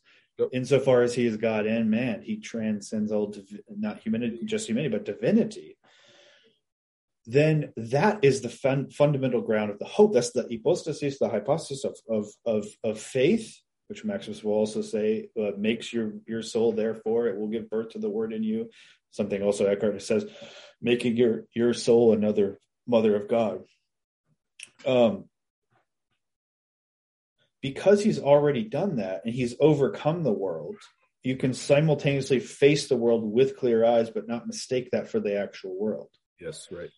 Insofar 0.52 1.04
as 1.04 1.14
he 1.14 1.28
is 1.28 1.38
God 1.38 1.68
and 1.68 1.92
man, 1.92 2.24
he 2.24 2.38
transcends 2.38 3.12
all 3.12 3.28
div- 3.28 3.62
not 3.70 4.00
humanity, 4.00 4.40
just 4.44 4.68
humanity, 4.68 4.98
but 4.98 5.06
divinity 5.06 5.78
then 7.26 7.72
that 7.78 8.24
is 8.24 8.42
the 8.42 8.50
fun, 8.50 8.90
fundamental 8.90 9.42
ground 9.42 9.72
of 9.72 9.80
the 9.80 9.86
hope. 9.86 10.14
That's 10.14 10.32
the 10.32 10.48
hypostasis, 10.50 11.20
the 11.20 11.30
hypostasis 11.30 11.84
of, 11.84 11.98
of, 12.10 12.28
of, 12.46 12.68
of 12.84 13.00
faith, 13.00 13.56
which 13.88 14.04
Maximus 14.04 14.44
will 14.44 14.54
also 14.54 14.82
say 14.82 15.30
uh, 15.40 15.52
makes 15.58 15.94
your, 15.94 16.14
your 16.26 16.42
soul, 16.42 16.72
therefore, 16.72 17.28
it 17.28 17.38
will 17.38 17.48
give 17.48 17.70
birth 17.70 17.90
to 17.90 18.00
the 18.00 18.10
word 18.10 18.34
in 18.34 18.44
you. 18.44 18.70
Something 19.12 19.44
also 19.44 19.66
Eckhart 19.66 20.02
says, 20.02 20.26
making 20.82 21.18
your, 21.18 21.46
your 21.54 21.74
soul 21.74 22.14
another 22.14 22.60
mother 22.88 23.16
of 23.16 23.28
God. 23.28 23.62
Um, 24.86 25.26
because 27.62 28.04
he's 28.04 28.20
already 28.20 28.64
done 28.64 28.96
that 28.96 29.22
and 29.26 29.34
he's 29.34 29.56
overcome 29.60 30.24
the 30.24 30.32
world, 30.32 30.76
you 31.24 31.36
can 31.36 31.54
simultaneously 31.54 32.40
face 32.40 32.88
the 32.88 32.96
world 32.96 33.24
with 33.24 33.58
clear 33.58 33.86
eyes, 33.86 34.10
but 34.10 34.28
not 34.28 34.48
mistake 34.48 34.90
that 34.92 35.10
for 35.10 35.20
the 35.20 35.40
actual 35.40 35.80
world. 35.80 36.10
Yes, 36.40 36.68
right. 36.72 36.90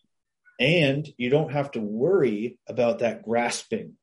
And 0.58 1.08
you 1.16 1.30
don't 1.30 1.52
have 1.52 1.72
to 1.72 1.80
worry 1.80 2.58
about 2.68 3.00
that 3.00 3.24
grasping. 3.24 3.94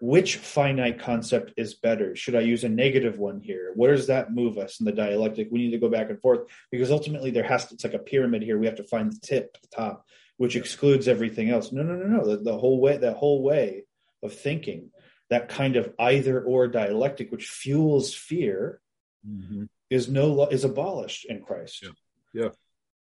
Which 0.00 0.36
finite 0.36 1.00
concept 1.00 1.54
is 1.56 1.74
better? 1.74 2.14
Should 2.14 2.36
I 2.36 2.40
use 2.40 2.62
a 2.62 2.68
negative 2.68 3.18
one 3.18 3.40
here? 3.40 3.72
Where 3.74 3.96
does 3.96 4.06
that 4.06 4.32
move 4.32 4.56
us 4.56 4.78
in 4.78 4.86
the 4.86 4.92
dialectic? 4.92 5.48
We 5.50 5.58
need 5.58 5.72
to 5.72 5.78
go 5.78 5.88
back 5.88 6.08
and 6.08 6.20
forth 6.20 6.48
because 6.70 6.92
ultimately 6.92 7.32
there 7.32 7.42
has 7.42 7.66
to, 7.66 7.74
it's 7.74 7.82
like 7.82 7.94
a 7.94 7.98
pyramid 7.98 8.42
here. 8.42 8.58
We 8.58 8.66
have 8.66 8.76
to 8.76 8.84
find 8.84 9.10
the 9.10 9.18
tip, 9.20 9.58
the 9.60 9.68
top, 9.68 10.06
which 10.36 10.54
excludes 10.54 11.08
everything 11.08 11.50
else. 11.50 11.72
No, 11.72 11.82
no, 11.82 11.96
no, 11.96 12.06
no. 12.06 12.24
The, 12.24 12.36
the 12.36 12.56
whole 12.56 12.80
way, 12.80 12.96
that 12.96 13.16
whole 13.16 13.42
way 13.42 13.86
of 14.22 14.32
thinking, 14.32 14.90
that 15.30 15.48
kind 15.48 15.74
of 15.74 15.92
either 15.98 16.40
or 16.40 16.68
dialectic, 16.68 17.32
which 17.32 17.48
fuels 17.48 18.14
fear, 18.14 18.80
mm-hmm. 19.28 19.64
is 19.90 20.08
no 20.08 20.46
is 20.46 20.64
abolished 20.64 21.26
in 21.26 21.42
Christ. 21.42 21.82
Yeah. 21.82 22.42
yeah 22.42 22.48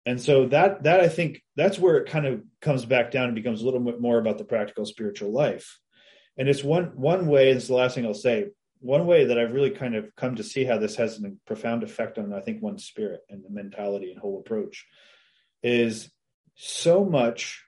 and 0.06 0.22
so 0.22 0.46
that 0.46 0.84
that 0.84 1.00
i 1.00 1.08
think 1.08 1.42
that's 1.56 1.78
where 1.78 1.96
it 1.96 2.08
kind 2.08 2.24
of 2.24 2.40
comes 2.62 2.86
back 2.86 3.10
down 3.10 3.26
and 3.26 3.34
becomes 3.34 3.60
a 3.60 3.64
little 3.64 3.80
bit 3.80 4.00
more 4.00 4.18
about 4.18 4.38
the 4.38 4.44
practical 4.44 4.86
spiritual 4.86 5.32
life. 5.32 5.78
And 6.38 6.48
it's 6.48 6.62
one 6.62 6.92
one 6.96 7.26
way 7.26 7.50
it's 7.50 7.66
the 7.66 7.74
last 7.74 7.94
thing 7.94 8.06
i'll 8.06 8.14
say 8.14 8.46
one 8.80 9.06
way 9.06 9.24
that 9.24 9.38
i've 9.38 9.52
really 9.52 9.70
kind 9.70 9.94
of 9.94 10.14
come 10.16 10.36
to 10.36 10.44
see 10.44 10.64
how 10.64 10.78
this 10.78 10.96
has 10.96 11.18
a 11.18 11.32
profound 11.46 11.82
effect 11.82 12.18
on 12.18 12.32
i 12.32 12.40
think 12.40 12.62
one's 12.62 12.84
spirit 12.84 13.20
and 13.30 13.42
the 13.42 13.50
mentality 13.50 14.10
and 14.10 14.20
whole 14.20 14.38
approach 14.38 14.86
is 15.62 16.10
so 16.54 17.04
much 17.04 17.64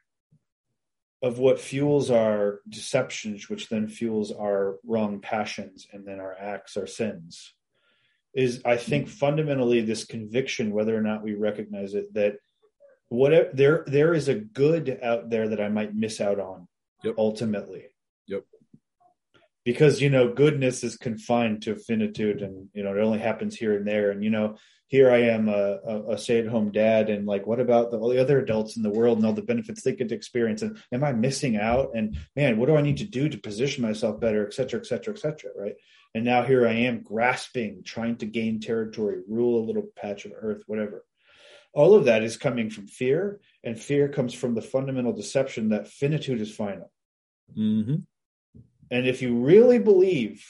of 1.22 1.38
what 1.38 1.58
fuels 1.58 2.10
our 2.10 2.60
deceptions 2.68 3.48
which 3.48 3.70
then 3.70 3.88
fuels 3.88 4.30
our 4.30 4.76
wrong 4.86 5.20
passions 5.20 5.88
and 5.92 6.06
then 6.06 6.20
our 6.20 6.36
acts 6.38 6.76
our 6.76 6.86
sins 6.86 7.54
is 8.34 8.62
I 8.64 8.76
think 8.76 9.08
fundamentally 9.08 9.80
this 9.80 10.04
conviction, 10.04 10.72
whether 10.72 10.96
or 10.96 11.00
not 11.02 11.22
we 11.22 11.34
recognize 11.34 11.94
it, 11.94 12.12
that 12.14 12.36
whatever 13.08 13.50
there 13.54 13.84
there 13.86 14.14
is 14.14 14.28
a 14.28 14.34
good 14.34 14.98
out 15.02 15.30
there 15.30 15.48
that 15.48 15.60
I 15.60 15.68
might 15.68 15.94
miss 15.94 16.20
out 16.20 16.38
on 16.38 16.68
yep. 17.02 17.14
ultimately. 17.18 17.86
Yep. 18.26 18.44
Because 19.64 20.00
you 20.00 20.10
know, 20.10 20.32
goodness 20.32 20.84
is 20.84 20.96
confined 20.96 21.62
to 21.62 21.76
finitude 21.76 22.42
and 22.42 22.68
you 22.74 22.82
know, 22.82 22.94
it 22.94 23.00
only 23.00 23.18
happens 23.18 23.56
here 23.56 23.76
and 23.76 23.86
there. 23.86 24.10
And 24.10 24.22
you 24.22 24.30
know, 24.30 24.56
here 24.88 25.10
I 25.10 25.18
am, 25.18 25.50
a, 25.50 25.78
a, 25.86 26.12
a 26.12 26.18
stay-at-home 26.18 26.72
dad, 26.72 27.10
and 27.10 27.26
like, 27.26 27.46
what 27.46 27.60
about 27.60 27.90
the, 27.90 27.98
all 27.98 28.08
the 28.08 28.20
other 28.20 28.40
adults 28.40 28.78
in 28.78 28.82
the 28.82 28.88
world 28.88 29.18
and 29.18 29.26
all 29.26 29.34
the 29.34 29.42
benefits 29.42 29.82
they 29.82 29.94
get 29.94 30.08
to 30.08 30.14
experience? 30.14 30.62
And 30.62 30.78
am 30.92 31.04
I 31.04 31.12
missing 31.12 31.58
out? 31.58 31.90
And 31.94 32.16
man, 32.34 32.56
what 32.56 32.68
do 32.68 32.76
I 32.76 32.80
need 32.80 32.96
to 32.98 33.04
do 33.04 33.28
to 33.28 33.36
position 33.36 33.82
myself 33.82 34.18
better, 34.18 34.46
et 34.46 34.54
cetera, 34.54 34.80
et 34.80 34.86
cetera, 34.86 35.12
et 35.12 35.18
cetera, 35.18 35.50
right? 35.54 35.74
And 36.14 36.24
now 36.24 36.42
here 36.42 36.66
I 36.66 36.72
am 36.72 37.02
grasping, 37.02 37.82
trying 37.84 38.16
to 38.16 38.26
gain 38.26 38.60
territory, 38.60 39.20
rule 39.28 39.62
a 39.62 39.66
little 39.66 39.88
patch 39.96 40.24
of 40.24 40.32
earth, 40.34 40.62
whatever. 40.66 41.04
All 41.74 41.94
of 41.94 42.06
that 42.06 42.22
is 42.22 42.36
coming 42.36 42.70
from 42.70 42.86
fear, 42.86 43.40
and 43.62 43.78
fear 43.78 44.08
comes 44.08 44.32
from 44.32 44.54
the 44.54 44.62
fundamental 44.62 45.12
deception 45.12 45.68
that 45.68 45.88
finitude 45.88 46.40
is 46.40 46.54
final. 46.54 46.90
Mm-hmm. 47.56 47.96
And 48.90 49.06
if 49.06 49.20
you 49.20 49.36
really 49.36 49.78
believe 49.78 50.44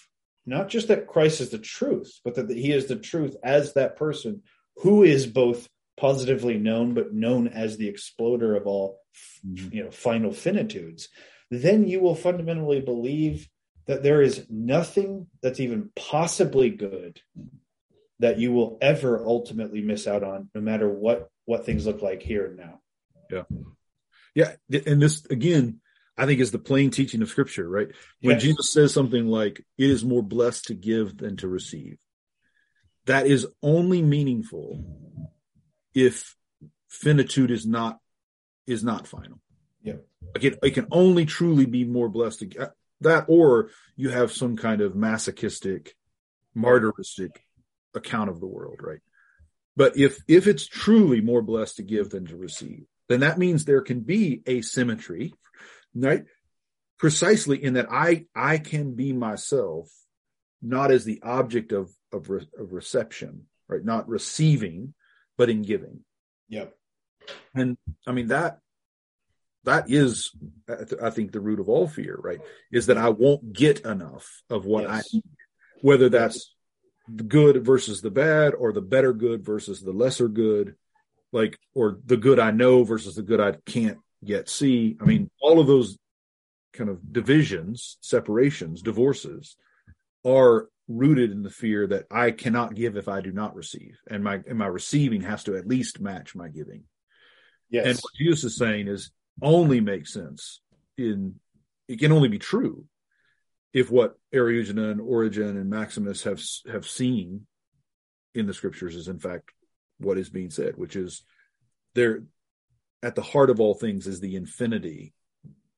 not 0.47 0.69
just 0.69 0.89
that 0.89 1.09
Christ 1.09 1.41
is 1.41 1.51
the 1.51 1.59
truth, 1.59 2.21
but 2.25 2.37
that 2.37 2.49
he 2.49 2.73
is 2.73 2.87
the 2.87 2.97
truth 2.97 3.37
as 3.43 3.75
that 3.75 3.97
person 3.97 4.43
who 4.77 5.03
is 5.03 5.27
both 5.27 5.69
positively 5.99 6.57
known 6.57 6.95
but 6.95 7.13
known 7.13 7.49
as 7.49 7.77
the 7.77 7.89
exploder 7.89 8.55
of 8.55 8.67
all 8.67 9.01
mm-hmm. 9.47 9.75
you 9.75 9.83
know 9.83 9.91
final 9.91 10.33
finitudes 10.33 11.09
then 11.51 11.89
you 11.89 12.01
will 12.01 12.15
fundamentally 12.15 12.81
believe 12.81 13.49
that 13.89 14.03
there 14.03 14.23
is 14.23 14.47
nothing 14.49 15.27
that's 15.43 15.59
even 15.59 15.91
possibly 15.97 16.71
good 16.71 17.21
that 18.21 18.39
you 18.39 18.53
will 18.53 18.79
ever 18.81 19.25
ultimately 19.27 19.81
miss 19.81 20.07
out 20.07 20.23
on 20.23 20.49
no 20.55 20.61
matter 20.61 20.89
what 20.89 21.31
what 21.47 21.67
things 21.67 21.87
look 21.87 22.03
like 22.03 22.23
here 22.23 22.47
and 22.47 22.57
now 22.57 22.81
yeah 23.31 23.43
yeah 24.35 24.53
and 24.87 25.03
this 25.03 25.25
again 25.27 25.81
I 26.19 26.27
think 26.27 26.41
is 26.41 26.51
the 26.51 26.59
plain 26.59 26.91
teaching 26.91 27.23
of 27.23 27.29
scripture, 27.29 27.69
right? 27.69 27.89
When 28.23 28.35
yes. 28.35 28.43
Jesus 28.43 28.73
says 28.73 28.93
something 28.93 29.29
like, 29.29 29.65
it 29.79 29.89
is 29.89 30.05
more 30.05 30.21
blessed 30.21 30.65
to 30.65 30.75
give 30.75 31.17
than 31.17 31.37
to 31.37 31.47
receive, 31.47 31.97
that 33.07 33.29
is 33.29 33.47
only 33.63 34.03
meaningful 34.03 34.85
if 35.95 36.35
finitude 36.89 37.53
is 37.53 37.65
not, 37.65 38.01
is 38.67 38.83
not 38.83 39.07
final. 39.07 39.39
Yeah. 39.81 39.99
Like 40.35 40.43
it, 40.43 40.59
it 40.61 40.71
can 40.73 40.89
only 40.91 41.25
truly 41.25 41.67
be 41.67 41.85
more 41.85 42.09
blessed 42.09 42.41
to 42.41 42.47
get 42.47 42.73
that, 43.01 43.27
or 43.29 43.71
you 43.97 44.11
have 44.11 44.33
some 44.33 44.57
kind 44.57 44.81
of 44.81 44.95
masochistic, 44.95 45.95
martyristic 46.57 47.37
account 47.95 48.31
of 48.31 48.41
the 48.41 48.47
world, 48.47 48.81
right? 48.81 49.01
But 49.77 49.97
if, 49.97 50.19
if 50.27 50.47
it's 50.47 50.67
truly 50.67 51.21
more 51.21 51.43
blessed 51.43 51.77
to 51.77 51.83
give 51.83 52.11
than 52.11 52.27
to 52.27 52.37
receive, 52.37 52.85
then 53.09 53.21
that 53.21 53.39
means 53.39 53.65
there 53.65 53.81
can 53.81 54.01
be 54.01 54.43
asymmetry 54.49 55.33
right? 55.95 56.25
Precisely 56.99 57.63
in 57.63 57.75
that 57.75 57.87
I 57.91 58.27
I 58.35 58.59
can 58.59 58.95
be 58.95 59.13
myself, 59.13 59.89
not 60.61 60.91
as 60.91 61.05
the 61.05 61.21
object 61.23 61.73
of 61.73 61.91
of, 62.13 62.29
re, 62.31 62.47
of 62.59 62.73
reception, 62.73 63.47
right? 63.69 63.85
Not 63.85 64.09
receiving, 64.09 64.95
but 65.37 65.51
in 65.51 65.63
giving. 65.63 66.01
Yep. 66.49 66.75
And 67.55 67.77
I 68.07 68.13
mean 68.13 68.29
that 68.29 68.59
that 69.65 69.91
is 69.91 70.31
I 71.03 71.11
think 71.11 71.33
the 71.33 71.41
root 71.41 71.61
of 71.61 71.69
all 71.69 71.89
fear, 71.89 72.17
right? 72.19 72.41
Is 72.73 72.87
that 72.87 72.99
I 72.99 73.11
won't 73.11 73.53
get 73.53 73.81
enough 73.81 74.43
of 74.49 74.65
what 74.65 74.85
yes. 74.85 74.91
I 74.93 75.03
need, 75.17 75.25
whether 75.83 76.09
that's 76.09 76.55
the 77.09 77.25
good 77.25 77.65
versus 77.65 78.01
the 78.01 78.11
bad 78.11 78.55
or 78.55 78.73
the 78.73 78.83
better 78.83 79.13
good 79.13 79.45
versus 79.45 79.81
the 79.81 79.93
lesser 79.93 80.29
good 80.29 80.75
like 81.33 81.59
or 81.75 81.99
the 82.05 82.17
good 82.17 82.39
I 82.39 82.51
know 82.51 82.85
versus 82.85 83.17
the 83.17 83.23
good 83.23 83.41
I 83.41 83.53
can't 83.67 83.99
yet 84.23 84.49
see. 84.49 84.97
I 85.01 85.05
mean, 85.05 85.31
all 85.41 85.61
of 85.61 85.67
those 85.67 85.99
kind 86.73 86.91
of 86.91 87.13
divisions, 87.13 87.99
separations, 88.01 88.83
divorces 88.83 89.57
are 90.25 90.69
rooted 90.89 91.31
in 91.31 91.43
the 91.43 91.51
fear 91.51 91.87
that 91.87 92.07
I 92.11 92.31
cannot 92.31 92.75
give 92.75 92.97
if 92.97 93.09
I 93.09 93.21
do 93.21 93.33
not 93.33 93.55
receive, 93.55 93.99
and 94.11 94.25
my 94.25 94.41
and 94.49 94.59
my 94.59 94.67
receiving 94.67 95.23
has 95.23 95.45
to 95.45 95.57
at 95.57 95.69
least 95.69 96.01
match 96.01 96.35
my 96.35 96.49
giving. 96.49 96.85
Yes. 97.71 97.87
And 97.87 97.99
what 97.99 98.15
Jesus 98.19 98.45
is 98.45 98.57
saying 98.57 98.89
is 98.89 99.11
only 99.43 99.81
makes 99.81 100.13
sense 100.13 100.61
in 100.97 101.37
it 101.89 101.99
can 101.99 102.13
only 102.13 102.29
be 102.29 102.39
true 102.39 102.85
if 103.73 103.91
what 103.91 104.19
Eriugena 104.35 104.91
and 104.91 105.01
Origen 105.01 105.57
and 105.57 105.71
Maximus 105.71 106.25
have 106.25 106.43
have 106.71 106.87
seen 106.87 107.47
in 108.35 108.47
the 108.47 108.55
scriptures 108.55 108.95
is 108.95 109.09
in 109.09 109.19
fact 109.19 109.51
what 109.99 110.19
is 110.19 110.31
being 110.31 110.51
said, 110.51 110.77
which 110.77 110.97
is 110.97 111.23
there 111.95 112.23
at 113.03 113.15
the 113.15 113.23
heart 113.23 113.51
of 113.51 113.61
all 113.61 113.75
things 113.75 114.07
is 114.07 114.21
the 114.21 114.37
infinity 114.37 115.13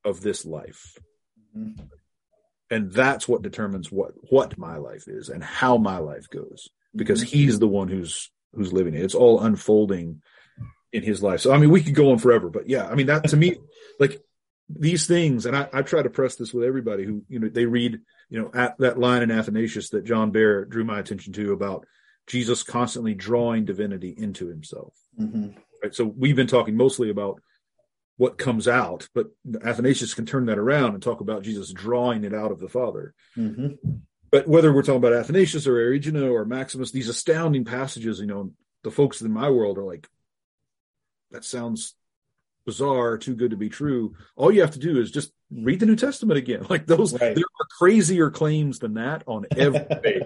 of 0.04 0.20
this 0.20 0.44
life. 0.44 0.96
Mm-hmm. 1.56 1.82
And 2.70 2.92
that's 2.92 3.26
what 3.26 3.42
determines 3.42 3.90
what 3.90 4.12
what 4.30 4.56
my 4.56 4.76
life 4.76 5.04
is 5.08 5.28
and 5.28 5.42
how 5.42 5.76
my 5.76 5.98
life 5.98 6.28
goes 6.30 6.68
because 6.94 7.20
mm-hmm. 7.20 7.36
he's 7.36 7.58
the 7.58 7.68
one 7.68 7.88
who's 7.88 8.30
who's 8.54 8.72
living 8.72 8.94
it. 8.94 9.02
It's 9.02 9.14
all 9.14 9.40
unfolding 9.40 10.22
in 10.92 11.02
his 11.02 11.22
life. 11.22 11.40
So 11.40 11.52
I 11.52 11.58
mean 11.58 11.70
we 11.70 11.82
could 11.82 11.94
go 11.94 12.12
on 12.12 12.18
forever, 12.18 12.48
but 12.48 12.68
yeah, 12.68 12.86
I 12.86 12.94
mean 12.94 13.06
that 13.06 13.28
to 13.28 13.36
me 13.36 13.56
like 13.98 14.22
these 14.68 15.06
things 15.06 15.46
and 15.46 15.56
I, 15.56 15.68
I 15.72 15.82
try 15.82 16.02
to 16.02 16.10
press 16.10 16.36
this 16.36 16.54
with 16.54 16.64
everybody 16.64 17.04
who 17.04 17.22
you 17.28 17.38
know 17.40 17.48
they 17.48 17.66
read 17.66 18.00
you 18.28 18.40
know 18.40 18.50
at 18.54 18.78
that 18.78 18.98
line 18.98 19.22
in 19.22 19.30
Athanasius 19.30 19.90
that 19.90 20.04
John 20.04 20.32
Behr 20.32 20.68
drew 20.68 20.84
my 20.84 20.98
attention 20.98 21.32
to 21.34 21.52
about 21.52 21.86
Jesus 22.26 22.62
constantly 22.62 23.14
drawing 23.14 23.64
divinity 23.64 24.14
into 24.16 24.48
himself. 24.48 24.94
Mm-hmm. 25.18 25.48
Right. 25.82 25.94
So 25.94 26.04
we've 26.04 26.36
been 26.36 26.46
talking 26.46 26.76
mostly 26.76 27.10
about 27.10 27.40
what 28.16 28.36
comes 28.36 28.68
out, 28.68 29.08
but 29.14 29.28
Athanasius 29.64 30.12
can 30.12 30.26
turn 30.26 30.46
that 30.46 30.58
around 30.58 30.92
and 30.92 31.02
talk 31.02 31.20
about 31.20 31.42
Jesus 31.42 31.72
drawing 31.72 32.22
it 32.24 32.34
out 32.34 32.52
of 32.52 32.60
the 32.60 32.68
Father. 32.68 33.14
Mm-hmm. 33.36 33.96
But 34.30 34.46
whether 34.46 34.72
we're 34.72 34.82
talking 34.82 34.98
about 34.98 35.14
Athanasius 35.14 35.66
or 35.66 35.76
Eriugena 35.76 36.30
or 36.30 36.44
Maximus, 36.44 36.90
these 36.90 37.08
astounding 37.08 37.64
passages, 37.64 38.20
you 38.20 38.26
know, 38.26 38.52
the 38.84 38.90
folks 38.90 39.22
in 39.22 39.32
my 39.32 39.48
world 39.48 39.78
are 39.78 39.84
like, 39.84 40.06
that 41.30 41.44
sounds 41.44 41.94
bizarre, 42.66 43.18
too 43.18 43.34
good 43.34 43.50
to 43.50 43.56
be 43.56 43.68
true. 43.68 44.14
All 44.36 44.52
you 44.52 44.60
have 44.60 44.72
to 44.72 44.78
do 44.78 45.00
is 45.00 45.10
just 45.10 45.32
read 45.50 45.80
the 45.80 45.86
New 45.86 45.96
Testament 45.96 46.38
again. 46.38 46.66
Like 46.70 46.86
those, 46.86 47.12
right. 47.12 47.34
there 47.34 47.44
are 47.44 47.66
crazier 47.78 48.30
claims 48.30 48.78
than 48.78 48.94
that 48.94 49.24
on 49.26 49.46
every 49.56 49.84
page. 50.02 50.22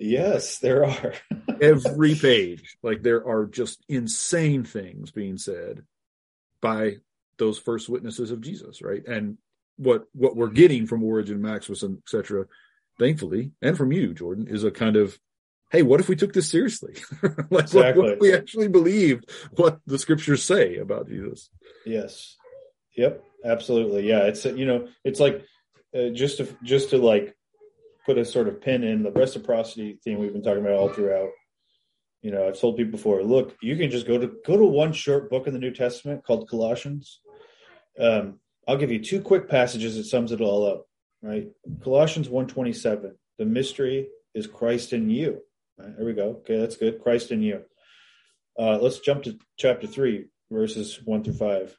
Yes, 0.00 0.58
there 0.58 0.84
are. 0.84 1.14
Every 1.60 2.14
page. 2.14 2.78
Like 2.84 3.02
there 3.02 3.26
are 3.26 3.46
just 3.46 3.84
insane 3.88 4.62
things 4.62 5.10
being 5.10 5.38
said 5.38 5.82
by 6.60 6.98
those 7.36 7.58
first 7.58 7.88
witnesses 7.88 8.30
of 8.30 8.40
Jesus, 8.40 8.80
right? 8.80 9.04
And 9.06 9.38
what 9.76 10.04
what 10.12 10.36
we're 10.36 10.46
mm-hmm. 10.46 10.54
getting 10.54 10.86
from 10.86 11.02
Origen, 11.02 11.42
Maximus, 11.42 11.82
and 11.82 11.98
etc., 11.98 12.46
thankfully, 12.98 13.52
and 13.60 13.76
from 13.76 13.90
you, 13.90 14.14
Jordan, 14.14 14.46
is 14.48 14.62
a 14.62 14.70
kind 14.70 14.94
of 14.96 15.18
hey, 15.70 15.82
what 15.82 16.00
if 16.00 16.08
we 16.08 16.16
took 16.16 16.32
this 16.32 16.48
seriously? 16.48 16.94
like 17.50 17.64
exactly. 17.64 18.02
what, 18.02 18.12
if 18.12 18.20
we 18.20 18.34
actually 18.34 18.68
believed 18.68 19.30
what 19.52 19.80
the 19.86 19.98
scriptures 19.98 20.42
say 20.42 20.76
about 20.76 21.08
Jesus? 21.08 21.50
Yes. 21.84 22.36
Yep. 22.96 23.22
Absolutely. 23.44 24.08
Yeah. 24.08 24.24
It's 24.24 24.44
you 24.44 24.66
know, 24.66 24.88
it's 25.04 25.20
like 25.20 25.44
uh, 25.94 26.08
just 26.08 26.38
to 26.38 26.48
just 26.62 26.90
to 26.90 26.98
like 26.98 27.34
put 28.04 28.18
a 28.18 28.24
sort 28.24 28.48
of 28.48 28.60
pin 28.60 28.84
in 28.84 29.02
the 29.02 29.12
reciprocity 29.12 29.98
theme 30.02 30.18
we've 30.18 30.32
been 30.32 30.42
talking 30.42 30.62
about 30.62 30.74
all 30.78 30.88
throughout. 30.88 31.28
You 32.22 32.32
know, 32.32 32.48
I've 32.48 32.58
told 32.58 32.76
people 32.76 32.92
before, 32.92 33.22
look, 33.22 33.56
you 33.62 33.76
can 33.76 33.90
just 33.90 34.06
go 34.06 34.18
to 34.18 34.32
go 34.44 34.56
to 34.56 34.64
one 34.64 34.92
short 34.92 35.30
book 35.30 35.46
in 35.46 35.52
the 35.52 35.58
New 35.58 35.72
Testament 35.72 36.24
called 36.24 36.48
Colossians. 36.48 37.20
Um, 37.98 38.40
I'll 38.66 38.76
give 38.76 38.90
you 38.90 39.02
two 39.02 39.20
quick 39.20 39.48
passages 39.48 39.96
that 39.96 40.04
sums 40.04 40.32
it 40.32 40.40
all 40.40 40.66
up. 40.66 40.86
Right, 41.22 41.48
Colossians 41.82 42.28
one 42.28 42.46
twenty 42.46 42.72
seven. 42.72 43.16
The 43.38 43.44
mystery 43.44 44.08
is 44.34 44.46
Christ 44.46 44.92
in 44.92 45.10
you. 45.10 45.42
Right, 45.78 45.96
there 45.96 46.06
we 46.06 46.12
go. 46.12 46.40
Okay, 46.40 46.58
that's 46.58 46.76
good. 46.76 47.02
Christ 47.02 47.30
in 47.30 47.42
you. 47.42 47.62
Uh, 48.58 48.78
let's 48.78 48.98
jump 48.98 49.22
to 49.24 49.38
chapter 49.56 49.86
three, 49.86 50.26
verses 50.50 51.00
one 51.04 51.22
through 51.22 51.34
five. 51.34 51.76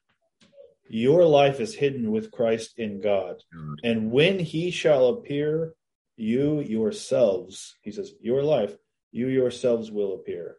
Your 0.88 1.26
life 1.26 1.60
is 1.60 1.76
hidden 1.76 2.12
with 2.12 2.32
Christ 2.32 2.74
in 2.78 3.02
God, 3.02 3.36
and 3.84 4.12
when 4.12 4.40
He 4.40 4.72
shall 4.72 5.08
appear, 5.08 5.74
you 6.20 6.60
yourselves, 6.60 7.78
he 7.82 7.92
says, 7.92 8.12
your 8.22 8.44
life, 8.44 8.76
you 9.12 9.28
yourselves 9.28 9.90
will 9.90 10.16
appear. 10.16 10.58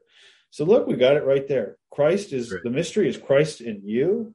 So 0.50 0.64
look, 0.64 0.86
we 0.86 0.96
got 0.96 1.16
it 1.16 1.24
right 1.24 1.46
there. 1.46 1.76
Christ 1.92 2.32
is 2.32 2.50
right. 2.50 2.62
the 2.64 2.70
mystery 2.70 3.08
is 3.08 3.16
Christ 3.18 3.60
in 3.60 3.82
you, 3.84 4.34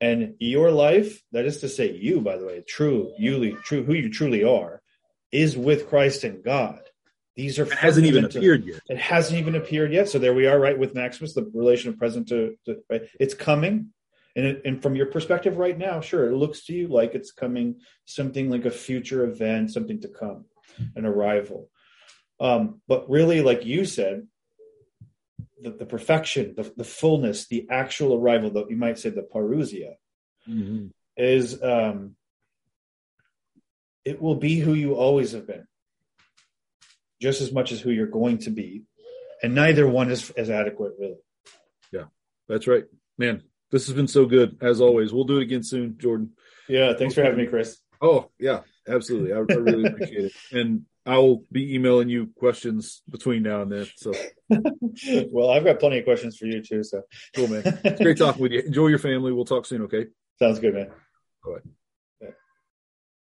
and 0.00 0.34
your 0.40 0.70
life, 0.70 1.22
that 1.32 1.46
is 1.46 1.60
to 1.60 1.68
say, 1.68 1.92
you, 1.92 2.20
by 2.20 2.36
the 2.36 2.44
way, 2.44 2.62
true, 2.66 3.12
you, 3.16 3.56
true, 3.62 3.84
who 3.84 3.94
you 3.94 4.10
truly 4.10 4.42
are, 4.42 4.82
is 5.30 5.56
with 5.56 5.88
Christ 5.88 6.24
in 6.24 6.42
God. 6.42 6.80
These 7.36 7.58
are 7.58 7.64
it 7.64 7.72
hasn't 7.72 8.06
even 8.06 8.24
appeared 8.24 8.64
yet. 8.64 8.80
It 8.88 8.98
hasn't 8.98 9.38
even 9.38 9.56
appeared 9.56 9.92
yet. 9.92 10.08
So 10.08 10.18
there 10.18 10.34
we 10.34 10.46
are, 10.46 10.58
right, 10.58 10.78
with 10.78 10.94
Maximus, 10.94 11.34
the 11.34 11.50
relation 11.52 11.90
of 11.90 11.98
present 11.98 12.28
to, 12.28 12.56
to 12.66 12.82
right? 12.88 13.02
It's 13.18 13.34
coming. 13.34 13.90
And, 14.36 14.46
it, 14.46 14.62
and 14.64 14.82
from 14.82 14.96
your 14.96 15.06
perspective 15.06 15.58
right 15.58 15.76
now, 15.76 16.00
sure, 16.00 16.28
it 16.28 16.34
looks 16.34 16.66
to 16.66 16.72
you 16.72 16.88
like 16.88 17.14
it's 17.14 17.32
coming 17.32 17.80
something 18.04 18.50
like 18.50 18.64
a 18.64 18.70
future 18.70 19.24
event, 19.24 19.72
something 19.72 20.00
to 20.00 20.08
come, 20.08 20.44
an 20.96 21.06
arrival. 21.06 21.70
Um, 22.40 22.80
but 22.88 23.08
really, 23.08 23.42
like 23.42 23.64
you 23.64 23.84
said, 23.84 24.26
the, 25.60 25.70
the 25.70 25.86
perfection, 25.86 26.54
the, 26.56 26.72
the, 26.76 26.84
fullness, 26.84 27.46
the 27.46 27.66
actual 27.70 28.14
arrival, 28.14 28.50
that 28.50 28.70
you 28.70 28.76
might 28.76 28.98
say 28.98 29.10
the 29.10 29.22
parousia, 29.22 29.94
mm-hmm. 30.48 30.88
is 31.16 31.62
um, 31.62 32.16
it 34.04 34.20
will 34.20 34.34
be 34.34 34.58
who 34.58 34.74
you 34.74 34.94
always 34.94 35.32
have 35.32 35.46
been, 35.46 35.66
just 37.24 37.40
as 37.40 37.52
much 37.52 37.72
as 37.72 37.80
who 37.80 37.90
you're 37.90 38.06
going 38.06 38.36
to 38.36 38.50
be, 38.50 38.82
and 39.42 39.54
neither 39.54 39.88
one 39.88 40.10
is 40.10 40.28
as 40.32 40.50
adequate, 40.50 40.92
really. 40.98 41.16
Yeah, 41.90 42.04
that's 42.48 42.66
right, 42.66 42.84
man. 43.16 43.42
This 43.70 43.86
has 43.86 43.96
been 43.96 44.08
so 44.08 44.26
good 44.26 44.58
as 44.60 44.82
always. 44.82 45.10
We'll 45.10 45.24
do 45.24 45.38
it 45.38 45.44
again 45.44 45.62
soon, 45.62 45.96
Jordan. 45.96 46.32
Yeah, 46.68 46.92
thanks 46.92 47.14
for 47.14 47.22
having 47.22 47.38
me, 47.38 47.46
Chris. 47.46 47.78
Oh 48.02 48.30
yeah, 48.38 48.60
absolutely. 48.86 49.32
I, 49.32 49.38
I 49.38 49.40
really 49.40 49.86
appreciate 49.86 50.26
it, 50.26 50.32
and 50.52 50.82
I'll 51.06 51.42
be 51.50 51.74
emailing 51.74 52.10
you 52.10 52.28
questions 52.36 53.00
between 53.10 53.42
now 53.42 53.62
and 53.62 53.72
then. 53.72 53.86
So, 53.96 54.12
well, 55.30 55.48
I've 55.48 55.64
got 55.64 55.80
plenty 55.80 56.00
of 56.00 56.04
questions 56.04 56.36
for 56.36 56.44
you 56.44 56.62
too. 56.62 56.84
So 56.84 57.04
cool, 57.34 57.48
man. 57.48 57.62
It's 57.84 58.02
great 58.02 58.18
talking 58.18 58.42
with 58.42 58.52
you. 58.52 58.60
Enjoy 58.60 58.88
your 58.88 58.98
family. 58.98 59.32
We'll 59.32 59.46
talk 59.46 59.64
soon. 59.64 59.80
Okay. 59.82 60.08
Sounds 60.38 60.58
good, 60.58 60.74
man. 60.74 60.90
All 61.46 61.54
right. 61.54 61.62